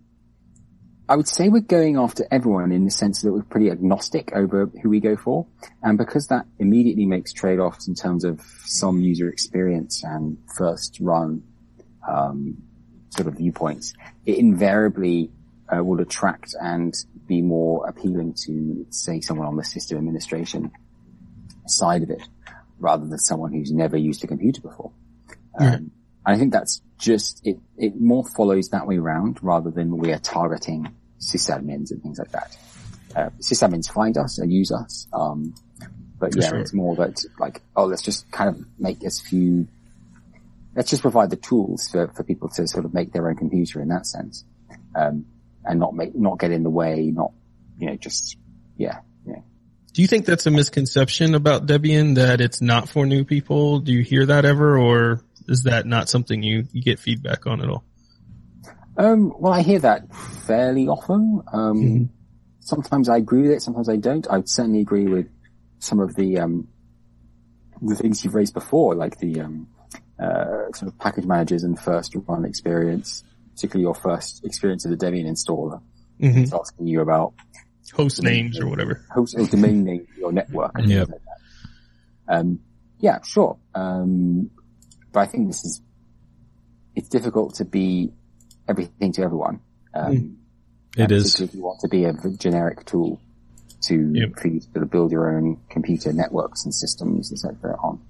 I 1.09 1.17
would 1.17 1.27
say 1.27 1.49
we're 1.49 1.61
going 1.61 1.97
after 1.97 2.27
everyone 2.31 2.71
in 2.71 2.85
the 2.85 2.91
sense 2.91 3.23
that 3.23 3.33
we're 3.33 3.43
pretty 3.43 3.71
agnostic 3.71 4.31
over 4.35 4.67
who 4.67 4.91
we 4.91 5.01
go 5.01 5.17
for. 5.17 5.47
And 5.83 5.97
because 5.97 6.27
that 6.27 6.45
immediately 6.59 7.07
makes 7.07 7.33
trade-offs 7.33 7.89
in 7.89 7.95
terms 7.95 8.25
of 8.25 8.43
some 8.67 9.01
user 9.01 9.29
experience 9.29 10.05
and 10.05 10.37
first 10.57 10.99
run, 11.01 11.43
um, 12.07 12.59
sort 13.09 13.27
of 13.27 13.35
viewpoints, 13.39 13.95
it 14.27 14.37
invariably 14.37 15.31
uh, 15.75 15.83
will 15.83 16.01
attract 16.01 16.55
and 16.61 16.95
be 17.27 17.41
more 17.41 17.89
appealing 17.89 18.35
to, 18.45 18.87
say, 18.91 19.23
someone 19.23 19.47
on 19.47 19.57
the 19.57 19.65
system 19.65 19.97
administration 19.97 20.71
side 21.67 22.03
of 22.03 22.11
it, 22.11 22.23
rather 22.79 23.07
than 23.07 23.19
someone 23.19 23.53
who's 23.53 23.73
never 23.73 23.97
used 23.97 24.23
a 24.25 24.27
computer 24.27 24.61
before. 24.61 24.93
Yeah. 25.59 25.77
Um, 25.77 25.91
I 26.29 26.37
think 26.37 26.53
that's 26.53 26.83
just, 26.99 27.41
it, 27.43 27.59
it 27.79 27.99
more 27.99 28.23
follows 28.23 28.69
that 28.69 28.87
way 28.87 28.99
around 28.99 29.39
rather 29.43 29.71
than 29.71 29.97
we 29.97 30.13
are 30.13 30.19
targeting 30.19 30.95
sysadmins 31.19 31.91
and 31.91 32.03
things 32.03 32.19
like 32.19 32.33
that. 32.33 32.57
Uh, 33.17 33.31
sysadmins 33.41 33.91
find 33.91 34.19
us 34.19 34.37
and 34.37 34.53
use 34.53 34.71
us. 34.71 35.07
Um, 35.15 35.55
but 36.19 36.37
yeah, 36.37 36.55
it's 36.57 36.75
more 36.75 36.97
that 36.97 37.25
like, 37.39 37.63
oh, 37.75 37.87
let's 37.87 38.03
just 38.03 38.31
kind 38.31 38.51
of 38.51 38.63
make 38.79 39.03
as 39.05 39.23
few, 39.23 39.69
let's 40.77 40.91
just 40.91 41.01
provide 41.01 41.31
the 41.31 41.37
tools 41.37 41.89
for, 41.89 42.09
for 42.09 42.25
people 42.25 42.51
to 42.51 42.69
sort 42.69 42.85
of 42.85 42.93
make 42.93 43.11
their 43.13 43.27
own 43.31 43.37
computer 43.37 43.81
in 43.81 43.89
that 43.89 44.07
sense. 44.07 44.45
Um, 44.95 45.25
and 45.65 45.81
not 45.81 45.95
make, 45.95 46.15
not 46.15 46.39
get 46.39 46.51
in 46.51 46.63
the 46.63 46.71
way, 46.71 47.11
not, 47.11 47.33
you 47.79 47.87
know, 47.87 47.97
just, 47.97 48.37
yeah, 48.77 48.99
yeah. 49.27 49.41
Do 49.95 50.03
you 50.03 50.09
think 50.09 50.27
that's 50.27 50.45
a 50.45 50.51
misconception 50.51 51.35
about 51.35 51.67
Debian 51.67 52.17
that 52.17 52.43
it's 52.43 52.61
not 52.61 52.91
for 52.91 53.07
new 53.07 53.25
people? 53.25 53.79
Do 53.79 53.93
you 53.93 54.03
hear 54.03 54.27
that 54.27 54.45
ever 54.45 54.79
or 54.79 55.23
is 55.49 55.63
that 55.65 55.87
not 55.87 56.09
something 56.09 56.43
you, 56.43 56.65
you 56.73 56.83
get 56.83 56.99
feedback 56.99 57.47
on 57.47 57.61
at 57.61 57.69
all? 57.69 57.85
Um, 58.97 59.33
well, 59.39 59.53
I 59.53 59.63
hear 59.63 59.79
that 59.81 60.15
fairly 60.15 60.89
often. 60.89 61.43
Um, 61.53 61.77
Mhm. 61.83 62.09
sometimes 62.61 63.09
I 63.09 63.17
agree 63.17 63.43
with 63.43 63.53
it, 63.53 63.63
sometimes 63.63 63.89
I 63.89 63.97
don't. 63.97 64.27
I 64.29 64.37
would 64.39 64.49
certainly 64.49 64.81
agree 64.81 65.07
with 65.07 65.27
some 65.79 66.01
of 66.01 66.15
the, 66.17 66.39
um, 66.41 66.69
the 67.81 67.95
things 67.95 68.25
you've 68.25 68.35
raised 68.35 68.55
before, 68.55 68.95
like 68.95 69.19
the, 69.19 69.41
um, 69.41 69.69
uh, 70.19 70.73
sort 70.75 70.91
of 70.93 70.99
package 70.99 71.25
managers 71.27 71.63
and 71.63 71.79
first 71.79 72.15
run 72.27 72.45
experience, 72.45 73.23
particularly 73.55 73.85
your 73.85 73.95
first 73.95 74.45
experience 74.45 74.85
of 74.85 74.91
the 74.91 74.97
Debian 74.97 75.27
installer. 75.27 75.81
Mm-hmm. 76.21 76.39
It's 76.41 76.53
asking 76.53 76.89
you 76.89 77.01
about 77.01 77.35
Host 77.95 78.23
names 78.23 78.59
or 78.61 78.67
whatever. 78.69 79.01
host 79.15 79.35
or 79.39 79.47
domain 79.47 79.85
name 79.85 80.07
for 80.13 80.21
your 80.21 80.33
network. 80.33 80.73
and 80.75 80.91
Yep. 80.91 81.09
like. 81.09 81.21
Um, 82.29 82.61
yeah, 82.99 83.23
sure. 83.23 83.57
Um, 83.75 84.51
but 85.13 85.21
I 85.21 85.27
think 85.27 85.47
this 85.49 85.65
is, 85.65 85.81
it's 86.95 87.09
difficult 87.09 87.55
to 87.57 87.65
be 87.65 88.13
everything 88.69 89.13
to 89.13 89.23
everyone. 89.23 89.61
Um, 89.95 90.13
Mm. 90.13 90.35
It 90.97 91.03
and 91.03 91.13
is. 91.13 91.33
particularly 91.33 91.49
If 91.49 91.55
you 91.55 91.63
want 91.63 91.81
to 91.81 91.89
be 91.89 92.05
a 92.05 92.13
generic 92.39 92.85
tool 92.87 93.21
to, 93.83 94.13
Yep. 94.15 94.39
for 94.41 94.49
you 94.49 94.61
to 94.61 94.67
sort 94.73 94.83
of 94.83 94.91
build 94.91 95.13
your 95.13 95.37
own 95.37 95.59
computer 95.69 96.13
networks 96.13 96.65
and 96.65 96.75
systems, 96.75 97.31
etc. 97.33 97.77
on. 97.83 98.01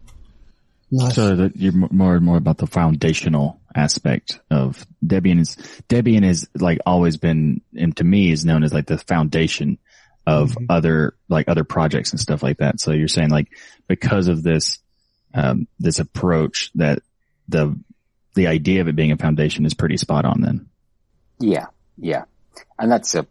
Nice. 0.91 1.15
So 1.17 1.37
that 1.37 1.57
you're 1.57 1.73
more 1.73 2.17
and 2.17 2.25
more 2.25 2.39
about 2.39 2.57
the 2.57 2.67
foundational 2.67 3.61
aspect 3.75 4.41
of 4.51 4.87
Debian 5.05 5.39
is 5.41 5.57
Debian 5.91 6.25
is 6.25 6.49
like 6.55 6.79
always 6.87 7.19
been 7.19 7.61
and 7.77 7.95
to 7.99 8.05
me 8.05 8.31
is 8.31 8.47
known 8.47 8.63
as 8.65 8.73
like 8.73 8.87
the 8.87 8.97
foundation 8.97 9.77
of 10.27 10.53
Mhm. 10.53 10.67
other 10.71 11.15
like 11.29 11.47
other 11.49 11.65
projects 11.65 12.13
and 12.13 12.21
stuff 12.21 12.43
like 12.43 12.59
that. 12.59 12.81
So 12.81 12.93
you're 12.93 13.07
saying 13.09 13.29
like 13.29 13.49
because 13.87 14.29
of 14.29 14.43
this 14.43 14.79
um 15.39 15.68
this 15.78 15.99
approach 15.99 16.70
that 16.74 17.01
the 17.49 17.78
the 18.34 18.47
idea 18.47 18.80
of 18.80 18.89
it 18.89 18.97
being 18.97 19.12
a 19.12 19.16
foundation 19.16 19.64
is 19.66 19.74
pretty 19.74 19.97
spot 19.97 20.24
on 20.24 20.41
then. 20.41 20.68
Yeah, 21.41 21.66
yeah. 21.97 22.24
And 22.78 22.91
that's 22.91 23.14
a, 23.14 23.26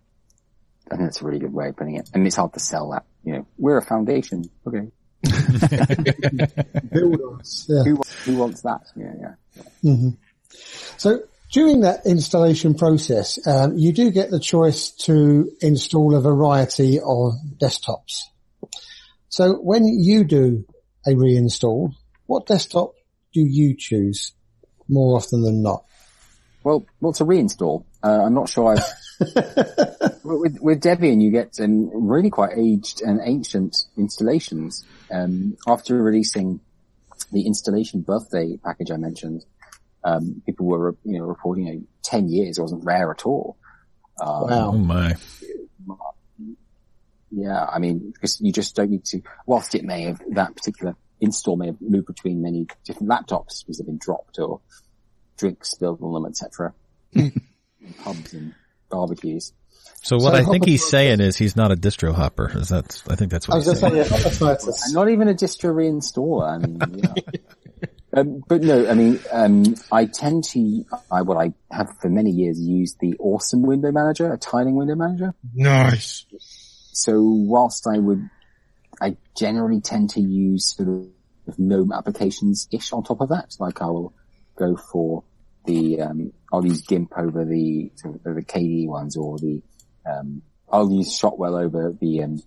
I 0.91 0.95
think 0.95 1.01
that's 1.01 1.21
a 1.21 1.25
really 1.25 1.39
good 1.39 1.53
way 1.53 1.69
of 1.69 1.77
putting 1.77 1.95
it. 1.95 2.09
And 2.13 2.27
it's 2.27 2.35
hard 2.35 2.53
to 2.53 2.59
sell 2.59 2.91
that. 2.91 3.05
You 3.23 3.34
know, 3.34 3.47
we're 3.57 3.77
a 3.77 3.81
foundation. 3.81 4.49
Okay. 4.65 4.88
Build 6.91 7.39
us. 7.39 7.65
Yeah. 7.69 7.84
Who, 7.84 8.01
who 8.25 8.38
wants 8.38 8.61
that? 8.61 8.81
Yeah, 8.95 9.13
yeah. 9.19 9.63
hmm 9.81 10.09
So 10.97 11.21
during 11.51 11.81
that 11.81 12.05
installation 12.05 12.75
process, 12.75 13.45
um, 13.47 13.77
you 13.77 13.93
do 13.93 14.11
get 14.11 14.29
the 14.29 14.39
choice 14.39 14.91
to 15.05 15.49
install 15.61 16.15
a 16.15 16.21
variety 16.21 16.99
of 16.99 17.34
desktops. 17.57 18.23
So 19.29 19.53
when 19.53 19.85
you 19.88 20.23
do 20.23 20.65
a 21.06 21.11
reinstall, 21.11 21.91
what 22.26 22.48
desktop 22.48 22.94
do 23.34 23.41
you 23.41 23.76
choose 23.78 24.34
more 24.90 25.15
often 25.18 25.41
than 25.41 25.61
not? 25.61 25.84
Well, 26.64 26.86
well, 26.99 27.14
to 27.14 27.24
reinstall, 27.26 27.86
uh, 28.03 28.24
I'm 28.26 28.34
not 28.34 28.49
sure 28.49 28.74
I've, 28.74 28.84
with, 30.24 30.57
with 30.60 30.82
Debian, 30.82 31.22
you 31.22 31.32
get 31.32 31.53
um, 31.61 31.90
really 32.07 32.30
quite 32.30 32.57
aged 32.57 33.02
and 33.02 33.22
ancient 33.24 33.76
installations. 33.98 34.86
Um, 35.14 35.56
after 35.68 36.02
releasing 36.02 36.60
the 37.32 37.45
installation 37.45 38.02
birthday 38.02 38.57
package 38.64 38.91
I 38.91 38.98
mentioned, 38.98 39.45
um, 40.03 40.41
people 40.45 40.65
were, 40.65 40.95
you 41.03 41.19
know, 41.19 41.26
reporting 41.26 41.68
you 41.68 41.74
know, 41.74 41.82
10 42.03 42.30
years 42.30 42.60
wasn't 42.60 42.84
rare 42.84 43.11
at 43.11 43.26
all. 43.26 43.57
Um, 44.19 44.28
Oh 44.30 44.45
Wow. 44.48 44.72
my. 44.74 45.15
Yeah, 47.31 47.63
I 47.65 47.79
mean, 47.79 48.11
because 48.11 48.39
you 48.41 48.51
just 48.51 48.75
don't 48.75 48.89
need 48.89 49.05
to, 49.05 49.21
whilst 49.45 49.75
it 49.75 49.83
may 49.83 50.03
have, 50.03 50.21
that 50.31 50.55
particular 50.55 50.95
install 51.19 51.57
may 51.57 51.67
have 51.67 51.81
moved 51.81 52.07
between 52.07 52.41
many 52.41 52.67
different 52.85 53.09
laptops 53.09 53.63
because 53.65 53.77
they've 53.79 53.85
been 53.87 53.97
dropped 53.97 54.39
or 54.39 54.61
drinks 55.37 55.71
spilled 55.71 56.01
on 56.01 56.13
them, 56.13 56.25
etc. 56.25 56.73
pubs 58.03 58.33
and 58.33 58.53
barbecues. 58.89 59.53
So 60.03 60.17
what 60.17 60.33
So 60.33 60.33
I 60.33 60.43
think 60.43 60.61
much- 60.61 60.69
he's 60.69 60.87
saying 60.87 61.19
is 61.21 61.35
he's 61.37 61.55
not 61.55 61.71
a 61.71 61.75
distro 61.75 62.13
hopper. 62.13 62.51
Is 62.55 62.69
that? 62.69 63.01
I 63.09 63.15
think 63.15 63.31
that's 63.31 63.47
what 63.47 63.55
I 63.55 63.57
what 63.57 63.65
was 63.67 63.73
he's 63.73 63.81
going 63.81 63.93
to 63.95 64.05
saying. 64.09 64.21
yeah, 64.41 64.55
that's 64.55 64.85
And 64.85 64.93
not 64.93 65.09
even 65.09 65.27
a 65.27 65.33
distro 65.33 65.73
reinstaller. 65.73 66.47
I 66.49 66.57
mean, 66.59 66.79
yeah. 67.03 67.13
um, 68.13 68.43
but 68.47 68.61
no, 68.61 68.87
I 68.87 68.93
mean, 68.93 69.19
um, 69.31 69.75
I 69.91 70.05
tend 70.05 70.43
to, 70.51 70.85
I, 71.11 71.23
what 71.23 71.37
I 71.37 71.53
have 71.75 71.97
for 71.99 72.09
many 72.09 72.29
years 72.31 72.59
used 72.59 72.99
the 72.99 73.15
awesome 73.19 73.63
window 73.63 73.91
manager, 73.91 74.31
a 74.31 74.37
tiling 74.37 74.75
window 74.75 74.95
manager. 74.95 75.33
Nice. 75.53 76.25
So 76.98 77.22
whilst 77.22 77.86
I 77.88 77.99
would, 77.99 78.28
I 78.99 79.18
generally 79.36 79.82
tend 79.82 80.10
to 80.11 80.19
use 80.19 80.76
sort 80.76 80.90
of 80.90 81.60
GNOME 81.60 81.91
applications 81.91 82.68
ish 82.72 82.91
on 82.91 83.03
top 83.03 83.22
of 83.22 83.30
that. 83.30 83.56
Like 83.60 83.84
I 83.84 83.86
will 83.86 84.14
go 84.56 84.76
for 84.76 85.24
the 85.65 86.02
um, 86.02 86.34
I'll 86.52 86.65
use 86.65 86.82
GIMP 86.82 87.14
over 87.15 87.45
the 87.45 87.91
sort 87.95 88.15
of 88.15 88.24
the 88.24 88.41
KDE 88.41 88.88
ones 88.88 89.15
or 89.15 89.38
the 89.38 89.61
um, 90.10 90.41
I'll 90.72 90.91
use 90.91 91.15
Shotwell 91.15 91.56
over 91.56 91.95
the 92.02 92.24
um, 92.24 92.41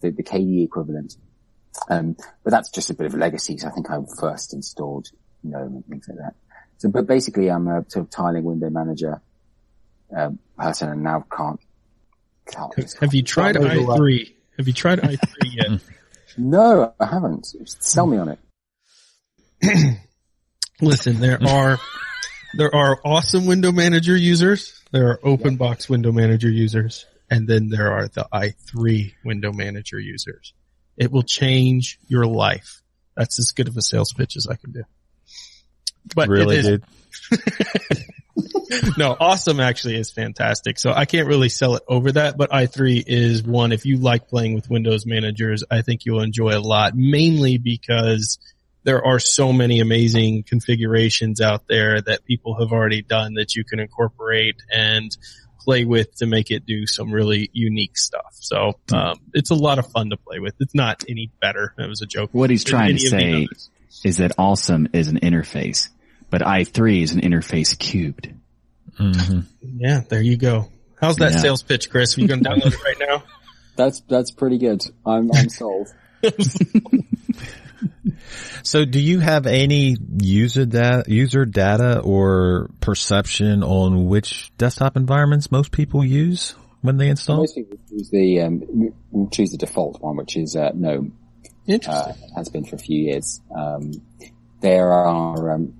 the, 0.00 0.10
the 0.10 0.22
KDE 0.22 0.64
equivalent. 0.64 1.16
Um, 1.90 2.16
but 2.44 2.50
that's 2.50 2.70
just 2.70 2.88
a 2.88 2.94
bit 2.94 3.06
of 3.06 3.14
a 3.14 3.18
legacy. 3.18 3.58
So 3.58 3.68
I 3.68 3.72
think 3.72 3.90
I 3.90 3.98
first 4.18 4.54
installed 4.54 5.08
GNOME 5.44 5.74
and 5.74 5.86
things 5.86 6.08
like 6.08 6.18
that. 6.18 6.34
So, 6.78 6.88
but 6.88 7.06
basically 7.06 7.50
I'm 7.50 7.68
a 7.68 7.84
sort 7.88 8.06
of 8.06 8.10
tiling 8.10 8.44
window 8.44 8.70
manager 8.70 9.20
um, 10.16 10.38
person 10.56 10.88
and 10.88 11.02
now 11.02 11.26
can't. 11.30 11.60
Can't 12.50 12.94
Have 13.00 13.14
you 13.14 13.22
tried 13.22 13.56
Can't 13.56 13.74
move 13.74 13.88
away. 13.88 13.98
i3? 13.98 14.34
Have 14.58 14.66
you 14.66 14.72
tried 14.72 15.00
i3 15.00 15.18
yet? 15.44 15.80
no, 16.36 16.94
I 16.98 17.06
haven't. 17.06 17.54
Sell 17.64 18.06
me 18.06 18.18
on 18.18 18.28
it. 18.28 18.38
Listen, 20.80 21.20
there 21.20 21.38
are 21.42 21.78
there 22.54 22.74
are 22.74 23.00
awesome 23.04 23.46
window 23.46 23.72
manager 23.72 24.16
users, 24.16 24.82
there 24.90 25.08
are 25.08 25.18
Openbox 25.18 25.88
window 25.88 26.12
manager 26.12 26.50
users, 26.50 27.06
and 27.30 27.48
then 27.48 27.68
there 27.70 27.92
are 27.92 28.08
the 28.08 28.26
i3 28.32 29.14
window 29.24 29.52
manager 29.52 29.98
users. 29.98 30.52
It 30.96 31.10
will 31.10 31.22
change 31.22 31.98
your 32.08 32.26
life. 32.26 32.82
That's 33.16 33.38
as 33.38 33.52
good 33.52 33.68
of 33.68 33.76
a 33.76 33.82
sales 33.82 34.12
pitch 34.12 34.36
as 34.36 34.46
I 34.46 34.56
can 34.56 34.72
do. 34.72 34.82
But 36.14 36.28
really, 36.28 36.56
is- 36.56 36.66
dude? 36.66 36.84
no, 38.96 39.16
awesome 39.18 39.60
actually 39.60 39.96
is 39.96 40.10
fantastic. 40.10 40.78
So 40.78 40.92
I 40.92 41.04
can't 41.04 41.28
really 41.28 41.48
sell 41.48 41.76
it 41.76 41.82
over 41.88 42.12
that, 42.12 42.36
but 42.36 42.50
i3 42.50 43.04
is 43.06 43.42
one. 43.42 43.72
If 43.72 43.84
you 43.84 43.98
like 43.98 44.28
playing 44.28 44.54
with 44.54 44.70
Windows 44.70 45.06
managers, 45.06 45.64
I 45.70 45.82
think 45.82 46.04
you'll 46.04 46.22
enjoy 46.22 46.56
a 46.56 46.60
lot, 46.60 46.94
mainly 46.96 47.58
because 47.58 48.38
there 48.84 49.04
are 49.04 49.18
so 49.18 49.52
many 49.52 49.80
amazing 49.80 50.42
configurations 50.42 51.40
out 51.40 51.68
there 51.68 52.00
that 52.00 52.24
people 52.24 52.58
have 52.58 52.72
already 52.72 53.02
done 53.02 53.34
that 53.34 53.54
you 53.54 53.64
can 53.64 53.78
incorporate 53.78 54.56
and 54.72 55.16
play 55.60 55.84
with 55.84 56.12
to 56.16 56.26
make 56.26 56.50
it 56.50 56.66
do 56.66 56.86
some 56.86 57.12
really 57.12 57.48
unique 57.52 57.96
stuff. 57.96 58.34
So, 58.40 58.72
um, 58.92 59.20
it's 59.32 59.50
a 59.50 59.54
lot 59.54 59.78
of 59.78 59.86
fun 59.86 60.10
to 60.10 60.16
play 60.16 60.40
with. 60.40 60.54
It's 60.58 60.74
not 60.74 61.04
any 61.08 61.30
better. 61.40 61.74
That 61.76 61.88
was 61.88 62.02
a 62.02 62.06
joke. 62.06 62.30
What 62.32 62.50
he's 62.50 62.64
trying 62.64 62.96
to 62.96 63.16
any 63.16 63.44
of 63.44 63.50
the 63.50 63.54
say 63.54 64.08
is 64.08 64.16
that 64.16 64.32
awesome 64.38 64.88
is 64.92 65.08
an 65.08 65.20
interface, 65.20 65.88
but 66.30 66.42
i3 66.42 67.02
is 67.02 67.12
an 67.12 67.20
interface 67.20 67.78
cubed. 67.78 68.32
Hmm 68.96 69.40
Yeah, 69.60 70.02
there 70.08 70.22
you 70.22 70.36
go. 70.36 70.68
How's 71.00 71.16
that 71.16 71.32
Yeah. 71.32 71.38
sales 71.38 71.62
pitch, 71.62 71.90
Chris? 71.90 72.16
Are 72.16 72.20
you 72.20 72.28
going 72.28 72.42
to 72.42 72.48
download 72.48 72.72
it 72.72 72.84
right 72.84 72.96
now? 73.08 73.24
That's, 73.76 74.00
that's 74.02 74.30
pretty 74.30 74.58
good. 74.58 74.82
I'm, 75.06 75.30
I'm 75.32 75.48
sold. 75.48 75.88
So 78.62 78.84
do 78.84 79.00
you 79.00 79.18
have 79.18 79.46
any 79.46 79.96
user 80.20 80.64
data, 80.66 81.04
user 81.08 81.44
data 81.44 82.00
or 82.00 82.70
perception 82.80 83.62
on 83.62 84.06
which 84.06 84.52
desktop 84.56 84.96
environments 84.96 85.50
most 85.50 85.72
people 85.72 86.04
use 86.04 86.54
when 86.80 86.96
they 86.96 87.08
install? 87.08 87.38
Most 87.38 87.56
people 87.56 87.76
choose 87.88 88.08
the, 88.10 88.40
um, 88.42 88.92
will 89.10 89.28
choose 89.30 89.50
the 89.50 89.58
default 89.58 90.00
one, 90.00 90.16
which 90.16 90.36
is, 90.36 90.54
uh, 90.54 90.70
GNOME. 90.74 91.16
Interesting. 91.66 92.14
uh, 92.32 92.36
has 92.36 92.48
been 92.48 92.64
for 92.64 92.76
a 92.76 92.78
few 92.78 93.02
years. 93.02 93.40
Um, 93.54 93.92
there 94.60 94.92
are, 94.92 95.52
um, 95.52 95.74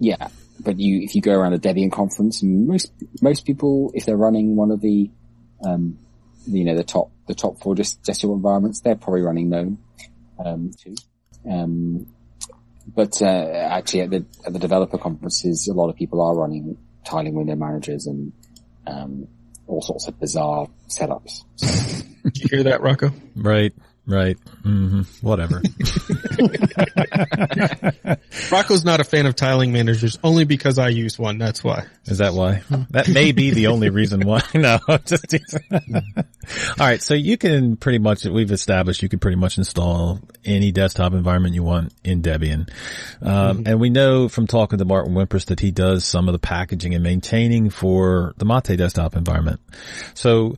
yeah, 0.00 0.28
but 0.60 0.78
you, 0.78 1.00
if 1.02 1.14
you 1.14 1.20
go 1.20 1.32
around 1.32 1.52
a 1.52 1.58
Debian 1.58 1.92
conference, 1.92 2.42
most, 2.42 2.92
most 3.22 3.44
people, 3.44 3.90
if 3.94 4.04
they're 4.06 4.16
running 4.16 4.56
one 4.56 4.70
of 4.70 4.80
the, 4.80 5.10
um, 5.64 5.98
you 6.46 6.64
know, 6.64 6.76
the 6.76 6.84
top, 6.84 7.10
the 7.26 7.34
top 7.34 7.60
four 7.60 7.74
dis- 7.74 7.96
desktop 7.96 8.30
environments, 8.30 8.80
they're 8.80 8.96
probably 8.96 9.22
running 9.22 9.48
GNOME, 9.50 9.78
um, 10.44 10.70
too. 10.82 10.94
Um, 11.48 12.06
but, 12.94 13.20
uh, 13.20 13.26
actually 13.26 14.00
at 14.02 14.10
the, 14.10 14.24
at 14.46 14.52
the 14.52 14.58
developer 14.58 14.98
conferences, 14.98 15.68
a 15.68 15.74
lot 15.74 15.90
of 15.90 15.96
people 15.96 16.20
are 16.20 16.34
running 16.34 16.78
tiling 17.04 17.34
window 17.34 17.54
managers 17.54 18.06
and, 18.06 18.32
um, 18.86 19.28
all 19.66 19.82
sorts 19.82 20.08
of 20.08 20.18
bizarre 20.18 20.66
setups. 20.88 21.44
Did 22.24 22.38
you 22.38 22.48
hear 22.50 22.62
that, 22.64 22.80
Rocco? 22.80 23.12
Right, 23.36 23.72
right. 24.08 24.36
hmm 24.62 25.02
Whatever. 25.20 25.62
Rocco's 28.50 28.84
not 28.84 29.00
a 29.00 29.04
fan 29.04 29.26
of 29.26 29.36
tiling 29.36 29.72
managers 29.72 30.18
only 30.24 30.44
because 30.44 30.78
I 30.78 30.88
use 30.88 31.18
one. 31.18 31.38
That's 31.38 31.62
why. 31.62 31.86
Is 32.06 32.18
that 32.18 32.34
why? 32.34 32.62
That 32.90 33.08
may 33.08 33.32
be 33.32 33.50
the 33.50 33.68
only 33.68 33.90
reason 33.90 34.20
why. 34.26 34.42
No, 34.54 34.78
just 35.04 35.36
all 35.70 36.86
right. 36.86 37.02
So 37.02 37.14
you 37.14 37.36
can 37.36 37.76
pretty 37.76 37.98
much 37.98 38.24
we've 38.24 38.50
established 38.50 39.02
you 39.02 39.08
can 39.08 39.18
pretty 39.18 39.36
much 39.36 39.58
install 39.58 40.20
any 40.44 40.72
desktop 40.72 41.12
environment 41.12 41.54
you 41.54 41.62
want 41.62 41.92
in 42.02 42.22
Debian, 42.22 42.68
um, 43.22 43.64
and 43.66 43.78
we 43.78 43.90
know 43.90 44.28
from 44.28 44.46
talking 44.46 44.78
to 44.78 44.84
Martin 44.84 45.14
Wimpress 45.14 45.44
that 45.46 45.60
he 45.60 45.70
does 45.70 46.04
some 46.04 46.28
of 46.28 46.32
the 46.32 46.38
packaging 46.38 46.94
and 46.94 47.04
maintaining 47.04 47.70
for 47.70 48.34
the 48.38 48.44
Mate 48.46 48.76
desktop 48.76 49.14
environment. 49.14 49.60
So. 50.14 50.56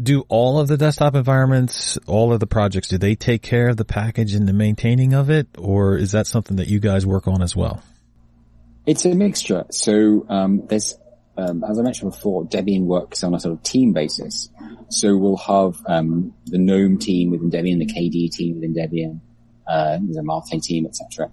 Do 0.00 0.24
all 0.28 0.58
of 0.58 0.68
the 0.68 0.76
desktop 0.76 1.14
environments, 1.14 1.98
all 2.06 2.32
of 2.32 2.40
the 2.40 2.46
projects, 2.46 2.88
do 2.88 2.98
they 2.98 3.14
take 3.14 3.42
care 3.42 3.68
of 3.68 3.76
the 3.76 3.84
package 3.84 4.34
and 4.34 4.48
the 4.48 4.52
maintaining 4.52 5.12
of 5.12 5.28
it, 5.30 5.48
or 5.58 5.96
is 5.96 6.12
that 6.12 6.26
something 6.26 6.56
that 6.56 6.68
you 6.68 6.80
guys 6.80 7.04
work 7.04 7.28
on 7.28 7.42
as 7.42 7.54
well? 7.54 7.82
It's 8.86 9.04
a 9.04 9.14
mixture. 9.14 9.64
So 9.70 10.26
um, 10.28 10.66
there's, 10.66 10.98
um, 11.36 11.62
as 11.62 11.78
I 11.78 11.82
mentioned 11.82 12.12
before, 12.12 12.44
Debian 12.44 12.84
works 12.84 13.22
on 13.22 13.34
a 13.34 13.40
sort 13.40 13.52
of 13.52 13.62
team 13.62 13.92
basis. 13.92 14.48
So 14.88 15.16
we'll 15.16 15.36
have 15.36 15.76
um, 15.86 16.34
the 16.46 16.58
GNOME 16.58 16.98
team 16.98 17.30
within 17.30 17.50
Debian, 17.50 17.78
the 17.78 17.86
KDE 17.86 18.30
team 18.32 18.54
within 18.54 18.74
Debian, 18.74 19.20
uh, 19.68 19.98
the 19.98 20.22
Mate 20.22 20.62
team, 20.62 20.86
etc. 20.86 21.30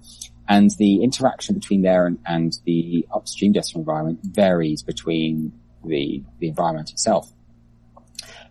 And 0.48 0.70
the 0.78 1.04
interaction 1.04 1.56
between 1.56 1.82
there 1.82 2.06
and, 2.06 2.20
and 2.26 2.54
the 2.66 3.08
upstream 3.14 3.54
desktop 3.54 3.80
environment 3.80 4.20
varies 4.24 4.84
between 4.84 5.54
the 5.86 6.24
the 6.40 6.50
environment 6.50 6.92
itself. 6.92 7.32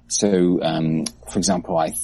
So, 0.08 0.62
um, 0.62 1.04
for 1.30 1.38
example, 1.38 1.76
I 1.76 1.94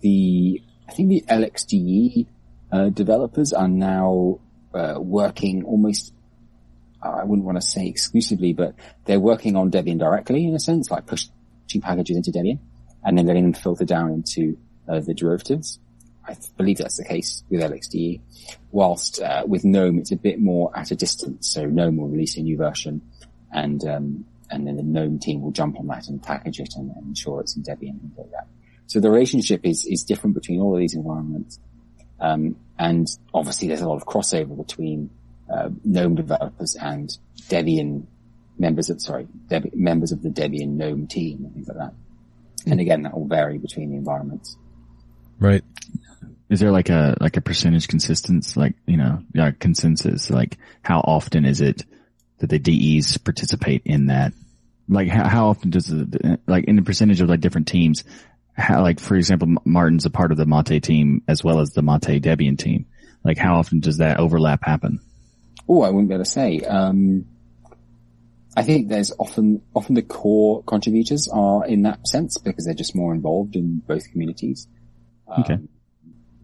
the 0.00 0.62
I 0.88 0.92
think 0.92 1.08
the 1.08 1.24
LXDE 1.28 2.26
uh, 2.72 2.88
developers 2.90 3.52
are 3.52 3.68
now 3.68 4.40
uh, 4.74 4.96
working 4.98 5.64
almost, 5.64 6.12
I 7.02 7.24
wouldn't 7.24 7.46
want 7.46 7.60
to 7.60 7.66
say 7.66 7.86
exclusively, 7.86 8.52
but 8.52 8.74
they're 9.04 9.20
working 9.20 9.56
on 9.56 9.70
Debian 9.70 9.98
directly 9.98 10.46
in 10.46 10.54
a 10.54 10.60
sense, 10.60 10.90
like 10.90 11.06
pushing 11.06 11.30
packages 11.80 12.16
into 12.16 12.30
Debian 12.30 12.58
and 13.04 13.16
then 13.16 13.26
letting 13.26 13.44
them 13.44 13.52
filter 13.52 13.84
down 13.84 14.10
into 14.12 14.58
uh, 14.88 15.00
the 15.00 15.14
derivatives. 15.14 15.78
I 16.28 16.36
believe 16.56 16.78
that's 16.78 16.96
the 16.96 17.04
case 17.04 17.44
with 17.48 17.60
LXDE. 17.60 18.20
Whilst 18.72 19.22
uh, 19.22 19.44
with 19.46 19.64
GNOME, 19.64 19.98
it's 19.98 20.10
a 20.10 20.16
bit 20.16 20.40
more 20.40 20.76
at 20.76 20.90
a 20.90 20.96
distance. 20.96 21.48
So 21.48 21.66
GNOME 21.66 21.96
will 21.96 22.08
release 22.08 22.36
a 22.36 22.42
new 22.42 22.56
version 22.56 23.00
and 23.52 23.84
um, 23.86 24.24
and 24.50 24.66
then 24.66 24.76
the 24.76 24.82
GNOME 24.82 25.18
team 25.18 25.42
will 25.42 25.50
jump 25.50 25.78
on 25.78 25.86
that 25.88 26.08
and 26.08 26.22
package 26.22 26.60
it 26.60 26.74
and, 26.76 26.90
and 26.96 27.08
ensure 27.08 27.40
it's 27.40 27.56
in 27.56 27.62
Debian 27.62 27.90
and 27.90 28.00
things 28.00 28.18
like 28.18 28.30
that. 28.30 28.46
So 28.86 29.00
the 29.00 29.10
relationship 29.10 29.62
is, 29.64 29.84
is 29.86 30.04
different 30.04 30.34
between 30.34 30.60
all 30.60 30.74
of 30.74 30.80
these 30.80 30.94
environments. 30.94 31.58
Um, 32.20 32.56
and 32.78 33.06
obviously 33.34 33.68
there's 33.68 33.80
a 33.80 33.88
lot 33.88 33.96
of 33.96 34.06
crossover 34.06 34.56
between 34.56 35.10
uh, 35.52 35.70
GNOME 35.84 36.14
developers 36.14 36.76
and 36.76 37.10
Debian 37.48 38.06
members 38.58 38.88
of, 38.90 39.02
sorry, 39.02 39.26
Debi- 39.48 39.74
members 39.74 40.12
of 40.12 40.22
the 40.22 40.30
Debian 40.30 40.76
GNOME 40.76 41.08
team 41.08 41.44
and 41.44 41.54
things 41.54 41.68
like 41.68 41.78
that. 41.78 41.94
And 42.66 42.80
again, 42.80 43.02
that 43.02 43.14
will 43.14 43.26
vary 43.26 43.58
between 43.58 43.90
the 43.90 43.96
environments. 43.96 44.56
Right. 45.38 45.62
Is 46.48 46.60
there 46.60 46.70
like 46.70 46.88
a, 46.88 47.16
like 47.20 47.36
a 47.36 47.40
percentage 47.40 47.88
consistency, 47.88 48.58
like, 48.58 48.76
you 48.86 48.96
know, 48.96 49.22
yeah, 49.34 49.50
consensus, 49.50 50.30
like 50.30 50.58
how 50.82 51.00
often 51.00 51.44
is 51.44 51.60
it 51.60 51.84
that 52.38 52.50
the 52.50 52.58
DEs 52.58 53.18
participate 53.18 53.82
in 53.84 54.06
that? 54.06 54.32
Like 54.88 55.08
how, 55.08 55.28
how 55.28 55.48
often 55.48 55.70
does 55.70 55.86
the, 55.86 56.38
like 56.46 56.64
in 56.64 56.76
the 56.76 56.82
percentage 56.82 57.20
of 57.20 57.28
like 57.28 57.40
different 57.40 57.68
teams, 57.68 58.04
how, 58.52 58.82
like 58.82 59.00
for 59.00 59.16
example, 59.16 59.54
Martin's 59.64 60.06
a 60.06 60.10
part 60.10 60.30
of 60.30 60.38
the 60.38 60.46
Mate 60.46 60.82
team 60.82 61.22
as 61.26 61.42
well 61.42 61.60
as 61.60 61.70
the 61.70 61.82
Mate 61.82 62.22
Debian 62.22 62.58
team. 62.58 62.86
Like 63.24 63.38
how 63.38 63.56
often 63.56 63.80
does 63.80 63.98
that 63.98 64.20
overlap 64.20 64.62
happen? 64.64 65.00
Oh, 65.68 65.82
I 65.82 65.90
wouldn't 65.90 66.08
be 66.08 66.14
able 66.14 66.24
to 66.24 66.30
say. 66.30 66.60
Um, 66.60 67.26
I 68.56 68.62
think 68.62 68.88
there's 68.88 69.12
often, 69.18 69.62
often 69.74 69.94
the 69.96 70.02
core 70.02 70.62
contributors 70.62 71.28
are 71.32 71.66
in 71.66 71.82
that 71.82 72.06
sense 72.06 72.38
because 72.38 72.64
they're 72.64 72.74
just 72.74 72.94
more 72.94 73.12
involved 73.12 73.56
in 73.56 73.82
both 73.86 74.10
communities. 74.12 74.68
Um, 75.28 75.42
Okay. 75.42 75.58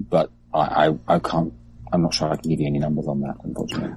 But 0.01 0.31
I, 0.52 0.89
I, 0.89 1.14
I 1.14 1.19
can't, 1.20 1.55
I'm 1.93 2.02
not 2.02 2.12
sure 2.12 2.28
I 2.28 2.36
can 2.36 2.51
give 2.51 2.60
you 2.60 2.66
any 2.66 2.81
numbers 2.81 3.06
on 3.06 3.20
that, 3.20 3.36
unfortunately. 3.44 3.97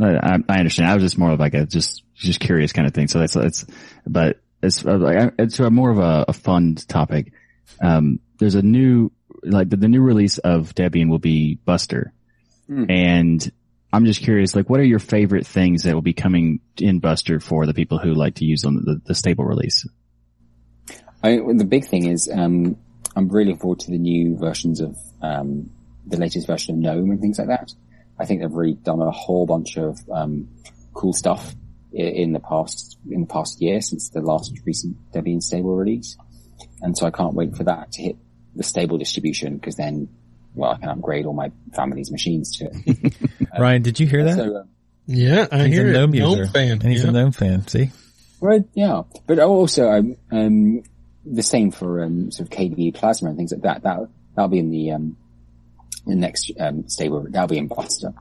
I, 0.00 0.38
I 0.48 0.58
understand. 0.58 0.90
I 0.90 0.94
was 0.94 1.02
just 1.02 1.18
more 1.18 1.30
of 1.30 1.40
like 1.40 1.54
a 1.54 1.66
just 1.66 2.02
just 2.14 2.40
curious 2.40 2.72
kind 2.72 2.86
of 2.86 2.94
thing. 2.94 3.08
So 3.08 3.18
that's 3.18 3.36
it's, 3.36 3.66
but 4.06 4.40
it's 4.62 4.84
uh, 4.84 4.98
like 4.98 5.34
it's 5.38 5.58
more 5.60 5.90
of 5.90 5.98
a, 5.98 6.26
a 6.28 6.32
fun 6.32 6.74
topic. 6.74 7.32
Um, 7.80 8.20
there's 8.38 8.54
a 8.54 8.62
new 8.62 9.12
like 9.42 9.70
the, 9.70 9.76
the 9.76 9.88
new 9.88 10.02
release 10.02 10.38
of 10.38 10.74
Debian 10.74 11.08
will 11.08 11.18
be 11.18 11.54
Buster, 11.54 12.12
Hmm. 12.70 12.84
and 12.88 13.52
I'm 13.92 14.04
just 14.04 14.22
curious, 14.22 14.54
like, 14.54 14.70
what 14.70 14.78
are 14.78 14.84
your 14.84 15.00
favorite 15.00 15.44
things 15.44 15.82
that 15.82 15.94
will 15.94 16.02
be 16.02 16.12
coming 16.12 16.60
in 16.78 17.00
Buster 17.00 17.40
for 17.40 17.66
the 17.66 17.74
people 17.74 17.98
who 17.98 18.14
like 18.14 18.36
to 18.36 18.44
use 18.44 18.64
on 18.64 18.76
the, 18.76 19.00
the 19.04 19.14
stable 19.14 19.44
release? 19.44 19.86
I, 21.22 21.40
the 21.54 21.66
big 21.68 21.86
thing 21.88 22.06
is, 22.06 22.30
um, 22.32 22.76
I'm 23.16 23.28
really 23.28 23.46
looking 23.46 23.60
forward 23.60 23.80
to 23.80 23.90
the 23.90 23.98
new 23.98 24.36
versions 24.36 24.80
of, 24.80 24.96
um, 25.20 25.70
the 26.06 26.16
latest 26.16 26.46
version 26.46 26.76
of 26.76 26.80
GNOME 26.80 27.10
and 27.10 27.20
things 27.20 27.38
like 27.40 27.48
that. 27.48 27.74
I 28.20 28.26
think 28.26 28.40
they've 28.42 28.52
really 28.52 28.74
done 28.74 29.00
a 29.00 29.10
whole 29.10 29.46
bunch 29.46 29.76
of 29.78 29.98
um, 30.12 30.48
cool 30.92 31.12
stuff 31.12 31.54
i- 31.94 32.02
in 32.02 32.32
the 32.32 32.40
past 32.40 32.98
in 33.10 33.22
the 33.22 33.26
past 33.26 33.60
year 33.62 33.80
since 33.80 34.10
the 34.10 34.20
last 34.20 34.52
recent 34.66 34.96
Debian 35.12 35.42
stable 35.42 35.74
release, 35.74 36.16
and 36.82 36.96
so 36.96 37.06
I 37.06 37.10
can't 37.10 37.34
wait 37.34 37.56
for 37.56 37.64
that 37.64 37.92
to 37.92 38.02
hit 38.02 38.16
the 38.54 38.62
stable 38.62 38.98
distribution 38.98 39.56
because 39.56 39.76
then, 39.76 40.08
well, 40.54 40.72
I 40.72 40.76
can 40.78 40.88
upgrade 40.90 41.24
all 41.24 41.32
my 41.32 41.50
family's 41.74 42.10
machines 42.10 42.58
to 42.58 42.68
it. 42.72 43.14
Ryan, 43.58 43.82
did 43.82 43.98
you 44.00 44.06
hear 44.06 44.24
that? 44.24 44.36
So, 44.36 44.56
um, 44.58 44.68
Yeah, 45.06 45.46
I 45.50 45.66
he's 45.68 45.74
hear 45.76 45.86
a 45.86 45.90
it. 45.90 45.92
GNOME 45.94 46.10
Gnome 46.10 46.38
user. 46.40 46.46
fan. 46.52 46.72
And 46.72 46.82
he's 46.82 47.04
yeah. 47.04 47.10
a 47.10 47.12
GNOME 47.12 47.32
fan. 47.32 47.66
See? 47.68 47.90
Right, 48.40 48.64
yeah. 48.74 49.02
But 49.28 49.38
also, 49.38 49.88
um, 49.88 50.16
um, 50.32 50.82
the 51.24 51.42
same 51.44 51.70
for, 51.70 52.02
um, 52.02 52.32
sort 52.32 52.48
of 52.52 52.58
KDE 52.58 52.94
Plasma 52.94 53.28
and 53.28 53.38
things 53.38 53.52
like 53.52 53.62
that. 53.62 53.82
That, 53.84 54.08
that'll 54.34 54.48
be 54.48 54.58
in 54.58 54.70
the, 54.70 54.90
um, 54.92 55.16
the 56.06 56.14
next, 56.14 56.50
um, 56.58 56.88
stable, 56.88 57.26
that'll 57.28 57.48
be 57.48 57.58
in 57.58 57.68
Buster. 57.68 58.14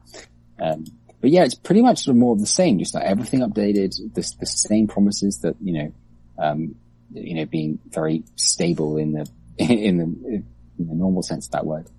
Um, 0.59 0.85
but 1.21 1.29
yeah, 1.29 1.43
it's 1.43 1.55
pretty 1.55 1.81
much 1.81 2.03
sort 2.03 2.15
of 2.15 2.19
more 2.19 2.33
of 2.33 2.39
the 2.39 2.47
same, 2.47 2.79
just 2.79 2.93
like 2.93 3.03
everything 3.03 3.41
updated, 3.41 3.95
the, 4.13 4.33
the 4.39 4.45
same 4.45 4.87
promises 4.87 5.39
that, 5.39 5.55
you 5.61 5.73
know, 5.73 5.93
um, 6.37 6.75
you 7.13 7.35
know, 7.35 7.45
being 7.45 7.79
very 7.87 8.23
stable 8.35 8.97
in 8.97 9.13
the, 9.13 9.29
in 9.57 9.97
the, 9.97 10.03
in 10.03 10.45
the 10.77 10.95
normal 10.95 11.23
sense 11.23 11.47
of 11.47 11.51
that 11.51 11.65
word. 11.65 11.89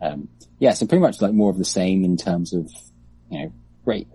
Um, 0.00 0.28
yeah, 0.58 0.74
so 0.74 0.86
pretty 0.86 1.02
much 1.02 1.20
like 1.22 1.32
more 1.32 1.50
of 1.50 1.58
the 1.58 1.64
same 1.64 2.04
in 2.04 2.16
terms 2.16 2.52
of, 2.52 2.70
you 3.30 3.38
know, 3.38 3.52
great. 3.84 4.08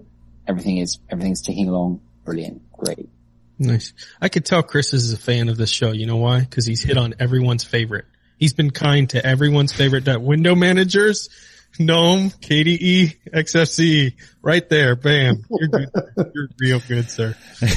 Everything 0.47 0.77
is, 0.77 0.99
everything's 1.09 1.41
ticking 1.41 1.67
along. 1.67 2.01
Brilliant. 2.23 2.61
Great. 2.73 3.09
Nice. 3.57 3.93
I 4.19 4.29
could 4.29 4.45
tell 4.45 4.63
Chris 4.63 4.93
is 4.93 5.13
a 5.13 5.17
fan 5.17 5.49
of 5.49 5.57
this 5.57 5.69
show. 5.69 5.91
You 5.91 6.07
know 6.07 6.17
why? 6.17 6.41
Because 6.41 6.65
he's 6.65 6.83
hit 6.83 6.97
on 6.97 7.15
everyone's 7.19 7.63
favorite. 7.63 8.05
He's 8.41 8.53
been 8.53 8.72
kind 8.72 9.07
to 9.11 9.23
everyone's 9.23 9.72
favorite 9.72 10.05
that 10.05 10.23
window 10.23 10.55
managers, 10.55 11.30
GNOME, 11.77 12.31
KDE, 12.31 13.18
XFCE, 13.31 14.15
right 14.41 14.68
there. 14.68 14.95
Bam. 14.95 15.45
You're 15.51 15.69
good. 15.69 15.89
You're 16.34 16.49
real 16.59 16.81
good, 16.88 17.11
sir. 17.11 17.38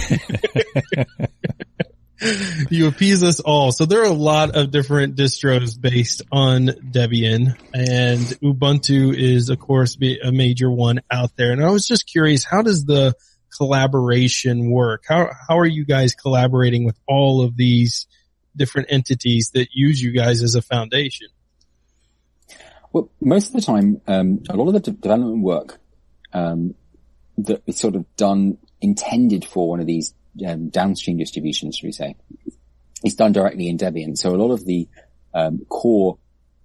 you 2.70 2.89
appease 2.89 3.23
us 3.23 3.41
all. 3.41 3.73
So 3.73 3.85
there 3.85 4.01
are 4.01 4.07
a 4.07 4.15
lot 4.15 4.57
of 4.57 4.70
different 4.70 5.16
distros 5.16 5.78
based 5.78 6.23
on 6.32 6.69
Debian 6.69 7.59
and 7.74 8.20
Ubuntu 8.43 9.15
is 9.15 9.51
of 9.51 9.59
course 9.59 9.97
be- 9.97 10.20
a 10.24 10.32
major 10.32 10.70
one 10.70 11.03
out 11.11 11.32
there. 11.36 11.53
And 11.53 11.62
I 11.62 11.73
was 11.73 11.86
just 11.86 12.07
curious, 12.07 12.43
how 12.43 12.62
does 12.62 12.86
the 12.86 13.12
collaboration 13.55 14.70
work? 14.70 15.05
How, 15.07 15.28
how 15.47 15.59
are 15.59 15.66
you 15.66 15.85
guys 15.85 16.15
collaborating 16.15 16.86
with 16.86 16.99
all 17.07 17.45
of 17.45 17.55
these 17.55 18.07
different 18.57 18.89
entities 18.91 19.51
that 19.55 19.69
use 19.73 20.01
you 20.01 20.13
guys 20.13 20.43
as 20.43 20.55
a 20.55 20.63
foundation? 20.63 21.29
Well, 22.93 23.11
most 23.21 23.49
of 23.49 23.55
the 23.55 23.61
time, 23.61 24.01
um, 24.07 24.43
a 24.49 24.57
lot 24.57 24.69
of 24.69 24.75
the 24.75 24.81
de- 24.81 24.99
development 24.99 25.43
work 25.43 25.81
um, 26.33 26.75
that 27.39 27.63
is 27.67 27.79
sort 27.79 27.97
of 27.97 28.05
done 28.17 28.59
intended 28.81 29.45
for 29.45 29.69
one 29.69 29.81
of 29.81 29.87
these 29.87 30.15
um, 30.47 30.69
downstream 30.69 31.17
distributions, 31.19 31.77
should 31.77 31.87
we 31.87 31.93
say, 31.93 32.17
is 33.05 33.17
done 33.17 33.33
directly 33.33 33.69
in 33.69 33.79
Debian. 33.79 34.17
So 34.17 34.31
a 34.31 34.37
lot 34.37 34.53
of 34.53 34.65
the 34.65 34.89
um, 35.33 35.65
core, 35.69 36.19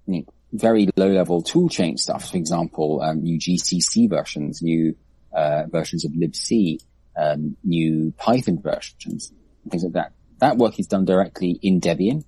you 0.06 0.20
know, 0.20 0.26
very 0.52 0.90
low-level 0.95 1.44
toolchain 1.44 1.98
stuff, 1.98 2.32
for 2.32 2.38
example, 2.38 3.02
um, 3.02 3.24
new 3.24 3.40
GCC 3.40 4.10
versions, 4.10 4.61
new 4.61 4.95
uh, 5.32 5.64
versions 5.68 6.06
of 6.06 6.11
libc, 6.11 6.80
um, 7.18 7.56
new 7.64 8.14
Python 8.18 8.61
versions, 8.61 9.32
things 9.70 9.84
like 9.84 9.94
that. 9.94 10.11
That 10.40 10.57
work 10.57 10.80
is 10.80 10.88
done 10.88 11.06
directly 11.06 11.60
in 11.61 11.82
Debian, 11.82 12.24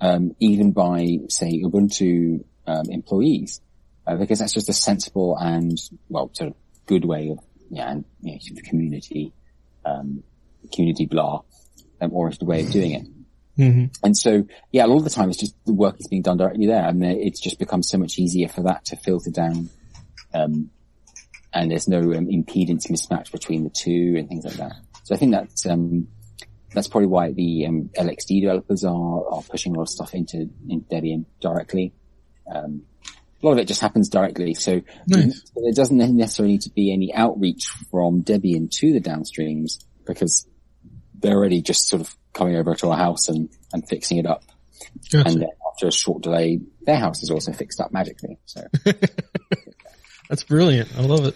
um, 0.00 0.34
even 0.40 0.72
by, 0.72 1.18
say, 1.28 1.62
Ubuntu 1.62 2.44
um, 2.66 2.90
employees, 2.90 3.60
uh, 4.06 4.16
because 4.16 4.38
that's 4.40 4.52
just 4.54 4.68
a 4.68 4.72
sensible 4.72 5.36
and, 5.36 5.78
well, 6.08 6.30
sort 6.34 6.50
of 6.50 6.56
good 6.86 7.04
way 7.04 7.30
of, 7.30 7.38
yeah, 7.70 7.90
and, 7.90 8.04
you 8.20 8.32
know, 8.32 8.38
sort 8.40 8.58
of 8.58 8.64
community, 8.64 9.32
um, 9.84 10.22
community 10.74 11.06
blah, 11.06 11.42
um, 12.00 12.12
oriented 12.12 12.46
way 12.48 12.62
of 12.62 12.70
doing 12.70 12.92
it. 12.92 13.06
Mm-hmm. 13.58 13.86
And 14.02 14.16
so, 14.16 14.46
yeah, 14.72 14.86
a 14.86 14.88
lot 14.88 14.98
of 14.98 15.04
the 15.04 15.10
time 15.10 15.28
it's 15.28 15.38
just 15.38 15.54
the 15.66 15.74
work 15.74 15.96
is 16.00 16.08
being 16.08 16.22
done 16.22 16.38
directly 16.38 16.66
there, 16.66 16.84
and 16.84 17.04
it's 17.04 17.40
just 17.40 17.58
becomes 17.58 17.88
so 17.88 17.98
much 17.98 18.18
easier 18.18 18.48
for 18.48 18.62
that 18.62 18.86
to 18.86 18.96
filter 18.96 19.30
down, 19.30 19.68
um, 20.32 20.70
and 21.52 21.70
there's 21.70 21.86
no 21.86 21.98
um, 21.98 22.26
impedance 22.26 22.90
mismatch 22.90 23.30
between 23.30 23.64
the 23.64 23.70
two 23.70 24.14
and 24.16 24.28
things 24.28 24.44
like 24.44 24.54
that. 24.54 24.76
So 25.04 25.14
I 25.14 25.18
think 25.18 25.32
that's 25.32 25.66
um, 25.66 26.08
that's 26.74 26.88
probably 26.88 27.08
why 27.08 27.32
the 27.32 27.66
um, 27.66 27.90
LXD 27.96 28.42
developers 28.42 28.84
are 28.84 29.34
are 29.34 29.42
pushing 29.42 29.74
a 29.74 29.78
lot 29.78 29.82
of 29.84 29.88
stuff 29.88 30.14
into 30.14 30.48
in 30.68 30.82
Debian 30.90 31.24
directly. 31.40 31.92
Um, 32.52 32.82
a 33.42 33.46
lot 33.46 33.52
of 33.52 33.58
it 33.58 33.68
just 33.68 33.80
happens 33.80 34.08
directly, 34.10 34.54
so 34.54 34.82
Nice. 35.06 35.50
there 35.56 35.72
doesn't 35.72 35.96
necessarily 36.16 36.52
need 36.54 36.62
to 36.62 36.70
be 36.70 36.92
any 36.92 37.14
outreach 37.14 37.68
from 37.90 38.22
Debian 38.22 38.70
to 38.70 38.92
the 38.92 39.00
downstreams 39.00 39.82
because 40.06 40.46
they're 41.18 41.36
already 41.36 41.62
just 41.62 41.88
sort 41.88 42.02
of 42.02 42.14
coming 42.34 42.56
over 42.56 42.74
to 42.74 42.90
our 42.90 42.98
house 42.98 43.28
and, 43.28 43.48
and 43.72 43.88
fixing 43.88 44.18
it 44.18 44.26
up. 44.26 44.44
Gotcha. 45.10 45.28
And 45.28 45.40
then 45.42 45.48
after 45.72 45.86
a 45.86 45.92
short 45.92 46.22
delay, 46.22 46.60
their 46.82 46.98
house 46.98 47.22
is 47.22 47.30
also 47.30 47.52
fixed 47.52 47.80
up 47.80 47.92
magically. 47.92 48.38
So 48.44 48.62
That's 50.28 50.44
brilliant. 50.44 50.90
I 50.96 51.00
love 51.02 51.26
it. 51.26 51.34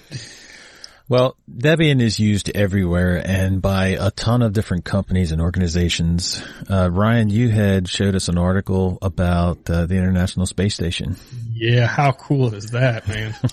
Well, 1.06 1.36
Debian 1.50 2.00
is 2.00 2.18
used 2.18 2.50
everywhere 2.54 3.22
and 3.22 3.60
by 3.60 3.88
a 3.88 4.10
ton 4.10 4.40
of 4.40 4.54
different 4.54 4.86
companies 4.86 5.32
and 5.32 5.40
organizations. 5.40 6.42
Uh, 6.68 6.90
Ryan, 6.90 7.28
you 7.28 7.50
had 7.50 7.88
showed 7.88 8.14
us 8.14 8.28
an 8.28 8.38
article 8.38 8.96
about 9.02 9.68
uh, 9.68 9.84
the 9.84 9.96
International 9.96 10.46
Space 10.46 10.74
Station. 10.74 11.16
Yeah. 11.52 11.86
How 11.86 12.12
cool 12.12 12.54
is 12.54 12.70
that, 12.70 13.06
man? 13.06 13.34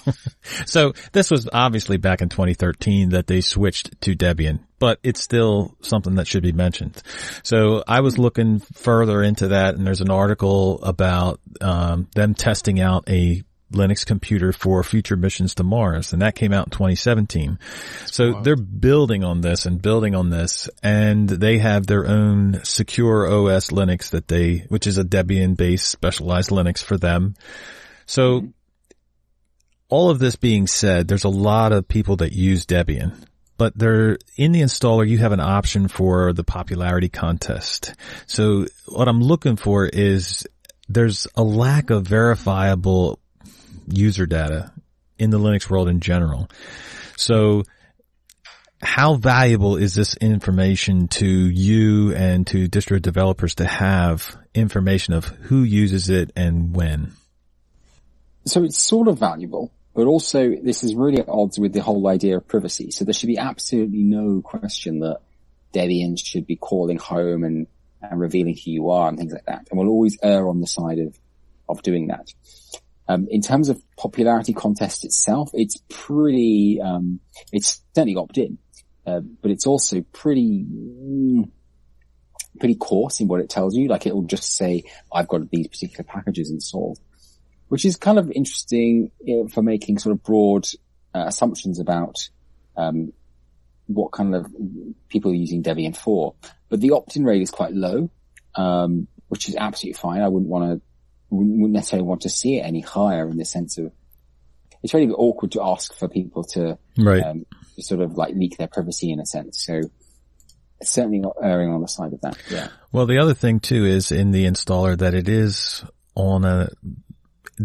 So 0.65 0.93
this 1.11 1.29
was 1.29 1.47
obviously 1.51 1.97
back 1.97 2.21
in 2.21 2.29
2013 2.29 3.09
that 3.09 3.27
they 3.27 3.41
switched 3.41 4.01
to 4.01 4.15
Debian, 4.15 4.59
but 4.79 4.99
it's 5.03 5.21
still 5.21 5.75
something 5.81 6.15
that 6.15 6.27
should 6.27 6.43
be 6.43 6.51
mentioned. 6.51 7.01
So 7.43 7.83
I 7.87 8.01
was 8.01 8.17
looking 8.17 8.59
further 8.59 9.21
into 9.21 9.49
that 9.49 9.75
and 9.75 9.85
there's 9.85 10.01
an 10.01 10.09
article 10.09 10.81
about, 10.83 11.39
um, 11.61 12.07
them 12.15 12.33
testing 12.33 12.79
out 12.79 13.09
a 13.09 13.43
Linux 13.71 14.05
computer 14.05 14.51
for 14.51 14.83
future 14.83 15.15
missions 15.15 15.55
to 15.55 15.63
Mars 15.63 16.13
and 16.13 16.21
that 16.21 16.35
came 16.35 16.53
out 16.53 16.67
in 16.67 16.71
2017. 16.71 17.59
So 18.05 18.41
they're 18.41 18.55
building 18.55 19.23
on 19.23 19.41
this 19.41 19.65
and 19.65 19.81
building 19.81 20.15
on 20.15 20.29
this 20.29 20.69
and 20.83 21.27
they 21.27 21.57
have 21.59 21.87
their 21.87 22.07
own 22.07 22.63
secure 22.63 23.27
OS 23.27 23.71
Linux 23.71 24.11
that 24.11 24.27
they, 24.27 24.65
which 24.69 24.87
is 24.87 24.97
a 24.97 25.03
Debian 25.03 25.55
based 25.55 25.89
specialized 25.89 26.49
Linux 26.49 26.83
for 26.83 26.97
them. 26.97 27.35
So 28.05 28.47
all 29.89 30.09
of 30.09 30.19
this 30.19 30.35
being 30.35 30.67
said, 30.67 31.07
there's 31.07 31.25
a 31.25 31.29
lot 31.29 31.73
of 31.73 31.87
people 31.87 32.17
that 32.17 32.31
use 32.31 32.65
Debian, 32.65 33.13
but 33.57 33.77
there 33.77 34.17
in 34.37 34.53
the 34.53 34.61
installer, 34.61 35.07
you 35.07 35.19
have 35.19 35.33
an 35.33 35.39
option 35.39 35.87
for 35.87 36.33
the 36.33 36.43
popularity 36.43 37.09
contest. 37.09 37.93
So 38.25 38.65
what 38.87 39.07
I'm 39.07 39.21
looking 39.21 39.55
for 39.55 39.85
is 39.85 40.47
there's 40.89 41.27
a 41.35 41.43
lack 41.43 41.89
of 41.89 42.07
verifiable 42.07 43.19
user 43.93 44.25
data 44.25 44.71
in 45.17 45.29
the 45.29 45.39
Linux 45.39 45.69
world 45.69 45.87
in 45.87 45.99
general. 45.99 46.49
So 47.17 47.63
how 48.81 49.15
valuable 49.15 49.77
is 49.77 49.93
this 49.93 50.15
information 50.15 51.07
to 51.07 51.27
you 51.27 52.15
and 52.15 52.47
to 52.47 52.67
distro 52.67 53.01
developers 53.01 53.55
to 53.55 53.65
have 53.65 54.35
information 54.55 55.13
of 55.13 55.25
who 55.25 55.63
uses 55.63 56.09
it 56.09 56.31
and 56.35 56.75
when? 56.75 57.13
so 58.45 58.63
it's 58.63 58.77
sort 58.77 59.07
of 59.07 59.19
valuable, 59.19 59.71
but 59.93 60.07
also 60.07 60.55
this 60.61 60.83
is 60.83 60.95
really 60.95 61.19
at 61.19 61.29
odds 61.29 61.59
with 61.59 61.73
the 61.73 61.81
whole 61.81 62.07
idea 62.07 62.37
of 62.37 62.47
privacy. 62.47 62.91
So 62.91 63.05
there 63.05 63.13
should 63.13 63.27
be 63.27 63.37
absolutely 63.37 63.99
no 63.99 64.41
question 64.41 64.99
that 64.99 65.19
Debian 65.73 66.17
should 66.23 66.47
be 66.47 66.55
calling 66.55 66.97
home 66.97 67.43
and, 67.43 67.67
and 68.01 68.19
revealing 68.19 68.55
who 68.55 68.71
you 68.71 68.89
are 68.89 69.07
and 69.07 69.17
things 69.17 69.33
like 69.33 69.45
that. 69.45 69.67
And 69.69 69.79
we'll 69.79 69.89
always 69.89 70.17
err 70.23 70.47
on 70.47 70.59
the 70.59 70.67
side 70.67 70.99
of, 70.99 71.17
of 71.69 71.81
doing 71.83 72.07
that. 72.07 72.33
Um, 73.07 73.27
in 73.29 73.41
terms 73.41 73.69
of 73.69 73.81
popularity 73.97 74.53
contest 74.53 75.03
itself, 75.03 75.49
it's 75.53 75.77
pretty, 75.89 76.79
um, 76.81 77.19
it's 77.51 77.81
certainly 77.95 78.15
opt-in, 78.15 78.57
uh, 79.05 79.19
but 79.19 79.51
it's 79.51 79.67
also 79.67 80.01
pretty, 80.13 80.65
mm, 80.69 81.49
pretty 82.59 82.75
coarse 82.75 83.19
in 83.19 83.27
what 83.27 83.41
it 83.41 83.49
tells 83.49 83.75
you. 83.75 83.87
Like 83.87 84.05
it'll 84.05 84.23
just 84.23 84.55
say, 84.55 84.83
I've 85.11 85.27
got 85.27 85.49
these 85.49 85.67
particular 85.67 86.03
packages 86.03 86.51
installed 86.51 86.99
which 87.71 87.85
is 87.85 87.95
kind 87.95 88.19
of 88.19 88.29
interesting 88.31 89.11
uh, 89.29 89.47
for 89.47 89.63
making 89.63 89.97
sort 89.97 90.11
of 90.11 90.21
broad 90.21 90.65
uh, 91.15 91.23
assumptions 91.27 91.79
about 91.79 92.17
um, 92.75 93.13
what 93.87 94.11
kind 94.11 94.35
of 94.35 94.45
people 95.07 95.31
are 95.31 95.35
using 95.35 95.63
Debian 95.63 95.95
for. 95.95 96.35
But 96.67 96.81
the 96.81 96.91
opt-in 96.91 97.23
rate 97.23 97.41
is 97.41 97.49
quite 97.49 97.71
low, 97.71 98.09
um, 98.55 99.07
which 99.29 99.47
is 99.47 99.55
absolutely 99.55 99.97
fine. 100.01 100.21
I 100.21 100.27
wouldn't 100.27 100.49
want 100.49 100.81
to, 100.81 100.81
wouldn't 101.31 101.71
necessarily 101.73 102.07
want 102.07 102.21
to 102.21 102.29
see 102.29 102.57
it 102.57 102.61
any 102.61 102.81
higher 102.81 103.27
in 103.29 103.37
the 103.37 103.45
sense 103.45 103.77
of 103.77 103.91
it's 104.83 104.93
really 104.93 105.09
awkward 105.11 105.51
to 105.53 105.61
ask 105.63 105.93
for 105.95 106.07
people 106.07 106.43
to 106.43 106.77
Right. 106.97 107.23
um, 107.23 107.45
sort 107.79 108.01
of 108.01 108.17
like 108.17 108.35
leak 108.35 108.57
their 108.57 108.67
privacy 108.67 109.11
in 109.11 109.19
a 109.19 109.25
sense. 109.25 109.63
So 109.63 109.81
certainly 110.83 111.19
not 111.19 111.35
erring 111.41 111.71
on 111.71 111.81
the 111.81 111.87
side 111.87 112.13
of 112.13 112.21
that. 112.21 112.37
Yeah. 112.49 112.69
Well, 112.91 113.05
the 113.05 113.19
other 113.19 113.33
thing 113.33 113.59
too 113.59 113.85
is 113.85 114.11
in 114.11 114.31
the 114.31 114.45
installer 114.45 114.97
that 114.97 115.13
it 115.13 115.29
is 115.29 115.85
on 116.15 116.43
a, 116.45 116.69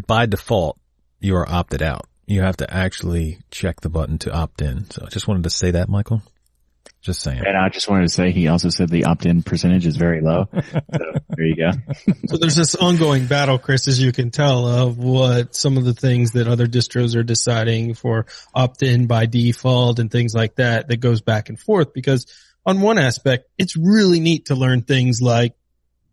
by 0.06 0.26
default, 0.26 0.78
you 1.18 1.36
are 1.36 1.48
opted 1.48 1.82
out. 1.82 2.06
You 2.26 2.42
have 2.42 2.58
to 2.58 2.72
actually 2.72 3.38
check 3.50 3.80
the 3.80 3.88
button 3.88 4.18
to 4.18 4.32
opt 4.32 4.60
in. 4.60 4.90
So 4.90 5.04
I 5.06 5.08
just 5.08 5.26
wanted 5.26 5.44
to 5.44 5.50
say 5.50 5.70
that, 5.70 5.88
Michael. 5.88 6.22
Just 7.06 7.22
saying. 7.22 7.38
And 7.46 7.56
I 7.56 7.68
just 7.68 7.88
wanted 7.88 8.08
to 8.08 8.12
say 8.12 8.32
he 8.32 8.48
also 8.48 8.68
said 8.68 8.88
the 8.88 9.04
opt-in 9.04 9.44
percentage 9.44 9.86
is 9.86 9.96
very 9.96 10.20
low. 10.20 10.48
So 10.96 11.12
there 11.28 11.46
you 11.46 11.56
go. 11.56 11.70
So 12.26 12.36
there's 12.38 12.56
this 12.56 12.74
ongoing 12.74 13.26
battle, 13.26 13.58
Chris, 13.58 13.86
as 13.86 14.02
you 14.02 14.10
can 14.10 14.30
tell, 14.30 14.66
of 14.66 14.98
what 14.98 15.54
some 15.54 15.76
of 15.76 15.84
the 15.84 15.92
things 15.92 16.32
that 16.32 16.48
other 16.48 16.66
distros 16.66 17.14
are 17.14 17.22
deciding 17.22 17.94
for 17.94 18.26
opt-in 18.54 19.06
by 19.06 19.26
default 19.26 19.98
and 19.98 20.10
things 20.10 20.34
like 20.34 20.56
that, 20.56 20.88
that 20.88 20.96
goes 20.96 21.20
back 21.20 21.48
and 21.48 21.60
forth 21.60 21.92
because 21.92 22.26
on 22.64 22.80
one 22.80 22.98
aspect, 22.98 23.48
it's 23.58 23.76
really 23.76 24.18
neat 24.18 24.46
to 24.46 24.54
learn 24.54 24.82
things 24.82 25.20
like, 25.22 25.54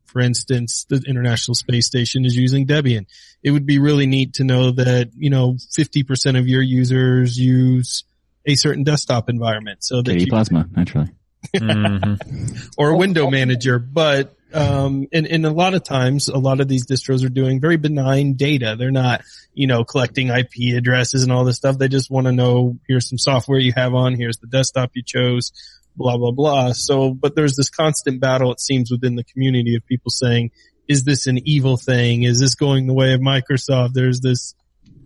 for 0.06 0.20
instance, 0.20 0.86
the 0.90 1.02
International 1.08 1.56
Space 1.56 1.88
Station 1.88 2.26
is 2.26 2.36
using 2.36 2.68
Debian. 2.68 3.08
It 3.42 3.52
would 3.52 3.66
be 3.66 3.80
really 3.80 4.06
neat 4.06 4.34
to 4.36 4.44
know 4.44 4.72
that, 4.72 5.12
you 5.16 5.30
know, 5.30 5.54
50% 5.54 6.38
of 6.38 6.48
your 6.48 6.62
users 6.62 7.38
use 7.38 8.04
a 8.46 8.56
certain 8.56 8.84
desktop 8.84 9.30
environment 9.30 9.84
so 9.84 10.02
that 10.02 10.12
KD 10.12 10.22
you 10.22 10.28
Plasma, 10.28 10.68
naturally. 10.76 11.10
Mhm. 11.56 12.70
or 12.78 12.90
a 12.90 12.98
window 12.98 13.30
manager, 13.30 13.80
but 13.80 14.36
um, 14.54 15.08
and, 15.12 15.26
and 15.26 15.46
a 15.46 15.52
lot 15.52 15.74
of 15.74 15.84
times, 15.84 16.28
a 16.28 16.38
lot 16.38 16.62
of 16.62 16.68
these 16.68 16.86
distros 16.86 17.26
are 17.26 17.30
doing 17.30 17.60
very 17.60 17.78
benign 17.78 18.36
data. 18.36 18.76
They're 18.78 18.92
not, 18.92 19.24
you 19.54 19.66
know, 19.66 19.84
collecting 19.84 20.30
IP 20.30 20.78
addresses 20.78 21.24
and 21.24 21.32
all 21.32 21.44
this 21.44 21.56
stuff. 21.56 21.80
They 21.80 21.88
just 21.88 22.12
want 22.12 22.28
to 22.28 22.32
know 22.32 22.78
here's 22.88 23.10
some 23.10 23.18
software 23.18 23.60
you 23.60 23.74
have 23.76 23.96
on, 23.96 24.16
here's 24.16 24.38
the 24.38 24.48
desktop 24.48 24.92
you 24.94 25.02
chose, 25.04 25.52
blah 25.96 26.18
blah 26.18 26.32
blah. 26.32 26.74
So, 26.74 27.14
but 27.14 27.36
there's 27.36 27.56
this 27.56 27.70
constant 27.70 28.22
battle 28.22 28.52
it 28.52 28.60
seems 28.60 28.92
within 28.92 29.16
the 29.16 29.24
community 29.24 29.76
of 29.76 29.86
people 29.86 30.12
saying, 30.12 30.52
is 30.88 31.04
this 31.04 31.28
an 31.28 31.40
evil 31.48 31.78
thing? 31.78 32.24
Is 32.24 32.40
this 32.40 32.56
going 32.56 32.88
the 32.88 32.94
way 32.94 33.14
of 33.14 33.22
Microsoft? 33.22 33.94
There's 33.94 34.22
this 34.22 34.54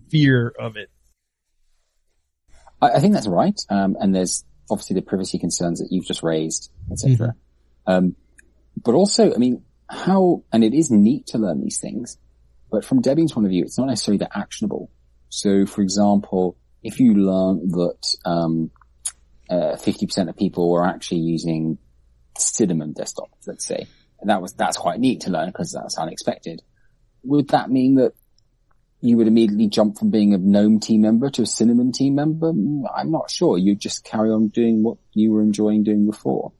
fear 0.10 0.54
of 0.60 0.76
it. 0.76 0.90
I, 2.82 2.92
I 2.92 3.00
think 3.00 3.14
that's 3.14 3.28
right. 3.28 3.60
Um, 3.70 3.96
and 4.00 4.14
there's 4.14 4.46
obviously 4.70 4.96
the 4.96 5.02
privacy 5.02 5.40
concerns 5.40 5.80
that 5.80 5.90
you've 5.92 6.06
just 6.06 6.24
raised, 6.24 6.72
etc. 6.92 7.36
Um, 7.86 8.16
but 8.84 8.94
also, 8.94 9.34
I 9.34 9.38
mean, 9.38 9.64
how, 9.90 10.44
and 10.52 10.64
it 10.64 10.74
is 10.74 10.92
neat 10.92 11.28
to 11.28 11.38
learn 11.38 11.62
these 11.62 11.80
things, 11.80 12.18
but 12.70 12.84
from 12.84 13.02
Debian's 13.02 13.32
point 13.32 13.48
of 13.48 13.52
view, 13.52 13.64
it's 13.64 13.78
not 13.78 13.88
necessarily 13.88 14.20
that 14.20 14.38
actionable. 14.38 14.92
So 15.30 15.66
for 15.66 15.82
example, 15.82 16.58
if 16.84 17.00
you 17.00 17.14
learn 17.14 17.70
that, 17.70 18.16
um, 18.26 18.72
uh, 19.50 19.78
50% 19.78 20.30
of 20.30 20.36
people 20.36 20.70
were 20.70 20.86
actually 20.86 21.22
using 21.22 21.78
Cinnamon 22.38 22.94
desktop, 22.94 23.30
let's 23.46 23.66
say, 23.66 23.88
and 24.20 24.30
that 24.30 24.42
was, 24.42 24.54
that's 24.54 24.78
quite 24.78 25.00
neat 25.00 25.22
to 25.22 25.32
learn 25.32 25.48
because 25.48 25.72
that's 25.72 25.98
unexpected. 25.98 26.62
Would 27.24 27.50
that 27.50 27.70
mean 27.70 27.96
that 27.96 28.14
you 29.02 29.18
would 29.18 29.28
immediately 29.28 29.68
jump 29.68 29.98
from 29.98 30.10
being 30.10 30.34
a 30.34 30.38
GNOME 30.38 30.80
team 30.80 31.02
member 31.02 31.30
to 31.30 31.44
a 31.44 31.46
Cinnamon 31.46 31.92
team 31.92 32.16
member? 32.16 32.52
Mm, 32.52 32.84
I'm 32.96 33.12
not 33.12 33.30
sure. 33.30 33.58
You 33.58 33.76
just 33.76 34.04
carry 34.04 34.32
on 34.32 34.48
doing 34.48 34.84
what 34.84 34.98
you 35.14 35.32
were 35.32 35.42
enjoying 35.42 35.84
doing 35.84 36.06
before. 36.06 36.52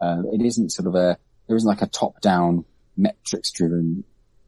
Uh, 0.00 0.22
it 0.32 0.40
isn't 0.40 0.70
sort 0.70 0.86
of 0.86 0.94
a, 0.94 1.18
there 1.46 1.56
isn't 1.56 1.68
like 1.68 1.82
a 1.82 1.86
top-down 1.86 2.64
metrics 2.96 3.50
driven 3.50 4.04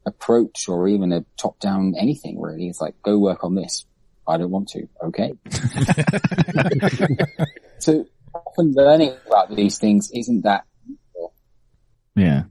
approach 0.07 0.69
or 0.69 0.89
even 0.89 1.13
a 1.13 1.25
top-down 1.37 1.95
anything 1.99 2.41
really. 2.41 2.69
It's 2.69 2.81
like, 2.81 2.95
go 3.03 3.19
work 3.19 3.45
on 3.45 3.55
this. 3.55 3.85
I 4.27 4.37
don't 4.37 4.51
want 4.51 4.69
to. 4.69 4.89
Okay. 5.05 5.33
so 7.81 8.07
often 8.35 8.73
learning 8.73 9.15
about 9.27 9.55
these 9.55 9.79
things 9.79 10.11
isn't 10.13 10.43
that 10.43 10.65
Yeah. 12.15 12.45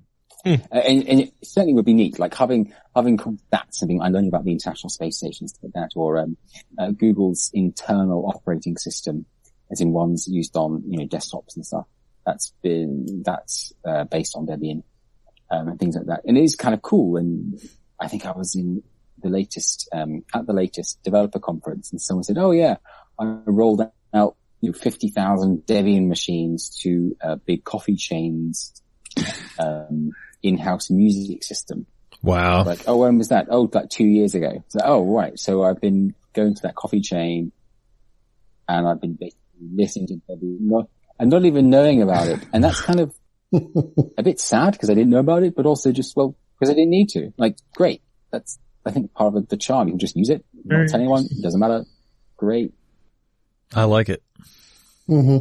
Uh, 0.46 0.58
and, 0.72 1.08
and 1.08 1.20
it 1.22 1.34
certainly 1.44 1.74
would 1.74 1.86
be 1.86 1.94
neat, 1.94 2.20
like 2.20 2.34
having 2.34 2.74
having 2.96 3.20
that 3.52 3.74
something 3.74 4.02
I'm 4.02 4.14
learning 4.14 4.30
about 4.30 4.44
the 4.44 4.52
International 4.52 4.90
Space 4.90 5.18
Station, 5.18 5.48
stuff 5.48 5.64
like 5.64 5.74
that, 5.74 5.92
or 5.96 6.18
um, 6.20 6.38
uh, 6.80 6.92
Google's 6.92 7.52
internal 7.54 8.28
operating 8.28 8.78
system, 8.78 9.26
as 9.72 9.82
in 9.82 9.92
ones 9.92 10.28
used 10.28 10.56
on 10.56 10.84
you 10.88 10.98
know 10.98 11.06
desktops 11.06 11.56
and 11.56 11.66
stuff. 11.66 11.86
That's 12.26 12.54
been 12.62 13.24
that's 13.24 13.74
uh, 13.86 14.06
based 14.06 14.36
on 14.36 14.48
Debian 14.48 14.84
um, 15.50 15.68
and 15.70 15.80
things 15.80 15.96
like 15.96 16.08
that, 16.08 16.22
and 16.26 16.38
it 16.38 16.44
is 16.44 16.56
kind 16.56 16.74
of 16.74 16.82
cool. 16.82 17.18
And 17.18 17.60
I 18.00 18.08
think 18.08 18.26
I 18.26 18.32
was 18.32 18.56
in 18.56 18.84
the 19.22 19.30
latest 19.30 19.90
um, 19.94 20.24
at 20.34 20.48
the 20.48 20.54
latest 20.54 21.02
developer 21.04 21.40
conference, 21.40 21.92
and 21.92 22.02
someone 22.02 22.24
said, 22.24 22.38
"Oh 22.38 22.52
yeah, 22.52 22.78
I 23.20 23.26
rolled 23.46 23.82
out 24.14 24.36
you 24.60 24.72
know 24.72 24.78
fifty 24.78 25.10
thousand 25.10 25.66
Debian 25.68 26.08
machines 26.08 26.80
to 26.82 27.16
uh, 27.24 27.36
big 27.36 27.64
coffee 27.64 27.96
chains." 27.96 28.74
Um, 29.60 30.12
in-house 30.44 30.90
music 30.90 31.44
system. 31.44 31.86
Wow. 32.22 32.64
Like, 32.64 32.82
oh, 32.88 32.98
when 32.98 33.18
was 33.18 33.30
that? 33.30 33.48
Oh, 33.50 33.70
like 33.74 33.90
two 33.90 34.06
years 34.06 34.36
ago. 34.36 34.64
So, 34.70 34.80
oh, 34.84 35.14
right. 35.14 35.38
So 35.40 35.64
I've 35.64 35.82
been 35.82 36.14
going 36.34 36.56
to 36.56 36.62
that 36.64 36.76
coffee 36.76 37.02
chain 37.02 37.52
and 38.68 38.88
I've 38.88 39.02
been 39.02 39.18
listening 39.60 40.08
to 40.08 40.16
Debbie, 40.28 40.58
not, 40.60 40.88
and 41.20 41.30
not 41.30 41.46
even 41.46 41.70
knowing 41.70 42.02
about 42.02 42.28
it. 42.28 42.40
And 42.54 42.64
that's 42.64 42.82
kind 42.82 43.00
of 43.00 43.14
a 44.18 44.24
bit 44.24 44.40
sad 44.40 44.74
because 44.74 44.90
I 44.90 44.94
didn't 44.94 45.10
know 45.10 45.20
about 45.20 45.44
it, 45.44 45.56
but 45.56 45.66
also 45.66 45.92
just, 45.92 46.16
well, 46.16 46.36
because 46.60 46.70
I 46.70 46.76
didn't 46.76 46.92
need 46.92 47.10
to. 47.10 47.34
Like, 47.38 47.58
great. 47.76 48.02
That's, 48.32 48.60
I 48.86 48.92
think 48.92 49.14
part 49.14 49.36
of 49.36 49.48
the 49.48 49.58
charm. 49.58 49.88
You 49.88 49.94
can 49.94 50.00
just 50.00 50.16
use 50.16 50.30
it. 50.30 50.46
Very 50.54 50.84
Not 50.84 50.92
tell 50.92 51.00
anyone. 51.00 51.26
It 51.26 51.42
doesn't 51.42 51.60
matter. 51.60 51.86
Great. 52.38 52.74
I 53.74 53.86
like 53.86 54.10
it. 54.10 54.22
hmm 55.08 55.40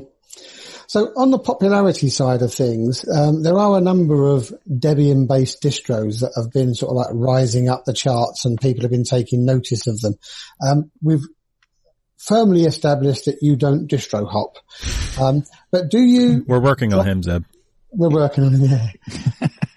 So 0.91 1.13
on 1.15 1.31
the 1.31 1.39
popularity 1.39 2.09
side 2.09 2.43
of 2.43 2.53
things, 2.53 3.09
um, 3.09 3.45
there 3.45 3.57
are 3.57 3.79
a 3.79 3.81
number 3.81 4.29
of 4.29 4.53
Debian-based 4.69 5.63
distros 5.63 6.19
that 6.19 6.33
have 6.35 6.51
been 6.51 6.75
sort 6.75 6.91
of 6.91 6.97
like 6.97 7.11
rising 7.13 7.69
up 7.69 7.85
the 7.85 7.93
charts, 7.93 8.45
and 8.45 8.61
people 8.61 8.83
have 8.83 8.91
been 8.91 9.05
taking 9.05 9.45
notice 9.45 9.87
of 9.87 10.01
them. 10.01 10.15
Um, 10.61 10.91
we've 11.01 11.23
firmly 12.19 12.65
established 12.65 13.27
that 13.27 13.39
you 13.41 13.55
don't 13.55 13.89
distro 13.89 14.29
hop, 14.29 14.57
um, 15.21 15.45
but 15.71 15.93
do 15.93 16.01
you? 16.01 16.45
We're 16.49 16.59
working 16.59 16.93
on 16.93 17.07
him, 17.07 17.23
Zeb. 17.23 17.45
We're 17.93 18.11
working 18.11 18.43
on 18.43 18.55
it. 18.57 18.61
Yeah. 18.69 18.89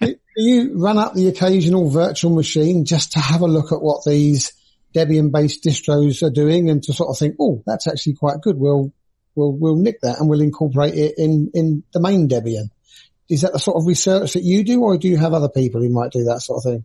do 0.00 0.16
you 0.34 0.72
run 0.82 0.98
up 0.98 1.14
the 1.14 1.28
occasional 1.28 1.90
virtual 1.90 2.34
machine 2.34 2.86
just 2.86 3.12
to 3.12 3.20
have 3.20 3.42
a 3.42 3.46
look 3.46 3.70
at 3.70 3.80
what 3.80 4.04
these 4.04 4.52
Debian-based 4.96 5.62
distros 5.62 6.24
are 6.24 6.30
doing, 6.30 6.70
and 6.70 6.82
to 6.82 6.92
sort 6.92 7.10
of 7.10 7.16
think, 7.16 7.36
oh, 7.40 7.62
that's 7.66 7.86
actually 7.86 8.14
quite 8.14 8.40
good. 8.40 8.58
We'll 8.58 8.92
we'll 9.34 9.52
we'll 9.52 9.76
nick 9.76 10.00
that 10.02 10.18
and 10.18 10.28
we'll 10.28 10.40
incorporate 10.40 10.94
it 10.94 11.14
in 11.18 11.50
in 11.54 11.82
the 11.92 12.00
main 12.00 12.28
Debian. 12.28 12.70
Is 13.28 13.40
that 13.40 13.52
the 13.52 13.58
sort 13.58 13.76
of 13.76 13.86
research 13.86 14.34
that 14.34 14.42
you 14.42 14.64
do, 14.64 14.82
or 14.82 14.98
do 14.98 15.08
you 15.08 15.16
have 15.16 15.32
other 15.32 15.48
people 15.48 15.80
who 15.80 15.88
might 15.88 16.12
do 16.12 16.24
that 16.24 16.40
sort 16.40 16.58
of 16.58 16.64
thing? 16.64 16.84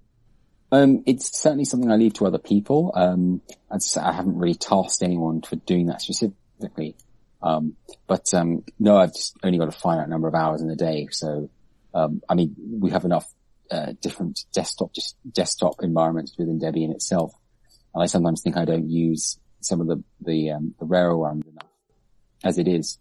Um, 0.71 1.03
it's 1.05 1.37
certainly 1.37 1.65
something 1.65 1.91
I 1.91 1.95
leave 1.95 2.13
to 2.13 2.27
other 2.27 2.37
people. 2.37 2.93
Um, 2.95 3.41
I 3.69 4.11
haven't 4.11 4.37
really 4.37 4.55
tasked 4.55 5.01
anyone 5.01 5.41
for 5.41 5.55
doing 5.55 5.87
that 5.87 6.01
specifically. 6.01 6.95
Um, 7.41 7.75
but, 8.07 8.33
um, 8.33 8.63
no, 8.79 8.97
I've 8.97 9.13
just 9.13 9.37
only 9.43 9.57
got 9.57 9.69
a 9.69 9.71
finite 9.71 10.09
number 10.09 10.27
of 10.27 10.35
hours 10.35 10.61
in 10.61 10.69
a 10.69 10.75
day. 10.75 11.07
So, 11.11 11.49
um, 11.93 12.21
I 12.29 12.35
mean, 12.35 12.55
we 12.79 12.91
have 12.91 13.05
enough, 13.05 13.27
uh, 13.71 13.93
different 14.01 14.45
desktop, 14.53 14.93
just 14.93 15.15
desktop 15.31 15.81
environments 15.81 16.37
within 16.37 16.59
Debian 16.59 16.91
itself. 16.91 17.33
And 17.93 18.03
I 18.03 18.07
sometimes 18.07 18.41
think 18.41 18.57
I 18.57 18.65
don't 18.65 18.89
use 18.89 19.39
some 19.61 19.81
of 19.81 19.87
the, 19.87 20.03
the, 20.21 20.51
um, 20.51 20.75
the 20.79 20.85
rarer 20.85 21.17
ones 21.17 21.43
enough 21.47 21.68
as 22.43 22.57
it 22.57 22.67
is. 22.67 22.97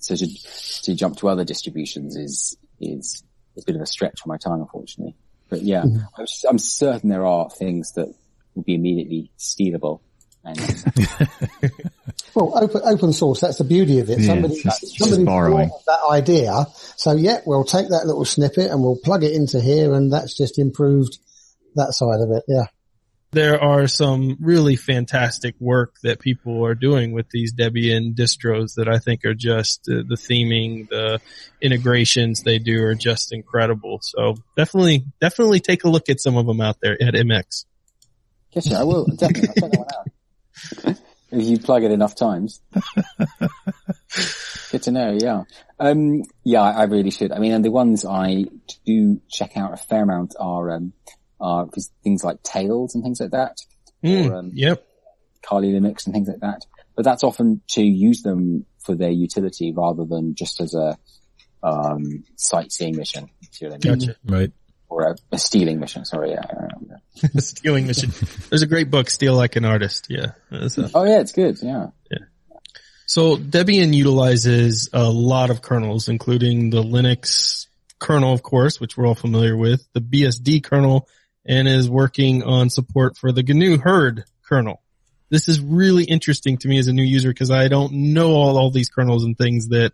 So 0.00 0.14
to, 0.14 0.26
to 0.82 0.94
jump 0.94 1.16
to 1.18 1.28
other 1.28 1.44
distributions 1.44 2.16
is, 2.16 2.56
is, 2.80 3.22
is 3.56 3.62
a 3.62 3.66
bit 3.66 3.76
of 3.76 3.82
a 3.82 3.86
stretch 3.86 4.20
for 4.20 4.28
my 4.28 4.36
time, 4.36 4.60
unfortunately. 4.60 5.16
But 5.48 5.62
yeah, 5.62 5.82
mm-hmm. 5.82 5.98
I'm, 6.16 6.22
s- 6.22 6.44
I'm 6.48 6.58
certain 6.58 7.08
there 7.08 7.24
are 7.26 7.48
things 7.50 7.92
that 7.92 8.12
would 8.54 8.64
be 8.66 8.74
immediately 8.74 9.30
stealable. 9.38 10.00
And 10.44 10.58
Well, 12.34 12.52
open 12.54 12.82
open 12.84 13.12
source. 13.14 13.40
That's 13.40 13.56
the 13.58 13.64
beauty 13.64 13.98
of 14.00 14.10
it. 14.10 14.20
Yeah, 14.20 14.26
somebody 14.26 14.54
it's 14.54 14.62
just- 14.62 14.80
just 14.82 14.98
somebody 14.98 15.24
borrowing. 15.24 15.70
that 15.86 16.00
idea. 16.10 16.66
So 16.96 17.12
yeah, 17.12 17.40
we'll 17.46 17.64
take 17.64 17.88
that 17.88 18.06
little 18.06 18.26
snippet 18.26 18.70
and 18.70 18.82
we'll 18.82 18.98
plug 19.02 19.24
it 19.24 19.32
into 19.32 19.58
here, 19.60 19.94
and 19.94 20.12
that's 20.12 20.36
just 20.36 20.58
improved 20.58 21.18
that 21.76 21.92
side 21.94 22.20
of 22.20 22.30
it. 22.32 22.44
Yeah. 22.46 22.66
There 23.36 23.62
are 23.62 23.86
some 23.86 24.38
really 24.40 24.76
fantastic 24.76 25.54
work 25.60 25.96
that 26.02 26.20
people 26.20 26.64
are 26.64 26.74
doing 26.74 27.12
with 27.12 27.28
these 27.28 27.52
Debian 27.52 28.14
distros 28.14 28.76
that 28.76 28.88
I 28.88 28.98
think 28.98 29.26
are 29.26 29.34
just 29.34 29.86
uh, 29.90 29.96
the 30.08 30.16
theming, 30.16 30.88
the 30.88 31.20
integrations 31.60 32.42
they 32.42 32.58
do 32.58 32.82
are 32.82 32.94
just 32.94 33.34
incredible. 33.34 33.98
So 34.00 34.36
definitely, 34.56 35.04
definitely 35.20 35.60
take 35.60 35.84
a 35.84 35.90
look 35.90 36.08
at 36.08 36.18
some 36.18 36.38
of 36.38 36.46
them 36.46 36.62
out 36.62 36.78
there 36.80 36.94
at 36.94 37.12
MX. 37.12 37.66
yes, 38.52 38.70
yeah, 38.70 38.80
I 38.80 38.84
will 38.84 39.04
definitely. 39.04 39.48
I'll 39.48 39.54
check 39.54 39.70
that 39.70 39.78
one 39.78 39.86
out. 40.88 40.96
if 41.30 41.30
you 41.46 41.58
plug 41.58 41.84
it 41.84 41.90
enough 41.90 42.16
times. 42.16 42.62
Good 44.70 44.82
to 44.84 44.92
know. 44.92 45.18
Yeah. 45.20 45.42
Um, 45.78 46.22
yeah, 46.42 46.62
I 46.62 46.70
I 46.70 46.84
really 46.84 47.10
should. 47.10 47.32
I 47.32 47.38
mean, 47.38 47.52
and 47.52 47.62
the 47.62 47.70
ones 47.70 48.06
I 48.06 48.46
do 48.86 49.20
check 49.28 49.58
out 49.58 49.74
a 49.74 49.76
fair 49.76 50.04
amount 50.04 50.36
are, 50.40 50.70
um, 50.70 50.94
are 51.40 51.68
things 52.02 52.24
like 52.24 52.42
Tails 52.42 52.94
and 52.94 53.02
things 53.04 53.20
like 53.20 53.30
that. 53.32 53.56
Mm, 54.04 54.30
Or, 54.30 54.34
um, 54.36 54.50
yep. 54.54 54.86
Kali 55.42 55.72
Linux 55.72 56.06
and 56.06 56.14
things 56.14 56.28
like 56.28 56.40
that. 56.40 56.62
But 56.94 57.04
that's 57.04 57.24
often 57.24 57.60
to 57.70 57.82
use 57.82 58.22
them 58.22 58.66
for 58.84 58.94
their 58.94 59.10
utility 59.10 59.72
rather 59.72 60.04
than 60.04 60.34
just 60.34 60.60
as 60.60 60.74
a 60.74 60.96
um, 61.62 62.24
sightseeing 62.36 62.96
mission. 62.96 63.28
I 63.62 63.68
mean? 63.68 63.78
Gotcha. 63.80 64.16
Right. 64.24 64.52
Or 64.88 65.02
a, 65.10 65.16
a 65.32 65.38
stealing 65.38 65.80
mission. 65.80 66.04
Sorry. 66.04 66.30
Yeah, 66.30 66.42
Stealing 67.38 67.86
machine. 67.86 68.12
There's 68.50 68.62
a 68.62 68.66
great 68.68 68.90
book, 68.90 69.10
Steal 69.10 69.34
Like 69.34 69.56
an 69.56 69.64
Artist. 69.64 70.06
Yeah. 70.08 70.32
A- 70.52 70.70
Oh 70.94 71.04
yeah, 71.04 71.20
it's 71.20 71.32
good. 71.32 71.58
Yeah. 71.60 71.88
Yeah. 72.10 72.18
So 73.06 73.36
Debian 73.36 73.94
utilizes 73.94 74.90
a 74.92 75.08
lot 75.10 75.50
of 75.50 75.60
kernels, 75.62 76.08
including 76.08 76.70
the 76.70 76.82
Linux 76.82 77.66
kernel, 77.98 78.32
of 78.32 78.42
course, 78.42 78.80
which 78.80 78.96
we're 78.96 79.06
all 79.06 79.14
familiar 79.14 79.56
with, 79.56 79.86
the 79.92 80.00
BSD 80.00 80.62
kernel, 80.62 81.08
and 81.46 81.68
is 81.68 81.88
working 81.88 82.42
on 82.42 82.70
support 82.70 83.16
for 83.16 83.32
the 83.32 83.42
GNU 83.42 83.78
Hurd 83.78 84.24
kernel. 84.42 84.82
This 85.30 85.48
is 85.48 85.60
really 85.60 86.04
interesting 86.04 86.58
to 86.58 86.68
me 86.68 86.78
as 86.78 86.88
a 86.88 86.92
new 86.92 87.02
user 87.02 87.30
because 87.30 87.50
I 87.50 87.68
don't 87.68 87.92
know 88.12 88.32
all, 88.32 88.58
all 88.58 88.70
these 88.70 88.90
kernels 88.90 89.24
and 89.24 89.36
things 89.36 89.68
that 89.68 89.92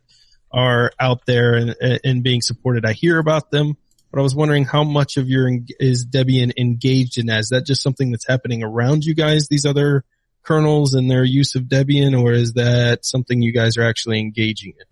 are 0.53 0.93
out 1.01 1.25
there 1.27 1.55
and, 1.55 2.01
and 2.05 2.23
being 2.23 2.43
supported. 2.43 2.85
I 2.85 2.93
hear 2.93 3.19
about 3.19 3.51
them, 3.51 3.77
but 4.11 4.21
I 4.21 4.23
was 4.23 4.35
wondering 4.35 4.65
how 4.65 4.85
much 4.85 5.17
of 5.17 5.29
your 5.29 5.51
is 5.81 6.07
Debian 6.07 6.53
engaged 6.59 7.17
in 7.17 7.27
that? 7.27 7.41
Is 7.41 7.49
that 7.49 7.65
just 7.65 7.83
something 7.83 8.11
that's 8.11 8.27
happening 8.27 8.63
around 8.63 9.05
you 9.05 9.15
guys, 9.15 9.49
these 9.49 9.65
other 9.65 10.05
kernels 10.43 10.93
and 10.93 11.11
their 11.11 11.25
use 11.25 11.55
of 11.55 11.65
Debian, 11.65 12.21
or 12.21 12.33
is 12.33 12.55
that 12.55 13.07
something 13.07 13.41
you 13.41 13.53
guys 13.53 13.79
are 13.79 13.85
actually 13.85 14.21
engaging 14.21 14.75
in? 14.79 14.87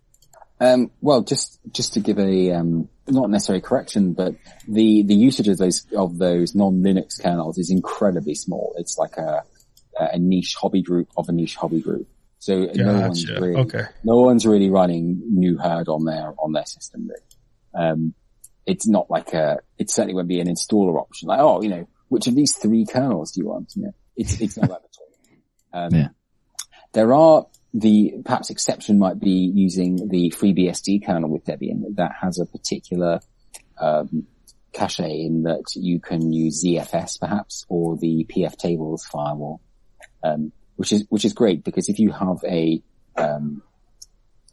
Um, 0.60 0.90
well, 1.00 1.22
just 1.22 1.58
just 1.72 1.94
to 1.94 2.00
give 2.00 2.18
a 2.18 2.52
um, 2.52 2.88
not 3.08 3.30
necessarily 3.30 3.62
correction, 3.62 4.12
but 4.12 4.34
the 4.68 5.02
the 5.02 5.14
usage 5.14 5.48
of 5.48 5.56
those 5.58 5.86
of 5.96 6.18
those 6.18 6.54
non 6.54 6.82
Linux 6.82 7.20
kernels 7.20 7.56
is 7.58 7.70
incredibly 7.70 8.34
small. 8.34 8.74
It's 8.76 8.98
like 8.98 9.16
a 9.16 9.42
a 9.98 10.18
niche 10.18 10.54
hobby 10.60 10.82
group 10.82 11.08
of 11.16 11.28
a 11.28 11.32
niche 11.32 11.56
hobby 11.56 11.80
group. 11.80 12.08
So 12.38 12.68
no 12.74 13.00
one's 13.00 13.24
Gotcha. 13.24 13.40
really 13.40 13.60
Okay. 13.62 13.82
no 14.04 14.16
one's 14.16 14.46
really 14.46 14.70
running 14.70 15.20
GNU 15.34 15.58
Hurd 15.58 15.88
on 15.88 16.04
their 16.04 16.34
on 16.38 16.52
their 16.52 16.64
system. 16.66 17.08
Really. 17.08 17.88
Um, 17.88 18.14
it's 18.66 18.86
not 18.86 19.10
like 19.10 19.32
a 19.32 19.58
it 19.78 19.90
certainly 19.90 20.14
won't 20.14 20.28
be 20.28 20.40
an 20.40 20.48
installer 20.48 20.98
option. 21.00 21.28
Like 21.28 21.40
oh, 21.40 21.62
you 21.62 21.68
know, 21.70 21.88
which 22.08 22.26
of 22.26 22.34
these 22.34 22.54
three 22.56 22.84
kernels 22.86 23.32
do 23.32 23.40
you 23.40 23.46
want? 23.48 23.72
You 23.76 23.84
know, 23.84 23.94
it's 24.16 24.40
it's 24.40 24.56
not 24.58 24.68
that 24.68 24.76
at 24.76 24.96
all. 25.00 25.06
Um, 25.72 25.94
Yeah. 25.94 26.08
There 26.92 27.14
are 27.14 27.46
the 27.72 28.14
perhaps 28.24 28.50
exception 28.50 28.98
might 28.98 29.20
be 29.20 29.50
using 29.54 30.08
the 30.08 30.30
FreeBSD 30.30 31.04
kernel 31.06 31.30
with 31.30 31.44
Debian 31.44 31.96
that 31.96 32.12
has 32.20 32.38
a 32.38 32.46
particular 32.46 33.20
um, 33.80 34.26
cache 34.72 35.00
in 35.00 35.44
that 35.44 35.64
you 35.74 36.00
can 36.00 36.32
use 36.32 36.64
ZFS 36.64 37.20
perhaps 37.20 37.64
or 37.68 37.96
the 37.96 38.26
PF 38.28 38.56
tables 38.56 39.04
firewall, 39.04 39.60
um, 40.22 40.52
which 40.76 40.92
is 40.92 41.04
which 41.08 41.24
is 41.24 41.32
great 41.32 41.64
because 41.64 41.88
if 41.88 41.98
you 41.98 42.10
have 42.10 42.38
a 42.44 42.82
um, 43.16 43.62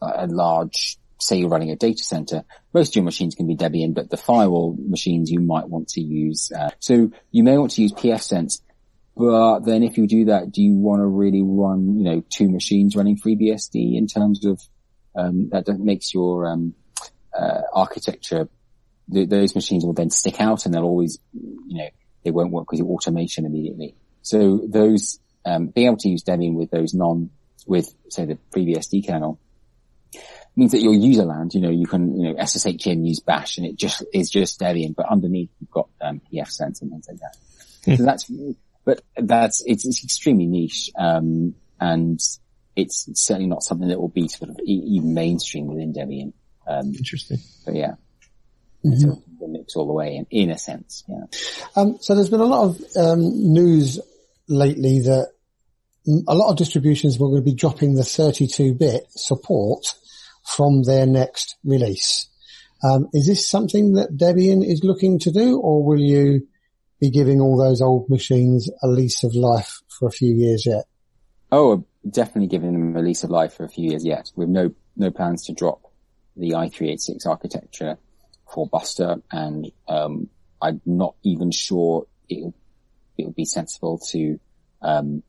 a 0.02 0.28
large 0.28 0.98
say 1.20 1.38
you're 1.38 1.50
running 1.50 1.72
a 1.72 1.76
data 1.76 2.04
center, 2.04 2.44
most 2.74 2.90
of 2.90 2.96
your 2.96 3.06
machines 3.06 3.34
can 3.34 3.48
be 3.48 3.56
Debian, 3.56 3.94
but 3.94 4.10
the 4.10 4.18
firewall 4.18 4.76
machines 4.78 5.32
you 5.32 5.40
might 5.40 5.68
want 5.68 5.90
to 5.90 6.02
use. 6.02 6.52
Uh, 6.56 6.70
so 6.80 7.12
you 7.32 7.44
may 7.44 7.58
want 7.58 7.72
to 7.72 7.82
use 7.82 7.92
pfSense 7.92 8.62
but 9.18 9.62
then 9.62 9.82
if 9.82 9.98
you 9.98 10.08
do 10.08 10.26
that, 10.26 10.52
do 10.52 10.62
you 10.62 10.76
want 10.76 11.00
to 11.02 11.08
really 11.08 11.42
run, 11.42 11.98
you 11.98 12.04
know, 12.04 12.24
two 12.30 12.50
machines 12.50 12.96
running 12.96 13.18
FreeBSD 13.18 13.98
in 13.98 14.06
terms 14.06 14.46
of, 14.46 14.62
um, 15.16 15.50
that 15.50 15.68
makes 15.80 16.14
your, 16.14 16.46
um, 16.48 16.76
uh, 17.36 17.62
architecture, 17.74 18.48
th- 19.12 19.28
those 19.28 19.56
machines 19.56 19.84
will 19.84 19.94
then 19.94 20.12
stick 20.12 20.40
out 20.40 20.66
and 20.66 20.74
they'll 20.74 20.84
always, 20.84 21.18
you 21.34 21.78
know, 21.80 21.90
they 22.24 22.30
won't 22.30 22.52
work 22.52 22.70
with 22.70 22.80
your 22.80 22.90
automation 22.90 23.46
immediately. 23.46 23.96
So 24.22 24.62
those, 24.68 25.20
um, 25.46 25.68
being 25.68 25.88
able 25.88 25.98
to 25.98 26.10
use 26.10 26.24
Debian 26.24 26.54
with 26.54 26.70
those 26.70 26.94
non, 26.94 27.32
with 27.66 27.92
say 28.10 28.26
the 28.26 28.38
FreeBSD 28.52 29.08
kernel 29.08 29.40
means 30.56 30.74
that 30.74 30.82
your 30.82 30.94
user 30.94 31.26
land, 31.26 31.56
you 31.56 31.62
know, 31.62 31.72
you 31.72 31.88
can, 31.88 32.20
you 32.20 32.34
know, 32.34 32.46
SSH 32.46 32.86
in, 32.86 33.04
use 33.04 33.20
bash 33.20 33.58
and 33.58 33.66
it 33.66 33.78
just 33.78 34.04
is 34.14 34.30
just 34.30 34.60
Debian, 34.60 34.96
but 34.96 35.10
underneath 35.10 35.50
you've 35.60 35.72
got, 35.72 35.90
um, 36.02 36.22
pfSense 36.32 36.82
and 36.82 36.92
things 36.92 37.08
like 37.10 37.20
that. 37.20 37.36
So 37.98 38.04
that's, 38.04 38.30
but 38.88 39.02
that's, 39.18 39.62
it's, 39.66 39.86
it's 39.86 40.02
extremely 40.02 40.46
niche, 40.46 40.90
um, 40.98 41.56
and 41.78 42.22
it's 42.74 43.10
certainly 43.16 43.50
not 43.50 43.62
something 43.62 43.90
that 43.90 44.00
will 44.00 44.08
be 44.08 44.30
sort 44.30 44.50
of 44.50 44.60
e- 44.60 44.96
even 44.96 45.14
mainstream 45.14 45.68
within 45.68 45.92
Debian. 45.92 46.32
Um, 46.66 46.94
Interesting. 46.96 47.40
But 47.66 47.76
yeah. 47.76 47.96
So 48.84 49.22
Linux 49.42 49.76
all 49.76 49.88
the 49.88 49.94
way 49.94 50.16
in, 50.16 50.28
in 50.32 50.52
a 50.52 50.58
sense, 50.58 51.04
yeah. 51.10 51.26
Um, 51.76 51.98
so 52.00 52.16
there's 52.16 52.30
been 52.30 52.40
a 52.40 52.46
lot 52.46 52.70
of 52.70 52.82
um, 52.96 53.20
news 53.20 54.00
lately 54.48 55.02
that 55.02 55.34
a 56.26 56.34
lot 56.34 56.50
of 56.50 56.58
distributions 56.58 57.20
were 57.20 57.28
going 57.28 57.42
to 57.42 57.52
be 57.52 57.56
dropping 57.56 57.96
the 57.96 58.04
32-bit 58.04 59.08
support 59.10 59.94
from 60.46 60.84
their 60.84 61.06
next 61.06 61.58
release. 61.66 62.30
Um, 62.82 63.10
is 63.12 63.28
this 63.28 63.50
something 63.50 63.94
that 63.94 64.16
Debian 64.16 64.66
is 64.66 64.86
looking 64.86 65.20
to 65.20 65.32
do, 65.32 65.60
or 65.60 65.84
will 65.84 66.00
you 66.00 66.48
be 67.00 67.10
giving 67.10 67.40
all 67.40 67.58
those 67.58 67.82
old 67.82 68.10
machines 68.10 68.70
a 68.82 68.88
lease 68.88 69.24
of 69.24 69.36
life 69.36 69.82
for 69.88 70.08
a 70.08 70.12
few 70.12 70.34
years 70.34 70.66
yet? 70.66 70.86
Oh, 71.52 71.86
definitely 72.10 72.48
giving 72.48 72.74
them 72.74 72.96
a 72.96 73.02
lease 73.02 73.24
of 73.24 73.30
life 73.30 73.54
for 73.54 73.64
a 73.64 73.70
few 73.70 73.90
years 73.90 74.06
yet. 74.06 74.32
We 74.36 74.44
have 74.44 74.50
no, 74.50 74.72
no 74.96 75.12
plans 75.12 75.46
to 75.46 75.54
drop 75.54 75.82
the 76.36 76.52
i386 76.52 77.26
architecture 77.26 77.98
for 78.52 78.68
Buster 78.68 79.18
and, 79.32 79.72
um, 79.88 80.30
I'm 80.62 80.82
not 80.86 81.16
even 81.24 81.52
sure 81.52 82.08
it'll, 82.30 82.54
it'll 83.18 83.32
be 83.32 83.46
sensible 83.46 84.00
to, 84.10 84.40
um, 84.82 85.24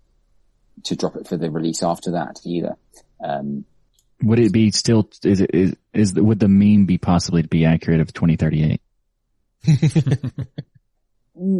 to 0.85 0.97
drop 0.97 1.17
it 1.17 1.29
for 1.29 1.37
the 1.37 1.51
release 1.51 1.83
after 1.83 2.13
that 2.13 2.41
either. 2.45 2.77
Um, 3.23 3.65
Would 4.23 4.39
it 4.39 4.53
be 4.53 4.71
still, 4.71 5.11
is 5.23 5.41
it, 5.41 5.51
is, 5.53 5.77
is, 5.93 6.15
would 6.15 6.41
the 6.41 6.49
meme 6.49 6.87
be 6.87 6.99
possibly 6.99 7.43
to 7.43 7.49
be 7.49 7.65
accurate 7.65 8.01
of 8.01 8.13
2038? 8.13 8.81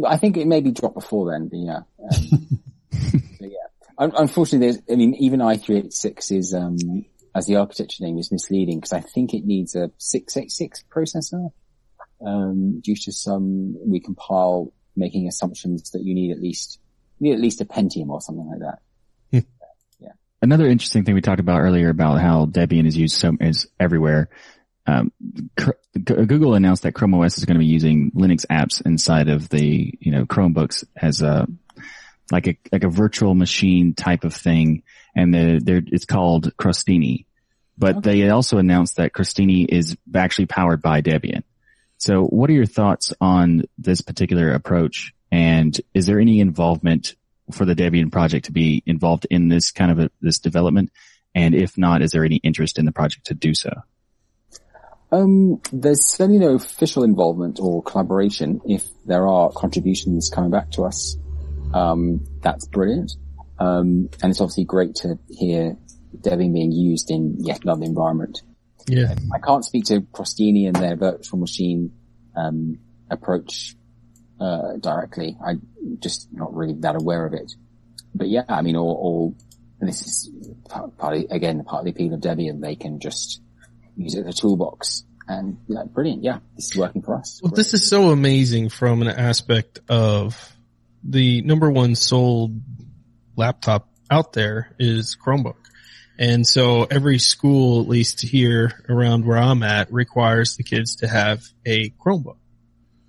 I 0.07 0.17
think 0.17 0.37
it 0.37 0.47
may 0.47 0.61
be 0.61 0.71
dropped 0.71 0.95
before 0.95 1.31
then, 1.31 1.47
but 1.47 1.57
yeah. 1.57 1.79
Um, 1.99 2.61
but 3.39 3.49
yeah. 3.49 3.57
Un- 3.97 4.13
Unfortunately, 4.15 4.67
there's, 4.67 4.81
I 4.91 4.95
mean, 4.95 5.15
even 5.15 5.39
i386 5.39 6.31
is, 6.31 6.53
um, 6.53 6.77
as 7.35 7.45
the 7.45 7.57
architecture 7.57 8.03
name 8.03 8.17
is 8.17 8.31
misleading 8.31 8.77
because 8.77 8.93
I 8.93 9.01
think 9.01 9.33
it 9.33 9.45
needs 9.45 9.75
a 9.75 9.91
686 9.97 10.83
processor, 10.89 11.51
um, 12.25 12.81
due 12.81 12.95
to 12.95 13.11
some, 13.11 13.77
we 13.89 13.99
compile 13.99 14.73
making 14.95 15.27
assumptions 15.27 15.91
that 15.91 16.03
you 16.03 16.13
need 16.13 16.31
at 16.31 16.41
least, 16.41 16.79
you 17.19 17.29
need 17.29 17.35
at 17.35 17.41
least 17.41 17.61
a 17.61 17.65
Pentium 17.65 18.09
or 18.09 18.21
something 18.21 18.47
like 18.49 18.59
that. 18.59 18.79
Yeah. 19.31 19.41
Another 20.41 20.67
interesting 20.67 21.03
thing 21.03 21.15
we 21.15 21.21
talked 21.21 21.39
about 21.39 21.61
earlier 21.61 21.89
about 21.89 22.19
how 22.19 22.45
Debian 22.45 22.85
is 22.85 22.97
used 22.97 23.17
so 23.17 23.37
is 23.39 23.67
everywhere. 23.79 24.29
Um, 24.89 25.11
Google 26.03 26.55
announced 26.55 26.83
that 26.83 26.93
Chrome 26.93 27.13
OS 27.13 27.37
is 27.37 27.45
going 27.45 27.55
to 27.55 27.59
be 27.59 27.65
using 27.65 28.11
Linux 28.11 28.45
apps 28.47 28.85
inside 28.85 29.29
of 29.29 29.49
the 29.49 29.93
you 29.99 30.11
know 30.11 30.25
Chromebooks 30.25 30.83
as 30.95 31.21
a 31.21 31.47
like 32.31 32.47
a 32.47 32.57
like 32.71 32.83
a 32.83 32.89
virtual 32.89 33.35
machine 33.35 33.93
type 33.93 34.23
of 34.23 34.33
thing, 34.33 34.83
and 35.15 35.33
the, 35.33 35.61
they're, 35.63 35.81
it's 35.85 36.05
called 36.05 36.55
Crostini. 36.57 37.25
But 37.77 38.03
they 38.03 38.29
also 38.29 38.57
announced 38.57 38.97
that 38.97 39.13
Crostini 39.13 39.65
is 39.67 39.95
actually 40.13 40.47
powered 40.47 40.81
by 40.81 41.01
Debian. 41.01 41.43
So, 41.97 42.23
what 42.23 42.49
are 42.49 42.53
your 42.53 42.65
thoughts 42.65 43.13
on 43.21 43.63
this 43.77 44.01
particular 44.01 44.51
approach? 44.51 45.13
And 45.31 45.79
is 45.93 46.05
there 46.05 46.19
any 46.19 46.39
involvement 46.39 47.15
for 47.51 47.65
the 47.65 47.75
Debian 47.75 48.11
project 48.11 48.45
to 48.45 48.51
be 48.51 48.83
involved 48.85 49.27
in 49.29 49.47
this 49.47 49.71
kind 49.71 49.91
of 49.91 49.99
a, 49.99 50.11
this 50.21 50.39
development? 50.39 50.91
And 51.35 51.55
if 51.55 51.77
not, 51.77 52.01
is 52.01 52.11
there 52.11 52.25
any 52.25 52.37
interest 52.37 52.79
in 52.79 52.85
the 52.85 52.91
project 52.91 53.27
to 53.27 53.33
do 53.33 53.53
so? 53.53 53.71
Um, 55.11 55.61
there's 55.71 56.05
certainly 56.05 56.39
no 56.39 56.53
official 56.55 57.03
involvement 57.03 57.59
or 57.59 57.81
collaboration. 57.81 58.61
If 58.65 58.85
there 59.05 59.27
are 59.27 59.51
contributions 59.51 60.29
coming 60.29 60.51
back 60.51 60.71
to 60.71 60.83
us, 60.83 61.17
um, 61.73 62.25
that's 62.41 62.67
brilliant. 62.67 63.13
Um, 63.59 64.09
and 64.21 64.31
it's 64.31 64.39
obviously 64.39 64.65
great 64.65 64.95
to 64.95 65.17
hear 65.29 65.77
Debian 66.17 66.53
being 66.53 66.71
used 66.71 67.11
in 67.11 67.37
yet 67.39 67.63
another 67.63 67.83
environment. 67.83 68.41
Yeah. 68.87 69.13
I 69.33 69.39
can't 69.39 69.65
speak 69.65 69.85
to 69.85 70.01
Crostini 70.01 70.67
and 70.67 70.75
their 70.75 70.95
virtual 70.95 71.39
machine 71.39 71.91
um, 72.35 72.79
approach 73.09 73.75
uh, 74.39 74.77
directly. 74.79 75.37
I'm 75.43 75.61
just 75.99 76.29
not 76.31 76.53
really 76.55 76.73
that 76.79 76.95
aware 76.95 77.25
of 77.25 77.33
it. 77.33 77.51
But 78.15 78.29
yeah, 78.29 78.43
I 78.47 78.61
mean, 78.61 78.75
all, 78.75 78.91
all 78.91 79.35
and 79.79 79.87
this 79.87 80.01
is 80.01 80.31
part, 80.67 80.97
partly 80.97 81.27
again 81.29 81.63
part 81.63 81.81
of 81.81 81.85
the 81.85 81.91
appeal 81.91 82.13
of 82.13 82.21
Debian. 82.21 82.61
They 82.61 82.75
can 82.75 82.99
just 82.99 83.41
use 83.99 84.15
it 84.15 84.25
as 84.25 84.37
a 84.37 84.41
toolbox, 84.41 85.03
and 85.27 85.57
yeah, 85.67 85.83
brilliant. 85.83 86.23
Yeah, 86.23 86.39
this 86.55 86.71
is 86.71 86.77
working 86.77 87.01
for 87.01 87.15
us. 87.15 87.39
Well, 87.43 87.51
this 87.51 87.73
is 87.73 87.87
so 87.87 88.09
amazing 88.09 88.69
from 88.69 89.01
an 89.01 89.07
aspect 89.07 89.79
of 89.89 90.53
the 91.03 91.41
number 91.41 91.69
one 91.69 91.95
sold 91.95 92.59
laptop 93.35 93.89
out 94.09 94.33
there 94.33 94.75
is 94.79 95.15
Chromebook. 95.15 95.55
And 96.17 96.45
so 96.45 96.83
every 96.83 97.19
school, 97.19 97.81
at 97.81 97.87
least 97.87 98.21
here 98.21 98.83
around 98.89 99.25
where 99.25 99.37
I'm 99.37 99.63
at, 99.63 99.93
requires 99.93 100.57
the 100.57 100.63
kids 100.63 100.97
to 100.97 101.07
have 101.07 101.45
a 101.65 101.91
Chromebook. 101.91 102.38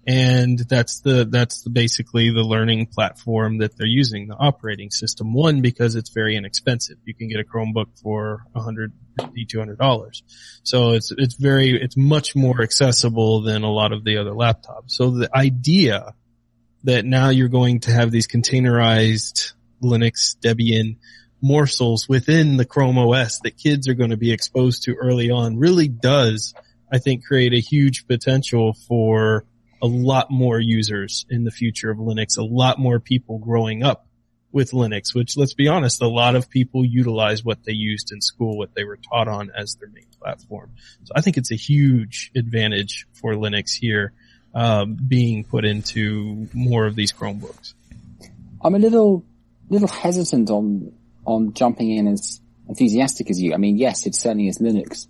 And 0.07 0.59
that's 0.59 1.01
the, 1.01 1.27
that's 1.29 1.63
the 1.63 1.71
basically 1.71 2.31
the 2.31 2.43
learning 2.43 2.87
platform 2.87 3.59
that 3.59 3.77
they're 3.77 3.87
using, 3.87 4.29
the 4.29 4.37
operating 4.37 4.91
system. 4.91 5.35
One, 5.35 5.61
because 5.61 5.95
it's 5.95 6.11
very 6.11 6.37
inexpensive. 6.37 6.97
You 7.05 7.15
can 7.15 7.29
get 7.29 7.39
a 7.39 7.45
Chromebook 7.45 8.01
for 8.03 8.45
$150, 8.57 8.91
$200. 9.19 10.23
So 10.63 10.93
it's, 10.93 11.13
it's 11.17 11.35
very, 11.35 11.81
it's 11.81 11.97
much 11.97 12.35
more 12.35 12.63
accessible 12.63 13.43
than 13.43 13.63
a 13.63 13.71
lot 13.71 13.93
of 13.93 14.05
the 14.05 14.17
other 14.17 14.33
laptops. 14.33 14.93
So 14.93 15.11
the 15.11 15.31
idea 15.37 16.15
that 16.85 17.05
now 17.05 17.29
you're 17.29 17.49
going 17.49 17.81
to 17.81 17.93
have 17.93 18.11
these 18.11 18.27
containerized 18.27 19.53
Linux 19.83 20.37
Debian 20.39 20.97
morsels 21.43 22.09
within 22.09 22.57
the 22.57 22.65
Chrome 22.65 22.99
OS 22.99 23.41
that 23.41 23.57
kids 23.57 23.89
are 23.89 23.95
going 23.95 24.11
to 24.11 24.17
be 24.17 24.33
exposed 24.33 24.85
to 24.85 24.95
early 24.95 25.31
on 25.31 25.59
really 25.59 25.89
does, 25.89 26.55
I 26.93 26.99
think, 26.99 27.25
create 27.25 27.53
a 27.53 27.61
huge 27.61 28.07
potential 28.07 28.75
for 28.89 29.45
a 29.82 29.86
lot 29.86 30.31
more 30.31 30.61
users 30.61 31.27
in 31.31 31.44
the 31.44 31.51
future 31.51 31.90
of 31.90 31.98
Linux, 31.98 32.39
a 32.39 32.43
lot 32.43 32.78
more 32.78 33.01
people 33.01 33.39
growing 33.39 33.82
up 33.82 34.07
with 34.52 34.73
Linux, 34.73 35.15
which 35.15 35.36
let's 35.36 35.55
be 35.55 35.69
honest, 35.69 36.02
a 36.02 36.09
lot 36.09 36.35
of 36.35 36.51
people 36.51 36.85
utilize 36.85 37.44
what 37.44 37.65
they 37.65 37.73
used 37.73 38.12
in 38.12 38.20
school, 38.20 38.59
what 38.59 38.74
they 38.74 38.85
were 38.85 38.97
taught 38.97 39.28
on 39.28 39.51
as 39.57 39.77
their 39.77 39.89
main 39.89 40.07
platform. 40.20 40.73
So 41.05 41.12
I 41.15 41.20
think 41.20 41.36
it's 41.36 41.52
a 41.52 41.57
huge 41.57 42.32
advantage 42.35 43.07
for 43.12 43.35
Linux 43.35 43.73
here, 43.78 44.12
um, 44.55 44.97
being 45.07 45.44
put 45.44 45.65
into 45.65 46.48
more 46.52 46.86
of 46.86 46.97
these 46.97 47.12
Chromebooks. 47.12 47.74
I'm 48.62 48.74
a 48.74 48.78
little, 48.78 49.24
little 49.69 49.89
hesitant 49.89 50.51
on, 50.51 50.93
on 51.24 51.55
jumping 51.55 51.97
in 51.97 52.09
as 52.09 52.40
enthusiastic 52.69 53.31
as 53.31 53.40
you. 53.40 53.55
I 53.55 53.57
mean, 53.57 53.78
yes, 53.78 54.07
it 54.07 54.15
certainly 54.15 54.48
is 54.48 54.59
Linux, 54.59 55.07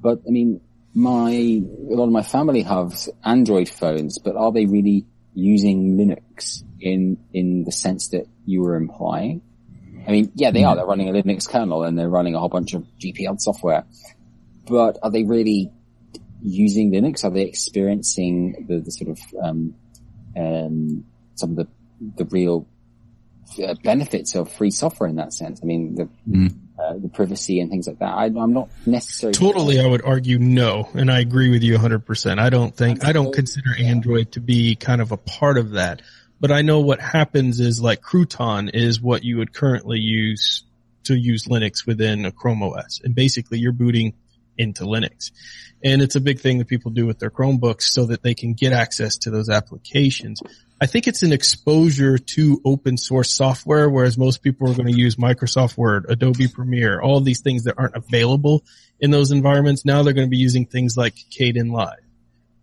but 0.00 0.20
I 0.26 0.30
mean, 0.30 0.60
my, 0.98 1.30
a 1.30 1.94
lot 1.94 2.06
of 2.06 2.10
my 2.10 2.22
family 2.22 2.62
have 2.62 2.94
Android 3.24 3.68
phones, 3.68 4.18
but 4.18 4.36
are 4.36 4.52
they 4.52 4.66
really 4.66 5.06
using 5.34 5.96
Linux 5.96 6.64
in, 6.80 7.18
in 7.32 7.64
the 7.64 7.72
sense 7.72 8.08
that 8.08 8.26
you 8.44 8.62
were 8.62 8.74
implying? 8.74 9.42
I 10.06 10.10
mean, 10.10 10.32
yeah, 10.34 10.50
they 10.50 10.64
are. 10.64 10.74
They're 10.74 10.86
running 10.86 11.08
a 11.08 11.12
Linux 11.12 11.48
kernel 11.48 11.84
and 11.84 11.98
they're 11.98 12.08
running 12.08 12.34
a 12.34 12.40
whole 12.40 12.48
bunch 12.48 12.74
of 12.74 12.84
GPL 12.98 13.40
software, 13.40 13.84
but 14.66 14.98
are 15.02 15.10
they 15.10 15.22
really 15.22 15.70
using 16.42 16.90
Linux? 16.90 17.24
Are 17.24 17.30
they 17.30 17.42
experiencing 17.42 18.66
the, 18.68 18.80
the 18.80 18.90
sort 18.90 19.10
of, 19.10 19.18
um, 19.42 19.74
um, 20.36 21.04
some 21.34 21.50
of 21.50 21.56
the, 21.56 21.68
the 22.16 22.24
real 22.24 22.66
uh, 23.62 23.74
benefits 23.84 24.34
of 24.34 24.50
free 24.50 24.70
software 24.70 25.08
in 25.08 25.16
that 25.16 25.32
sense? 25.32 25.60
I 25.62 25.66
mean, 25.66 25.94
the, 25.94 26.08
Mm. 26.28 26.67
Uh, 26.78 26.94
the 26.96 27.08
privacy 27.08 27.60
and 27.60 27.70
things 27.70 27.86
like 27.86 27.98
that. 27.98 28.12
I, 28.12 28.26
I'm 28.26 28.52
not 28.52 28.68
necessarily 28.86 29.34
Totally, 29.34 29.80
I 29.80 29.86
would 29.86 30.04
argue 30.04 30.38
no, 30.38 30.88
and 30.94 31.10
I 31.10 31.20
agree 31.20 31.50
with 31.50 31.62
you 31.62 31.76
100%. 31.76 32.38
I 32.38 32.50
don't 32.50 32.74
think, 32.74 33.04
I 33.04 33.12
don't 33.12 33.34
consider 33.34 33.70
Android 33.78 34.32
to 34.32 34.40
be 34.40 34.76
kind 34.76 35.00
of 35.00 35.12
a 35.12 35.16
part 35.16 35.58
of 35.58 35.72
that. 35.72 36.02
But 36.40 36.52
I 36.52 36.62
know 36.62 36.80
what 36.80 37.00
happens 37.00 37.58
is 37.58 37.82
like 37.82 38.00
Crouton 38.00 38.70
is 38.72 39.00
what 39.00 39.24
you 39.24 39.38
would 39.38 39.52
currently 39.52 39.98
use 39.98 40.62
to 41.04 41.16
use 41.16 41.46
Linux 41.46 41.86
within 41.86 42.24
a 42.26 42.32
Chrome 42.32 42.62
OS. 42.62 43.00
And 43.02 43.14
basically 43.14 43.58
you're 43.58 43.72
booting 43.72 44.14
into 44.56 44.84
Linux. 44.84 45.30
And 45.82 46.02
it's 46.02 46.16
a 46.16 46.20
big 46.20 46.40
thing 46.40 46.58
that 46.58 46.68
people 46.68 46.90
do 46.90 47.06
with 47.06 47.18
their 47.18 47.30
Chromebooks 47.30 47.82
so 47.82 48.06
that 48.06 48.22
they 48.22 48.34
can 48.34 48.54
get 48.54 48.72
access 48.72 49.18
to 49.18 49.30
those 49.30 49.48
applications. 49.48 50.42
I 50.80 50.86
think 50.86 51.08
it's 51.08 51.22
an 51.24 51.32
exposure 51.32 52.18
to 52.18 52.60
open 52.64 52.96
source 52.96 53.30
software, 53.32 53.90
whereas 53.90 54.16
most 54.16 54.42
people 54.42 54.70
are 54.70 54.74
going 54.74 54.86
to 54.86 54.96
use 54.96 55.16
Microsoft 55.16 55.76
Word, 55.76 56.06
Adobe 56.08 56.46
Premiere, 56.48 57.00
all 57.00 57.16
of 57.18 57.24
these 57.24 57.40
things 57.40 57.64
that 57.64 57.74
aren't 57.78 57.96
available 57.96 58.64
in 59.00 59.10
those 59.10 59.32
environments. 59.32 59.84
Now 59.84 60.02
they're 60.04 60.12
going 60.12 60.28
to 60.28 60.30
be 60.30 60.36
using 60.36 60.66
things 60.66 60.96
like 60.96 61.14
Kdenlive, 61.32 61.96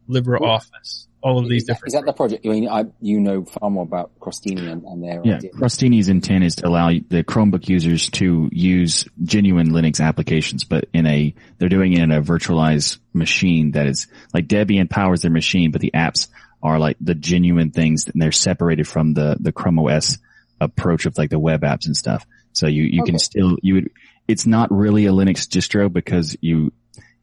LibreOffice, 0.10 1.08
all 1.22 1.40
of 1.40 1.50
these 1.50 1.64
Is 1.64 1.68
that- 1.68 1.74
different. 1.74 1.88
Is 1.90 1.94
that 1.94 2.06
the 2.06 2.14
project? 2.14 2.46
I 2.46 2.50
mean, 2.50 2.70
I, 2.70 2.86
you 3.02 3.20
know 3.20 3.44
far 3.44 3.70
more 3.70 3.84
about 3.84 4.12
Crostini 4.20 4.72
and, 4.72 4.84
and 4.84 5.04
their 5.04 5.22
Yeah, 5.26 5.36
idea. 5.38 5.52
Crostini's 5.52 6.08
intent 6.08 6.44
is 6.44 6.56
to 6.58 6.68
allow 6.68 6.90
the 6.90 7.24
Chromebook 7.24 7.68
users 7.68 8.10
to 8.12 8.50
use 8.52 9.08
genuine 9.24 9.72
Linux 9.72 10.00
applications, 10.00 10.64
but 10.64 10.86
in 10.94 11.06
a, 11.08 11.34
they're 11.58 11.70
doing 11.70 11.94
it 11.94 12.00
in 12.00 12.12
a 12.12 12.22
virtualized 12.22 13.00
machine 13.14 13.72
that 13.72 13.88
is, 13.88 14.08
like 14.34 14.48
Debian 14.48 14.90
powers 14.90 15.22
their 15.22 15.32
machine, 15.32 15.72
but 15.72 15.82
the 15.82 15.92
apps 15.94 16.28
are 16.66 16.80
like 16.80 16.98
the 17.00 17.14
genuine 17.14 17.70
things 17.70 18.08
and 18.08 18.20
they're 18.20 18.32
separated 18.32 18.88
from 18.88 19.14
the, 19.14 19.38
the 19.40 19.52
Chrome 19.52 19.78
OS 19.78 20.18
approach 20.60 21.06
of 21.06 21.16
like 21.16 21.30
the 21.30 21.38
web 21.38 21.62
apps 21.62 21.86
and 21.86 21.96
stuff. 21.96 22.26
So 22.54 22.66
you, 22.66 22.84
you 22.84 23.04
Okay. 23.04 23.12
can 23.12 23.20
still, 23.20 23.58
you 23.62 23.76
would, 23.76 23.92
it's 24.28 24.48
not 24.48 24.72
really 24.72 25.06
a 25.06 25.12
Linux 25.12 25.48
distro 25.48 25.94
because 25.94 26.36
you, 26.42 26.74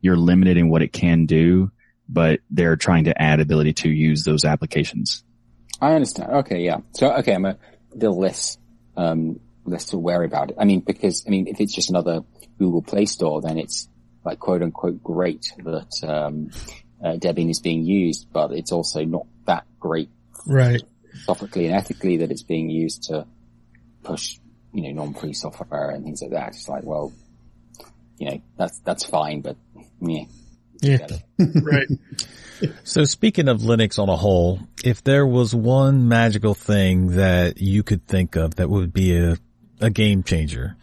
you're 0.00 0.16
limited 0.16 0.56
in 0.58 0.68
what 0.68 0.82
it 0.82 0.92
can 0.92 1.26
do, 1.26 1.72
but 2.08 2.38
they're 2.50 2.76
trying 2.76 3.04
to 3.04 3.20
add 3.20 3.40
ability 3.40 3.72
to 3.72 3.88
use 3.88 4.22
those 4.22 4.44
applications. 4.44 5.24
I 5.80 5.94
understand. 5.94 6.30
Okay, 6.32 6.60
yeah. 6.60 6.78
So, 6.92 7.12
okay, 7.16 7.34
I'm 7.34 7.44
a 7.44 7.56
little 7.92 8.20
less, 8.20 8.58
um, 8.96 9.40
less 9.64 9.86
to 9.86 9.98
worry 9.98 10.26
about 10.26 10.50
it. 10.50 10.56
I 10.60 10.64
mean, 10.64 10.80
because, 10.80 11.24
I 11.26 11.30
mean, 11.30 11.48
if 11.48 11.60
it's 11.60 11.74
just 11.74 11.90
another 11.90 12.20
Google 12.58 12.82
Play 12.82 13.06
Store, 13.06 13.40
then 13.40 13.58
it's 13.58 13.88
like 14.24 14.38
quote 14.38 14.62
unquote 14.62 15.02
great 15.02 15.52
that, 15.64 16.08
um, 16.08 16.50
uh, 17.02 17.16
Debian 17.16 17.50
is 17.50 17.58
being 17.58 17.84
used, 17.84 18.28
but 18.32 18.52
it's 18.52 18.70
also 18.70 19.04
not 19.04 19.26
that 19.46 19.64
great 19.80 20.10
Right. 20.46 20.82
philosophically 21.10 21.66
and 21.66 21.74
ethically 21.76 22.18
that 22.18 22.30
it's 22.30 22.42
being 22.42 22.70
used 22.70 23.04
to 23.04 23.26
push, 24.02 24.38
you 24.72 24.82
know, 24.82 25.04
non-free 25.04 25.32
software 25.34 25.90
and 25.90 26.04
things 26.04 26.22
like 26.22 26.32
that. 26.32 26.48
It's 26.48 26.68
like, 26.68 26.84
well, 26.84 27.12
you 28.18 28.30
know, 28.30 28.40
that's, 28.56 28.78
that's 28.80 29.04
fine, 29.04 29.40
but 29.40 29.56
yeah. 30.00 30.24
Yeah. 30.80 31.06
Right. 31.38 31.86
So 32.84 33.04
speaking 33.04 33.48
of 33.48 33.60
Linux 33.60 33.98
on 33.98 34.08
a 34.08 34.16
whole, 34.16 34.60
if 34.84 35.02
there 35.02 35.26
was 35.26 35.54
one 35.54 36.08
magical 36.08 36.54
thing 36.54 37.16
that 37.16 37.60
you 37.60 37.82
could 37.82 38.06
think 38.06 38.36
of 38.36 38.56
that 38.56 38.68
would 38.70 38.92
be 38.92 39.16
a, 39.16 39.36
a 39.80 39.90
game 39.90 40.22
changer 40.22 40.76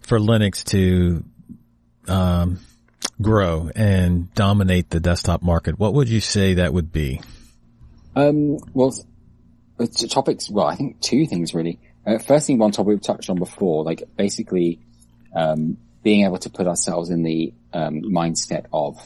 for 0.00 0.18
Linux 0.18 0.62
to, 0.66 1.24
um, 2.06 2.58
grow 3.20 3.70
and 3.74 4.32
dominate 4.34 4.90
the 4.90 5.00
desktop 5.00 5.42
market, 5.42 5.78
what 5.78 5.94
would 5.94 6.08
you 6.08 6.20
say 6.20 6.54
that 6.54 6.72
would 6.72 6.92
be? 6.92 7.20
Um, 8.16 8.58
well, 8.72 8.94
it's 9.78 10.06
topics, 10.08 10.48
well, 10.50 10.66
I 10.66 10.76
think 10.76 11.00
two 11.00 11.26
things 11.26 11.54
really. 11.54 11.80
Uh, 12.06 12.18
first 12.18 12.46
thing, 12.46 12.58
one 12.58 12.70
topic 12.70 12.88
we've 12.88 13.00
touched 13.00 13.30
on 13.30 13.38
before, 13.38 13.82
like 13.84 14.02
basically, 14.16 14.78
um, 15.34 15.78
being 16.02 16.24
able 16.24 16.38
to 16.38 16.50
put 16.50 16.66
ourselves 16.66 17.10
in 17.10 17.22
the, 17.22 17.52
um, 17.72 18.02
mindset 18.02 18.66
of, 18.72 18.96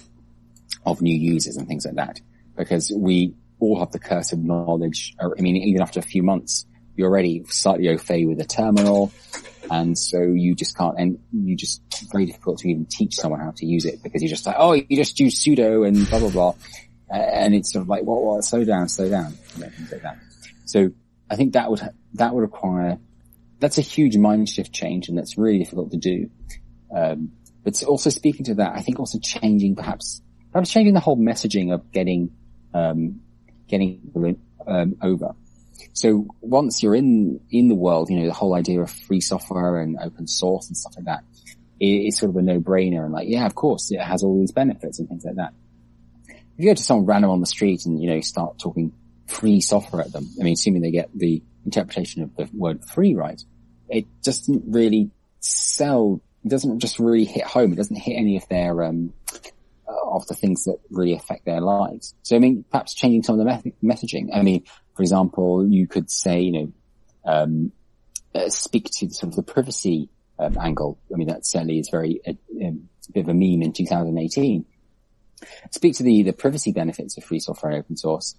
of 0.84 1.00
new 1.00 1.16
users 1.16 1.56
and 1.56 1.68
things 1.68 1.86
like 1.86 1.94
that. 1.94 2.20
Because 2.56 2.92
we 2.94 3.34
all 3.60 3.78
have 3.78 3.92
the 3.92 3.98
curse 3.98 4.32
of 4.32 4.40
knowledge. 4.40 5.14
or, 5.20 5.36
I 5.38 5.42
mean, 5.42 5.56
even 5.56 5.80
after 5.80 6.00
a 6.00 6.02
few 6.02 6.22
months, 6.22 6.66
you're 6.96 7.08
already 7.08 7.44
slightly 7.48 7.88
au 7.88 7.96
fait 7.98 8.26
with 8.26 8.40
a 8.40 8.44
terminal. 8.44 9.12
And 9.70 9.96
so 9.96 10.20
you 10.20 10.54
just 10.54 10.76
can't, 10.76 10.98
and 10.98 11.18
you 11.32 11.54
just, 11.54 11.82
very 12.10 12.26
difficult 12.26 12.58
to 12.58 12.68
even 12.68 12.86
teach 12.86 13.14
someone 13.14 13.40
how 13.40 13.52
to 13.52 13.66
use 13.66 13.84
it 13.84 14.02
because 14.02 14.22
you're 14.22 14.30
just 14.30 14.46
like, 14.46 14.56
oh, 14.58 14.72
you 14.72 14.96
just 14.96 15.18
use 15.20 15.42
sudo 15.42 15.86
and 15.86 16.08
blah, 16.08 16.18
blah, 16.18 16.30
blah. 16.30 16.54
And 17.10 17.54
it's 17.54 17.72
sort 17.72 17.82
of 17.82 17.88
like, 17.88 18.02
well, 18.04 18.22
well, 18.22 18.42
slow 18.42 18.64
down, 18.64 18.88
slow 18.88 19.08
down, 19.08 19.34
you 19.54 19.62
know, 19.62 19.70
things 19.70 19.90
like 19.90 20.02
that. 20.02 20.18
So 20.66 20.90
I 21.30 21.36
think 21.36 21.54
that 21.54 21.70
would, 21.70 21.80
that 22.14 22.34
would 22.34 22.40
require, 22.42 22.98
that's 23.60 23.78
a 23.78 23.82
huge 23.82 24.16
mind 24.16 24.48
shift 24.48 24.72
change 24.72 25.08
and 25.08 25.16
that's 25.16 25.38
really 25.38 25.58
difficult 25.58 25.90
to 25.92 25.96
do. 25.96 26.30
Um, 26.94 27.32
but 27.64 27.82
also 27.84 28.10
speaking 28.10 28.44
to 28.46 28.54
that, 28.56 28.72
I 28.74 28.82
think 28.82 29.00
also 29.00 29.18
changing 29.18 29.76
perhaps, 29.76 30.20
perhaps 30.52 30.70
changing 30.70 30.94
the 30.94 31.00
whole 31.00 31.16
messaging 31.16 31.72
of 31.72 31.90
getting, 31.92 32.30
um, 32.74 33.20
getting, 33.68 34.38
um, 34.66 34.96
over. 35.02 35.34
So 35.94 36.26
once 36.40 36.82
you're 36.82 36.94
in, 36.94 37.40
in 37.50 37.68
the 37.68 37.74
world, 37.74 38.10
you 38.10 38.20
know, 38.20 38.26
the 38.26 38.32
whole 38.34 38.54
idea 38.54 38.82
of 38.82 38.90
free 38.90 39.20
software 39.20 39.80
and 39.80 39.96
open 39.98 40.26
source 40.26 40.68
and 40.68 40.76
stuff 40.76 40.94
like 40.96 41.06
that 41.06 41.24
is 41.80 42.18
sort 42.18 42.30
of 42.30 42.36
a 42.36 42.42
no-brainer 42.42 43.04
and 43.04 43.12
like, 43.12 43.28
yeah, 43.28 43.46
of 43.46 43.54
course, 43.54 43.90
it 43.90 44.00
has 44.00 44.22
all 44.22 44.38
these 44.38 44.52
benefits 44.52 44.98
and 44.98 45.08
things 45.08 45.24
like 45.24 45.36
that. 45.36 45.54
If 46.58 46.64
you 46.64 46.70
go 46.70 46.74
to 46.74 46.82
someone 46.82 47.06
random 47.06 47.30
on 47.30 47.40
the 47.40 47.46
street 47.46 47.86
and, 47.86 48.02
you 48.02 48.10
know, 48.10 48.20
start 48.20 48.58
talking 48.58 48.92
free 49.28 49.60
software 49.60 50.02
at 50.02 50.12
them, 50.12 50.28
I 50.40 50.42
mean, 50.42 50.54
assuming 50.54 50.82
they 50.82 50.90
get 50.90 51.08
the 51.14 51.40
interpretation 51.64 52.24
of 52.24 52.34
the 52.34 52.50
word 52.52 52.84
free 52.84 53.14
right, 53.14 53.40
it 53.88 54.06
doesn't 54.24 54.64
really 54.66 55.12
sell, 55.38 56.20
it 56.44 56.48
doesn't 56.48 56.80
just 56.80 56.98
really 56.98 57.24
hit 57.24 57.44
home. 57.44 57.72
It 57.72 57.76
doesn't 57.76 57.94
hit 57.94 58.14
any 58.14 58.36
of 58.36 58.48
their, 58.48 58.82
um, 58.82 59.12
uh, 59.88 60.10
of 60.10 60.26
the 60.26 60.34
things 60.34 60.64
that 60.64 60.78
really 60.90 61.14
affect 61.14 61.44
their 61.44 61.60
lives. 61.60 62.16
So, 62.24 62.34
I 62.34 62.40
mean, 62.40 62.64
perhaps 62.68 62.92
changing 62.92 63.22
some 63.22 63.38
of 63.38 63.46
the 63.46 63.72
messaging. 63.84 64.30
I 64.34 64.42
mean, 64.42 64.64
for 64.96 65.02
example, 65.02 65.64
you 65.68 65.86
could 65.86 66.10
say, 66.10 66.40
you 66.40 66.52
know, 66.52 66.72
um, 67.24 67.70
uh, 68.34 68.48
speak 68.48 68.90
to 68.94 69.10
sort 69.10 69.32
of 69.32 69.36
the 69.36 69.44
privacy 69.44 70.08
um, 70.40 70.58
angle. 70.58 70.98
I 71.14 71.18
mean, 71.18 71.28
that 71.28 71.46
certainly 71.46 71.78
is 71.78 71.88
very 71.88 72.20
uh, 72.26 72.32
um, 72.66 72.88
a 73.08 73.12
bit 73.12 73.20
of 73.20 73.28
a 73.28 73.34
meme 73.34 73.62
in 73.62 73.72
2018. 73.72 74.64
Speak 75.70 75.96
to 75.96 76.02
the 76.02 76.22
the 76.22 76.32
privacy 76.32 76.72
benefits 76.72 77.16
of 77.16 77.24
free 77.24 77.40
software 77.40 77.72
and 77.72 77.80
open 77.84 77.96
source. 77.96 78.34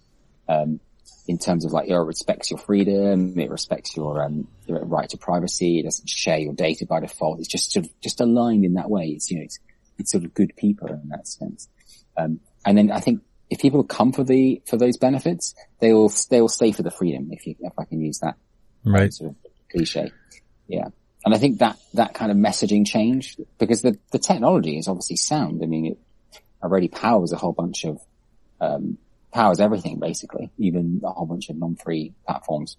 Um, 0.48 0.80
in 1.28 1.38
terms 1.38 1.64
of 1.64 1.72
like, 1.72 1.88
it 1.88 1.96
respects 1.96 2.50
your 2.50 2.58
freedom, 2.58 3.38
it 3.40 3.52
respects 3.52 3.96
your, 3.96 4.24
um, 4.24 4.48
your 4.66 4.84
right 4.84 5.08
to 5.10 5.18
privacy, 5.18 5.80
it 5.80 5.84
doesn't 5.84 6.10
share 6.10 6.40
your 6.40 6.54
data 6.54 6.88
by 6.88 7.00
default. 7.00 7.38
It's 7.40 7.48
just 7.48 7.72
sort 7.72 7.86
of, 7.86 8.02
just 8.02 8.20
aligned 8.20 8.66
in 8.66 8.74
that 8.74 8.90
way. 8.90 9.10
It's, 9.10 9.30
you 9.30 9.38
know, 9.38 9.44
it's, 9.44 9.60
it's 10.00 10.12
sort 10.12 10.24
of 10.24 10.34
good 10.34 10.56
people 10.56 10.88
in 10.88 11.10
that 11.10 11.28
sense. 11.28 11.70
Um, 12.18 12.40
and 12.66 12.76
then 12.76 12.92
I 12.92 13.00
think 13.00 13.22
if 13.52 13.60
people 13.60 13.84
come 13.84 14.12
for 14.12 14.24
the, 14.24 14.64
for 14.66 14.78
those 14.78 14.98
benefits, 14.98 15.54
they 15.80 15.94
will, 15.94 16.12
they 16.32 16.42
will 16.42 16.50
stay 16.50 16.72
for 16.72 16.82
the 16.82 16.92
freedom, 16.92 17.30
if 17.32 17.46
you, 17.46 17.56
if 17.60 17.74
I 17.78 17.86
can 17.86 18.02
use 18.02 18.20
that 18.20 18.36
Right. 18.84 19.14
sort 19.14 19.32
of 19.32 19.36
cliche. 19.72 20.12
Yeah. 20.68 20.88
And 21.26 21.36
I 21.36 21.38
think 21.38 21.60
that, 21.60 21.78
that 21.94 22.16
kind 22.16 22.32
of 22.32 22.38
messaging 22.38 22.88
change, 22.88 23.38
because 23.60 23.84
the, 23.84 24.00
the 24.12 24.20
technology 24.20 24.80
is 24.80 24.88
obviously 24.88 25.18
sound. 25.18 25.62
I 25.62 25.68
mean, 25.68 25.86
it 25.86 26.00
already 26.62 26.88
powers 26.88 27.32
a 27.32 27.38
whole 27.38 27.54
bunch 27.54 27.86
of, 27.86 28.00
um, 28.60 28.98
powers 29.32 29.60
everything 29.60 30.00
basically, 30.00 30.50
even 30.58 31.02
a 31.04 31.12
whole 31.12 31.26
bunch 31.26 31.50
of 31.50 31.58
non-free 31.58 32.14
platforms. 32.26 32.78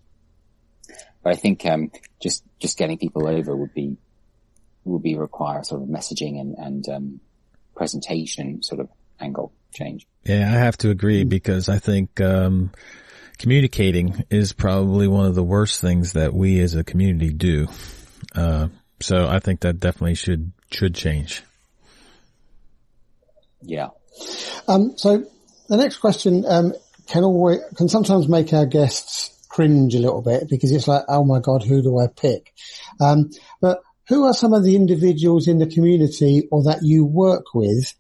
But 1.23 1.35
I 1.35 1.37
think 1.37 1.65
um, 1.67 1.91
just 2.21 2.43
just 2.59 2.79
getting 2.79 2.99
people 2.99 3.27
over 3.29 3.55
would 3.55 3.75
be 3.75 3.97
would 4.85 5.03
be 5.03 5.17
require 5.17 5.63
sort 5.63 5.83
of 5.83 5.89
messaging 5.89 6.41
and 6.41 6.57
and 6.59 6.89
um, 6.89 7.21
presentation 7.77 8.63
sort 8.63 8.81
of 8.81 8.89
angle 9.21 9.53
change. 9.73 10.07
Yeah, 10.25 10.51
I 10.51 10.59
have 10.59 10.77
to 10.79 10.91
agree 10.91 11.25
because 11.25 11.69
I 11.69 11.79
think 11.79 12.21
um, 12.21 12.73
communicating 13.39 14.25
is 14.31 14.53
probably 14.53 15.09
one 15.09 15.27
of 15.27 15.35
the 15.35 15.45
worst 15.45 15.81
things 15.81 16.15
that 16.15 16.33
we 16.33 16.61
as 16.61 16.75
a 16.75 16.85
community 16.85 17.33
do. 17.33 17.69
Uh, 18.35 18.69
so 19.01 19.29
I 19.29 19.39
think 19.39 19.61
that 19.61 19.81
definitely 19.81 20.15
should 20.15 20.53
should 20.71 20.95
change. 20.95 21.43
Yeah. 23.63 23.89
Um, 24.69 24.97
so 24.97 25.25
the 25.69 25.77
next 25.77 25.99
question 25.99 26.45
um, 26.47 26.75
can 27.07 27.25
always 27.25 27.61
can 27.77 27.89
sometimes 27.89 28.29
make 28.29 28.53
our 28.53 28.67
guests 28.67 29.37
cringe 29.49 29.95
a 29.95 29.99
little 29.99 30.23
bit 30.23 30.49
because 30.49 30.73
it's 30.73 30.89
like, 30.89 31.05
oh 31.09 31.25
my 31.25 31.41
god, 31.41 31.63
who 31.63 31.83
do 31.83 31.99
I 31.99 32.07
pick? 32.07 32.53
Um, 33.01 33.31
but 33.61 33.81
who 34.09 34.25
are 34.25 34.35
some 34.35 34.53
of 34.53 34.65
the 34.65 34.77
individuals 34.77 35.49
in 35.49 35.59
the 35.59 35.67
community 35.67 36.49
or 36.51 36.65
that 36.65 36.81
you 36.83 37.05
work 37.05 37.55
with 37.55 37.95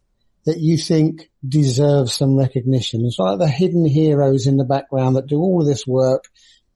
that 0.47 0.59
you 0.59 0.77
think 0.77 1.31
deserve 1.47 2.11
some 2.11 2.37
recognition? 2.37 3.05
It's 3.05 3.19
like 3.19 3.39
the 3.39 3.49
hidden 3.49 3.85
heroes 3.85 4.47
in 4.47 4.57
the 4.57 4.65
background 4.65 5.17
that 5.17 5.27
do 5.27 5.39
all 5.39 5.61
of 5.61 5.67
this 5.67 5.87
work 5.87 6.25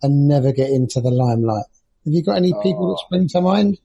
and 0.03 0.29
never 0.29 0.53
get 0.53 0.71
into 0.71 1.01
the 1.01 1.11
limelight. 1.11 1.65
Have 2.05 2.13
you 2.13 2.23
got 2.23 2.37
any 2.37 2.53
people 2.63 2.91
that 2.91 3.03
spring 3.07 3.29
to 3.29 3.41
mind? 3.41 3.79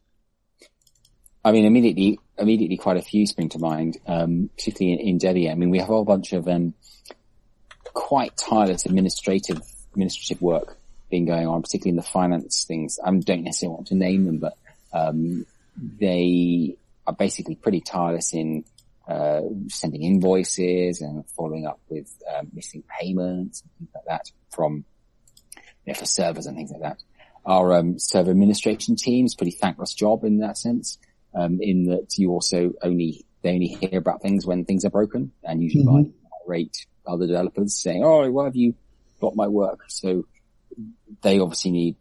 I 1.43 1.51
mean, 1.51 1.65
immediately, 1.65 2.19
immediately 2.39 2.77
quite 2.77 2.97
a 2.97 3.01
few 3.01 3.27
spring 3.27 3.49
to 3.49 3.59
mind, 3.59 3.97
um, 4.07 4.49
particularly 4.55 4.99
in, 4.99 5.07
in 5.07 5.19
Debian. 5.19 5.51
I 5.51 5.55
mean, 5.55 5.69
we 5.69 5.79
have 5.79 5.89
a 5.89 5.93
whole 5.93 6.05
bunch 6.05 6.33
of, 6.33 6.47
um, 6.47 6.73
quite 7.93 8.35
tireless 8.37 8.85
administrative, 8.85 9.61
administrative 9.91 10.41
work 10.41 10.77
being 11.09 11.25
going 11.25 11.47
on, 11.47 11.61
particularly 11.61 11.91
in 11.91 11.95
the 11.95 12.03
finance 12.03 12.63
things. 12.65 12.99
I 13.03 13.11
don't 13.11 13.43
necessarily 13.43 13.75
want 13.75 13.87
to 13.87 13.95
name 13.95 14.25
them, 14.25 14.37
but, 14.37 14.57
um, 14.93 15.45
they 15.75 16.75
are 17.05 17.13
basically 17.13 17.55
pretty 17.55 17.81
tireless 17.81 18.33
in, 18.33 18.63
uh, 19.07 19.41
sending 19.67 20.03
invoices 20.03 21.01
and 21.01 21.25
following 21.31 21.65
up 21.65 21.79
with, 21.89 22.13
um, 22.33 22.49
missing 22.53 22.83
payments 22.99 23.61
and 23.61 23.71
things 23.77 23.89
like 23.95 24.05
that 24.05 24.31
from, 24.51 24.85
you 25.85 25.93
know, 25.93 25.99
for 25.99 26.05
servers 26.05 26.45
and 26.45 26.55
things 26.55 26.71
like 26.71 26.81
that. 26.81 27.01
Our, 27.45 27.73
um, 27.73 27.97
server 27.97 28.31
administration 28.31 28.95
team 28.95 29.25
is 29.25 29.35
pretty 29.35 29.51
thankless 29.51 29.93
job 29.93 30.23
in 30.23 30.39
that 30.39 30.57
sense 30.57 30.99
um, 31.33 31.59
in 31.61 31.85
that 31.85 32.17
you 32.17 32.31
also 32.31 32.73
only 32.81 33.25
they 33.41 33.51
only 33.51 33.67
hear 33.67 33.99
about 33.99 34.21
things 34.21 34.45
when 34.45 34.65
things 34.65 34.85
are 34.85 34.89
broken, 34.89 35.31
and 35.43 35.61
usually 35.61 35.85
mm-hmm. 35.85 36.03
by 36.03 36.37
rate 36.47 36.85
other 37.05 37.27
developers 37.27 37.75
saying, 37.75 38.03
"Oh, 38.03 38.29
why 38.31 38.45
have 38.45 38.55
you 38.55 38.75
got 39.21 39.35
my 39.35 39.47
work?" 39.47 39.85
So 39.87 40.25
they 41.21 41.39
obviously 41.39 41.71
need 41.71 41.95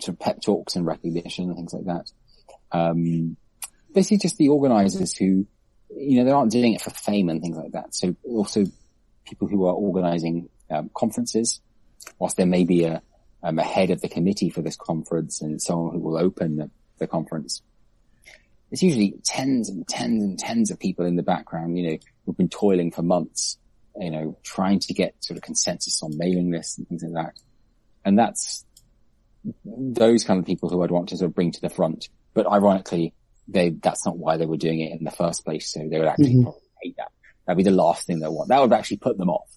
sort 0.00 0.14
of 0.14 0.20
pep 0.20 0.40
talks 0.40 0.76
and 0.76 0.86
recognition 0.86 1.46
and 1.46 1.56
things 1.56 1.72
like 1.72 1.84
that. 1.84 2.10
Um, 2.72 3.36
basically, 3.92 4.18
just 4.18 4.36
the 4.36 4.48
organisers 4.48 5.16
who, 5.16 5.46
you 5.96 6.18
know, 6.18 6.24
they 6.24 6.30
aren't 6.30 6.52
doing 6.52 6.74
it 6.74 6.80
for 6.80 6.90
fame 6.90 7.28
and 7.28 7.40
things 7.40 7.56
like 7.56 7.72
that. 7.72 7.94
So 7.94 8.14
also 8.28 8.64
people 9.24 9.48
who 9.48 9.66
are 9.66 9.74
organising 9.74 10.48
um, 10.70 10.90
conferences, 10.94 11.60
whilst 12.18 12.36
there 12.36 12.46
may 12.46 12.64
be 12.64 12.84
a, 12.84 13.02
um, 13.42 13.58
a 13.58 13.62
head 13.62 13.90
of 13.90 14.00
the 14.00 14.08
committee 14.08 14.50
for 14.50 14.62
this 14.62 14.76
conference 14.76 15.40
and 15.40 15.60
someone 15.60 15.94
who 15.94 16.00
will 16.00 16.18
open 16.18 16.56
the, 16.56 16.70
the 16.98 17.06
conference 17.06 17.62
it's 18.74 18.82
usually 18.82 19.14
tens 19.22 19.68
and 19.68 19.86
tens 19.86 20.24
and 20.24 20.36
tens 20.36 20.72
of 20.72 20.80
people 20.80 21.06
in 21.06 21.14
the 21.14 21.22
background, 21.22 21.78
you 21.78 21.92
know, 21.92 21.98
who've 22.26 22.36
been 22.36 22.48
toiling 22.48 22.90
for 22.90 23.02
months, 23.02 23.56
you 23.94 24.10
know, 24.10 24.36
trying 24.42 24.80
to 24.80 24.92
get 24.92 25.14
sort 25.20 25.36
of 25.36 25.44
consensus 25.44 26.02
on 26.02 26.18
mailing 26.18 26.50
lists 26.50 26.76
and 26.76 26.88
things 26.88 27.04
like 27.04 27.26
that. 27.26 27.40
And 28.04 28.18
that's 28.18 28.64
those 29.64 30.24
kind 30.24 30.40
of 30.40 30.44
people 30.44 30.70
who 30.70 30.82
I'd 30.82 30.90
want 30.90 31.10
to 31.10 31.16
sort 31.16 31.28
of 31.28 31.36
bring 31.36 31.52
to 31.52 31.60
the 31.60 31.68
front. 31.68 32.08
But 32.34 32.50
ironically, 32.50 33.14
they, 33.46 33.70
that's 33.70 34.04
not 34.04 34.18
why 34.18 34.38
they 34.38 34.46
were 34.46 34.56
doing 34.56 34.80
it 34.80 34.98
in 34.98 35.04
the 35.04 35.12
first 35.12 35.44
place. 35.44 35.72
So 35.72 35.86
they 35.88 36.00
would 36.00 36.08
actually 36.08 36.34
mm-hmm. 36.34 36.50
hate 36.82 36.96
that. 36.96 37.12
That'd 37.46 37.58
be 37.58 37.62
the 37.62 37.70
last 37.70 38.08
thing 38.08 38.18
they 38.18 38.26
want. 38.26 38.48
That 38.48 38.60
would 38.60 38.72
actually 38.72 38.96
put 38.96 39.18
them 39.18 39.30
off. 39.30 39.48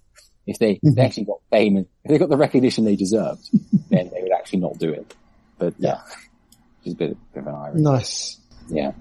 If 0.45 0.59
they, 0.59 0.75
mm-hmm. 0.75 0.93
they 0.93 1.01
actually 1.01 1.25
got 1.25 1.39
fame 1.49 1.77
and 1.77 1.87
if 2.03 2.11
they 2.11 2.19
got 2.19 2.29
the 2.29 2.37
recognition 2.37 2.85
they 2.85 2.95
deserved, 2.95 3.49
then 3.89 4.11
they 4.13 4.21
would 4.21 4.31
actually 4.31 4.59
not 4.59 4.77
do 4.77 4.93
it. 4.93 5.15
But 5.57 5.73
yeah, 5.79 6.01
just 6.83 6.97
a 6.97 6.99
bit, 6.99 7.17
bit 7.33 7.39
of 7.41 7.47
an 7.47 7.55
irony. 7.55 7.81
Nice. 7.81 8.37
Yeah. 8.69 8.91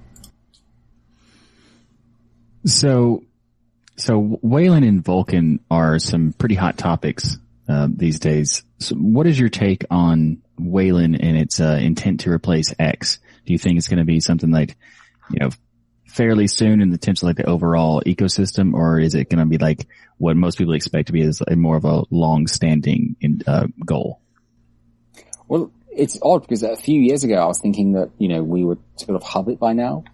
So, 2.67 3.23
so 3.97 4.39
Wayland 4.43 4.85
and 4.85 5.03
Vulkan 5.03 5.61
are 5.71 5.99
some 5.99 6.33
pretty 6.33 6.57
hot 6.57 6.77
topics 6.77 7.39
uh, 7.69 7.89
these 7.91 8.19
days. 8.19 8.65
So 8.79 8.97
what 8.97 9.27
is 9.27 9.39
your 9.39 9.49
take 9.49 9.85
on 9.91 10.43
Wayland 10.59 11.21
and 11.21 11.37
its 11.37 11.61
uh, 11.61 11.79
intent 11.81 12.21
to 12.21 12.31
replace 12.31 12.75
X? 12.79 13.19
Do 13.45 13.53
you 13.53 13.59
think 13.59 13.79
it's 13.79 13.89
going 13.89 13.99
to 13.99 14.05
be 14.05 14.21
something 14.21 14.51
like, 14.51 14.77
you 15.31 15.39
know, 15.39 15.51
fairly 16.07 16.47
soon 16.47 16.81
in 16.81 16.91
the 16.91 16.99
terms 16.99 17.23
of 17.23 17.29
like 17.29 17.37
the 17.37 17.45
overall 17.45 18.03
ecosystem, 18.07 18.75
or 18.75 18.99
is 18.99 19.15
it 19.15 19.29
going 19.29 19.39
to 19.39 19.47
be 19.47 19.59
like 19.59 19.87
what 20.19 20.37
most 20.37 20.59
people 20.59 20.75
expect 20.75 21.07
to 21.07 21.13
be 21.13 21.31
a 21.47 21.57
more 21.57 21.77
of 21.77 21.85
a 21.85 22.03
long-standing 22.11 23.17
uh, 23.47 23.67
goal? 23.85 24.21
Well, 25.47 25.71
it's 25.91 26.19
odd 26.23 26.43
because 26.43 26.63
a 26.63 26.77
few 26.77 27.01
years 27.01 27.23
ago 27.23 27.37
I 27.37 27.47
was 27.47 27.59
thinking 27.59 27.93
that 27.93 28.11
you 28.19 28.29
know 28.29 28.43
we 28.43 28.65
would 28.65 28.79
sort 28.97 29.17
of 29.17 29.23
hub 29.23 29.49
it 29.49 29.59
by 29.59 29.73
now, 29.73 30.05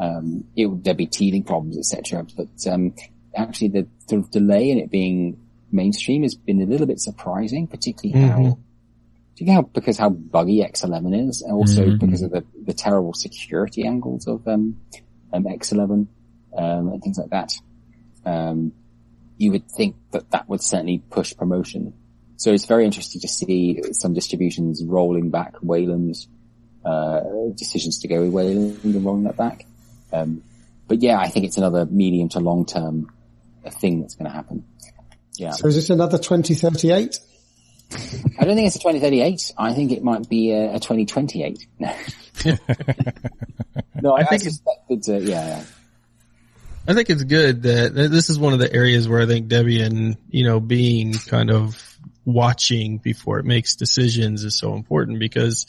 um, 0.00 0.44
it 0.56 0.66
would, 0.66 0.84
there'd 0.84 0.96
be 0.96 1.06
teething 1.06 1.42
problems, 1.42 1.78
etc. 1.78 2.26
But 2.36 2.48
um, 2.70 2.94
actually, 3.34 3.68
the 3.68 3.86
sort 4.08 4.22
of 4.22 4.30
delay 4.30 4.70
in 4.70 4.78
it 4.78 4.90
being 4.90 5.38
mainstream 5.70 6.22
has 6.22 6.34
been 6.34 6.62
a 6.62 6.66
little 6.66 6.86
bit 6.86 7.00
surprising, 7.00 7.66
particularly 7.66 8.20
mm-hmm. 8.20 8.44
how, 8.44 8.58
particularly 9.32 9.62
how 9.62 9.70
because 9.72 9.98
how 9.98 10.10
buggy 10.10 10.60
X11 10.60 11.28
is, 11.28 11.42
and 11.42 11.52
also 11.52 11.84
mm-hmm. 11.84 12.04
because 12.04 12.22
of 12.22 12.30
the, 12.30 12.44
the 12.64 12.74
terrible 12.74 13.14
security 13.14 13.86
angles 13.86 14.26
of 14.26 14.46
um, 14.46 14.80
um 15.32 15.44
X11 15.44 16.06
um, 16.56 16.88
and 16.88 17.02
things 17.02 17.18
like 17.18 17.30
that. 17.30 17.52
Um, 18.24 18.72
you 19.38 19.52
would 19.52 19.70
think 19.70 19.96
that 20.12 20.30
that 20.30 20.48
would 20.48 20.62
certainly 20.62 20.98
push 21.10 21.36
promotion. 21.36 21.92
So 22.36 22.52
it's 22.52 22.66
very 22.66 22.84
interesting 22.84 23.20
to 23.20 23.28
see 23.28 23.82
some 23.92 24.14
distributions 24.14 24.82
rolling 24.84 25.30
back 25.30 25.54
Wayland's 25.62 26.28
uh, 26.84 27.20
decisions 27.54 27.98
to 28.00 28.08
go 28.08 28.20
with 28.20 28.30
Wayland 28.30 28.80
and 28.82 29.04
rolling 29.04 29.24
that 29.24 29.36
back. 29.36 29.66
Um, 30.12 30.42
but 30.88 31.02
yeah, 31.02 31.18
I 31.18 31.28
think 31.28 31.46
it's 31.46 31.56
another 31.56 31.86
medium 31.86 32.28
to 32.30 32.40
long 32.40 32.66
term 32.66 33.10
thing 33.70 34.00
that's 34.00 34.14
going 34.14 34.30
to 34.30 34.36
happen. 34.36 34.64
Yeah. 35.36 35.52
So 35.52 35.68
is 35.68 35.74
this 35.74 35.90
another 35.90 36.18
2038? 36.18 37.18
I 37.92 38.44
don't 38.44 38.56
think 38.56 38.66
it's 38.66 38.76
a 38.76 38.80
2038. 38.80 39.52
I 39.56 39.74
think 39.74 39.92
it 39.92 40.02
might 40.02 40.28
be 40.28 40.50
a, 40.52 40.74
a 40.74 40.80
2028. 40.80 41.66
no, 41.78 41.88
I, 44.12 44.20
I 44.20 44.24
think 44.24 44.42
I 44.44 44.48
it's, 44.88 45.08
uh, 45.08 45.14
yeah, 45.14 45.46
yeah. 45.46 45.64
I 46.88 46.94
think 46.94 47.10
it's 47.10 47.24
good 47.24 47.62
that 47.62 47.94
this 47.94 48.30
is 48.30 48.38
one 48.38 48.52
of 48.52 48.60
the 48.60 48.72
areas 48.72 49.08
where 49.08 49.20
I 49.20 49.26
think 49.26 49.48
Debian, 49.48 50.16
you 50.30 50.44
know, 50.44 50.60
being 50.60 51.14
kind 51.14 51.50
of 51.50 51.82
watching 52.24 52.98
before 52.98 53.38
it 53.38 53.44
makes 53.44 53.76
decisions 53.76 54.44
is 54.44 54.58
so 54.58 54.74
important 54.74 55.18
because 55.18 55.66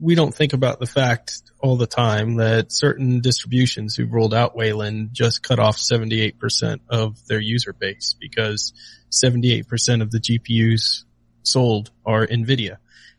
we 0.00 0.14
don't 0.14 0.34
think 0.34 0.52
about 0.52 0.78
the 0.78 0.86
fact 0.86 1.42
all 1.58 1.76
the 1.76 1.86
time 1.86 2.36
that 2.36 2.70
certain 2.70 3.20
distributions 3.20 3.94
who've 3.94 4.12
rolled 4.12 4.34
out 4.34 4.56
Wayland 4.56 5.10
just 5.12 5.42
cut 5.42 5.58
off 5.58 5.76
78% 5.78 6.80
of 6.88 7.26
their 7.26 7.40
user 7.40 7.72
base 7.72 8.14
because 8.18 8.72
78% 9.10 10.02
of 10.02 10.10
the 10.10 10.20
GPUs 10.20 11.04
sold 11.42 11.90
are 12.04 12.26
NVIDIA 12.26 12.76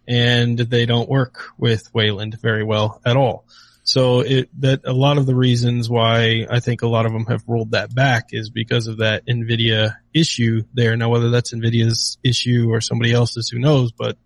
and 0.07 0.57
they 0.57 0.85
don't 0.85 1.09
work 1.09 1.49
with 1.57 1.93
Wayland 1.93 2.37
very 2.41 2.63
well 2.63 3.01
at 3.05 3.17
all. 3.17 3.45
So 3.83 4.19
it, 4.19 4.49
that 4.61 4.81
a 4.83 4.91
lot 4.91 5.17
of 5.17 5.25
the 5.25 5.35
reasons 5.35 5.89
why 5.89 6.45
I 6.49 6.59
think 6.59 6.81
a 6.81 6.87
lot 6.87 7.05
of 7.05 7.13
them 7.13 7.25
have 7.27 7.43
rolled 7.47 7.71
that 7.71 7.95
back 7.95 8.29
is 8.31 8.49
because 8.49 8.87
of 8.87 8.97
that 8.97 9.25
NVIDIA 9.25 9.95
issue 10.13 10.63
there. 10.73 10.97
Now, 10.97 11.09
whether 11.09 11.29
that's 11.29 11.53
NVIDIA's 11.53 12.17
issue 12.21 12.67
or 12.69 12.81
somebody 12.81 13.13
else's, 13.13 13.47
who 13.47 13.59
knows, 13.59 13.93
but 13.93 14.17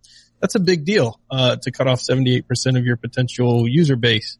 that's 0.42 0.56
a 0.56 0.60
big 0.60 0.86
deal 0.86 1.20
uh, 1.30 1.56
to 1.58 1.72
cut 1.72 1.88
off 1.88 2.00
78% 2.00 2.78
of 2.78 2.86
your 2.86 2.98
potential 2.98 3.68
user 3.68 3.96
base. 3.96 4.38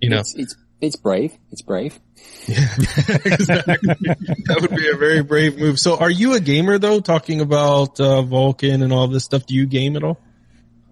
You 0.00 0.10
know, 0.10 0.20
it's, 0.20 0.34
it's, 0.34 0.56
it's 0.80 0.96
brave. 0.96 1.36
It's 1.52 1.62
brave. 1.62 1.98
Yeah, 2.46 2.56
exactly. 3.24 3.94
that 4.46 4.58
would 4.60 4.74
be 4.74 4.90
a 4.90 4.96
very 4.96 5.22
brave 5.22 5.58
move. 5.58 5.78
So 5.78 5.96
are 5.96 6.10
you 6.10 6.34
a 6.34 6.40
gamer 6.40 6.78
though? 6.78 7.00
Talking 7.00 7.40
about 7.40 8.00
uh, 8.00 8.22
Vulkan 8.22 8.82
and 8.82 8.92
all 8.92 9.06
this 9.08 9.24
stuff. 9.24 9.46
Do 9.46 9.54
you 9.54 9.66
game 9.66 9.96
at 9.96 10.02
all? 10.02 10.18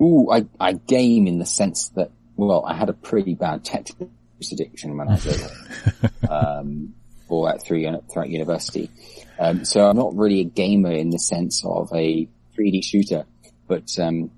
Ooh, 0.00 0.30
I, 0.30 0.46
I 0.58 0.72
game 0.72 1.26
in 1.26 1.38
the 1.38 1.46
sense 1.46 1.88
that, 1.90 2.10
well, 2.36 2.64
I 2.66 2.74
had 2.74 2.88
a 2.88 2.92
pretty 2.92 3.34
bad 3.34 3.64
Tetris 3.64 4.08
addiction 4.50 4.96
when 4.96 5.08
I 5.08 5.12
was 5.12 5.26
little, 5.26 6.30
um, 6.30 6.94
or 7.28 7.50
at 7.50 7.62
three, 7.62 7.88
throughout 8.12 8.28
university. 8.28 8.90
Um, 9.38 9.64
so 9.64 9.88
I'm 9.88 9.96
not 9.96 10.16
really 10.16 10.40
a 10.40 10.44
gamer 10.44 10.92
in 10.92 11.10
the 11.10 11.18
sense 11.18 11.64
of 11.64 11.90
a 11.94 12.28
3D 12.58 12.84
shooter, 12.84 13.26
but, 13.68 13.96
um, 13.98 14.30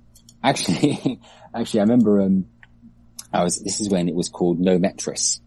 Actually, 0.45 1.21
actually, 1.55 1.81
I 1.81 1.83
remember, 1.83 2.21
um, 2.21 2.47
I 3.33 3.43
was, 3.43 3.61
this 3.61 3.81
is 3.81 3.89
when 3.89 4.09
it 4.09 4.15
was 4.15 4.29
called 4.29 4.61
Gnometris. 4.61 5.41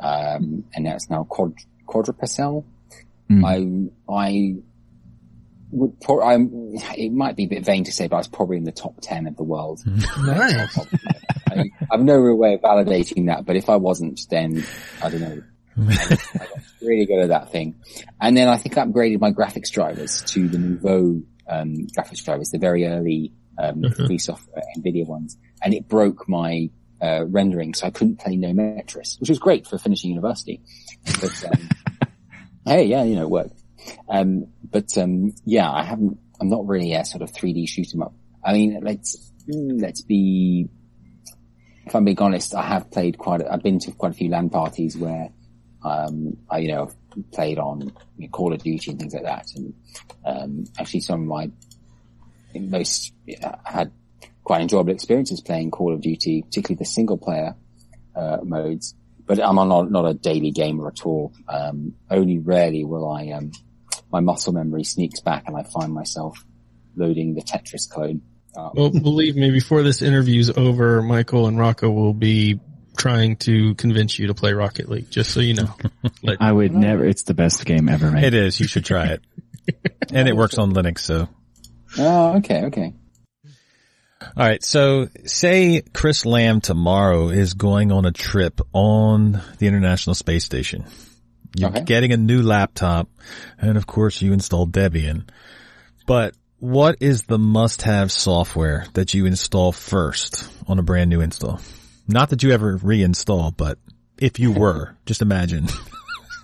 Um, 0.00 0.64
and 0.74 0.84
now 0.84 0.94
it's 0.94 1.10
now 1.10 1.24
Quad, 1.24 1.54
Quadrapassel. 1.86 2.64
Mm. 3.30 3.92
I, 4.08 4.12
I 4.12 4.56
would 5.70 6.00
pro- 6.00 6.22
I'm, 6.22 6.72
it 6.96 7.12
might 7.12 7.36
be 7.36 7.44
a 7.44 7.48
bit 7.48 7.64
vain 7.64 7.84
to 7.84 7.92
say, 7.92 8.08
but 8.08 8.16
I 8.16 8.18
was 8.18 8.28
probably 8.28 8.56
in 8.56 8.64
the 8.64 8.72
top 8.72 8.94
10 9.02 9.26
of 9.26 9.36
the 9.36 9.42
world. 9.42 9.82
Nice. 10.18 10.78
I, 11.50 11.70
I've 11.90 12.00
no 12.00 12.16
real 12.16 12.36
way 12.36 12.54
of 12.54 12.60
validating 12.60 13.26
that, 13.26 13.46
but 13.46 13.56
if 13.56 13.68
I 13.70 13.76
wasn't, 13.76 14.20
then 14.30 14.64
I 15.02 15.10
don't 15.10 15.20
know. 15.20 15.42
I 15.78 15.94
got 15.94 16.48
really 16.82 17.06
good 17.06 17.20
at 17.20 17.28
that 17.28 17.50
thing. 17.50 17.76
And 18.20 18.36
then 18.36 18.48
I 18.48 18.56
think 18.56 18.76
I 18.76 18.84
upgraded 18.84 19.20
my 19.20 19.32
graphics 19.32 19.70
drivers 19.70 20.22
to 20.24 20.48
the 20.48 20.58
Nouveau, 20.58 21.22
um, 21.48 21.86
graphics 21.96 22.24
drivers, 22.24 22.50
the 22.50 22.58
very 22.58 22.86
early, 22.86 23.32
um, 23.58 23.82
free 24.06 24.18
software 24.18 24.62
NVIDIA 24.76 25.06
ones. 25.06 25.36
And 25.62 25.74
it 25.74 25.88
broke 25.88 26.28
my, 26.28 26.70
uh, 27.00 27.24
rendering, 27.26 27.74
so 27.74 27.86
I 27.86 27.90
couldn't 27.90 28.18
play 28.18 28.36
Gnometris, 28.36 29.20
which 29.20 29.28
was 29.28 29.38
great 29.38 29.66
for 29.66 29.78
finishing 29.78 30.10
university. 30.10 30.62
But, 31.04 31.44
um, 31.44 31.68
hey, 32.66 32.84
yeah, 32.84 33.02
you 33.04 33.16
know, 33.16 33.22
it 33.22 33.30
worked. 33.30 33.60
Um, 34.08 34.46
but, 34.70 34.96
um, 34.98 35.34
yeah, 35.44 35.70
I 35.70 35.84
haven't, 35.84 36.18
I'm 36.40 36.48
not 36.48 36.66
really 36.66 36.94
a 36.94 37.04
sort 37.04 37.22
of 37.22 37.32
3D 37.32 37.68
shoot 37.68 37.92
'em 37.94 38.02
up. 38.02 38.14
I 38.44 38.52
mean, 38.52 38.80
let's, 38.82 39.32
let's 39.46 40.02
be, 40.02 40.68
if 41.86 41.94
I'm 41.94 42.04
being 42.04 42.18
honest, 42.20 42.54
I 42.54 42.62
have 42.62 42.90
played 42.90 43.18
quite, 43.18 43.40
a, 43.40 43.52
I've 43.52 43.62
been 43.62 43.78
to 43.80 43.92
quite 43.92 44.12
a 44.12 44.14
few 44.14 44.28
LAN 44.28 44.50
parties 44.50 44.96
where, 44.96 45.30
um, 45.84 46.36
I, 46.50 46.58
you 46.58 46.68
know, 46.68 46.90
played 47.32 47.58
on 47.58 47.92
Call 48.30 48.52
of 48.52 48.62
Duty 48.62 48.90
and 48.90 49.00
things 49.00 49.14
like 49.14 49.24
that. 49.24 49.46
And, 49.56 49.74
um, 50.24 50.64
actually 50.78 51.00
some 51.00 51.22
of 51.22 51.26
my 51.26 51.50
most 52.54 53.12
yeah, 53.26 53.56
had 53.64 53.92
quite 54.44 54.62
enjoyable 54.62 54.92
experiences 54.92 55.40
playing 55.40 55.70
Call 55.70 55.92
of 55.92 56.00
Duty, 56.00 56.42
particularly 56.42 56.78
the 56.78 56.84
single 56.86 57.18
player, 57.18 57.54
uh, 58.16 58.38
modes. 58.42 58.94
But 59.26 59.40
I'm 59.42 59.56
not, 59.56 59.90
not 59.90 60.06
a 60.06 60.14
daily 60.14 60.50
gamer 60.52 60.88
at 60.88 61.04
all. 61.04 61.32
Um, 61.46 61.94
only 62.10 62.38
rarely 62.38 62.84
will 62.84 63.10
I, 63.10 63.28
um, 63.32 63.52
my 64.10 64.20
muscle 64.20 64.54
memory 64.54 64.84
sneaks 64.84 65.20
back 65.20 65.44
and 65.46 65.54
I 65.56 65.64
find 65.64 65.92
myself 65.92 66.42
loading 66.96 67.34
the 67.34 67.42
Tetris 67.42 67.88
clone. 67.88 68.22
Uh, 68.56 68.70
Well, 68.72 68.90
believe 69.02 69.36
me, 69.36 69.50
before 69.50 69.82
this 69.82 70.00
interview's 70.00 70.48
over, 70.50 71.02
Michael 71.02 71.46
and 71.46 71.58
Rocco 71.58 71.90
will 71.90 72.14
be 72.14 72.58
trying 72.96 73.36
to 73.36 73.74
convince 73.74 74.18
you 74.18 74.28
to 74.28 74.34
play 74.34 74.54
Rocket 74.54 74.88
League, 74.88 75.10
just 75.10 75.30
so 75.30 75.40
you 75.40 75.54
know. 75.54 75.74
Let- 76.22 76.40
I 76.40 76.50
would 76.50 76.72
never. 76.72 77.04
It's 77.04 77.24
the 77.24 77.34
best 77.34 77.64
game 77.66 77.88
ever 77.90 78.10
made. 78.10 78.24
It 78.24 78.34
is. 78.34 78.58
You 78.58 78.66
should 78.66 78.86
try 78.86 79.08
it. 79.08 79.22
and 80.12 80.26
it 80.26 80.34
works 80.34 80.56
on 80.56 80.72
Linux, 80.72 81.00
so. 81.00 81.28
Oh, 81.98 82.36
okay, 82.38 82.64
okay. 82.64 82.94
All 84.20 84.46
right. 84.46 84.62
So 84.62 85.08
say 85.24 85.82
Chris 85.92 86.26
Lamb 86.26 86.60
tomorrow 86.60 87.28
is 87.28 87.54
going 87.54 87.92
on 87.92 88.04
a 88.04 88.12
trip 88.12 88.60
on 88.72 89.40
the 89.58 89.66
International 89.66 90.14
Space 90.14 90.44
Station. 90.44 90.84
You're 91.56 91.70
Okay. 91.70 91.82
getting 91.82 92.12
a 92.12 92.16
new 92.16 92.42
laptop 92.42 93.08
and 93.58 93.76
of 93.76 93.86
course 93.86 94.20
you 94.20 94.32
install 94.32 94.66
Debian. 94.66 95.28
But 96.06 96.34
what 96.58 96.96
is 97.00 97.22
the 97.22 97.38
must 97.38 97.82
have 97.82 98.10
software 98.10 98.86
that 98.94 99.14
you 99.14 99.26
install 99.26 99.72
first 99.72 100.48
on 100.66 100.78
a 100.78 100.82
brand 100.82 101.10
new 101.10 101.20
install? 101.20 101.60
Not 102.08 102.30
that 102.30 102.42
you 102.42 102.50
ever 102.50 102.76
reinstall, 102.78 103.56
but 103.56 103.78
if 104.18 104.38
you 104.40 104.52
were, 104.52 104.96
just 105.06 105.22
imagine. 105.22 105.68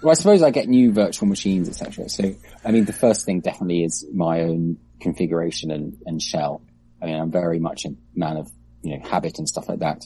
Well, 0.02 0.10
I 0.10 0.14
suppose 0.14 0.42
I 0.42 0.50
get 0.50 0.68
new 0.68 0.92
virtual 0.92 1.28
machines, 1.28 1.68
etc. 1.68 2.08
So, 2.08 2.34
I 2.64 2.70
mean, 2.70 2.84
the 2.84 2.92
first 2.92 3.24
thing 3.24 3.40
definitely 3.40 3.84
is 3.84 4.06
my 4.12 4.42
own 4.42 4.76
configuration 5.04 5.70
and, 5.70 5.96
and 6.06 6.20
shell. 6.20 6.62
I 7.00 7.06
mean, 7.06 7.20
I'm 7.20 7.30
very 7.30 7.60
much 7.60 7.84
a 7.84 7.90
man 8.14 8.38
of, 8.38 8.50
you 8.82 8.98
know, 8.98 9.08
habit 9.08 9.38
and 9.38 9.48
stuff 9.48 9.68
like 9.68 9.80
that. 9.80 10.04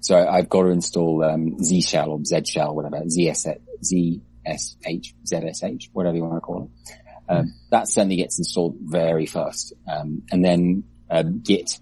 So 0.00 0.14
I, 0.14 0.38
I've 0.38 0.48
got 0.48 0.62
to 0.62 0.68
install, 0.68 1.22
um, 1.24 1.62
Z 1.62 1.82
shell 1.82 2.10
or 2.10 2.24
Z 2.24 2.44
shell, 2.46 2.74
whatever, 2.74 3.02
ZS, 3.04 3.58
ZSH, 3.82 5.14
ZSH, 5.26 5.88
whatever 5.92 6.16
you 6.16 6.22
want 6.22 6.36
to 6.36 6.40
call 6.40 6.70
it. 6.70 6.94
Um, 7.28 7.54
that 7.70 7.88
certainly 7.88 8.16
gets 8.16 8.38
installed 8.38 8.76
very 8.80 9.26
first. 9.26 9.74
Um, 9.90 10.22
and 10.30 10.44
then, 10.44 10.84
um, 11.10 11.40
Git, 11.40 11.80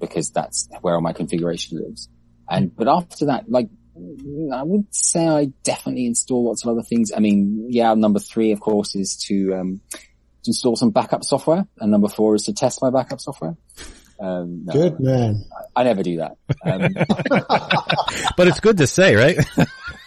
because 0.00 0.30
that's 0.30 0.68
where 0.80 0.94
all 0.94 1.00
my 1.00 1.12
configuration 1.12 1.78
lives. 1.78 2.08
And, 2.48 2.74
but 2.74 2.88
after 2.88 3.26
that, 3.26 3.50
like, 3.50 3.68
I 4.54 4.62
would 4.62 4.94
say 4.94 5.26
I 5.26 5.46
definitely 5.64 6.06
install 6.06 6.46
lots 6.46 6.64
of 6.64 6.70
other 6.70 6.82
things. 6.82 7.10
I 7.14 7.18
mean, 7.18 7.66
yeah, 7.68 7.94
number 7.94 8.20
three, 8.20 8.52
of 8.52 8.60
course, 8.60 8.94
is 8.94 9.16
to, 9.26 9.54
um, 9.54 9.80
to 10.44 10.50
install 10.50 10.76
some 10.76 10.90
backup 10.90 11.24
software, 11.24 11.66
and 11.78 11.90
number 11.90 12.08
four 12.08 12.34
is 12.34 12.44
to 12.44 12.52
test 12.52 12.80
my 12.82 12.90
backup 12.90 13.20
software. 13.20 13.56
Um, 14.20 14.64
no, 14.64 14.72
Good 14.72 15.00
man. 15.00 15.44
I 15.76 15.84
never 15.84 16.02
do 16.02 16.18
that. 16.18 16.36
Um, 16.64 16.92
but 18.36 18.48
it's 18.48 18.60
good 18.60 18.78
to 18.78 18.86
say, 18.86 19.14
right? 19.14 19.36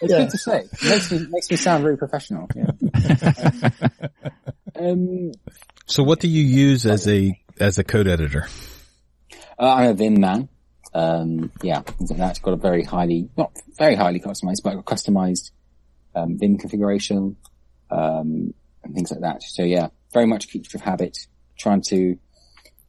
it's 0.01 0.13
good 0.13 0.29
to 0.29 0.37
say. 0.37 0.67
It 0.71 0.83
makes 0.83 1.11
me 1.11 1.27
makes 1.29 1.49
me 1.49 1.55
sound 1.57 1.83
very 1.83 1.97
professional. 1.97 2.49
Yeah. 2.53 2.71
Um, 4.75 4.85
um, 4.85 5.31
so 5.85 6.03
what 6.03 6.19
do 6.19 6.27
you 6.27 6.43
use 6.43 6.85
as 6.85 7.07
a, 7.07 7.39
as 7.59 7.77
a 7.77 7.83
code 7.83 8.07
editor? 8.07 8.47
Uh, 9.57 9.73
I'm 9.73 9.89
a 9.89 9.93
Vim 9.93 10.19
man. 10.19 10.49
Um, 10.93 11.51
yeah, 11.61 11.81
that. 11.81 12.31
It's 12.31 12.39
got 12.39 12.53
a 12.53 12.57
very 12.57 12.83
highly, 12.83 13.29
not 13.37 13.51
very 13.77 13.95
highly 13.95 14.19
customized, 14.19 14.61
but 14.63 14.73
a 14.73 14.81
customized, 14.81 15.51
um, 16.15 16.37
Vim 16.37 16.57
configuration, 16.57 17.37
um, 17.89 18.53
and 18.83 18.93
things 18.93 19.11
like 19.11 19.21
that. 19.21 19.41
So 19.43 19.63
yeah, 19.63 19.87
very 20.13 20.25
much 20.25 20.49
creature 20.49 20.77
of 20.77 20.81
habit, 20.81 21.17
trying 21.57 21.81
to, 21.81 22.17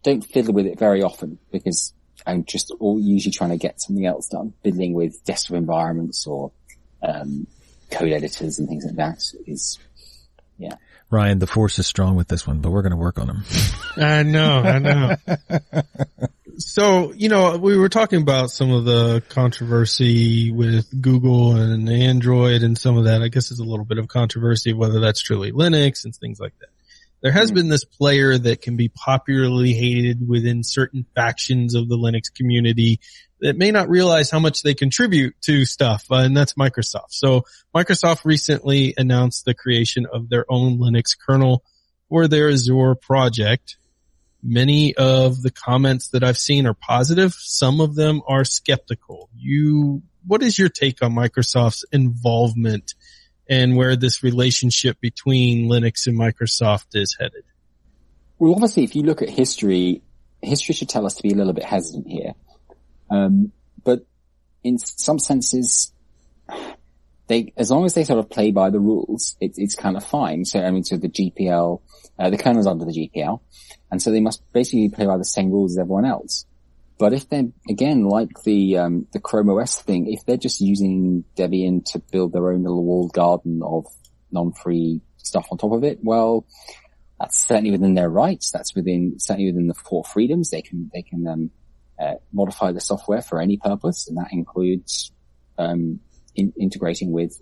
don't 0.03 0.23
fiddle 0.23 0.55
with 0.55 0.67
it 0.67 0.79
very 0.79 1.03
often 1.03 1.39
because 1.51 1.93
I'm 2.27 2.45
just 2.45 2.73
all 2.81 2.99
usually 3.01 3.33
trying 3.33 3.51
to 3.51 3.57
get 3.57 3.81
something 3.81 4.07
else 4.07 4.29
done. 4.29 4.55
Fiddling 4.63 4.95
with 4.95 5.25
desktop 5.25 5.57
environments 5.57 6.27
or, 6.27 6.53
um, 7.03 7.47
code 7.91 8.13
editors 8.13 8.59
and 8.59 8.69
things 8.69 8.85
like 8.85 8.97
that 8.97 9.23
is, 9.47 9.79
yeah. 10.59 10.77
Ryan, 11.11 11.39
the 11.39 11.47
force 11.47 11.79
is 11.79 11.87
strong 11.87 12.17
with 12.17 12.29
this 12.29 12.47
one, 12.47 12.61
but 12.61 12.71
we're 12.71 12.83
going 12.83 12.93
to 12.93 12.97
work 12.97 13.19
on 13.19 13.29
him. 13.29 13.45
I 13.97 14.23
know, 14.23 14.61
I 14.61 14.79
know. 14.79 15.17
so, 16.57 17.13
you 17.13 17.29
know, 17.29 17.59
we 17.59 17.77
were 17.77 17.91
talking 17.91 18.23
about 18.23 18.51
some 18.51 18.73
of 18.73 18.87
the 18.87 19.23
controversy 19.29 20.51
with 20.51 21.03
Google 21.03 21.57
and 21.57 21.89
Android 21.89 22.63
and 22.63 22.79
some 22.79 22.97
of 22.97 23.05
that. 23.05 23.23
I 23.23 23.29
guess 23.29 23.51
it's 23.51 23.61
a 23.61 23.65
little 23.65 23.85
bit 23.85 23.99
of 23.99 24.09
controversy 24.09 24.73
whether 24.73 25.01
that's 25.01 25.23
truly 25.23 25.53
Linux 25.53 26.05
and 26.05 26.15
things 26.15 26.41
like 26.41 26.59
that. 26.61 26.69
There 27.23 27.33
has 27.33 27.53
been 27.53 27.69
this 27.69 27.85
player 27.85 28.37
that 28.37 28.63
can 28.63 28.77
be 28.77 28.89
popularly 28.89 29.73
hated 29.73 30.27
within 30.27 30.65
certain 30.65 31.07
factions 31.15 31.77
of 31.77 31.89
the 31.89 31.97
Linux 31.97 32.35
community 32.35 32.99
that 33.41 33.57
may 33.57 33.71
not 33.71 33.89
realize 33.89 34.29
how 34.29 34.41
much 34.41 34.63
they 34.63 34.75
contribute 34.75 35.35
to 35.43 35.65
stuff, 35.65 36.05
uh, 36.11 36.17
and 36.17 36.37
that's 36.37 36.55
Microsoft. 36.55 37.11
So 37.11 37.45
Microsoft 37.75 38.25
recently 38.25 38.95
announced 38.97 39.45
the 39.45 39.55
creation 39.55 40.07
of 40.13 40.29
their 40.29 40.45
own 40.49 40.79
Linux 40.79 41.17
kernel 41.19 41.65
for 42.09 42.27
their 42.27 42.51
Azure 42.51 42.97
project. 42.97 43.77
Many 44.43 44.97
of 44.97 45.41
the 45.43 45.53
comments 45.53 46.09
that 46.09 46.25
I've 46.25 46.39
seen 46.39 46.67
are 46.67 46.75
positive. 46.75 47.35
Some 47.35 47.81
of 47.81 47.95
them 47.95 48.23
are 48.27 48.45
skeptical. 48.45 49.29
You, 49.37 50.03
what 50.27 50.43
is 50.43 50.59
your 50.59 50.69
take 50.69 51.03
on 51.03 51.13
Microsoft's 51.13 51.85
involvement 51.93 52.95
and 53.53 53.77
where 53.77 53.97
this 53.97 54.23
relationship 54.23 54.99
between 55.03 55.69
Linux 55.69 56.07
and 56.07 56.19
Microsoft 56.19 56.87
is 56.95 57.15
headed? 57.21 57.45
Well, 58.39 58.55
obviously, 58.55 58.85
if 58.85 58.97
you 58.97 59.03
look 59.03 59.21
at 59.21 59.29
history, 59.29 60.01
history 60.41 60.75
should 60.75 60.89
tell 60.89 61.05
us 61.05 61.17
to 61.17 61.23
be 61.23 61.33
a 61.33 61.35
little 61.35 61.53
bit 61.53 61.65
hesitant 61.65 62.09
here. 62.09 62.33
Um, 63.11 63.53
but 63.85 64.07
in 64.65 64.79
some 64.79 65.19
senses, 65.19 65.93
they, 67.27 67.53
as 67.59 67.71
long 67.71 67.85
as 67.85 67.93
they 67.93 68.05
sort 68.05 68.21
of 68.21 68.31
play 68.31 68.53
by 68.53 68.71
the 68.71 68.81
rules, 68.81 69.37
it, 69.39 69.53
it's 69.59 69.75
kind 69.75 69.99
of 69.99 70.05
fine. 70.05 70.47
So, 70.47 70.59
I 70.59 70.71
mean, 70.71 70.85
so 70.85 70.97
the 70.97 71.11
GPL, 71.11 71.83
uh, 72.19 72.31
the 72.31 72.39
kernel's 72.39 72.67
under 72.67 72.87
the 72.87 72.93
GPL, 72.93 73.39
and 73.91 74.01
so 74.01 74.11
they 74.11 74.21
must 74.21 74.43
basically 74.55 74.89
play 74.89 75.05
by 75.05 75.19
the 75.19 75.27
same 75.27 75.51
rules 75.51 75.73
as 75.73 75.79
everyone 75.79 76.07
else. 76.07 76.47
But 76.99 77.13
if 77.13 77.29
they're, 77.29 77.49
again, 77.69 78.05
like 78.05 78.43
the, 78.45 78.79
um, 78.79 79.07
the 79.13 79.19
Chrome 79.21 79.51
OS 79.51 79.81
thing, 79.83 80.13
if 80.13 80.25
they're 80.25 80.37
just 80.37 80.61
using 80.61 81.25
Debian 81.37 81.85
to 81.93 81.99
build 81.99 82.33
their 82.33 82.53
own 82.53 82.63
little 82.63 82.85
walled 82.85 83.13
garden 83.13 83.61
of 83.65 83.87
non-free 84.31 85.01
stuff 85.17 85.49
on 85.51 85.59
top 85.59 85.73
of 85.73 85.85
it, 85.85 85.99
well, 86.03 86.47
that's 87.19 87.47
certainly 87.47 87.71
within 87.71 87.95
their 87.95 88.09
rights. 88.09 88.51
That's 88.51 88.75
within, 88.75 89.19
certainly 89.19 89.51
within 89.51 89.67
the 89.67 89.75
four 89.75 90.05
freedoms. 90.05 90.51
They 90.51 90.63
can, 90.63 90.91
they 90.95 91.03
can, 91.03 91.27
um, 91.27 91.51
uh, 92.01 92.15
modify 92.33 92.73
the 92.73 92.81
software 92.81 93.23
for 93.23 93.41
any 93.41 93.57
purpose, 93.57 94.09
and 94.09 94.17
that 94.19 94.33
includes, 94.33 95.13
um, 95.59 96.01
in, 96.35 96.53
integrating 96.59 97.11
with, 97.13 97.41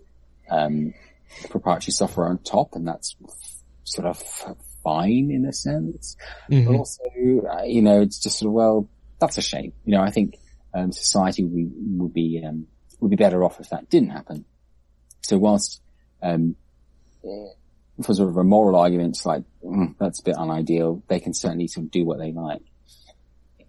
um, 0.50 0.94
proprietary 1.48 1.92
software 1.92 2.28
on 2.28 2.38
top, 2.38 2.74
and 2.74 2.88
that's 2.88 3.14
sort 3.84 4.06
of 4.06 4.22
fine 4.82 5.30
in 5.30 5.44
a 5.46 5.52
sense. 5.52 6.16
But 6.66 6.76
also, 6.76 7.02
uh, 7.50 7.62
you 7.64 7.82
know, 7.82 8.00
it's 8.00 8.18
just 8.18 8.38
sort 8.38 8.48
of, 8.48 8.52
well, 8.54 8.88
that's 9.20 9.38
a 9.38 9.42
shame. 9.42 9.72
You 9.84 9.96
know, 9.96 10.02
I 10.02 10.10
think, 10.10 10.38
um, 10.74 10.92
society 10.92 11.44
would 11.44 11.54
be, 11.54 11.68
would 11.98 12.14
be, 12.14 12.42
um, 12.46 12.66
would 13.00 13.10
be 13.10 13.16
better 13.16 13.44
off 13.44 13.60
if 13.60 13.70
that 13.70 13.88
didn't 13.90 14.10
happen. 14.10 14.44
So 15.22 15.38
whilst, 15.38 15.80
um, 16.22 16.56
eh, 17.24 17.48
for 18.02 18.14
sort 18.14 18.30
of 18.30 18.36
a 18.36 18.44
moral 18.44 18.76
argument, 18.76 19.16
it's 19.16 19.26
like, 19.26 19.42
mm, 19.64 19.94
that's 19.98 20.20
a 20.20 20.22
bit 20.22 20.36
unideal. 20.38 21.02
They 21.08 21.20
can 21.20 21.34
certainly 21.34 21.68
sort 21.68 21.86
of 21.86 21.90
do 21.90 22.04
what 22.04 22.18
they 22.18 22.32
like. 22.32 22.62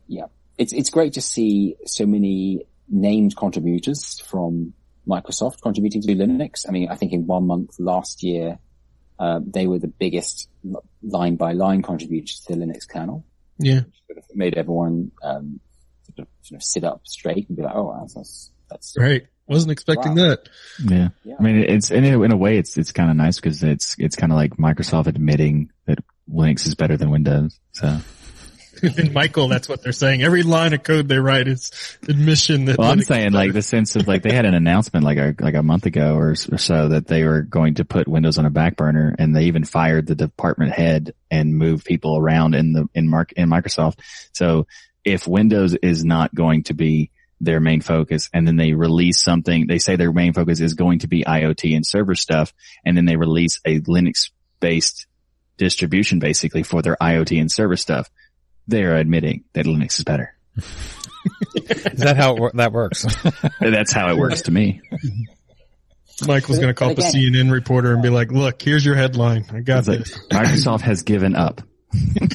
Yeah. 0.08 0.26
It's, 0.58 0.74
it's 0.74 0.90
great 0.90 1.14
to 1.14 1.22
see 1.22 1.76
so 1.86 2.06
many 2.06 2.66
named 2.88 3.36
contributors 3.36 4.20
from 4.20 4.74
Microsoft 5.08 5.62
contributing 5.62 6.02
to 6.02 6.16
Linux. 6.16 6.66
I 6.68 6.72
mean, 6.72 6.90
I 6.90 6.96
think 6.96 7.14
in 7.14 7.26
one 7.26 7.48
month 7.48 7.80
last 7.80 8.24
year, 8.24 8.60
uh, 9.20 9.40
they 9.46 9.68
were 9.68 9.80
the 9.80 9.88
biggest 9.88 10.50
line 11.04 11.36
by 11.36 11.54
line 11.54 11.82
contributors 11.82 12.40
to 12.42 12.56
the 12.56 12.66
Linux 12.66 12.88
kernel. 12.88 13.26
Yeah. 13.58 13.82
Sort 14.08 14.18
of 14.18 14.24
made 14.34 14.56
everyone 14.56 15.12
um, 15.24 15.60
sort, 16.04 16.20
of, 16.20 16.28
sort 16.42 16.58
of 16.60 16.64
sit 16.64 16.84
up 16.84 17.02
straight 17.06 17.48
and 17.48 17.58
be 17.58 17.64
like, 17.64 17.76
"Oh, 17.76 17.96
that's 18.00 18.14
that's, 18.14 18.52
that's 18.70 18.96
Right. 18.98 19.24
Wasn't 19.48 19.72
expecting 19.72 20.16
Wow. 20.16 20.30
that. 20.30 20.50
Yeah. 20.84 21.10
Yeah. 21.26 21.36
I 21.40 21.44
mean, 21.44 21.58
it's 21.58 21.92
in 21.92 22.06
a, 22.06 22.22
in 22.22 22.32
a 22.32 22.38
way, 22.38 22.58
it's 22.58 22.78
it's 22.78 22.92
kind 22.92 23.10
of 23.10 23.18
nice 23.18 23.36
because 23.36 23.64
it's 23.64 23.96
it's 24.00 24.16
kind 24.16 24.32
of 24.32 24.38
like 24.38 24.56
Microsoft 24.58 25.08
admitting 25.08 25.72
that 25.88 26.00
Linux 26.32 26.66
is 26.66 26.76
better 26.76 26.96
than 26.96 27.10
Windows. 27.10 27.60
So, 27.74 27.98
In 28.98 29.14
Michael, 29.14 29.48
that's 29.48 29.70
what 29.70 29.84
they're 29.84 29.92
saying. 29.92 30.24
Every 30.24 30.44
line 30.44 30.74
of 30.74 30.84
code 30.84 31.08
they 31.08 31.18
write 31.18 31.48
is 31.48 31.72
admission 32.08 32.66
that. 32.66 32.78
well, 32.78 32.92
I'm 32.92 33.02
saying 33.02 33.32
like 33.32 33.54
the 33.54 33.62
sense 33.62 33.96
of 33.96 34.08
like 34.08 34.24
they 34.24 34.34
had 34.34 34.46
an 34.46 34.54
announcement 34.54 35.06
like 35.06 35.18
a 35.18 35.36
like 35.40 35.56
a 35.56 35.64
month 35.64 35.86
ago 35.86 36.16
or, 36.16 36.32
or 36.32 36.58
so 36.58 36.90
that 36.90 37.08
they 37.08 37.24
were 37.24 37.42
going 37.42 37.76
to 37.76 37.86
put 37.86 38.08
Windows 38.08 38.38
on 38.38 38.46
a 38.46 38.50
back 38.50 38.76
burner, 38.76 39.16
and 39.18 39.36
they 39.36 39.44
even 39.44 39.64
fired 39.64 40.08
the 40.08 40.16
department 40.16 40.72
head 40.74 41.14
and 41.30 41.58
moved 41.58 41.86
people 41.86 42.18
around 42.18 42.56
in 42.56 42.74
the 42.74 42.88
in 42.94 43.08
Mark 43.08 43.32
in 43.34 43.50
Microsoft. 43.50 44.00
So, 44.34 44.68
if 45.06 45.28
Windows 45.28 45.76
is 45.76 46.04
not 46.04 46.34
going 46.34 46.64
to 46.64 46.74
be 46.74 47.12
their 47.42 47.60
main 47.60 47.82
focus 47.82 48.30
and 48.34 48.48
then 48.48 48.56
they 48.56 48.74
release 48.74 49.22
something, 49.22 49.66
they 49.68 49.80
say 49.80 49.96
their 49.96 50.14
main 50.14 50.32
focus 50.32 50.62
is 50.62 50.76
going 50.76 51.00
to 51.00 51.08
be 51.08 51.24
IoT 51.24 51.76
and 51.76 51.86
server 51.86 52.16
stuff. 52.16 52.54
And 52.86 52.96
then 52.96 53.06
they 53.06 53.18
release 53.18 53.60
a 53.66 53.80
Linux 53.82 54.30
based 54.60 55.08
distribution 55.58 56.20
basically 56.20 56.64
for 56.64 56.82
their 56.82 56.96
IoT 57.02 57.40
and 57.40 57.52
server 57.52 57.78
stuff. 57.78 58.10
They're 58.68 58.98
admitting 58.98 59.44
that 59.54 59.66
Linux 59.66 60.00
is 60.00 60.04
better. 60.04 60.36
Is 61.56 62.00
that 62.00 62.18
how 62.18 62.36
it, 62.36 62.56
that 62.56 62.72
works? 62.72 63.06
That's 63.60 63.92
how 63.92 64.10
it 64.10 64.18
works 64.18 64.44
to 64.44 64.52
me. 64.52 64.82
Michael's 66.28 66.58
going 66.58 66.70
to 66.70 66.74
call 66.74 66.92
up 66.92 66.98
a 66.98 67.02
CNN 67.02 67.52
reporter 67.52 67.94
and 67.94 68.02
be 68.02 68.10
like, 68.10 68.32
look, 68.32 68.62
here's 68.62 68.86
your 68.86 68.96
headline. 68.96 69.46
I 69.52 69.62
got 69.62 69.88
It's 69.88 70.14
like. 70.32 70.46
Microsoft 70.46 70.82
has 70.82 71.04
given 71.04 71.36
up. 71.36 71.62
uh, 71.94 72.28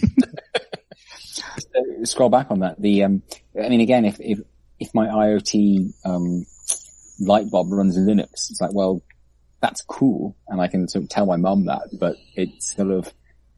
scroll 2.05 2.29
back 2.29 2.51
on 2.51 2.61
that. 2.61 2.81
The 2.81 3.05
um, 3.05 3.23
I 3.61 3.69
mean, 3.69 3.81
again, 3.81 4.05
if 4.05 4.21
if 4.21 4.41
if 4.79 4.95
my 4.95 5.07
IoT 5.07 5.93
um, 6.05 6.47
light 7.21 7.51
bulb 7.51 7.73
runs 7.73 7.97
in 7.97 8.07
Linux, 8.07 8.51
it's 8.51 8.61
like, 8.61 8.73
well, 8.75 9.03
that's 9.61 9.83
cool, 9.83 10.37
and 10.49 10.61
I 10.61 10.69
can 10.69 10.89
sort 10.89 11.05
of 11.05 11.09
tell 11.09 11.27
my 11.27 11.37
mum 11.37 11.67
that, 11.67 11.89
but 11.99 12.17
it's 12.35 12.75
sort 12.75 12.91
of, 12.91 13.07
yeah, 13.07 13.13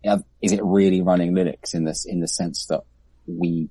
is 0.05 0.53
it 0.53 0.61
really 0.63 1.03
running 1.03 1.33
Linux 1.33 1.75
in 1.75 1.85
this 1.85 2.07
in 2.07 2.21
the 2.21 2.29
sense 2.29 2.67
that 2.67 2.83
we 3.27 3.69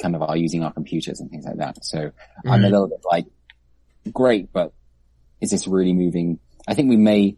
kind 0.00 0.16
of 0.16 0.22
are 0.22 0.36
using 0.36 0.64
our 0.64 0.72
computers 0.72 1.20
and 1.20 1.30
things 1.30 1.44
like 1.44 1.58
that? 1.58 1.84
So 1.84 1.98
I'm 1.98 2.12
a 2.44 2.56
mm-hmm. 2.56 2.64
little 2.64 2.88
bit 2.88 3.00
like, 3.04 3.26
great, 4.12 4.52
but 4.52 4.72
is 5.40 5.50
this 5.50 5.66
really 5.66 5.92
moving? 5.92 6.38
I 6.66 6.74
think 6.74 6.88
we 6.88 6.96
may. 6.96 7.36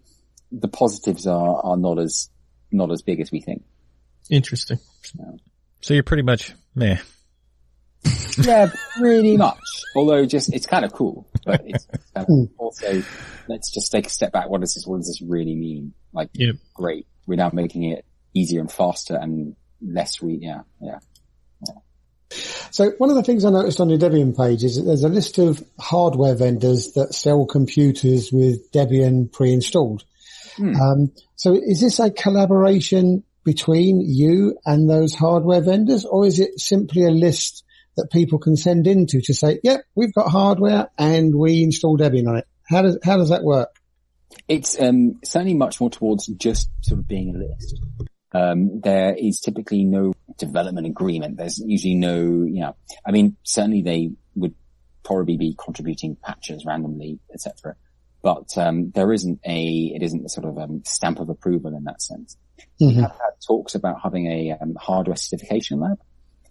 The 0.50 0.68
positives 0.68 1.26
are 1.26 1.64
are 1.64 1.76
not 1.78 1.98
as 1.98 2.28
not 2.70 2.90
as 2.90 3.02
big 3.02 3.20
as 3.20 3.30
we 3.30 3.40
think. 3.40 3.64
Interesting. 4.30 4.78
so 5.80 5.94
you're 5.94 6.02
pretty 6.02 6.22
much 6.22 6.54
meh. 6.74 6.98
Yeah, 8.38 8.70
pretty 8.96 9.36
much. 9.36 9.59
Although 9.94 10.24
just, 10.24 10.54
it's 10.54 10.66
kind 10.66 10.86
of 10.86 10.92
cool, 10.92 11.28
but 11.44 11.62
it's 11.66 11.86
kind 12.14 12.26
of 12.28 12.48
also, 12.56 13.02
let's 13.46 13.70
just 13.70 13.92
take 13.92 14.06
a 14.06 14.10
step 14.10 14.32
back. 14.32 14.48
What 14.48 14.62
does 14.62 14.74
this, 14.74 14.86
what 14.86 14.96
does 14.98 15.09
this 15.09 15.20
really 15.20 15.54
mean? 15.54 15.92
Like, 16.14 16.30
Yep. 16.32 16.56
great. 16.74 17.06
We're 17.26 17.36
now 17.36 17.50
making 17.52 17.84
it 17.84 18.06
easier 18.34 18.60
and 18.60 18.70
faster 18.70 19.16
and 19.16 19.56
less 19.80 20.22
re, 20.22 20.38
yeah, 20.40 20.62
yeah. 20.80 20.98
So 22.70 22.90
one 22.96 23.10
of 23.10 23.16
the 23.16 23.22
things 23.22 23.44
I 23.44 23.50
noticed 23.50 23.80
on 23.80 23.90
your 23.90 23.98
Debian 23.98 24.36
page 24.36 24.64
is 24.64 24.76
that 24.76 24.82
there's 24.82 25.04
a 25.04 25.09
list 25.09 25.38
of 25.38 25.62
hardware 25.78 26.34
vendors 26.34 26.92
that 26.92 27.14
sell 27.14 27.44
computers 27.44 28.32
with 28.32 28.72
Debian 28.72 29.30
pre-installed. 29.30 30.04
Hmm. 30.56 30.74
Um, 30.76 31.12
so 31.36 31.54
is 31.54 31.80
this 31.80 31.98
a 31.98 32.10
collaboration 32.10 33.24
between 33.44 34.00
you 34.00 34.56
and 34.64 34.88
those 34.88 35.14
hardware 35.14 35.60
vendors, 35.60 36.04
or 36.04 36.26
is 36.26 36.40
it 36.40 36.59
simply 36.60 37.04
a 37.04 37.10
list 37.10 37.64
that 37.96 38.10
people 38.10 38.38
can 38.38 38.56
send 38.56 38.86
into 38.86 39.20
to 39.20 39.34
say, 39.34 39.60
"Yep, 39.62 39.84
we've 39.94 40.14
got 40.14 40.30
hardware 40.30 40.88
and 40.96 41.34
we 41.34 41.62
install 41.62 41.98
Debian 41.98 42.28
on 42.28 42.36
it"? 42.38 42.46
How 42.64 42.82
does 42.82 42.98
how 43.02 43.18
does 43.18 43.28
that 43.30 43.42
work? 43.42 43.68
It's, 44.48 44.80
um, 44.80 45.20
certainly 45.24 45.54
much 45.54 45.78
more 45.78 45.90
towards 45.90 46.26
just 46.26 46.70
sort 46.80 47.00
of 47.00 47.09
being 47.09 47.34
a 47.34 47.38
list. 47.38 47.78
Um, 48.34 48.80
there 48.80 49.14
is 49.14 49.40
typically 49.40 49.84
no 49.84 50.14
development 50.38 50.86
agreement. 50.86 51.36
There's 51.36 51.59
usually 51.59 51.94
no, 51.96 52.16
you 52.20 52.60
know, 52.60 52.76
I 53.06 53.10
mean, 53.10 53.36
certainly 53.42 53.82
they 53.82 54.12
would 54.34 54.54
probably 55.04 55.36
be 55.36 55.54
contributing 55.59 56.16
patches 56.22 56.64
randomly, 56.64 57.18
etc. 57.32 57.74
But 58.22 58.56
um, 58.56 58.90
there 58.94 59.12
isn't 59.12 59.40
a, 59.44 59.92
it 59.94 60.02
isn't 60.02 60.24
a 60.24 60.28
sort 60.28 60.46
of 60.46 60.56
um, 60.59 60.82
stamp 60.84 61.18
of 61.20 61.28
approval 61.28 61.76
in 61.76 61.84
that 61.84 62.00
sense. 62.00 62.36
We 62.80 62.88
Mhm. 62.94 63.00
have 63.02 63.10
had 63.12 63.40
talks 63.46 63.74
about 63.74 64.00
having 64.02 64.26
a 64.28 64.52
um, 64.52 64.76
hardware 64.76 65.16
certification 65.16 65.80
lab, 65.80 65.98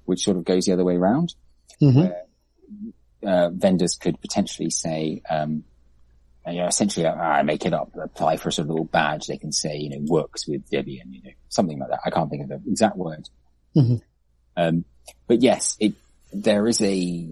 which 0.06 0.24
sort 0.24 0.38
of 0.38 0.44
goes 0.46 0.66
the 0.66 0.74
other 0.74 0.84
way 0.84 0.96
around, 0.98 1.34
Mhm. 1.82 1.96
where 1.96 2.26
uh, 3.24 3.50
vendors 3.52 3.96
could 3.96 4.20
potentially 4.20 4.70
say, 4.72 5.22
um, 5.30 5.64
you 6.48 6.56
know, 6.56 6.68
essentially, 6.68 7.06
uh, 7.06 7.14
I 7.14 7.44
make 7.44 7.66
it 7.66 7.74
up, 7.74 7.92
apply 8.02 8.38
for 8.38 8.50
a 8.50 8.52
sort 8.52 8.66
of 8.66 8.70
little 8.70 8.86
badge. 8.86 9.28
They 9.28 9.38
can 9.38 9.52
say, 9.52 9.78
you 9.78 9.90
know, 9.90 10.06
works 10.08 10.48
with 10.48 10.70
Debian, 10.70 11.12
you 11.12 11.22
know, 11.24 11.32
something 11.50 11.78
like 11.78 11.90
that. 11.90 12.00
I 12.06 12.10
can't 12.10 12.30
think 12.30 12.44
of 12.44 12.50
the 12.50 12.70
exact 12.70 12.98
word. 12.98 13.30
Mhm. 13.76 14.02
Um, 14.58 14.86
but 15.28 15.42
yes, 15.42 15.78
it, 15.80 15.94
there 16.34 16.68
is 16.68 16.82
a, 16.82 17.28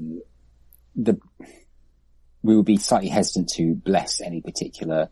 the, 0.95 1.19
we 2.44 2.56
would 2.56 2.65
be 2.65 2.77
slightly 2.77 3.10
hesitant 3.10 3.49
to 3.56 3.76
bless 3.76 4.22
any 4.22 4.41
particular, 4.41 5.10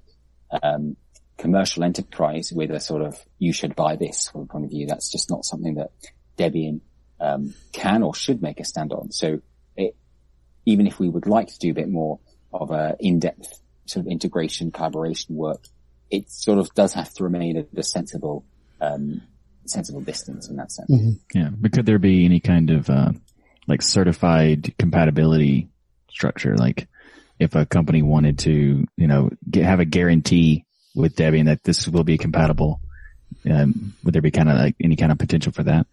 um, 0.63 0.95
commercial 1.37 1.83
enterprise 1.83 2.51
with 2.53 2.71
a 2.71 2.79
sort 2.79 3.01
of, 3.01 3.17
you 3.39 3.51
should 3.51 3.75
buy 3.75 3.95
this 3.95 4.29
from 4.29 4.41
a 4.41 4.45
point 4.45 4.65
of 4.65 4.71
view. 4.71 4.87
That's 4.87 5.11
just 5.11 5.29
not 5.29 5.43
something 5.43 5.75
that 5.75 5.91
Debian, 6.37 6.81
um, 7.19 7.53
can 7.73 8.03
or 8.03 8.13
should 8.13 8.41
make 8.41 8.59
a 8.59 8.63
stand 8.63 8.93
on. 8.93 9.11
So 9.11 9.41
it, 9.75 9.95
even 10.65 10.87
if 10.87 10.99
we 10.99 11.09
would 11.09 11.25
like 11.27 11.47
to 11.47 11.59
do 11.59 11.71
a 11.71 11.73
bit 11.73 11.89
more 11.89 12.19
of 12.53 12.71
a 12.71 12.95
in-depth 12.99 13.59
sort 13.89 14.05
of 14.05 14.11
integration 14.11 14.71
collaboration 14.71 15.35
work, 15.35 15.63
it 16.09 16.31
sort 16.31 16.59
of 16.59 16.73
does 16.73 16.93
have 16.93 17.13
to 17.15 17.23
remain 17.23 17.57
at 17.57 17.67
a 17.75 17.83
sensible, 17.83 18.45
um, 18.79 19.21
sensible 19.65 20.01
distance 20.01 20.47
in 20.49 20.55
that 20.55 20.71
sense. 20.71 21.19
Yeah. 21.33 21.49
But 21.51 21.73
could 21.73 21.85
there 21.85 21.99
be 21.99 22.25
any 22.25 22.39
kind 22.39 22.69
of, 22.69 22.89
uh, 22.89 23.11
like 23.67 23.81
certified 23.81 24.73
compatibility 24.79 25.67
structure? 26.09 26.55
Like 26.55 26.87
if 27.39 27.55
a 27.55 27.65
company 27.65 28.01
wanted 28.01 28.39
to, 28.39 28.85
you 28.95 29.07
know, 29.07 29.29
get, 29.49 29.65
have 29.65 29.79
a 29.79 29.85
guarantee 29.85 30.65
with 30.95 31.15
Debian 31.15 31.45
that 31.45 31.63
this 31.63 31.87
will 31.87 32.05
be 32.05 32.17
compatible, 32.17 32.79
um, 33.49 33.93
would 34.03 34.13
there 34.13 34.21
be 34.21 34.31
kind 34.31 34.49
of 34.49 34.55
like 34.55 34.75
any 34.81 34.95
kind 34.95 35.11
of 35.11 35.17
potential 35.17 35.51
for 35.51 35.63
that? 35.63 35.85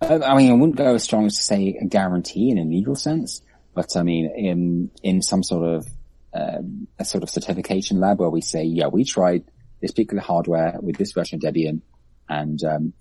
Uh, 0.00 0.20
I 0.24 0.34
mean, 0.34 0.50
I 0.50 0.54
wouldn't 0.54 0.76
go 0.76 0.94
as 0.94 1.04
strong 1.04 1.26
as 1.26 1.36
to 1.36 1.42
say 1.42 1.76
a 1.80 1.84
guarantee 1.84 2.50
in 2.50 2.58
a 2.58 2.64
legal 2.64 2.94
sense, 2.94 3.42
but 3.74 3.94
I 3.96 4.02
mean, 4.02 4.30
in, 4.34 4.90
in 5.02 5.20
some 5.20 5.42
sort 5.42 5.68
of, 5.68 5.86
um, 6.32 6.86
a 6.98 7.04
sort 7.04 7.22
of 7.22 7.30
certification 7.30 8.00
lab 8.00 8.18
where 8.20 8.30
we 8.30 8.40
say, 8.40 8.64
yeah, 8.64 8.86
we 8.86 9.04
tried 9.04 9.44
this 9.80 9.90
particular 9.90 10.22
hardware 10.22 10.78
with 10.80 10.96
this 10.96 11.12
version 11.12 11.36
of 11.42 11.42
Debian 11.54 11.80
and, 12.28 12.62
um, 12.64 12.92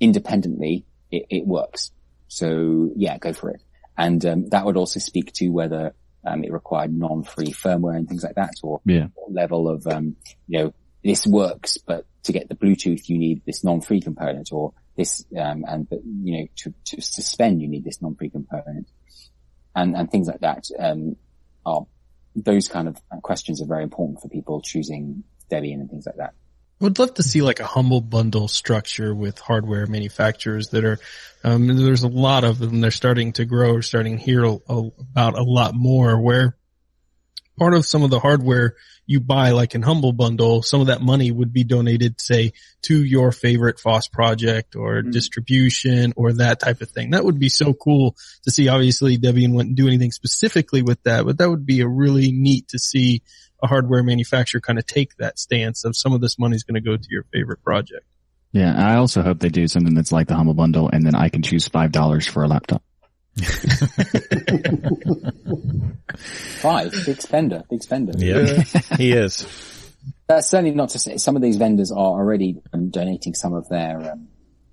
independently 0.00 0.84
it, 1.10 1.26
it 1.30 1.46
works. 1.46 1.90
So 2.28 2.90
yeah, 2.96 3.18
go 3.18 3.32
for 3.32 3.50
it. 3.50 3.62
And, 3.96 4.24
um, 4.26 4.48
that 4.50 4.64
would 4.66 4.76
also 4.76 5.00
speak 5.00 5.32
to 5.34 5.48
whether, 5.48 5.94
um, 6.26 6.42
it 6.44 6.52
required 6.52 6.92
non-free 6.92 7.52
firmware 7.52 7.96
and 7.96 8.08
things 8.08 8.24
like 8.24 8.34
that 8.36 8.54
or 8.62 8.80
Yeah. 8.84 9.08
what 9.14 9.32
level 9.32 9.68
of, 9.68 9.86
um, 9.86 10.16
you 10.46 10.58
know, 10.58 10.74
this 11.02 11.26
works, 11.26 11.78
but 11.78 12.06
to 12.24 12.32
get 12.32 12.48
the 12.48 12.54
Bluetooth, 12.54 13.08
you 13.08 13.18
need 13.18 13.42
this 13.44 13.62
non-free 13.62 14.00
component 14.00 14.50
or 14.52 14.72
this, 14.96 15.24
um, 15.38 15.64
and, 15.68 15.88
but, 15.88 16.00
you 16.04 16.38
know, 16.38 16.46
to, 16.56 16.74
to 16.86 17.02
suspend, 17.02 17.60
you 17.60 17.68
need 17.68 17.84
this 17.84 18.00
non-free 18.00 18.30
component 18.30 18.88
and, 19.76 19.94
and 19.96 20.10
things 20.10 20.28
like 20.28 20.40
that, 20.40 20.64
um, 20.78 21.16
are, 21.66 21.86
those 22.34 22.68
kind 22.68 22.88
of 22.88 23.00
questions 23.22 23.62
are 23.62 23.66
very 23.66 23.82
important 23.82 24.20
for 24.20 24.28
people 24.28 24.60
choosing 24.60 25.24
Debian 25.50 25.74
and 25.74 25.90
things 25.90 26.06
like 26.06 26.16
that. 26.16 26.34
Would 26.80 26.98
love 26.98 27.14
to 27.14 27.22
see 27.22 27.40
like 27.40 27.60
a 27.60 27.66
humble 27.66 28.00
bundle 28.00 28.48
structure 28.48 29.14
with 29.14 29.38
hardware 29.38 29.86
manufacturers 29.86 30.68
that 30.68 30.84
are, 30.84 30.98
um, 31.44 31.66
there's 31.68 32.02
a 32.02 32.08
lot 32.08 32.44
of 32.44 32.58
them. 32.58 32.80
They're 32.80 32.90
starting 32.90 33.32
to 33.34 33.44
grow. 33.44 33.74
We're 33.74 33.82
starting 33.82 34.18
to 34.18 34.22
hear 34.22 34.44
about 34.44 35.38
a 35.38 35.42
lot 35.42 35.74
more 35.74 36.20
where 36.20 36.56
part 37.56 37.74
of 37.74 37.86
some 37.86 38.02
of 38.02 38.10
the 38.10 38.18
hardware 38.18 38.74
you 39.06 39.20
buy, 39.20 39.50
like 39.50 39.74
an 39.74 39.82
Humble 39.82 40.12
Bundle, 40.12 40.62
some 40.62 40.80
of 40.80 40.86
that 40.86 41.02
money 41.02 41.30
would 41.30 41.52
be 41.52 41.64
donated, 41.64 42.20
say, 42.20 42.52
to 42.82 43.04
your 43.04 43.32
favorite 43.32 43.78
FOSS 43.78 44.08
project 44.08 44.76
or 44.76 45.02
Mm. 45.02 45.12
distribution 45.12 46.12
or 46.16 46.32
that 46.34 46.60
type 46.60 46.80
of 46.80 46.88
thing. 46.90 47.10
That 47.10 47.24
would 47.24 47.38
be 47.38 47.48
so 47.50 47.74
cool 47.74 48.16
to 48.44 48.50
see. 48.50 48.68
Obviously, 48.68 49.18
Debian 49.18 49.52
wouldn't 49.52 49.76
do 49.76 49.86
anything 49.86 50.10
specifically 50.12 50.82
with 50.82 51.02
that, 51.02 51.24
but 51.26 51.38
that 51.38 51.50
would 51.50 51.66
be 51.66 51.80
a 51.80 51.88
really 51.88 52.32
neat 52.32 52.68
to 52.68 52.78
see 52.78 53.22
a 53.62 53.66
hardware 53.66 54.02
manufacturer 54.02 54.60
kind 54.60 54.78
of 54.78 54.86
take 54.86 55.16
that 55.16 55.38
stance 55.38 55.84
of 55.84 55.96
some 55.96 56.12
of 56.12 56.20
this 56.20 56.38
money 56.38 56.56
is 56.56 56.64
going 56.64 56.74
to 56.74 56.80
go 56.80 56.96
to 56.96 57.08
your 57.10 57.24
favorite 57.32 57.62
project. 57.62 58.04
Yeah. 58.52 58.74
I 58.76 58.96
also 58.96 59.22
hope 59.22 59.40
they 59.40 59.48
do 59.48 59.66
something 59.68 59.94
that's 59.94 60.12
like 60.12 60.28
the 60.28 60.36
Humble 60.36 60.54
Bundle 60.54 60.88
and 60.92 61.04
then 61.04 61.14
I 61.14 61.28
can 61.28 61.42
choose 61.42 61.68
$5 61.68 62.28
for 62.28 62.44
a 62.44 62.48
laptop. 62.48 62.82
Five, 66.60 66.92
big 67.06 67.20
spender, 67.20 67.64
big 67.68 67.82
spender. 67.82 68.12
Yeah, 68.16 68.62
he 68.96 69.12
is. 69.12 69.46
That's 70.28 70.48
certainly 70.48 70.70
not 70.70 70.90
to 70.90 70.98
say 70.98 71.16
some 71.16 71.36
of 71.36 71.42
these 71.42 71.56
vendors 71.56 71.90
are 71.90 71.96
already 71.96 72.62
um, 72.72 72.90
donating 72.90 73.34
some 73.34 73.54
of 73.54 73.68
their 73.68 74.12
um, 74.12 74.28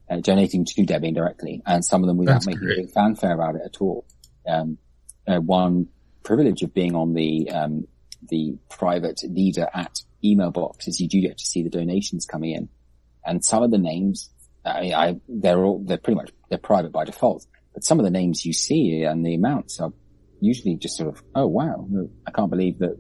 uh, 0.10 0.20
donating 0.20 0.66
to 0.66 0.84
Debian 0.84 1.16
directly, 1.16 1.62
and 1.66 1.84
some 1.84 2.04
of 2.04 2.08
them 2.08 2.18
without 2.18 2.34
That's 2.34 2.48
making 2.48 2.62
great. 2.62 2.78
a 2.78 2.82
big 2.82 2.92
fanfare 2.92 3.34
about 3.34 3.56
it 3.56 3.62
at 3.66 3.82
all. 3.82 4.06
Um, 4.48 4.78
uh, 5.28 5.38
one 5.38 5.88
privilege 6.24 6.62
of 6.62 6.74
being 6.74 6.96
on 6.96 7.14
the 7.14 7.50
um, 7.50 7.88
the 8.30 8.58
private 8.70 9.22
leader 9.24 9.68
at 9.74 10.02
email 10.24 10.52
box 10.52 10.88
is 10.88 11.00
you 11.00 11.08
do 11.08 11.22
get 11.22 11.38
to 11.38 11.46
see 11.46 11.64
the 11.64 11.70
donations 11.70 12.26
coming 12.26 12.52
in, 12.52 12.70
and 13.26 13.44
some 13.44 13.64
of 13.64 13.72
the 13.72 13.78
names, 13.78 14.30
I, 14.64 14.94
I 14.94 15.16
they're 15.28 15.64
all 15.64 15.84
they're 15.84 15.98
pretty 15.98 16.18
much 16.18 16.32
they're 16.50 16.58
private 16.60 16.92
by 16.92 17.06
default, 17.06 17.46
but 17.74 17.84
some 17.84 18.00
of 18.00 18.06
the 18.06 18.12
names 18.12 18.46
you 18.46 18.54
see 18.54 19.04
and 19.04 19.26
the 19.26 19.36
amounts 19.36 19.80
are 19.80 19.92
usually 20.40 20.76
just 20.76 20.98
sort 20.98 21.10
of 21.10 21.24
oh 21.36 21.48
wow, 21.48 21.88
I 22.28 22.32
can't 22.32 22.50
believe 22.50 22.80
that 22.80 22.98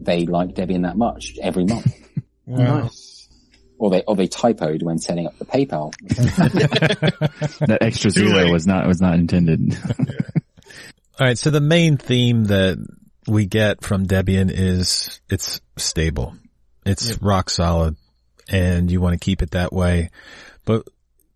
they 0.00 0.26
like 0.26 0.54
Debian 0.54 0.82
that 0.82 0.96
much 0.96 1.38
every 1.42 1.64
month. 1.64 1.98
Nice. 2.44 3.28
or 3.78 3.90
they 3.90 4.02
or 4.02 4.16
they 4.16 4.26
typoed 4.26 4.82
when 4.82 4.98
setting 4.98 5.28
up 5.28 5.38
the 5.38 5.44
PayPal. 5.44 5.94
That 7.66 7.78
extra 7.80 8.10
zero 8.10 8.50
was 8.50 8.66
not 8.66 8.86
was 8.88 9.00
not 9.00 9.14
intended. 9.14 9.78
All 11.20 11.26
right. 11.26 11.38
So 11.38 11.50
the 11.50 11.60
main 11.60 11.98
theme 11.98 12.44
that 12.46 12.84
we 13.28 13.46
get 13.46 13.84
from 13.84 14.06
Debian 14.06 14.50
is 14.52 15.20
it's 15.30 15.60
stable. 15.76 16.34
It's 16.84 17.22
rock 17.22 17.48
solid 17.48 17.96
and 18.48 18.90
you 18.90 19.00
want 19.00 19.14
to 19.14 19.24
keep 19.24 19.40
it 19.40 19.52
that 19.52 19.72
way. 19.72 20.10
But 20.64 20.86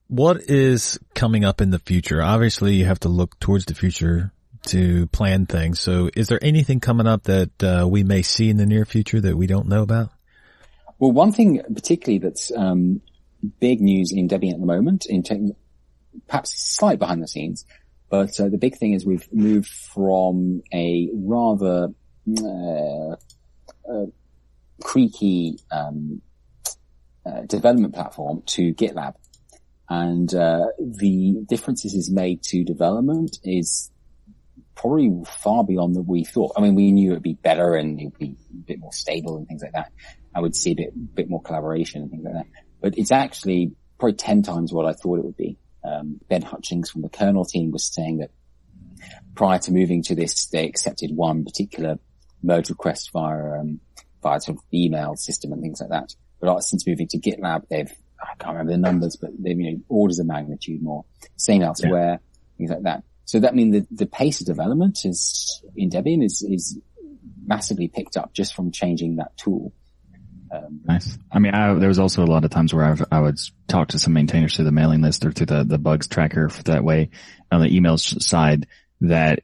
what 0.09 0.43
is 0.49 0.99
coming 1.15 1.45
up 1.45 1.61
in 1.61 1.71
the 1.71 1.79
future? 1.79 2.23
Obviously 2.23 2.75
you 2.75 2.85
have 2.85 3.01
to 3.01 3.09
look 3.09 3.39
towards 3.41 3.65
the 3.65 3.75
future 3.75 4.33
to 4.67 5.07
plan 5.09 5.47
things. 5.47 5.81
So 5.81 6.11
is 6.15 6.29
there 6.29 6.43
anything 6.43 6.81
coming 6.81 7.07
up 7.07 7.25
that 7.25 7.63
uh, 7.63 7.87
we 7.89 8.03
may 8.05 8.23
see 8.23 8.51
in 8.51 8.57
the 8.57 8.67
near 8.67 8.85
future 8.85 9.21
that 9.21 9.37
we 9.37 9.47
don't 9.47 9.69
know 9.69 9.83
about? 9.83 10.11
Well, 10.99 11.13
one 11.13 11.33
thing 11.33 11.61
particularly 11.75 12.19
that's 12.19 12.51
um, 12.57 13.01
big 13.61 13.81
news 13.81 14.13
in 14.13 14.29
Debian 14.29 14.55
at 14.55 14.61
the 14.61 14.67
moment, 14.67 15.07
in 15.09 15.23
tech, 15.23 15.39
perhaps 16.27 16.77
slight 16.77 16.99
behind 16.99 17.23
the 17.23 17.29
scenes, 17.29 17.67
but 18.09 18.39
uh, 18.41 18.49
the 18.49 18.59
big 18.59 18.77
thing 18.77 18.93
is 18.93 19.05
we've 19.05 19.29
moved 19.33 19.69
from 19.69 20.63
a 20.73 21.11
rather 21.13 21.89
uh, 22.43 23.13
uh, 23.13 24.07
creaky 24.83 25.59
um, 25.71 26.23
uh, 27.27 27.43
development 27.43 27.95
platform 27.95 28.43
to 28.47 28.73
GitLab, 28.73 29.15
and 29.89 30.35
uh, 30.35 30.67
the 30.79 31.45
differences 31.49 31.95
is 31.95 32.11
made 32.11 32.43
to 32.45 32.65
development 32.65 33.39
is 33.45 33.91
probably 34.75 35.11
far 35.27 35.65
beyond 35.65 35.97
what 35.97 36.07
we 36.07 36.25
thought. 36.25 36.53
I 36.57 36.61
mean, 36.61 36.75
we 36.75 36.93
knew 36.93 37.13
it'd 37.13 37.23
be 37.23 37.35
better 37.35 37.75
and 37.75 37.99
it'd 37.99 38.19
be 38.19 38.37
a 38.51 38.55
bit 38.67 38.79
more 38.79 38.93
stable 38.93 39.37
and 39.37 39.47
things 39.47 39.63
like 39.63 39.73
that. 39.73 39.91
I 40.35 40.41
would 40.41 40.55
see 40.55 40.73
a 40.73 40.75
bit, 40.75 41.15
bit 41.15 41.31
more 41.31 41.41
collaboration 41.41 42.03
and 42.03 42.11
things 42.11 42.25
like 42.25 42.35
that. 42.35 42.47
But 42.81 42.99
it's 42.99 43.11
actually 43.11 43.73
probably 43.99 44.17
10 44.17 44.43
times 44.43 44.73
what 44.73 44.87
I 44.87 44.93
thought 44.93 45.19
it 45.19 45.25
would 45.25 45.37
be. 45.37 45.59
Um, 45.83 46.21
ben 46.29 46.43
Hutchings 46.43 46.91
from 46.91 47.03
the 47.03 47.09
kernel 47.09 47.45
team 47.45 47.71
was 47.71 47.85
saying 47.85 48.19
that 48.19 48.31
prior 49.35 49.59
to 49.61 49.73
moving 49.73 50.03
to 50.05 50.15
this, 50.15 50.47
they 50.47 50.67
accepted 50.67 51.11
one 51.15 51.45
particular 51.45 51.99
merge 52.43 52.69
request 52.69 53.11
via, 53.13 53.61
um, 53.61 53.81
via 54.23 54.41
sort 54.41 54.59
of 54.59 54.65
email 54.75 55.17
system 55.17 55.53
and 55.53 55.63
things 55.63 55.81
like 55.81 55.91
that. 55.91 56.15
But 56.41 56.51
uh, 56.51 56.61
since 56.61 56.87
moving 56.87 57.09
to 57.09 57.19
GitLab, 57.19 57.69
they've, 57.71 57.93
I 58.31 58.35
can't 58.37 58.53
remember 58.53 58.73
the 58.73 58.79
numbers, 58.79 59.17
but 59.17 59.31
they've, 59.39 59.59
you 59.59 59.73
know, 59.73 59.81
orders 59.89 60.19
of 60.19 60.27
magnitude 60.27 60.83
more. 60.83 61.05
Same 61.37 61.63
elsewhere, 61.63 62.21
things 62.59 62.71
like 62.71 62.83
that. 62.83 63.05
So 63.25 63.41
that 63.41 63.55
means 63.55 63.75
the, 63.75 63.87
the 63.91 64.07
pace 64.07 64.41
of 64.41 64.47
development 64.47 65.05
is 65.05 65.63
in 65.77 65.91
Debian 65.91 66.25
is, 66.25 66.43
is 66.43 66.79
massively 67.45 67.89
picked 67.89 68.17
up 68.17 68.33
just 68.33 68.55
from 68.55 68.71
changing 68.71 69.17
that 69.17 69.37
tool. 69.37 69.73
Um, 70.51 70.81
Nice. 70.85 71.19
I 71.31 71.41
mean, 71.41 71.55
I, 71.55 71.75
there 71.75 71.89
was 71.89 71.99
also 71.99 72.25
a 72.25 72.27
lot 72.27 72.45
of 72.45 72.51
times 72.51 72.73
where 72.73 72.85
I've, 72.85 73.05
I 73.11 73.21
would 73.21 73.39
talk 73.67 73.89
to 73.89 73.99
some 73.99 74.13
maintainers 74.13 74.55
through 74.55 74.67
the 74.67 74.73
mailing 74.73 75.03
list 75.03 75.25
or 75.25 75.33
through 75.33 75.47
the, 75.47 75.65
the 75.65 75.79
bugs 75.79 76.07
tracker 76.07 76.49
for 76.49 76.63
that 76.65 76.85
way 76.85 77.11
on 77.51 77.61
the 77.61 77.75
email 77.75 77.99
side 77.99 78.67
that 79.01 79.41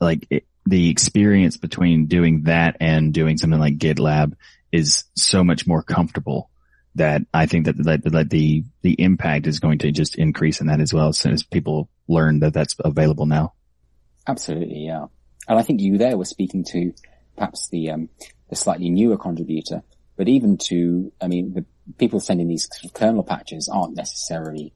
like 0.00 0.26
it, 0.30 0.44
the 0.66 0.90
experience 0.90 1.56
between 1.56 2.06
doing 2.06 2.42
that 2.44 2.76
and 2.80 3.14
doing 3.14 3.38
something 3.38 3.60
like 3.60 3.78
GitLab 3.78 4.34
is 4.72 5.04
so 5.14 5.44
much 5.44 5.66
more 5.66 5.82
comfortable 5.82 6.50
that 6.96 7.22
I 7.32 7.46
think 7.46 7.66
that, 7.66 7.76
that, 7.84 8.04
that 8.04 8.30
the, 8.30 8.64
the 8.82 9.00
impact 9.00 9.46
is 9.46 9.60
going 9.60 9.78
to 9.78 9.92
just 9.92 10.16
increase 10.16 10.60
in 10.60 10.66
that 10.66 10.80
as 10.80 10.92
well 10.92 11.08
as 11.08 11.18
soon 11.18 11.32
as 11.32 11.42
people 11.42 11.88
learn 12.08 12.40
that 12.40 12.52
that's 12.52 12.76
available 12.84 13.26
now. 13.26 13.54
Absolutely, 14.26 14.86
yeah. 14.86 15.06
And 15.48 15.58
I 15.58 15.62
think 15.62 15.80
you 15.80 15.98
there 15.98 16.16
were 16.16 16.24
speaking 16.24 16.64
to 16.72 16.92
perhaps 17.36 17.68
the 17.68 17.90
um, 17.90 18.08
the 18.50 18.56
slightly 18.56 18.90
newer 18.90 19.16
contributor, 19.16 19.82
but 20.16 20.28
even 20.28 20.56
to, 20.56 21.12
I 21.20 21.28
mean, 21.28 21.52
the 21.52 21.64
people 21.98 22.20
sending 22.20 22.48
these 22.48 22.68
kernel 22.94 23.22
patches 23.22 23.68
aren't 23.72 23.96
necessarily 23.96 24.72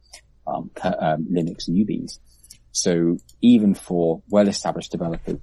um, 0.47 0.71
um, 0.83 1.27
Linux 1.31 1.69
newbies. 1.69 2.19
So 2.73 3.19
even 3.41 3.75
for 3.75 4.23
well-established 4.29 4.93
developers, 4.93 5.41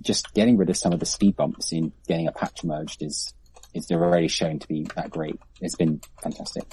just 0.00 0.34
getting 0.34 0.56
rid 0.56 0.70
of 0.70 0.76
some 0.76 0.92
of 0.92 1.00
the 1.00 1.06
speed 1.06 1.36
bumps 1.36 1.72
in 1.72 1.92
getting 2.06 2.26
a 2.26 2.32
patch 2.32 2.64
merged 2.64 3.02
is 3.02 3.32
is 3.74 3.90
already 3.90 4.28
shown 4.28 4.58
to 4.58 4.68
be 4.68 4.86
that 4.96 5.10
great. 5.10 5.38
It's 5.60 5.76
been 5.76 6.00
fantastic. 6.22 6.64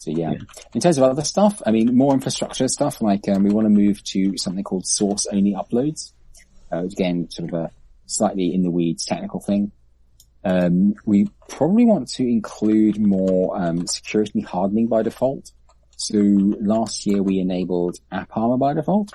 So 0.00 0.10
yeah. 0.10 0.34
In 0.74 0.80
terms 0.80 0.98
of 0.98 1.04
other 1.04 1.22
stuff, 1.22 1.62
I 1.64 1.70
mean, 1.70 1.96
more 1.96 2.12
infrastructure 2.12 2.66
stuff, 2.66 3.00
like 3.00 3.28
um, 3.28 3.44
we 3.44 3.50
want 3.50 3.66
to 3.66 3.70
move 3.70 4.02
to 4.04 4.36
something 4.36 4.64
called 4.64 4.86
source 4.86 5.26
only 5.30 5.54
uploads. 5.54 6.12
Uh, 6.72 6.84
again, 6.84 7.30
sort 7.30 7.52
of 7.52 7.54
a 7.54 7.70
slightly 8.06 8.52
in 8.52 8.62
the 8.62 8.70
weeds 8.70 9.04
technical 9.04 9.40
thing. 9.40 9.72
Um, 10.44 10.94
we 11.06 11.28
probably 11.48 11.84
want 11.84 12.08
to 12.14 12.24
include 12.24 12.98
more 12.98 13.56
um, 13.56 13.86
security 13.86 14.40
hardening 14.40 14.88
by 14.88 15.02
default. 15.02 15.52
So 15.96 16.18
last 16.18 17.06
year 17.06 17.22
we 17.22 17.38
enabled 17.38 17.98
AppArmor 18.12 18.58
by 18.58 18.74
default, 18.74 19.12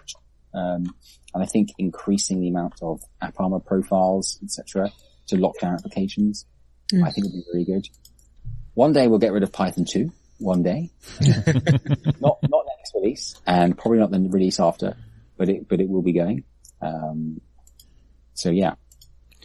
um, 0.53 0.85
and 1.33 1.43
I 1.43 1.45
think 1.45 1.69
increasing 1.77 2.39
the 2.39 2.47
amount 2.47 2.75
of 2.81 3.01
AppArmor 3.21 3.65
profiles, 3.65 4.39
etc., 4.41 4.91
to 5.27 5.35
lock 5.35 5.59
down 5.59 5.73
applications, 5.73 6.45
I 6.93 7.11
think 7.11 7.25
would 7.25 7.33
be 7.33 7.43
really 7.51 7.65
good. 7.65 7.87
One 8.73 8.93
day 8.93 9.07
we'll 9.07 9.19
get 9.19 9.31
rid 9.33 9.43
of 9.43 9.51
Python 9.51 9.85
2. 9.85 10.11
One 10.39 10.61
day, 10.61 10.91
not 11.19 12.37
not 12.43 12.65
next 12.77 12.93
release, 12.93 13.35
and 13.47 13.75
probably 13.75 13.97
not 13.97 14.11
the 14.11 14.19
release 14.29 14.59
after, 14.59 14.95
but 15.35 15.49
it 15.49 15.67
but 15.67 15.81
it 15.81 15.89
will 15.89 16.03
be 16.03 16.13
going. 16.13 16.43
Um, 16.79 17.41
so 18.35 18.51
yeah, 18.51 18.75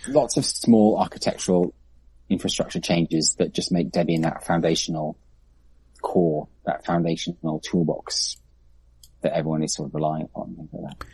lots 0.06 0.36
of 0.36 0.44
small 0.44 0.98
architectural 0.98 1.74
infrastructure 2.28 2.80
changes 2.80 3.36
that 3.38 3.54
just 3.54 3.72
make 3.72 3.90
Debian 3.90 4.22
that 4.22 4.44
foundational 4.44 5.16
core, 6.02 6.48
that 6.66 6.84
foundational 6.84 7.60
toolbox 7.60 8.36
that 9.22 9.32
everyone 9.32 9.62
is 9.62 9.72
sort 9.72 9.88
of 9.88 9.94
relying 9.94 10.24
upon. 10.24 10.68
Like. 10.72 11.06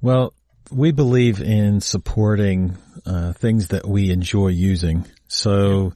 Well, 0.00 0.34
we 0.72 0.92
believe 0.92 1.40
in 1.40 1.80
supporting 1.80 2.76
uh, 3.06 3.32
things 3.32 3.68
that 3.68 3.86
we 3.86 4.10
enjoy 4.10 4.48
using. 4.48 5.06
So, 5.28 5.92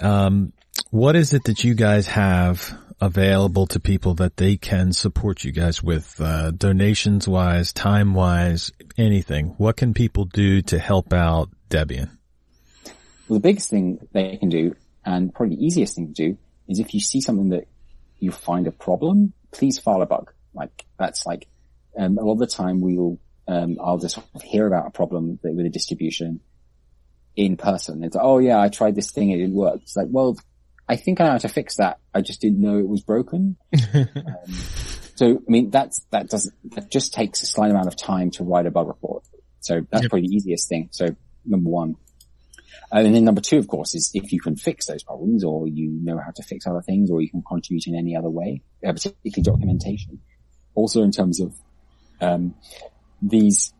um, 0.00 0.52
what 0.90 1.16
is 1.16 1.32
it 1.32 1.44
that 1.44 1.64
you 1.64 1.74
guys 1.74 2.06
have 2.08 2.76
available 3.00 3.66
to 3.66 3.80
people 3.80 4.14
that 4.14 4.36
they 4.36 4.56
can 4.56 4.92
support 4.92 5.44
you 5.44 5.52
guys 5.52 5.82
with, 5.82 6.20
uh, 6.20 6.50
donations 6.50 7.28
wise, 7.28 7.72
time 7.72 8.14
wise, 8.14 8.70
anything? 8.96 9.54
What 9.58 9.76
can 9.76 9.94
people 9.94 10.24
do 10.24 10.62
to 10.62 10.78
help 10.78 11.12
out 11.12 11.50
Debian? 11.68 12.10
Well, 13.28 13.38
the 13.38 13.40
biggest 13.40 13.70
thing 13.70 14.06
they 14.12 14.36
can 14.36 14.48
do, 14.48 14.76
and 15.04 15.34
probably 15.34 15.56
the 15.56 15.64
easiest 15.64 15.96
thing 15.96 16.08
to 16.08 16.12
do, 16.12 16.38
is 16.68 16.78
if 16.78 16.94
you 16.94 17.00
see 17.00 17.20
something 17.20 17.50
that 17.50 17.66
you 18.18 18.30
find 18.30 18.66
a 18.66 18.72
problem, 18.72 19.32
please 19.50 19.78
file 19.78 20.02
a 20.02 20.06
bug. 20.06 20.32
Like 20.54 20.84
that's 20.98 21.26
like 21.26 21.48
um, 21.98 22.18
a 22.18 22.22
lot 22.22 22.34
of 22.34 22.38
the 22.38 22.46
time 22.46 22.80
we'll 22.80 23.18
um, 23.48 23.76
I'll 23.82 23.98
just 23.98 24.18
hear 24.42 24.66
about 24.66 24.86
a 24.86 24.90
problem 24.90 25.38
with 25.42 25.66
a 25.66 25.70
distribution 25.70 26.40
in 27.36 27.56
person. 27.56 28.02
It's 28.04 28.16
like, 28.16 28.24
oh 28.24 28.38
yeah, 28.38 28.60
I 28.60 28.68
tried 28.68 28.94
this 28.94 29.10
thing, 29.10 29.30
it 29.30 29.36
didn't 29.36 29.54
work. 29.54 29.80
It's 29.82 29.96
like, 29.96 30.08
well, 30.10 30.36
I 30.88 30.96
think 30.96 31.20
I 31.20 31.24
know 31.24 31.32
how 31.32 31.38
to 31.38 31.48
fix 31.48 31.76
that. 31.76 31.98
I 32.14 32.20
just 32.20 32.40
didn't 32.40 32.60
know 32.60 32.78
it 32.78 32.88
was 32.88 33.02
broken. 33.02 33.56
um, 33.94 34.08
so 35.16 35.36
I 35.36 35.50
mean, 35.50 35.70
that's 35.70 36.04
that 36.10 36.28
doesn't 36.28 36.54
that 36.74 36.90
just 36.90 37.12
takes 37.14 37.42
a 37.42 37.46
slight 37.46 37.70
amount 37.70 37.88
of 37.88 37.96
time 37.96 38.30
to 38.32 38.44
write 38.44 38.66
a 38.66 38.70
bug 38.70 38.86
report. 38.88 39.24
So 39.60 39.80
that's 39.90 40.02
Yep. 40.02 40.10
probably 40.10 40.28
the 40.28 40.34
easiest 40.34 40.68
thing. 40.68 40.88
So 40.92 41.16
number 41.44 41.70
one. 41.70 41.96
Uh, 42.92 42.98
and 42.98 43.14
then 43.14 43.24
number 43.24 43.40
two, 43.40 43.58
of 43.58 43.66
course, 43.66 43.94
is 43.96 44.10
if 44.14 44.32
you 44.32 44.40
can 44.40 44.54
fix 44.54 44.86
those 44.86 45.02
problems 45.02 45.42
or 45.42 45.66
you 45.66 45.88
know 45.90 46.18
how 46.18 46.30
to 46.30 46.42
fix 46.42 46.66
other 46.66 46.82
things 46.82 47.10
or 47.10 47.20
you 47.20 47.28
can 47.28 47.42
contribute 47.42 47.86
in 47.88 47.96
any 47.96 48.14
other 48.14 48.28
way, 48.30 48.62
uh, 48.86 48.92
particularly 48.92 49.42
documentation. 49.42 50.20
Also 50.74 51.02
in 51.02 51.10
terms 51.10 51.40
of, 51.40 51.54
um, 52.20 52.54
these 53.22 53.72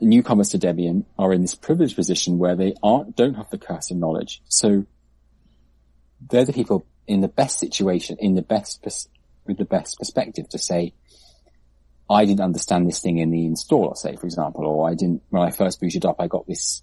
newcomers 0.00 0.50
to 0.50 0.58
Debian 0.58 1.04
are 1.18 1.32
in 1.32 1.40
this 1.40 1.54
privileged 1.54 1.96
position 1.96 2.38
where 2.38 2.54
they 2.56 2.74
aren't, 2.82 3.16
don't 3.16 3.34
have 3.34 3.50
the 3.50 3.58
curse 3.58 3.90
of 3.90 3.96
knowledge. 3.96 4.42
So 4.48 4.86
they're 6.30 6.44
the 6.44 6.52
people 6.52 6.86
in 7.06 7.20
the 7.20 7.28
best 7.28 7.58
situation, 7.58 8.16
in 8.20 8.34
the 8.34 8.42
best, 8.42 8.82
pers- 8.82 9.08
with 9.46 9.58
the 9.58 9.64
best 9.64 9.98
perspective 9.98 10.48
to 10.50 10.58
say, 10.58 10.94
I 12.08 12.26
didn't 12.26 12.42
understand 12.42 12.86
this 12.86 13.00
thing 13.00 13.18
in 13.18 13.30
the 13.30 13.46
installer, 13.46 13.96
say, 13.96 14.16
for 14.16 14.26
example, 14.26 14.66
or 14.66 14.88
I 14.88 14.94
didn't, 14.94 15.22
when 15.30 15.42
I 15.42 15.50
first 15.50 15.80
booted 15.80 16.04
up, 16.04 16.16
I 16.18 16.26
got 16.26 16.46
this 16.46 16.82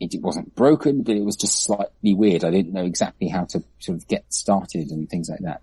it 0.00 0.20
wasn't 0.20 0.54
broken, 0.54 1.02
but 1.02 1.16
it 1.16 1.24
was 1.24 1.36
just 1.36 1.64
slightly 1.64 2.14
weird. 2.14 2.44
I 2.44 2.50
didn't 2.50 2.72
know 2.72 2.84
exactly 2.84 3.28
how 3.28 3.44
to 3.44 3.62
sort 3.78 3.96
of 3.96 4.08
get 4.08 4.24
started 4.32 4.90
and 4.90 5.08
things 5.08 5.28
like 5.28 5.40
that. 5.40 5.62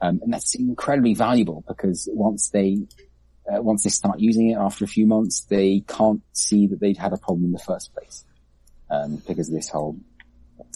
Um, 0.00 0.20
and 0.22 0.32
that's 0.32 0.54
incredibly 0.54 1.14
valuable 1.14 1.64
because 1.66 2.08
once 2.12 2.50
they 2.50 2.82
uh, 3.50 3.62
once 3.62 3.82
they 3.84 3.90
start 3.90 4.20
using 4.20 4.50
it 4.50 4.58
after 4.58 4.84
a 4.84 4.88
few 4.88 5.06
months, 5.06 5.42
they 5.42 5.80
can't 5.86 6.22
see 6.32 6.66
that 6.68 6.80
they'd 6.80 6.96
had 6.96 7.12
a 7.12 7.18
problem 7.18 7.44
in 7.44 7.52
the 7.52 7.58
first 7.58 7.92
place 7.94 8.24
um, 8.90 9.16
because 9.26 9.48
of 9.48 9.54
this 9.54 9.68
whole 9.68 9.96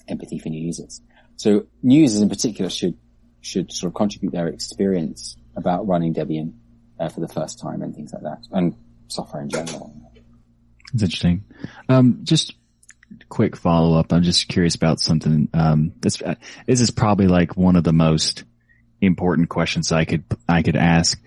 empathy 0.09 0.39
for 0.39 0.49
new 0.49 0.61
users. 0.61 1.01
So 1.37 1.67
new 1.83 2.01
users 2.01 2.23
in 2.23 2.29
particular 2.29 2.71
should 2.71 2.97
should 3.41 3.73
sort 3.73 3.91
of 3.91 3.95
contribute 3.95 4.33
their 4.33 4.49
experience 4.49 5.37
about 5.55 5.87
running 5.87 6.13
Debian 6.13 6.55
uh, 6.99 7.09
for 7.09 7.21
the 7.21 7.29
first 7.29 7.61
time 7.61 7.83
and 7.83 7.95
things 7.95 8.13
like 8.13 8.23
that, 8.23 8.45
and 8.51 8.75
software 9.09 9.43
in 9.43 9.49
general. 9.49 9.95
It's 10.93 11.03
interesting. 11.03 11.45
Um, 11.89 12.21
just 12.23 12.55
quick 13.29 13.57
follow 13.57 13.99
up. 13.99 14.13
I'm 14.13 14.23
just 14.23 14.49
curious 14.49 14.75
about 14.75 15.01
something. 15.01 15.49
Um, 15.53 15.93
this, 16.01 16.23
uh, 16.23 16.35
this 16.67 16.81
is 16.81 16.91
probably 16.91 17.29
like 17.29 17.57
one 17.57 17.77
of 17.77 17.85
the 17.85 17.93
most 17.93 18.45
important 19.01 19.49
questions 19.49 19.93
I 19.93 20.05
could, 20.05 20.25
I 20.49 20.63
could 20.63 20.77
ask. 20.77 21.21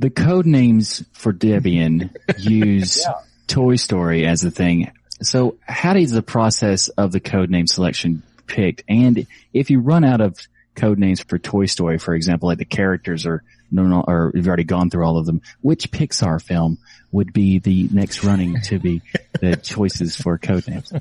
The 0.00 0.10
code 0.10 0.46
names 0.46 1.04
for 1.12 1.32
Debian 1.32 2.16
use 2.38 3.02
Yeah. 3.04 3.20
Toy 3.46 3.76
Story 3.76 4.26
as 4.26 4.40
the 4.40 4.50
thing. 4.50 4.90
So 5.22 5.58
how 5.60 5.92
does 5.92 6.10
the 6.10 6.22
process 6.22 6.88
of 6.88 7.12
the 7.12 7.20
code 7.20 7.50
name 7.50 7.66
selection 7.66 8.22
picked? 8.46 8.82
And 8.88 9.26
if 9.52 9.68
you 9.70 9.80
run 9.80 10.02
out 10.02 10.22
of 10.22 10.38
code 10.74 10.98
names 10.98 11.20
for 11.20 11.38
Toy 11.38 11.66
Story, 11.66 11.98
for 11.98 12.14
example, 12.14 12.48
like 12.48 12.56
the 12.56 12.64
characters 12.64 13.26
are 13.26 13.42
no, 13.70 13.82
no, 13.82 14.00
or 14.00 14.32
you've 14.34 14.48
already 14.48 14.64
gone 14.64 14.88
through 14.88 15.04
all 15.04 15.18
of 15.18 15.26
them, 15.26 15.42
which 15.60 15.90
Pixar 15.90 16.42
film 16.42 16.78
would 17.12 17.32
be 17.34 17.58
the 17.58 17.88
next 17.92 18.24
running 18.24 18.60
to 18.62 18.78
be 18.78 19.02
the 19.38 19.56
choices 19.62 20.16
for 20.16 20.38
code 20.38 20.66
names? 20.66 20.92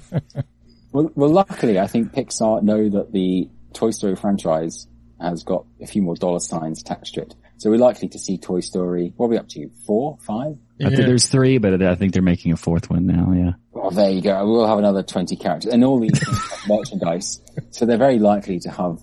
Well, 0.91 1.09
well, 1.15 1.29
luckily, 1.29 1.79
I 1.79 1.87
think 1.87 2.11
Pixar 2.13 2.61
know 2.63 2.89
that 2.89 3.11
the 3.13 3.49
Toy 3.73 3.91
Story 3.91 4.15
franchise 4.15 4.87
has 5.21 5.43
got 5.43 5.65
a 5.81 5.87
few 5.87 6.01
more 6.01 6.15
dollar 6.15 6.39
signs 6.39 6.81
attached 6.81 7.15
to 7.15 7.21
it. 7.21 7.35
So 7.59 7.69
we're 7.69 7.77
likely 7.77 8.07
to 8.07 8.19
see 8.19 8.37
Toy 8.37 8.61
Story. 8.61 9.13
What 9.17 9.25
are 9.25 9.29
we 9.29 9.37
up 9.37 9.49
to? 9.49 9.69
Four, 9.85 10.17
five? 10.21 10.57
I 10.81 10.85
think 10.85 11.01
there's 11.01 11.27
three, 11.27 11.57
but 11.57 11.81
I 11.83 11.95
think 11.95 12.13
they're 12.13 12.21
making 12.21 12.53
a 12.53 12.57
fourth 12.57 12.89
one 12.89 13.05
now. 13.05 13.33
Yeah. 13.35 13.51
Well, 13.73 13.91
there 13.91 14.09
you 14.09 14.21
go. 14.21 14.49
We'll 14.49 14.65
have 14.65 14.79
another 14.79 15.03
20 15.03 15.35
characters 15.35 15.73
and 15.73 15.83
all 15.83 15.99
these 15.99 16.17
things 16.17 16.39
merchandise. 16.69 17.41
So 17.71 17.85
they're 17.85 17.97
very 17.97 18.17
likely 18.17 18.59
to 18.59 18.69
have 18.69 19.01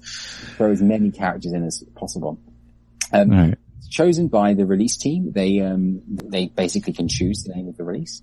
throw 0.56 0.70
as 0.72 0.80
many 0.80 1.10
characters 1.10 1.52
in 1.52 1.66
as 1.66 1.84
possible. 1.96 2.40
Um, 3.12 3.30
All 3.30 3.38
right. 3.38 3.58
chosen 3.90 4.28
by 4.28 4.54
the 4.54 4.64
release 4.64 4.96
team. 4.96 5.32
They, 5.32 5.60
um, 5.60 6.00
they 6.06 6.46
basically 6.46 6.94
can 6.94 7.08
choose 7.08 7.42
the 7.42 7.54
name 7.54 7.68
of 7.68 7.76
the 7.76 7.84
release. 7.84 8.22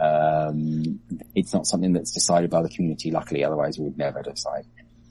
Um, 0.00 0.98
it's 1.36 1.54
not 1.54 1.66
something 1.66 1.92
that's 1.92 2.10
decided 2.10 2.50
by 2.50 2.62
the 2.62 2.68
community, 2.68 3.12
luckily, 3.12 3.44
otherwise 3.44 3.78
we 3.78 3.84
would 3.84 3.98
never 3.98 4.22
decide. 4.22 4.64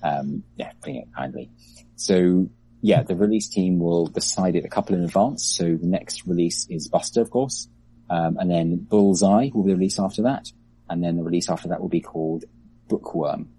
Um, 0.04 0.44
yeah, 0.58 0.72
putting 0.82 0.98
it 0.98 1.08
kindly. 1.16 1.52
So 1.96 2.50
yeah, 2.82 3.04
the 3.04 3.16
release 3.16 3.48
team 3.50 3.80
will 3.80 4.08
decide 4.08 4.56
it 4.56 4.66
a 4.66 4.70
couple 4.70 4.96
in 4.96 5.04
advance. 5.04 5.46
So 5.46 5.76
the 5.76 5.88
next 5.88 6.26
release 6.28 6.68
is 6.70 6.88
Buster, 6.88 7.22
of 7.22 7.30
course. 7.30 7.68
Um, 8.10 8.38
and 8.38 8.50
then 8.50 8.78
Bullseye 8.78 9.50
will 9.54 9.64
be 9.64 9.74
released 9.74 10.00
after 10.00 10.24
that. 10.24 10.52
And 10.90 11.04
then 11.04 11.18
the 11.18 11.24
release 11.24 11.50
after 11.50 11.68
that 11.70 11.82
will 11.82 11.90
be 11.90 12.02
called 12.02 12.46
Bookworm. 12.88 13.50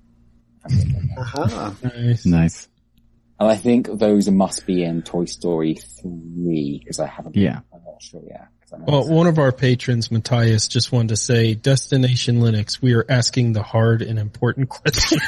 Aha. 1.18 1.74
Nice. 1.82 2.26
Nice. 2.26 2.68
And 3.40 3.48
I 3.48 3.56
think 3.56 3.88
those 3.98 4.28
must 4.30 4.66
be 4.66 4.82
in 4.82 5.02
Toy 5.02 5.26
Story 5.26 5.74
3 5.74 6.80
because 6.82 6.98
I 6.98 7.06
haven't, 7.06 7.36
Yeah. 7.36 7.60
I'm 7.72 7.84
not 7.84 8.02
sure, 8.02 8.22
yeah. 8.26 8.46
'Cause 8.70 8.72
I 8.74 8.78
know 8.78 8.84
Well, 8.86 9.00
it's- 9.02 9.14
one 9.14 9.26
of 9.26 9.38
our 9.38 9.52
patrons, 9.52 10.10
Matthias, 10.10 10.68
just 10.68 10.92
wanted 10.92 11.08
to 11.10 11.16
say, 11.16 11.54
Destination 11.54 12.40
Linux, 12.40 12.80
we 12.82 12.94
are 12.94 13.04
asking 13.08 13.52
the 13.52 13.62
hard 13.62 14.02
and 14.02 14.18
important 14.18 14.68
question. 14.70 15.18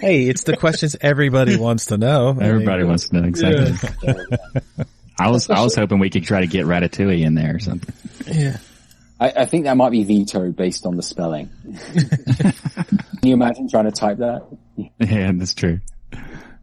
Hey, 0.00 0.26
it's 0.28 0.44
the 0.44 0.56
questions 0.56 0.96
everybody 1.00 1.56
wants 1.56 1.86
to 1.86 1.98
know. 1.98 2.36
I 2.40 2.44
Everybody 2.44 2.84
wants 2.84 3.08
to 3.08 3.20
know 3.20 3.28
exactly. 3.28 3.74
I 5.18 5.30
was, 5.30 5.48
I 5.48 5.62
was 5.62 5.74
hoping 5.74 5.98
we 5.98 6.10
could 6.10 6.24
try 6.24 6.40
to 6.40 6.46
get 6.46 6.66
Ratatouille 6.66 7.22
in 7.24 7.34
there 7.34 7.56
or 7.56 7.58
something. 7.58 7.94
yeah. 8.26 8.58
I, 9.18 9.30
I 9.34 9.44
think 9.46 9.64
that 9.64 9.76
might 9.78 9.90
be 9.90 10.04
vetoed 10.04 10.56
based 10.56 10.84
on 10.84 10.96
the 10.96 11.02
spelling. 11.02 11.48
Can 11.94 12.52
you 13.22 13.32
imagine 13.32 13.66
trying 13.68 13.86
to 13.86 13.90
type 13.92 14.18
that? 14.18 14.42
Yeah, 14.76 15.32
that's 15.34 15.54
true. 15.54 15.80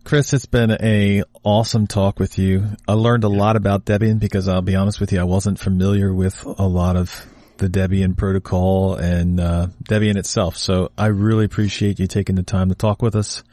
Chris, 0.03 0.33
it's 0.33 0.45
been 0.45 0.71
a 0.71 1.23
awesome 1.43 1.87
talk 1.87 2.19
with 2.19 2.37
you. 2.37 2.65
I 2.87 2.93
learned 2.93 3.23
a 3.23 3.29
lot 3.29 3.55
about 3.55 3.85
Debian 3.85 4.19
because 4.19 4.49
I'll 4.49 4.61
be 4.61 4.75
honest 4.75 4.99
with 4.99 5.13
you, 5.13 5.19
I 5.19 5.23
wasn't 5.23 5.59
familiar 5.59 6.13
with 6.13 6.43
a 6.45 6.67
lot 6.67 6.97
of 6.97 7.25
the 7.57 7.67
Debian 7.67 8.17
protocol 8.17 8.95
and 8.95 9.39
uh, 9.39 9.67
Debian 9.83 10.17
itself. 10.17 10.57
So 10.57 10.91
I 10.97 11.07
really 11.07 11.45
appreciate 11.45 11.99
you 11.99 12.07
taking 12.07 12.35
the 12.35 12.43
time 12.43 12.69
to 12.69 12.75
talk 12.75 13.01
with 13.01 13.15
us. 13.15 13.43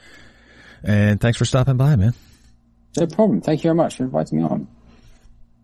And 0.83 1.21
thanks 1.21 1.39
for 1.39 1.45
stopping 1.45 1.77
by, 1.77 1.95
man. 1.95 2.15
No 2.99 3.07
problem. 3.07 3.41
Thank 3.41 3.61
you 3.61 3.69
very 3.69 3.77
much 3.77 3.97
for 3.97 4.05
inviting 4.05 4.39
me 4.39 4.45
on. 4.45 4.67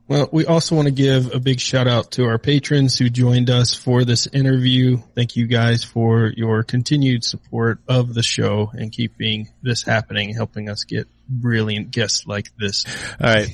Well, 0.08 0.28
we 0.30 0.46
also 0.46 0.76
want 0.76 0.86
to 0.86 0.92
give 0.92 1.34
a 1.34 1.40
big 1.40 1.58
shout 1.58 1.88
out 1.88 2.12
to 2.12 2.26
our 2.26 2.38
patrons 2.38 2.96
who 2.96 3.10
joined 3.10 3.50
us 3.50 3.74
for 3.74 4.04
this 4.04 4.28
interview. 4.28 4.98
Thank 5.16 5.34
you 5.34 5.48
guys 5.48 5.82
for 5.82 6.32
your 6.36 6.62
continued 6.62 7.24
support 7.24 7.80
of 7.88 8.14
the 8.14 8.22
show 8.22 8.70
and 8.72 8.92
keeping 8.92 9.48
this 9.62 9.82
happening, 9.82 10.32
helping 10.32 10.68
us 10.68 10.84
get 10.84 11.08
brilliant 11.28 11.90
guests 11.90 12.24
like 12.24 12.56
this. 12.56 12.84
All 13.20 13.34
right. 13.34 13.48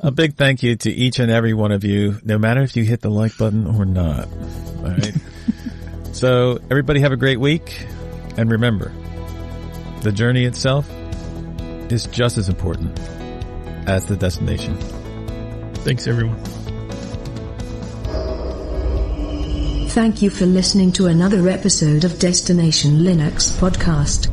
a 0.00 0.10
big 0.10 0.36
thank 0.36 0.64
you 0.64 0.74
to 0.74 0.90
each 0.90 1.20
and 1.20 1.30
every 1.30 1.54
one 1.54 1.70
of 1.70 1.84
you, 1.84 2.18
no 2.24 2.36
matter 2.36 2.62
if 2.62 2.76
you 2.76 2.82
hit 2.82 3.00
the 3.00 3.10
like 3.10 3.36
button 3.38 3.68
or 3.68 3.84
not. 3.84 4.26
All 4.78 4.90
right. 4.90 5.14
so 6.12 6.58
everybody 6.68 6.98
have 7.00 7.12
a 7.12 7.16
great 7.16 7.38
week. 7.38 7.86
And 8.36 8.50
remember, 8.50 8.92
the 10.00 10.10
journey 10.10 10.46
itself 10.46 10.90
is 11.92 12.06
just 12.06 12.38
as 12.38 12.48
important 12.48 12.98
as 13.86 14.06
the 14.06 14.16
destination. 14.16 14.76
Thanks 15.84 16.06
everyone. 16.06 16.38
Thank 19.88 20.22
you 20.22 20.30
for 20.30 20.46
listening 20.46 20.92
to 20.92 21.06
another 21.06 21.48
episode 21.48 22.04
of 22.04 22.18
Destination 22.18 23.00
Linux 23.00 23.52
podcast. 23.58 24.30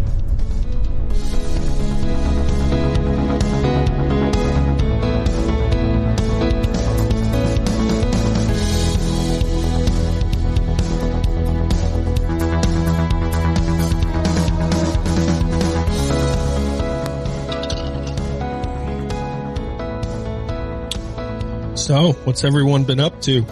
So, 21.89 22.11
what's 22.23 22.43
everyone 22.43 22.83
been 22.83 22.99
up 22.99 23.19
to? 23.23 23.43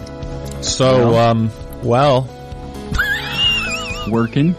So, 0.62 1.16
um, 1.18 1.50
well, 1.82 2.20
Working. 4.08 4.54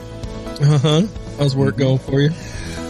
Uh 0.61 0.77
huh. 0.79 1.01
How's 1.37 1.55
work 1.55 1.77
going 1.77 1.97
for 1.97 2.19
you? 2.19 2.31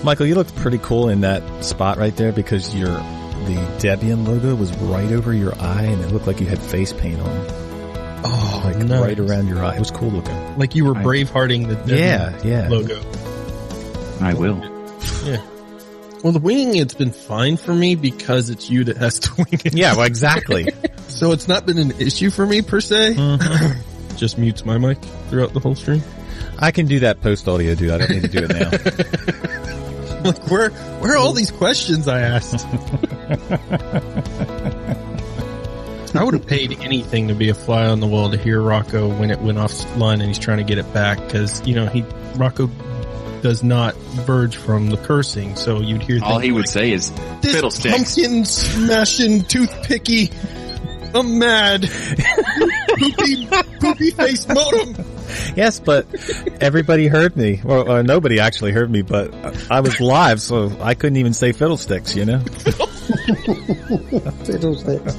Michael, 0.03 0.26
you 0.26 0.34
looked 0.34 0.56
pretty 0.56 0.80
cool 0.80 1.10
in 1.10 1.22
that 1.22 1.64
spot 1.64 1.99
right 1.99 2.16
there 2.16 2.32
because 2.32 2.74
your 2.76 2.90
the 2.90 3.56
Debian 3.78 4.26
logo 4.28 4.56
was 4.56 4.76
right 4.78 5.11
over 5.11 5.32
your 5.32 5.53
eye 5.61 5.84
and 5.84 6.02
it 6.02 6.11
looked 6.11 6.26
like 6.26 6.40
you 6.40 6.48
had 6.48 6.57
face 6.57 6.91
paint 6.91 7.20
on, 7.22 7.45
Oh, 8.26 8.61
like 8.66 8.78
nice. 8.78 8.99
right 8.99 9.20
around 9.20 9.48
your 9.48 9.64
eye. 9.64 9.76
It 9.76 9.80
was 9.80 9.91
cool 9.91 10.10
looking. 10.10 10.57
Like 10.57 10.74
you 10.74 10.86
were 10.86 10.95
bravehearting 10.95 11.68
the 11.68 11.76
Debian 11.76 11.99
Yeah, 11.99 12.41
yeah. 12.44 12.68
logo. 12.68 12.99
I 14.26 14.34
will. 14.34 14.57
Yeah. 15.24 15.40
Well, 16.23 16.33
the 16.33 16.39
winging 16.39 16.75
it's 16.75 16.93
been 16.93 17.11
fine 17.11 17.57
for 17.57 17.73
me 17.73 17.95
because 17.95 18.49
it's 18.49 18.69
you 18.69 18.83
that 18.85 18.97
has 18.97 19.19
to 19.19 19.33
wing 19.37 19.61
it. 19.63 19.73
Yeah, 19.73 19.95
well, 19.95 20.05
exactly. 20.05 20.67
So 21.09 21.31
it's 21.31 21.47
not 21.47 21.65
been 21.65 21.79
an 21.79 21.99
issue 21.99 22.29
for 22.29 22.45
me 22.45 22.61
per 22.61 22.79
se. 22.79 23.15
Mm-hmm. 23.15 24.15
Just 24.15 24.37
mutes 24.37 24.63
my 24.63 24.77
mic 24.77 24.99
throughout 25.29 25.53
the 25.53 25.59
whole 25.59 25.73
stream. 25.73 26.03
I 26.59 26.69
can 26.69 26.85
do 26.85 26.99
that 26.99 27.19
post 27.21 27.47
audio, 27.47 27.73
dude. 27.73 27.89
I 27.89 27.97
don't 27.97 28.11
need 28.11 28.21
to 28.21 28.27
do 28.27 28.45
it 28.47 28.49
now. 28.49 28.69
Like 30.23 30.51
where 30.51 30.69
where 30.69 31.13
are 31.13 31.17
all 31.17 31.31
these 31.31 31.49
questions 31.49 32.07
I 32.09 32.19
asked? 32.21 32.65
I 36.15 36.23
would 36.23 36.33
have 36.33 36.45
paid 36.45 36.77
anything 36.81 37.29
to 37.29 37.35
be 37.35 37.49
a 37.49 37.53
fly 37.53 37.85
on 37.87 38.01
the 38.01 38.07
wall 38.07 38.29
to 38.31 38.37
hear 38.37 38.61
Rocco 38.61 39.07
when 39.07 39.31
it 39.31 39.39
went 39.39 39.57
offline 39.57 40.13
and 40.15 40.23
he's 40.23 40.39
trying 40.39 40.57
to 40.57 40.63
get 40.63 40.77
it 40.77 40.93
back 40.93 41.19
because 41.19 41.65
you 41.65 41.73
know 41.73 41.85
he 41.85 42.03
Rocco 42.35 42.69
does 43.41 43.64
not 43.64 43.95
verge 43.95 44.56
from 44.57 44.90
the 44.90 44.98
cursing, 44.98 45.56
so 45.56 45.80
you'd 45.80 46.02
hear 46.03 46.20
All 46.24 46.34
things 46.34 46.44
he 46.44 46.52
would 46.52 46.61
like, 46.61 46.70
say 46.70 46.91
is 46.91 47.11
this 47.41 47.53
fiddlesticks. 47.53 47.95
pumpkin 48.16 48.45
smashing 48.45 49.41
toothpicky. 49.41 50.32
I'm 51.16 51.40
mad. 51.40 51.82
poopy, 52.99 53.48
poopy 53.80 54.11
face 54.11 54.48
modem. 54.48 54.94
yes, 55.56 55.80
but 55.80 56.06
everybody 56.61 57.07
heard 57.07 57.36
me. 57.36 57.60
Well, 57.64 57.91
or 57.91 58.03
nobody 58.03 58.40
actually 58.40 58.74
heard 58.74 58.91
me, 58.91 59.02
but 59.02 59.34
I 59.72 59.80
was 59.80 59.99
live, 59.99 60.40
so 60.41 60.72
I 60.82 60.94
couldn't 60.94 61.18
even 61.18 61.34
say 61.34 61.52
fiddlesticks, 61.52 62.16
you 62.16 62.26
know? 62.26 62.40
Fiddlesticks. 64.45 65.16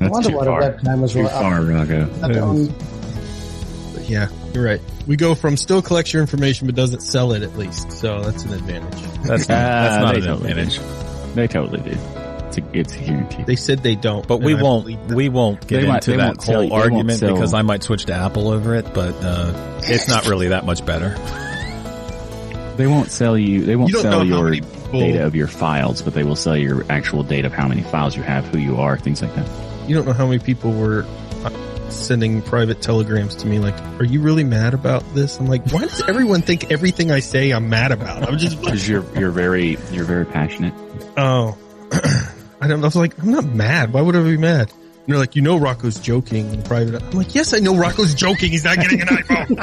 I 0.00 0.08
wonder 0.08 0.30
too 0.30 0.36
why 0.36 0.44
far. 0.46 0.60
the 0.62 0.78
webcam 0.78 1.00
was 1.00 1.12
Too 1.12 1.22
right 1.22 1.30
far, 1.32 1.62
Rocco. 1.62 2.06
Yeah, 4.08 4.28
you're 4.52 4.64
right. 4.64 4.80
We 5.06 5.16
go 5.16 5.34
from 5.34 5.56
still 5.56 5.82
collects 5.82 6.12
your 6.12 6.22
information 6.22 6.66
but 6.66 6.74
doesn't 6.74 7.00
sell 7.00 7.32
it 7.32 7.42
at 7.42 7.56
least, 7.56 7.92
so 7.92 8.22
that's 8.22 8.44
an 8.44 8.54
advantage. 8.54 9.00
That's 9.24 9.48
not, 9.48 9.48
that's 9.48 9.96
Ah, 9.96 10.00
not 10.02 10.16
an 10.16 10.22
totally 10.22 10.50
advantage. 10.50 11.34
They 11.34 11.46
totally 11.46 11.80
do. 11.90 11.98
It's 12.48 12.58
a, 12.58 12.62
it's 12.72 12.94
a 12.96 12.98
guarantee. 13.00 13.42
They 13.44 13.56
said 13.56 13.82
they 13.82 13.94
don't, 13.94 14.26
But 14.26 14.40
we 14.40 14.54
I 14.56 14.62
won't, 14.62 14.86
we 15.12 15.28
won't 15.28 15.60
get 15.66 15.82
They 15.82 15.88
into 15.88 16.10
they 16.12 16.16
that 16.16 16.26
won't 16.26 16.42
sell- 16.42 16.62
whole 16.62 16.72
argument 16.72 17.20
because 17.20 17.52
I 17.54 17.62
might 17.62 17.82
switch 17.82 18.06
to 18.06 18.14
Apple 18.14 18.48
over 18.50 18.74
it, 18.74 18.92
but, 18.94 19.14
uh, 19.22 19.80
it's 19.84 20.08
not 20.08 20.26
really 20.26 20.48
that 20.48 20.64
much 20.64 20.84
better. 20.84 21.10
They 22.76 22.86
won't 22.86 23.10
sell 23.10 23.36
you. 23.36 23.64
They 23.64 23.74
won't 23.76 23.90
You 23.92 24.00
sell 24.00 24.24
your 24.24 24.52
data 24.92 25.26
of 25.26 25.34
your 25.34 25.48
files, 25.48 26.00
but 26.00 26.14
they 26.14 26.22
will 26.22 26.36
sell 26.36 26.56
your 26.56 26.84
actual 26.90 27.22
data 27.24 27.48
of 27.48 27.52
how 27.52 27.66
many 27.68 27.82
files 27.82 28.16
you 28.16 28.22
have, 28.22 28.46
who 28.46 28.58
you 28.58 28.76
are, 28.76 28.96
things 28.96 29.20
like 29.20 29.34
that. 29.34 29.48
You 29.88 29.96
don't 29.96 30.06
know 30.06 30.12
how 30.12 30.26
many 30.26 30.38
people 30.38 30.72
were 30.72 31.04
sending 31.90 32.42
private 32.42 32.80
telegrams 32.82 33.34
to 33.36 33.46
me 33.46 33.58
like, 33.58 33.78
"Are 34.00 34.04
you 34.04 34.20
really 34.20 34.44
mad 34.44 34.74
about 34.74 35.02
this?" 35.14 35.38
I'm 35.38 35.46
like, 35.46 35.66
"Why 35.70 35.80
does 35.82 36.02
everyone 36.08 36.42
think 36.42 36.70
everything 36.70 37.10
I 37.10 37.20
say 37.20 37.50
I'm 37.50 37.68
mad 37.68 37.92
about?" 37.92 38.28
I'm 38.28 38.38
just 38.38 38.60
Because 38.60 38.88
you're 38.88 39.04
you're 39.18 39.30
very 39.30 39.78
you're 39.92 40.04
very 40.04 40.24
passionate. 40.26 40.74
"Oh." 41.16 41.56
I, 42.60 42.66
don't, 42.66 42.80
I 42.82 42.86
was 42.86 42.96
like, 42.96 43.18
"I'm 43.22 43.30
not 43.30 43.44
mad. 43.44 43.92
Why 43.92 44.00
would 44.02 44.16
I 44.16 44.22
be 44.22 44.36
mad?" 44.36 44.70
And 44.70 45.14
they're 45.14 45.18
like, 45.18 45.36
"You 45.36 45.42
know, 45.42 45.56
Rocco's 45.56 45.98
joking 46.00 46.52
in 46.52 46.62
private." 46.62 47.02
I'm 47.02 47.10
like, 47.12 47.34
"Yes, 47.34 47.54
I 47.54 47.58
know 47.58 47.76
Rocco's 47.76 48.14
joking. 48.14 48.50
He's 48.50 48.64
not 48.64 48.76
getting 48.76 49.00
an 49.00 49.08
iPhone." 49.08 49.56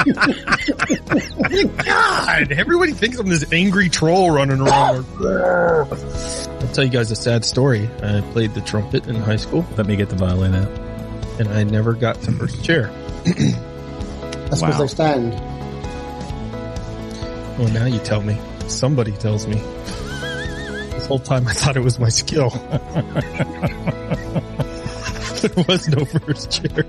God, 1.85 2.51
everybody 2.51 2.93
thinks 2.93 3.19
I'm 3.19 3.27
this 3.27 3.51
angry 3.53 3.89
troll 3.89 4.31
running 4.31 4.59
around. 4.59 5.05
I'll 5.23 6.73
tell 6.73 6.83
you 6.83 6.89
guys 6.89 7.11
a 7.11 7.15
sad 7.15 7.45
story. 7.45 7.87
I 8.01 8.21
played 8.31 8.53
the 8.55 8.61
trumpet 8.61 9.07
in 9.07 9.15
high 9.15 9.35
school, 9.35 9.65
Let 9.77 9.85
me 9.85 9.95
get 9.95 10.09
the 10.09 10.15
violin 10.15 10.55
out. 10.55 10.84
And 11.39 11.47
I 11.49 11.63
never 11.63 11.93
got 11.93 12.21
to 12.23 12.31
first 12.33 12.63
chair. 12.63 12.91
That's 13.25 13.35
because 13.35 14.61
Wow. 14.61 14.77
they 14.79 14.87
stand. 14.87 15.33
Well, 17.59 17.69
now 17.69 17.85
you 17.85 17.99
tell 17.99 18.21
me. 18.21 18.37
Somebody 18.67 19.11
tells 19.13 19.47
me. 19.47 19.55
This 20.91 21.07
whole 21.07 21.19
time 21.19 21.47
I 21.47 21.53
thought 21.53 21.77
it 21.77 21.83
was 21.83 21.99
my 21.99 22.09
skill. 22.09 22.49
there 25.41 25.63
was 25.67 25.87
no 25.87 26.03
first 26.05 26.51
chair. 26.51 26.83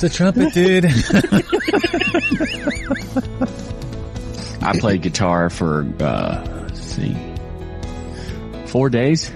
The 0.00 0.08
trumpet 0.12 0.52
dude. 0.54 0.86
I 4.62 4.78
played 4.78 5.02
guitar 5.02 5.48
for 5.50 5.86
uh, 6.00 6.44
let's 6.62 6.80
see, 6.80 7.16
four 8.66 8.90
days. 8.90 9.30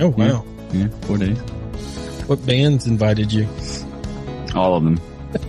Oh 0.00 0.08
wow! 0.16 0.44
Yeah, 0.72 0.88
four 1.02 1.18
days. 1.18 1.38
What 2.26 2.44
bands 2.46 2.86
invited 2.86 3.32
you? 3.32 3.48
All 4.54 4.76
of 4.76 4.84
them. 4.84 5.00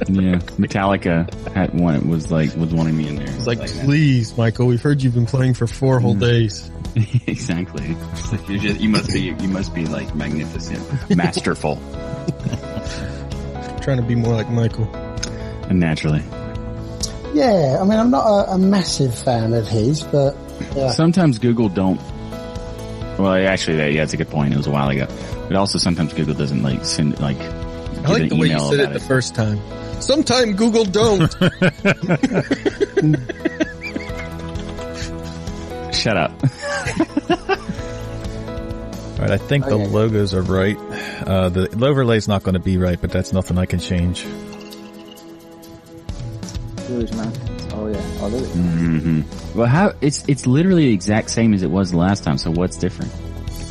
yeah, 0.09 0.39
Metallica 0.57 1.31
had 1.53 1.73
one. 1.73 1.95
It 1.95 2.05
Was 2.05 2.31
like 2.31 2.55
was 2.55 2.73
wanting 2.73 2.97
me 2.97 3.07
in 3.07 3.15
there. 3.17 3.29
It's 3.29 3.47
like, 3.47 3.65
please, 3.67 4.35
Michael, 4.35 4.67
we've 4.67 4.81
heard 4.81 5.01
you've 5.01 5.13
been 5.13 5.27
playing 5.27 5.53
for 5.53 5.67
four 5.67 5.99
whole 5.99 6.15
mm. 6.15 6.21
days. 6.21 6.69
exactly. 7.27 7.95
Like 8.31 8.49
you're 8.49 8.59
just, 8.59 8.81
you 8.81 8.89
must 8.89 9.13
be 9.13 9.21
you 9.21 9.47
must 9.47 9.73
be 9.75 9.85
like 9.85 10.13
magnificent, 10.15 11.15
masterful, 11.15 11.75
trying 13.81 13.97
to 13.97 14.03
be 14.05 14.15
more 14.15 14.33
like 14.33 14.49
Michael. 14.49 14.93
and 15.69 15.79
naturally. 15.79 16.23
Yeah, 17.33 17.77
I 17.79 17.83
mean, 17.83 17.99
I'm 17.99 18.09
not 18.09 18.25
a, 18.25 18.53
a 18.53 18.57
massive 18.57 19.17
fan 19.17 19.53
of 19.53 19.67
his, 19.67 20.01
but 20.03 20.35
yeah. 20.75 20.91
Sometimes 20.91 21.37
Google 21.37 21.69
don't. 21.69 22.01
Well, 23.17 23.33
actually, 23.47 23.77
that- 23.77 23.93
yeah, 23.93 24.01
that's 24.01 24.13
a 24.13 24.17
good 24.17 24.29
point. 24.29 24.53
It 24.53 24.57
was 24.57 24.67
a 24.67 24.71
while 24.71 24.89
ago, 24.89 25.07
but 25.47 25.55
also 25.55 25.77
sometimes 25.77 26.13
Google 26.13 26.33
doesn't 26.35 26.63
like 26.63 26.83
send 26.85 27.19
like. 27.19 27.37
I 27.39 28.11
like 28.11 28.29
the 28.29 28.35
way 28.35 28.49
you 28.49 28.59
said 28.59 28.79
it 28.81 28.93
the 28.93 28.99
first 28.99 29.33
time. 29.35 29.59
Sometime 30.01 30.53
Google 30.55 30.85
don't. 30.85 31.31
Shut 35.93 36.17
up. 36.17 36.31
All 39.15 39.21
right, 39.21 39.31
I 39.31 39.37
think 39.37 39.65
the 39.65 39.77
logos 39.77 40.33
are 40.33 40.41
right. 40.41 40.77
Uh, 41.25 41.49
the 41.49 41.85
overlay's 41.85 42.27
not 42.27 42.43
going 42.43 42.53
to 42.53 42.59
be 42.59 42.77
right, 42.77 42.99
but 42.99 43.11
that's 43.11 43.33
nothing 43.33 43.57
I 43.57 43.65
can 43.65 43.79
change. 43.79 44.21
Huge 46.87 47.11
man. 47.13 47.31
Oh 47.85 47.89
yeah. 47.89 48.01
Oh, 48.21 48.27
look. 48.27 48.45
hmm 48.49 49.21
Well, 49.55 49.67
how 49.67 49.93
it's 50.01 50.23
it's 50.27 50.47
literally 50.47 50.85
the 50.85 50.93
exact 50.93 51.29
same 51.29 51.53
as 51.53 51.61
it 51.61 51.69
was 51.69 51.91
the 51.91 51.97
last 51.97 52.23
time. 52.23 52.37
So 52.37 52.51
what's 52.51 52.77
different? 52.77 53.11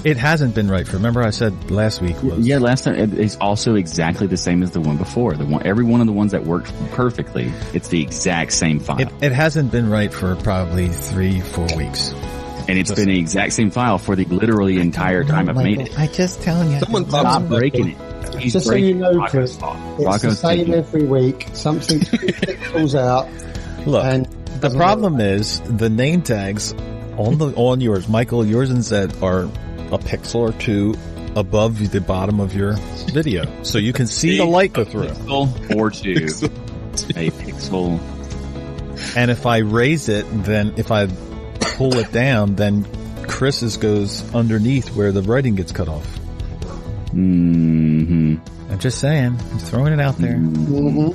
It 0.05 0.19
hasn't 0.19 0.55
been 0.55 0.69
right. 0.71 0.91
Remember 0.93 1.23
I 1.23 1.31
said 1.31 1.71
last 1.71 2.03
week 2.03 2.23
was 2.23 2.47
Yeah, 2.47 2.59
last 2.59 2.85
time 2.85 2.95
it's 3.19 3.37
also 3.37 3.75
exactly 3.75 4.27
the 4.27 4.37
same 4.37 4.63
as 4.63 4.71
the 4.73 4.81
one 4.81 4.99
before. 4.99 5.35
The 5.35 5.47
one, 5.47 5.67
every 5.67 5.85
one 5.85 6.01
of 6.03 6.07
the 6.07 6.13
ones 6.13 6.33
that 6.33 6.45
worked 6.45 6.73
perfectly, 6.93 7.51
it's 7.73 7.89
the 7.89 8.03
exact 8.03 8.53
same 8.53 8.81
file, 8.81 9.01
It, 9.01 9.09
it 9.23 9.33
hasn't 9.33 9.73
been 9.73 9.89
right 9.89 10.13
for 10.13 10.37
probably 10.37 10.89
three, 10.89 11.41
four 11.41 11.67
weeks. 11.75 12.13
and 12.69 12.79
it's 12.79 12.93
been 12.93 13.09
the 13.09 13.19
exact 13.19 13.55
same 13.55 13.71
file 13.71 13.97
for 13.97 14.15
the 14.15 14.27
literally 14.27 14.79
entire 14.79 15.25
time 15.25 15.49
I've 15.49 15.57
made 15.57 15.81
it. 15.81 15.99
I 15.99 16.07
just 16.07 16.43
telling 16.43 16.71
you. 16.71 16.81
Someone 16.81 17.09
Stop 17.09 17.49
breaking 17.49 17.93
it. 17.93 17.97
He's 18.39 18.53
Just 18.53 18.67
so 18.67 18.75
you 18.75 18.95
know, 18.95 19.25
Chris, 19.29 19.57
fault. 19.57 19.79
It's 19.99 20.23
the 20.23 20.35
same 20.35 20.59
taking- 20.59 20.75
every 20.75 21.05
week. 21.05 21.49
Something 21.55 22.01
falls 22.73 22.95
out, 22.95 23.27
Look, 23.87 24.05
and 24.05 24.27
the 24.61 24.71
problem 24.71 25.21
is 25.21 25.61
the 25.61 25.91
name 25.91 26.23
tags 26.23 26.73
on 27.17 27.39
the 27.39 27.53
on 27.57 27.81
yours, 27.81 28.09
Michael, 28.09 28.45
yours 28.47 28.71
and 28.71 28.83
Zed 28.83 29.15
are 29.23 29.43
a 29.43 29.99
pixel 29.99 30.37
or 30.37 30.53
two 30.53 30.95
above 31.37 31.91
the 31.91 32.01
bottom 32.01 32.41
of 32.41 32.55
your 32.55 32.75
video, 33.13 33.45
so 33.63 33.79
you 33.79 33.93
can 33.93 34.07
see 34.07 34.39
the 34.39 34.45
light 34.45 34.73
go 34.73 34.85
through. 34.85 35.09
Pixel 35.09 35.77
or 35.77 35.91
two, 35.91 36.13
a 36.13 37.31
pixel. 37.31 37.99
And 39.17 39.31
if 39.31 39.45
I 39.47 39.59
raise 39.59 40.09
it, 40.09 40.25
then 40.45 40.75
if 40.77 40.91
I 40.91 41.07
pull 41.61 41.97
it 41.99 42.13
down, 42.13 42.55
then 42.55 42.87
Chris's 43.27 43.77
goes 43.77 44.23
underneath 44.35 44.95
where 44.97 45.11
the 45.13 45.23
writing 45.23 45.57
gets 45.57 45.73
cut 45.73 45.89
off. 45.89 46.07
hmm 47.11 48.37
I'm 48.71 48.79
just 48.79 48.99
saying, 48.99 49.37
I'm 49.53 49.59
throwing 49.59 49.93
it 49.93 50.01
out 50.01 50.17
there. 50.19 50.35
Mhm. 50.37 51.15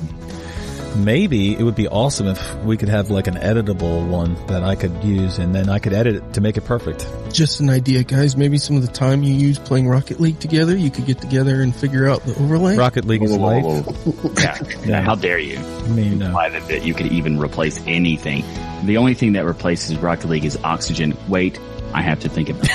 Maybe 0.96 1.54
it 1.54 1.62
would 1.62 1.74
be 1.76 1.88
awesome 1.88 2.26
if 2.26 2.56
we 2.64 2.76
could 2.76 2.88
have 2.88 3.10
like 3.10 3.26
an 3.26 3.36
editable 3.36 4.06
one 4.08 4.34
that 4.46 4.64
I 4.64 4.74
could 4.74 5.04
use 5.04 5.38
and 5.38 5.54
then 5.54 5.68
I 5.68 5.78
could 5.78 5.92
edit 5.92 6.16
it 6.16 6.32
to 6.34 6.40
make 6.40 6.56
it 6.56 6.64
perfect. 6.64 7.06
Just 7.32 7.60
an 7.60 7.70
idea, 7.70 8.02
guys. 8.02 8.36
Maybe 8.36 8.58
some 8.58 8.76
of 8.76 8.82
the 8.82 8.92
time 8.92 9.22
you 9.22 9.32
use 9.32 9.58
playing 9.58 9.88
Rocket 9.88 10.20
League 10.20 10.40
together, 10.40 10.76
you 10.76 10.90
could 10.90 11.06
get 11.06 11.20
together 11.20 11.62
and 11.62 11.74
figure 11.74 12.08
out 12.08 12.24
the 12.24 12.32
overlay. 12.42 12.76
Rocket 12.76 13.04
League 13.04 13.22
is 13.22 13.36
life. 13.36 13.60
Yeah. 14.40 14.56
yeah. 14.84 15.00
How 15.02 15.14
dare 15.14 15.38
you? 15.38 15.58
I 15.58 15.88
mean, 15.88 16.22
uh, 16.22 16.26
Imply 16.26 16.48
that, 16.50 16.66
that 16.68 16.84
you 16.84 16.94
could 16.94 17.06
even 17.06 17.38
replace 17.38 17.80
anything. 17.86 18.44
The 18.84 18.96
only 18.96 19.14
thing 19.14 19.34
that 19.34 19.44
replaces 19.44 19.98
Rocket 19.98 20.28
League 20.28 20.44
is 20.44 20.56
oxygen. 20.64 21.16
Wait, 21.28 21.58
I 21.92 22.02
have 22.02 22.20
to 22.20 22.28
think 22.28 22.48
about 22.48 22.66
it. 22.66 22.70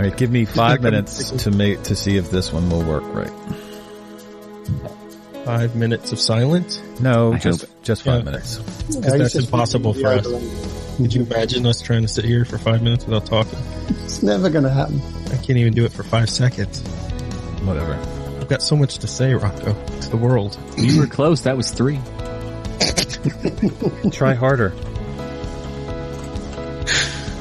all 0.00 0.06
right, 0.06 0.16
give 0.16 0.30
me 0.30 0.44
five 0.46 0.80
minutes 0.90 1.30
to 1.44 1.50
make 1.50 1.82
to 1.84 1.94
see 1.94 2.16
if 2.16 2.30
this 2.30 2.52
one 2.52 2.70
will 2.70 2.82
work 2.82 3.04
right. 3.14 3.30
Five 5.44 5.76
minutes 5.76 6.12
of 6.12 6.18
silence. 6.20 6.80
No, 7.00 7.34
I 7.34 7.38
just 7.38 7.62
hope. 7.62 7.82
just 7.82 8.02
five 8.04 8.20
Yeah. 8.20 8.24
minutes. 8.30 8.58
Yeah, 8.88 9.00
he's 9.00 9.18
that's 9.18 9.34
impossible 9.34 9.92
for 9.94 10.06
us. 10.08 10.24
yodeling. 10.24 10.50
Could 10.96 11.14
you 11.14 11.22
imagine 11.24 11.66
us 11.66 11.80
trying 11.82 12.02
to 12.02 12.08
sit 12.08 12.24
here 12.24 12.44
for 12.46 12.56
five 12.56 12.82
minutes 12.82 13.04
without 13.06 13.26
talking? 13.26 13.58
It's 14.04 14.22
never 14.22 14.48
going 14.48 14.64
to 14.64 14.70
happen. 14.70 15.00
I 15.26 15.36
can't 15.36 15.58
even 15.58 15.74
do 15.74 15.84
it 15.84 15.92
for 15.92 16.02
five 16.02 16.30
seconds. 16.30 16.80
Whatever. 17.62 17.94
I've 18.40 18.48
got 18.48 18.62
so 18.62 18.76
much 18.76 18.98
to 18.98 19.06
say, 19.06 19.34
Rocco, 19.34 19.74
to 20.00 20.08
the 20.10 20.16
world. 20.16 20.58
You 20.78 21.00
were 21.00 21.06
close. 21.06 21.42
That 21.42 21.56
was 21.56 21.70
three. 21.70 21.96
Try 24.12 24.34
harder. 24.34 24.72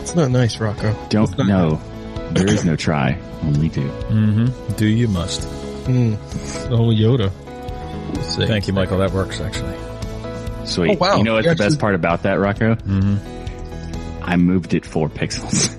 It's 0.02 0.16
not 0.16 0.32
nice, 0.32 0.60
Rocco. 0.60 0.96
Don't 1.10 1.38
know. 1.38 1.80
There 2.32 2.48
is 2.48 2.64
no 2.66 2.76
try. 2.76 3.20
Only 3.44 3.70
do. 3.70 3.88
Mm-hmm. 3.88 4.74
Do 4.74 4.88
you 4.88 5.08
must. 5.08 5.44
Hmm. 5.86 6.14
Oh, 6.72 6.92
Yoda. 6.92 7.32
Say. 8.24 8.46
Thank 8.48 8.68
you, 8.68 8.74
Michael. 8.74 8.98
That 9.00 9.12
works 9.12 9.40
actually. 9.42 9.76
Sweet. 10.68 10.92
Oh, 10.92 10.98
wow. 11.00 11.18
You 11.18 11.24
know 11.24 11.34
what's 11.36 11.46
You 11.46 11.54
the 11.56 11.64
best 11.64 11.80
part 11.80 11.96
about 11.96 12.24
that, 12.24 12.36
Rocco? 12.40 12.76
Mm-hmm. 12.76 14.24
I 14.24 14.36
moved 14.36 14.74
it 14.74 14.86
four 14.86 15.10
pixels. 15.10 15.70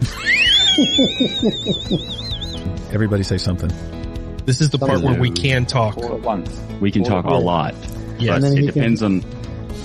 Everybody 2.92 3.22
say 3.22 3.38
something. 3.38 3.70
This 4.46 4.60
is 4.60 4.70
the 4.70 4.78
part 4.78 5.00
where 5.02 5.18
we 5.20 5.30
can 5.30 5.66
talk. 5.66 5.96
All 5.98 6.14
at 6.14 6.20
once. 6.22 6.50
we 6.80 6.90
can 6.90 7.04
talk 7.04 7.24
a 7.26 7.34
lot. 7.34 7.74
Yeah. 8.18 8.38
But 8.40 8.44
it 8.44 8.56
you 8.56 8.56
can- 8.56 8.66
depends 8.74 9.02
on 9.02 9.20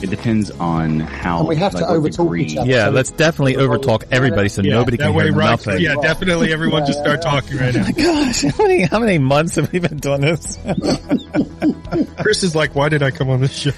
it 0.06 0.10
depends 0.16 0.52
on 0.52 1.00
how 1.02 1.40
And 1.40 1.48
we 1.50 1.56
have 1.58 1.72
to 1.74 1.80
like, 1.80 1.90
what 1.90 2.00
overtalk 2.02 2.18
degree- 2.26 2.44
each 2.46 2.58
other. 2.58 2.70
Yeah, 2.70 2.86
So- 2.86 2.92
let's 2.92 3.12
definitely 3.12 3.56
overtalk 3.56 4.04
everybody 4.12 4.50
so 4.50 4.62
nobody 4.62 4.98
that 4.98 5.04
can 5.08 5.14
way, 5.14 5.26
hear 5.26 5.34
Rock- 5.34 5.66
nothing. 5.66 5.80
Yeah, 5.82 5.96
definitely. 6.02 6.54
Everyone 6.54 6.86
just 6.86 7.00
start 7.00 7.22
talking 7.22 7.58
right 7.58 7.74
now. 7.76 7.90
Gosh, 7.92 8.42
how 8.58 8.64
many 8.64 8.82
how 8.84 9.00
many 9.00 9.18
months 9.18 9.56
have 9.56 9.72
we 9.72 9.80
been 9.80 9.98
doing 9.98 10.22
this? 10.22 10.58
Chris 12.22 12.44
is 12.44 12.56
like, 12.56 12.76
"Why 12.76 12.90
did 12.90 13.04
I 13.04 13.12
come 13.12 13.30
on 13.30 13.42
this 13.42 13.54
show?" 13.56 13.72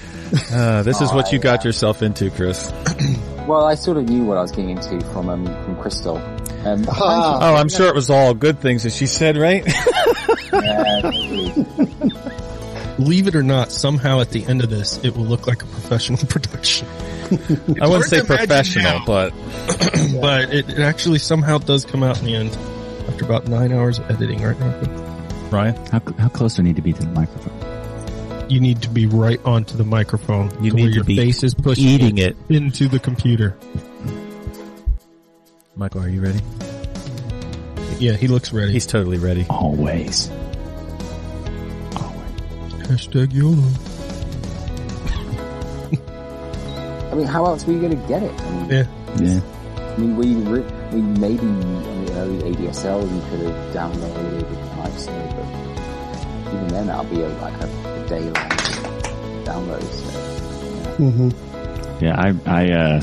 Uh, 0.52 0.82
this 0.82 1.00
is 1.00 1.12
what 1.12 1.32
you 1.32 1.38
got 1.38 1.64
yourself 1.64 2.02
into, 2.02 2.30
Chris. 2.30 2.72
Well, 3.48 3.64
I 3.64 3.76
sort 3.76 3.96
of 3.96 4.06
knew 4.10 4.26
what 4.26 4.36
I 4.36 4.42
was 4.42 4.50
getting 4.50 4.68
into 4.76 5.00
from 5.06 5.30
um, 5.30 5.46
from 5.64 5.76
Crystal. 5.80 6.18
Um, 6.18 6.84
Ah. 6.90 7.38
Oh, 7.40 7.54
I'm 7.54 7.70
sure 7.70 7.88
it 7.88 7.94
was 7.94 8.10
all 8.10 8.34
good 8.34 8.60
things 8.60 8.82
that 8.82 8.92
she 8.92 9.06
said, 9.06 9.38
right? 9.38 9.64
yeah, 10.52 11.00
totally. 11.00 11.54
Believe 12.98 13.28
it 13.28 13.36
or 13.36 13.44
not, 13.44 13.70
somehow 13.70 14.20
at 14.20 14.30
the 14.30 14.44
end 14.44 14.62
of 14.64 14.70
this, 14.70 14.98
it 15.04 15.16
will 15.16 15.24
look 15.24 15.46
like 15.46 15.62
a 15.62 15.66
professional 15.66 16.18
production. 16.28 16.86
I 17.80 17.86
wouldn't 17.86 18.04
say 18.06 18.18
hard 18.18 18.26
to 18.26 18.44
imagine 18.44 18.46
professional, 18.46 18.98
now. 18.98 19.04
but 19.06 19.30
but 20.20 20.52
it, 20.52 20.68
it 20.68 20.78
actually 20.80 21.20
somehow 21.20 21.58
does 21.58 21.84
come 21.84 22.02
out 22.02 22.18
in 22.18 22.24
the 22.24 22.34
end 22.34 22.56
after 23.08 23.24
about 23.24 23.46
nine 23.46 23.72
hours 23.72 23.98
of 24.00 24.10
editing, 24.10 24.42
right 24.42 24.58
now. 24.58 24.80
Ryan, 25.50 25.76
How, 25.86 26.00
how 26.18 26.28
close 26.28 26.56
do 26.56 26.62
I 26.62 26.64
need 26.64 26.76
to 26.76 26.82
be 26.82 26.92
to 26.92 27.00
the 27.02 27.08
microphone? 27.12 28.50
You 28.50 28.60
need 28.60 28.82
to 28.82 28.88
be 28.90 29.06
right 29.06 29.40
onto 29.44 29.76
the 29.76 29.84
microphone. 29.84 30.50
You 30.62 30.70
to 30.70 30.76
need 30.76 30.82
where 30.82 30.88
to 30.90 30.94
your 30.96 31.04
be 31.04 31.16
face 31.16 31.42
is 31.44 31.54
pushing 31.54 31.84
eating 31.84 32.18
it. 32.18 32.36
into 32.48 32.88
the 32.88 32.98
computer. 32.98 33.56
Michael, 35.76 36.02
are 36.02 36.08
you 36.08 36.20
ready? 36.20 36.40
Yeah, 37.98 38.12
he 38.14 38.26
looks 38.26 38.52
ready. 38.52 38.72
He's 38.72 38.86
totally 38.86 39.18
ready. 39.18 39.46
Always. 39.48 40.28
Always. 40.30 40.47
Hashtag 42.88 43.32
YOLO. 43.32 43.62
I 47.10 47.14
mean, 47.14 47.26
how 47.26 47.44
else 47.46 47.64
were 47.64 47.72
you 47.72 47.80
going 47.80 48.00
to 48.00 48.08
get 48.08 48.22
it? 48.22 48.32
I 48.40 48.50
mean, 48.50 48.68
Yeah. 48.70 48.86
Yeah. 49.18 49.40
I 49.76 49.96
mean, 50.00 50.16
were 50.16 50.24
you, 50.24 50.38
re- 50.38 50.64
I 50.64 50.90
mean, 50.94 51.18
maybe 51.20 51.46
on 51.46 52.04
the 52.06 52.12
early 52.14 52.38
ADSL 52.54 53.02
you 53.02 53.20
could 53.30 53.40
have 53.50 53.74
downloaded 53.74 54.42
it 54.42 54.76
nicely, 54.76 55.14
but 55.34 56.54
even 56.54 56.68
then 56.68 56.86
that'll 56.86 57.04
be 57.04 57.20
a, 57.22 57.28
like 57.40 57.54
a, 57.62 57.66
a 57.66 58.08
day 58.08 58.20
long 58.20 58.50
download. 59.44 59.82
So, 59.82 60.10
hmm 60.96 61.30
Yeah, 62.04 62.14
I, 62.20 62.34
I, 62.46 62.70
uh, 62.72 63.00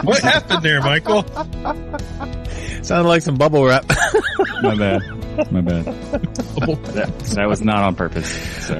What 0.04 0.20
happened 0.22 0.62
there, 0.62 0.80
Michael? 0.80 1.22
Sounded 2.82 3.08
like 3.08 3.22
some 3.22 3.34
bubble 3.36 3.64
wrap. 3.64 3.84
my 4.62 4.74
bad. 4.74 5.02
My 5.52 5.60
bad. 5.60 5.84
That, 5.84 7.18
that 7.36 7.48
was 7.48 7.62
not 7.62 7.84
on 7.84 7.94
purpose. 7.94 8.28
So, 8.66 8.74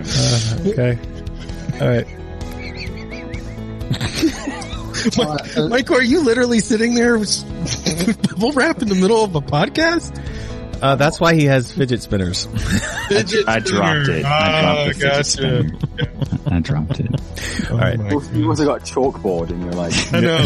okay. 0.67 0.99
All 1.81 1.89
right. 1.89 2.07
Mike, 5.17 5.57
uh, 5.57 5.69
Michael, 5.69 5.97
are 5.99 6.03
you 6.03 6.23
literally 6.25 6.59
sitting 6.59 6.95
there 6.95 7.17
with 7.17 8.29
bubble 8.29 8.51
wrap 8.53 8.83
in 8.83 8.89
the 8.89 8.97
middle 8.97 9.23
of 9.23 9.37
a 9.37 9.41
podcast? 9.41 10.13
Uh, 10.83 10.97
that's 10.97 11.21
why 11.21 11.35
he 11.35 11.45
has 11.45 11.71
fidget 11.71 12.03
spinners. 12.03 12.47
Fidget 13.09 13.49
I 13.49 13.61
dropped 13.61 14.09
it. 14.09 14.25
I 14.25 14.61
dropped 14.63 14.89
the 14.89 14.95
fidget 14.95 15.81
gotcha. 16.49 16.55
I 16.55 16.61
dropped 16.61 16.99
it. 17.01 17.09
Oh 17.71 17.75
All 17.75 17.79
right. 17.79 17.99
my 17.99 18.11
you 18.11 18.21
God. 18.21 18.47
also 18.49 18.65
got 18.65 18.81
a 18.81 18.85
chalkboard 18.85 19.51
and 19.51 19.63
you're 19.63 19.73
like, 19.73 19.95
I 20.13 20.21
know. 20.21 20.39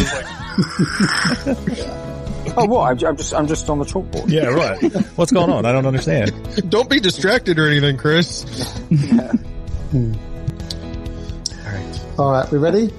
It's 2.52 2.56
like, 2.56 2.68
oh, 2.68 2.72
what? 2.72 3.02
I'm, 3.02 3.08
I'm 3.08 3.16
just, 3.16 3.34
I'm 3.34 3.46
just 3.46 3.68
on 3.70 3.78
the 3.78 3.84
chalkboard. 3.84 4.30
yeah, 4.30 4.46
right. 4.46 4.80
What's 5.16 5.32
going 5.32 5.50
on? 5.50 5.64
I 5.64 5.72
don't 5.72 5.86
understand. 5.86 6.70
don't 6.70 6.88
be 6.88 7.00
distracted 7.00 7.58
or 7.58 7.68
anything, 7.68 7.96
Chris. 7.96 8.44
all 12.18 12.32
right, 12.32 12.50
we 12.50 12.58
ready? 12.58 12.92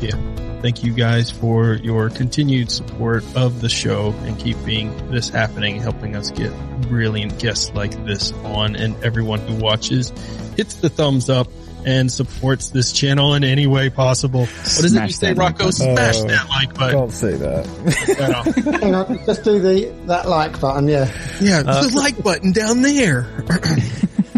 Yeah. 0.00 0.32
Thank 0.62 0.82
you 0.82 0.92
guys 0.92 1.30
for 1.30 1.74
your 1.74 2.10
continued 2.10 2.72
support 2.72 3.22
of 3.36 3.60
the 3.60 3.68
show 3.68 4.12
and 4.22 4.38
keeping 4.38 5.10
this 5.10 5.28
happening, 5.28 5.76
helping 5.76 6.16
us 6.16 6.30
get 6.30 6.52
brilliant 6.82 7.38
guests 7.38 7.72
like 7.74 7.92
this 8.04 8.32
on 8.32 8.74
and 8.74 8.96
everyone 9.04 9.40
who 9.40 9.54
watches 9.56 10.10
hits 10.56 10.74
the 10.76 10.88
thumbs 10.88 11.30
up 11.30 11.46
and 11.86 12.10
supports 12.12 12.68
this 12.70 12.92
channel 12.92 13.32
in 13.34 13.44
any 13.44 13.66
way 13.66 13.88
possible. 13.88 14.40
What 14.40 14.48
does 14.54 14.84
it 14.84 14.88
Smash 14.90 15.08
you 15.08 15.12
say, 15.14 15.26
that 15.32 15.38
like 15.38 15.58
Rocco? 15.58 15.70
Smash 15.70 16.16
Oh. 16.18 16.26
that 16.26 16.48
like 16.50 16.74
button. 16.74 16.94
Don't 16.98 17.10
say 17.12 17.32
that. 17.36 18.78
Hang 18.82 18.94
on, 18.94 19.24
just 19.24 19.44
do 19.44 19.58
the 19.60 19.92
that 20.06 20.28
like 20.28 20.60
button. 20.60 20.88
Yeah, 20.88 21.10
yeah 21.40 21.62
Uh, 21.64 21.86
the 21.88 21.96
like 21.96 22.22
button 22.22 22.52
down 22.52 22.82
there. 22.82 23.26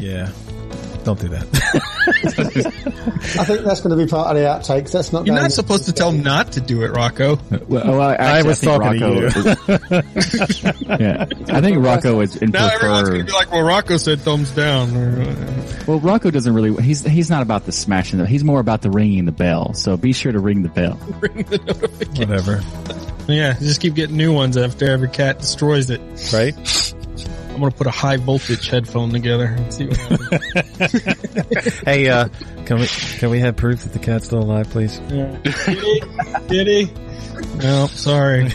Yeah. 0.01 0.31
Don't 1.09 1.19
do 1.19 1.29
that. 1.29 1.47
I 3.41 3.45
think 3.45 3.65
that's 3.65 3.81
going 3.81 3.97
to 3.97 4.05
be 4.05 4.07
part 4.07 4.29
of 4.29 4.37
the 4.37 4.47
outtakes. 4.47 4.93
That's 4.93 5.11
not. 5.11 5.25
You're 5.25 5.37
not 5.37 5.53
supposed 5.53 5.87
to 5.87 5.95
tell 5.95 6.11
him 6.11 6.23
not 6.23 6.53
to 6.53 6.61
do 6.61 6.83
it, 6.83 6.91
Rocco. 6.91 7.39
Well, 7.67 7.87
well, 7.87 8.03
I, 8.03 8.17
I 8.17 8.43
was 8.43 8.61
think 8.61 8.79
talking 8.79 9.01
Rocco 9.01 9.31
to 9.31 10.05
Is, 10.19 10.63
yeah, 11.01 11.27
I 11.49 11.63
think 11.63 11.83
Rocco 11.83 12.21
is 12.21 12.37
in 12.37 12.51
Now 12.51 12.69
everyone's 12.69 13.09
gonna 13.09 13.25
be 13.25 13.33
like, 13.33 13.51
"Well, 13.51 13.63
Rocco 13.63 13.97
said 13.97 14.21
thumbs 14.21 14.51
down." 14.51 14.93
Well, 15.87 15.99
Rocco 15.99 16.31
doesn't 16.31 16.53
really. 16.53 16.75
He's 16.83 17.03
he's 17.03 17.31
not 17.31 17.41
about 17.41 17.65
the 17.65 17.73
smashing. 17.73 18.23
He's 18.27 18.45
more 18.45 18.61
about 18.61 18.83
the 18.83 18.91
ringing 18.91 19.25
the 19.25 19.33
bell. 19.33 19.73
So 19.73 19.97
be 19.97 20.13
sure 20.13 20.33
to 20.33 20.41
ring 20.41 20.63
the 20.63 20.69
bell. 20.69 20.97
Whatever. 22.19 22.61
Yeah, 23.27 23.55
just 23.55 23.81
keep 23.81 23.95
getting 23.95 24.19
new 24.19 24.35
ones 24.35 24.59
after 24.59 24.91
every 24.91 25.09
cat 25.09 25.39
destroys 25.39 25.89
it. 25.89 26.03
Right? 26.35 26.55
I'm 27.59 27.63
gonna 27.63 27.75
put 27.75 27.89
a 27.89 27.91
high 27.91 28.19
voltage 28.19 28.69
headphone 28.69 29.11
together 29.11 29.47
and 29.47 29.75
see 29.75 29.87
what 29.89 29.97
happens. 29.97 31.81
Hey, 31.85 32.09
uh, 32.09 32.29
can 32.67 32.79
we, 32.79 32.87
can 32.87 33.31
we 33.31 33.41
have 33.41 33.57
proof 33.57 33.83
that 33.83 33.93
the 33.93 33.99
cat's 33.99 34.27
still 34.27 34.39
alive, 34.39 34.71
please? 34.71 35.01
Did 35.09 35.45
he? 35.67 36.03
Did 36.47 36.67
he? 36.69 36.85
No, 37.57 37.89
sorry. 37.89 38.45
no, 38.45 38.51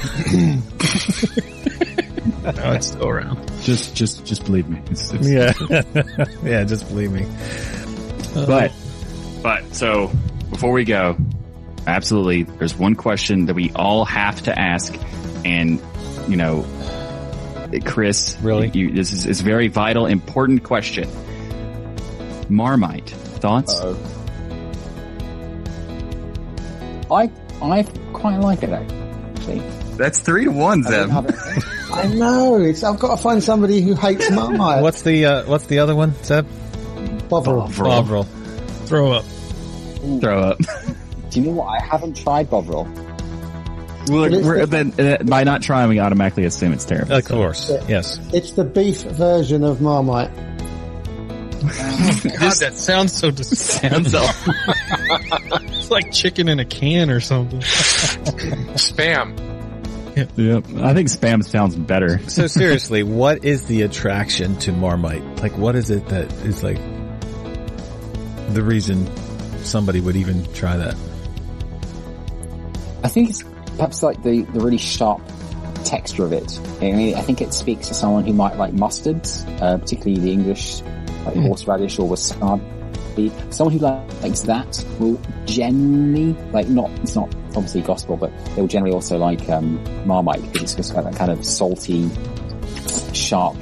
it's 2.71 2.87
still 2.87 3.09
around. 3.09 3.45
Just 3.61 3.93
just 3.93 4.23
just 4.23 4.45
believe 4.45 4.69
me. 4.69 4.81
It's, 4.89 5.11
it's, 5.11 5.27
Yeah. 5.27 5.51
yeah, 6.43 6.63
just 6.63 6.87
believe 6.87 7.11
me. 7.11 7.25
But 8.33 8.71
but 9.41 9.75
so 9.75 10.13
before 10.49 10.71
we 10.71 10.85
go, 10.85 11.17
absolutely, 11.85 12.43
there's 12.43 12.77
one 12.77 12.95
question 12.95 13.47
that 13.47 13.53
we 13.53 13.69
all 13.75 14.05
have 14.05 14.43
to 14.43 14.57
ask, 14.57 14.95
and 15.43 15.81
you 16.29 16.37
know, 16.37 16.65
Chris, 17.79 18.37
Really? 18.41 18.69
you, 18.73 18.91
this 18.91 19.11
is 19.11 19.25
it's 19.25 19.41
a 19.41 19.43
very 19.43 19.67
vital, 19.67 20.05
important 20.05 20.63
question. 20.63 21.09
Marmite 22.49 23.09
thoughts? 23.09 23.79
Uh-oh. 23.79 23.97
I, 27.11 27.31
I 27.61 27.83
quite 28.13 28.37
like 28.39 28.63
it 28.63 28.69
actually. 28.71 29.59
That's 29.97 30.19
three 30.19 30.45
to 30.45 30.51
one, 30.51 30.85
I 30.87 30.91
don't 30.91 31.09
have 31.09 31.25
it. 31.27 31.35
I 31.93 32.07
know. 32.07 32.55
It's. 32.59 32.83
I've 32.83 32.97
got 32.99 33.15
to 33.15 33.21
find 33.21 33.43
somebody 33.43 33.81
who 33.81 33.93
hates 33.93 34.31
Marmite. 34.31 34.81
What's 34.81 35.03
the, 35.03 35.25
uh, 35.25 35.45
what's 35.45 35.67
the 35.67 35.77
other 35.79 35.95
one, 35.95 36.15
Seb? 36.23 36.47
Bovril. 37.29 37.67
Bovril. 37.67 38.23
Throw 38.87 39.11
up. 39.11 39.25
Throw 39.25 40.39
up. 40.41 40.57
Do 41.29 41.39
you 41.39 41.45
know 41.47 41.51
what? 41.51 41.67
I 41.67 41.83
haven't 41.85 42.17
tried 42.17 42.49
Bovril. 42.49 42.85
Look, 44.07 44.31
But 44.31 44.37
it's 44.39 44.45
we're, 44.47 44.65
the- 44.65 44.83
then, 44.93 45.19
uh, 45.21 45.23
by 45.23 45.43
not 45.43 45.61
trying, 45.61 45.89
we 45.89 45.99
automatically 45.99 46.45
assume 46.45 46.73
it's 46.73 46.85
terrible. 46.85 47.13
Of 47.13 47.25
course. 47.25 47.71
Yes. 47.87 48.19
It's 48.33 48.51
the 48.51 48.63
beef 48.65 49.01
version 49.03 49.63
of 49.63 49.81
Marmite. 49.81 50.33
God, 51.63 51.69
that 52.59 52.73
sounds 52.75 53.13
so 53.13 53.31
disgusting. 53.31 54.03
Sounds 54.05 54.13
It's 55.77 55.89
like 55.89 56.11
chicken 56.11 56.49
in 56.49 56.59
a 56.59 56.65
can 56.65 57.09
or 57.09 57.21
something. 57.21 57.61
Spam. 57.61 59.37
Yep. 60.15 60.65
I 60.81 60.93
think 60.93 61.07
spam 61.09 61.43
sounds 61.43 61.75
better. 61.75 62.19
So 62.29 62.47
seriously, 62.47 63.03
what 63.03 63.45
is 63.45 63.65
the 63.65 63.81
attraction 63.83 64.57
to 64.59 64.71
Marmite? 64.73 65.23
Like, 65.41 65.57
what 65.57 65.75
is 65.75 65.89
it 65.89 66.05
that 66.09 66.31
is 66.45 66.61
like 66.63 66.77
the 68.53 68.61
reason 68.61 69.09
somebody 69.63 70.01
would 70.01 70.15
even 70.17 70.45
try 70.53 70.75
that? 70.77 70.95
I 73.03 73.07
think 73.07 73.29
it's 73.31 73.43
perhaps 73.75 74.03
like 74.03 74.21
the, 74.23 74.41
the 74.41 74.59
really 74.59 74.77
sharp 74.77 75.21
texture 75.83 76.25
of 76.25 76.33
it. 76.33 76.59
I 76.81 76.91
mean, 76.91 77.15
I 77.15 77.21
think 77.21 77.41
it 77.41 77.53
speaks 77.53 77.87
to 77.89 77.93
someone 77.93 78.25
who 78.25 78.33
might 78.33 78.57
like 78.57 78.73
mustards, 78.73 79.45
uh, 79.61 79.77
particularly 79.77 80.19
the 80.21 80.31
English, 80.31 80.81
like 81.25 81.35
horseradish 81.35 81.99
or 81.99 82.09
wasabi. 82.09 83.53
Someone 83.53 83.77
who 83.77 83.79
likes 83.79 84.41
that 84.41 84.85
will 84.99 85.19
generally, 85.45 86.33
like 86.51 86.67
not, 86.67 86.89
it's 87.01 87.15
not 87.15 87.33
obviously 87.55 87.81
gospel, 87.81 88.17
but 88.17 88.31
they 88.55 88.61
will 88.61 88.67
generally 88.67 88.93
also 88.93 89.17
like, 89.17 89.47
um, 89.49 89.83
Marmite 90.07 90.41
because 90.41 90.63
it's 90.63 90.75
just 90.75 90.93
got 90.93 91.03
that 91.03 91.15
kind 91.15 91.31
of 91.31 91.45
salty, 91.45 92.09
sharp, 93.13 93.55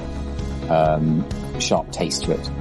um, 0.69 1.27
sharp 1.59 1.91
taste 1.91 2.23
to 2.23 2.31
it. 2.31 2.51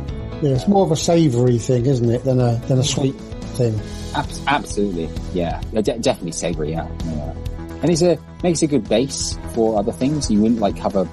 Yeah, 0.43 0.55
it's 0.55 0.67
more 0.67 0.85
of 0.85 0.91
a 0.91 0.97
savoury 0.97 1.59
thing, 1.59 1.85
isn't 1.87 2.11
it, 2.11 2.25
than 2.25 2.41
a 2.41 2.55
than 2.67 2.79
a 2.79 2.83
sweet 2.83 3.15
thing. 3.51 3.81
Abs- 4.15 4.43
absolutely, 4.47 5.09
yeah, 5.33 5.61
de- 5.73 5.99
definitely 5.99 6.33
savory, 6.33 6.73
yeah. 6.73 6.89
yeah. 7.05 7.35
And 7.83 7.91
it's 7.91 8.03
a 8.03 8.19
makes 8.43 8.63
a 8.63 8.67
good 8.67 8.89
base 8.89 9.39
for 9.55 9.79
other 9.79 9.93
things. 9.93 10.31
You 10.31 10.41
wouldn't 10.41 10.61
like 10.61 10.77
have 10.79 10.97
a, 10.97 11.09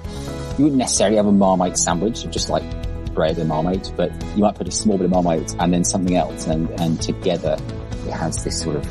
you 0.58 0.64
wouldn't 0.64 0.76
necessarily 0.76 1.16
have 1.16 1.26
a 1.26 1.32
Marmite 1.32 1.78
sandwich, 1.78 2.24
of 2.24 2.30
just 2.30 2.50
like 2.50 2.64
bread 3.14 3.38
and 3.38 3.48
Marmite, 3.48 3.92
but 3.96 4.12
you 4.36 4.42
might 4.42 4.54
put 4.54 4.68
a 4.68 4.70
small 4.70 4.96
bit 4.98 5.06
of 5.06 5.10
Marmite 5.10 5.54
and 5.58 5.72
then 5.72 5.84
something 5.84 6.16
else, 6.16 6.46
and 6.46 6.68
and 6.80 7.00
together 7.00 7.56
it 8.06 8.12
has 8.12 8.44
this 8.44 8.60
sort 8.60 8.76
of 8.76 8.84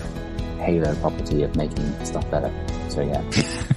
halo 0.60 0.94
property 0.96 1.44
of 1.44 1.56
making 1.56 2.06
stuff 2.06 2.30
better. 2.30 2.52
So 2.90 3.02
yeah, 3.02 3.24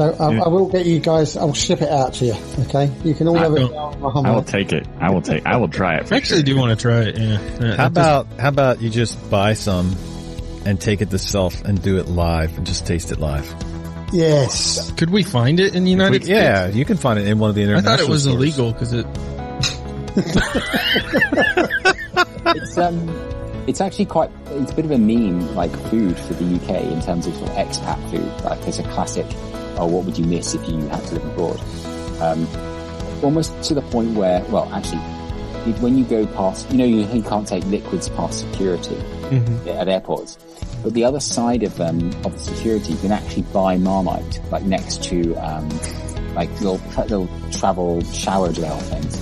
So 0.00 0.16
I, 0.18 0.34
I 0.38 0.48
will 0.48 0.66
get 0.70 0.86
you 0.86 0.98
guys. 0.98 1.36
I'll 1.36 1.52
ship 1.52 1.82
it 1.82 1.90
out 1.90 2.14
to 2.14 2.24
you. 2.24 2.34
Okay, 2.60 2.90
you 3.04 3.12
can 3.12 3.28
all 3.28 3.36
I 3.36 3.42
have 3.42 3.54
it. 3.54 3.70
I 3.70 4.30
will 4.30 4.42
take 4.42 4.72
it. 4.72 4.86
I 4.98 5.10
will 5.10 5.20
take. 5.20 5.44
I 5.44 5.58
will 5.58 5.68
try 5.68 5.96
it. 5.96 6.08
For 6.08 6.14
I 6.14 6.16
actually 6.16 6.38
sure. 6.38 6.44
do 6.44 6.56
want 6.56 6.70
to 6.70 6.82
try 6.82 7.00
it. 7.02 7.18
Yeah. 7.18 7.38
Yeah, 7.60 7.76
How 7.76 7.82
I 7.82 7.86
about, 7.86 8.26
how 8.38 8.48
about 8.48 8.80
you 8.80 8.88
just 8.88 9.30
buy 9.30 9.52
some 9.52 9.94
and 10.64 10.80
take 10.80 11.02
it 11.02 11.10
to 11.10 11.18
self 11.18 11.62
and 11.66 11.82
do 11.82 11.98
it 11.98 12.08
live 12.08 12.56
and 12.56 12.66
just 12.66 12.86
taste 12.86 13.12
it 13.12 13.20
live? 13.20 13.54
Yes. 14.10 14.90
Could 14.92 15.10
we 15.10 15.22
find 15.22 15.60
it 15.60 15.74
in 15.74 15.84
the 15.84 15.90
United 15.90 16.24
States? 16.24 16.30
yeah, 16.30 16.68
you 16.68 16.86
can 16.86 16.96
find 16.96 17.18
it 17.18 17.28
in 17.28 17.38
one 17.38 17.50
of 17.50 17.56
the 17.56 17.60
international. 17.60 17.90
I 17.90 17.96
international. 17.96 18.06
thought 18.06 18.08
it 18.08 18.10
was 18.10 18.22
stores. 18.22 18.36
illegal 18.36 18.72
because 18.72 18.92
it. 18.94 19.06
It's 22.56 22.78
um, 22.78 23.06
it's 23.66 23.80
actually 23.80 24.06
quite. 24.06 24.30
It's 24.46 24.72
a 24.72 24.74
bit 24.74 24.86
of 24.86 24.90
a 24.92 24.98
meme, 24.98 25.54
like 25.54 25.70
food 25.90 26.18
for 26.18 26.32
the 26.34 26.56
UK 26.56 26.84
in 26.84 27.02
terms 27.02 27.26
of, 27.26 27.34
sort 27.36 27.50
of 27.50 27.56
expat 27.56 28.10
food. 28.10 28.44
Like 28.44 28.66
it's 28.66 28.78
a 28.78 28.82
classic. 28.84 29.26
Oh, 29.80 29.86
what 29.86 30.04
would 30.04 30.18
you 30.18 30.26
miss 30.26 30.54
if 30.54 30.68
you 30.68 30.78
had 30.88 31.02
to 31.06 31.14
live 31.14 31.24
abroad? 31.24 31.60
Um, 32.20 32.46
almost 33.24 33.62
to 33.64 33.74
the 33.74 33.82
point 33.82 34.12
where, 34.12 34.44
well, 34.44 34.70
actually, 34.74 35.00
when 35.80 35.96
you 35.96 36.04
go 36.04 36.26
past, 36.26 36.70
you 36.70 36.76
know, 36.76 36.84
you, 36.84 37.06
you 37.06 37.22
can't 37.22 37.48
take 37.48 37.64
liquids 37.64 38.08
past 38.10 38.40
security 38.40 38.96
at 39.68 39.88
airports. 39.88 40.38
But 40.82 40.94
the 40.94 41.04
other 41.04 41.20
side 41.20 41.62
of 41.62 41.80
um, 41.80 42.08
of 42.24 42.32
the 42.32 42.38
security, 42.38 42.92
you 42.92 42.98
can 42.98 43.12
actually 43.12 43.42
buy 43.42 43.76
Marmite, 43.76 44.40
like 44.50 44.64
next 44.64 45.02
to 45.04 45.34
um, 45.36 45.68
like 46.34 46.50
little 46.60 46.80
little 46.98 47.28
travel 47.50 48.02
shower 48.12 48.52
gel 48.52 48.78
things, 48.78 49.18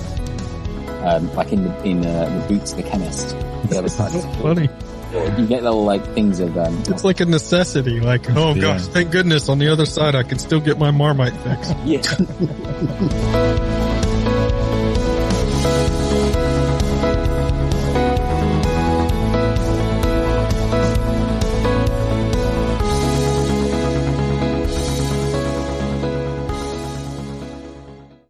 um, 1.03 1.33
like 1.35 1.51
in 1.51 1.63
the 1.63 1.83
in 1.83 2.05
uh, 2.05 2.47
the 2.47 2.53
Boots 2.53 2.71
of 2.71 2.77
the 2.77 2.83
chemist. 2.83 3.29
The 3.69 3.79
other 3.79 3.89
side. 3.89 4.11
Funny. 4.41 4.69
You 5.11 5.47
get 5.47 5.63
little 5.63 5.83
like 5.85 6.05
things 6.13 6.39
of 6.39 6.53
them. 6.53 6.77
It's 6.87 7.03
like 7.03 7.19
a 7.19 7.25
necessity. 7.25 7.99
Like, 7.99 8.29
oh 8.35 8.53
Yeah. 8.55 8.61
gosh, 8.61 8.85
thank 8.87 9.11
goodness 9.11 9.49
on 9.49 9.59
the 9.59 9.69
other 9.69 9.85
side 9.85 10.15
I 10.15 10.23
can 10.23 10.39
still 10.39 10.59
get 10.59 10.77
my 10.77 10.91
Marmite 10.91 11.35
fix. 11.37 11.71
yeah. 11.85 13.75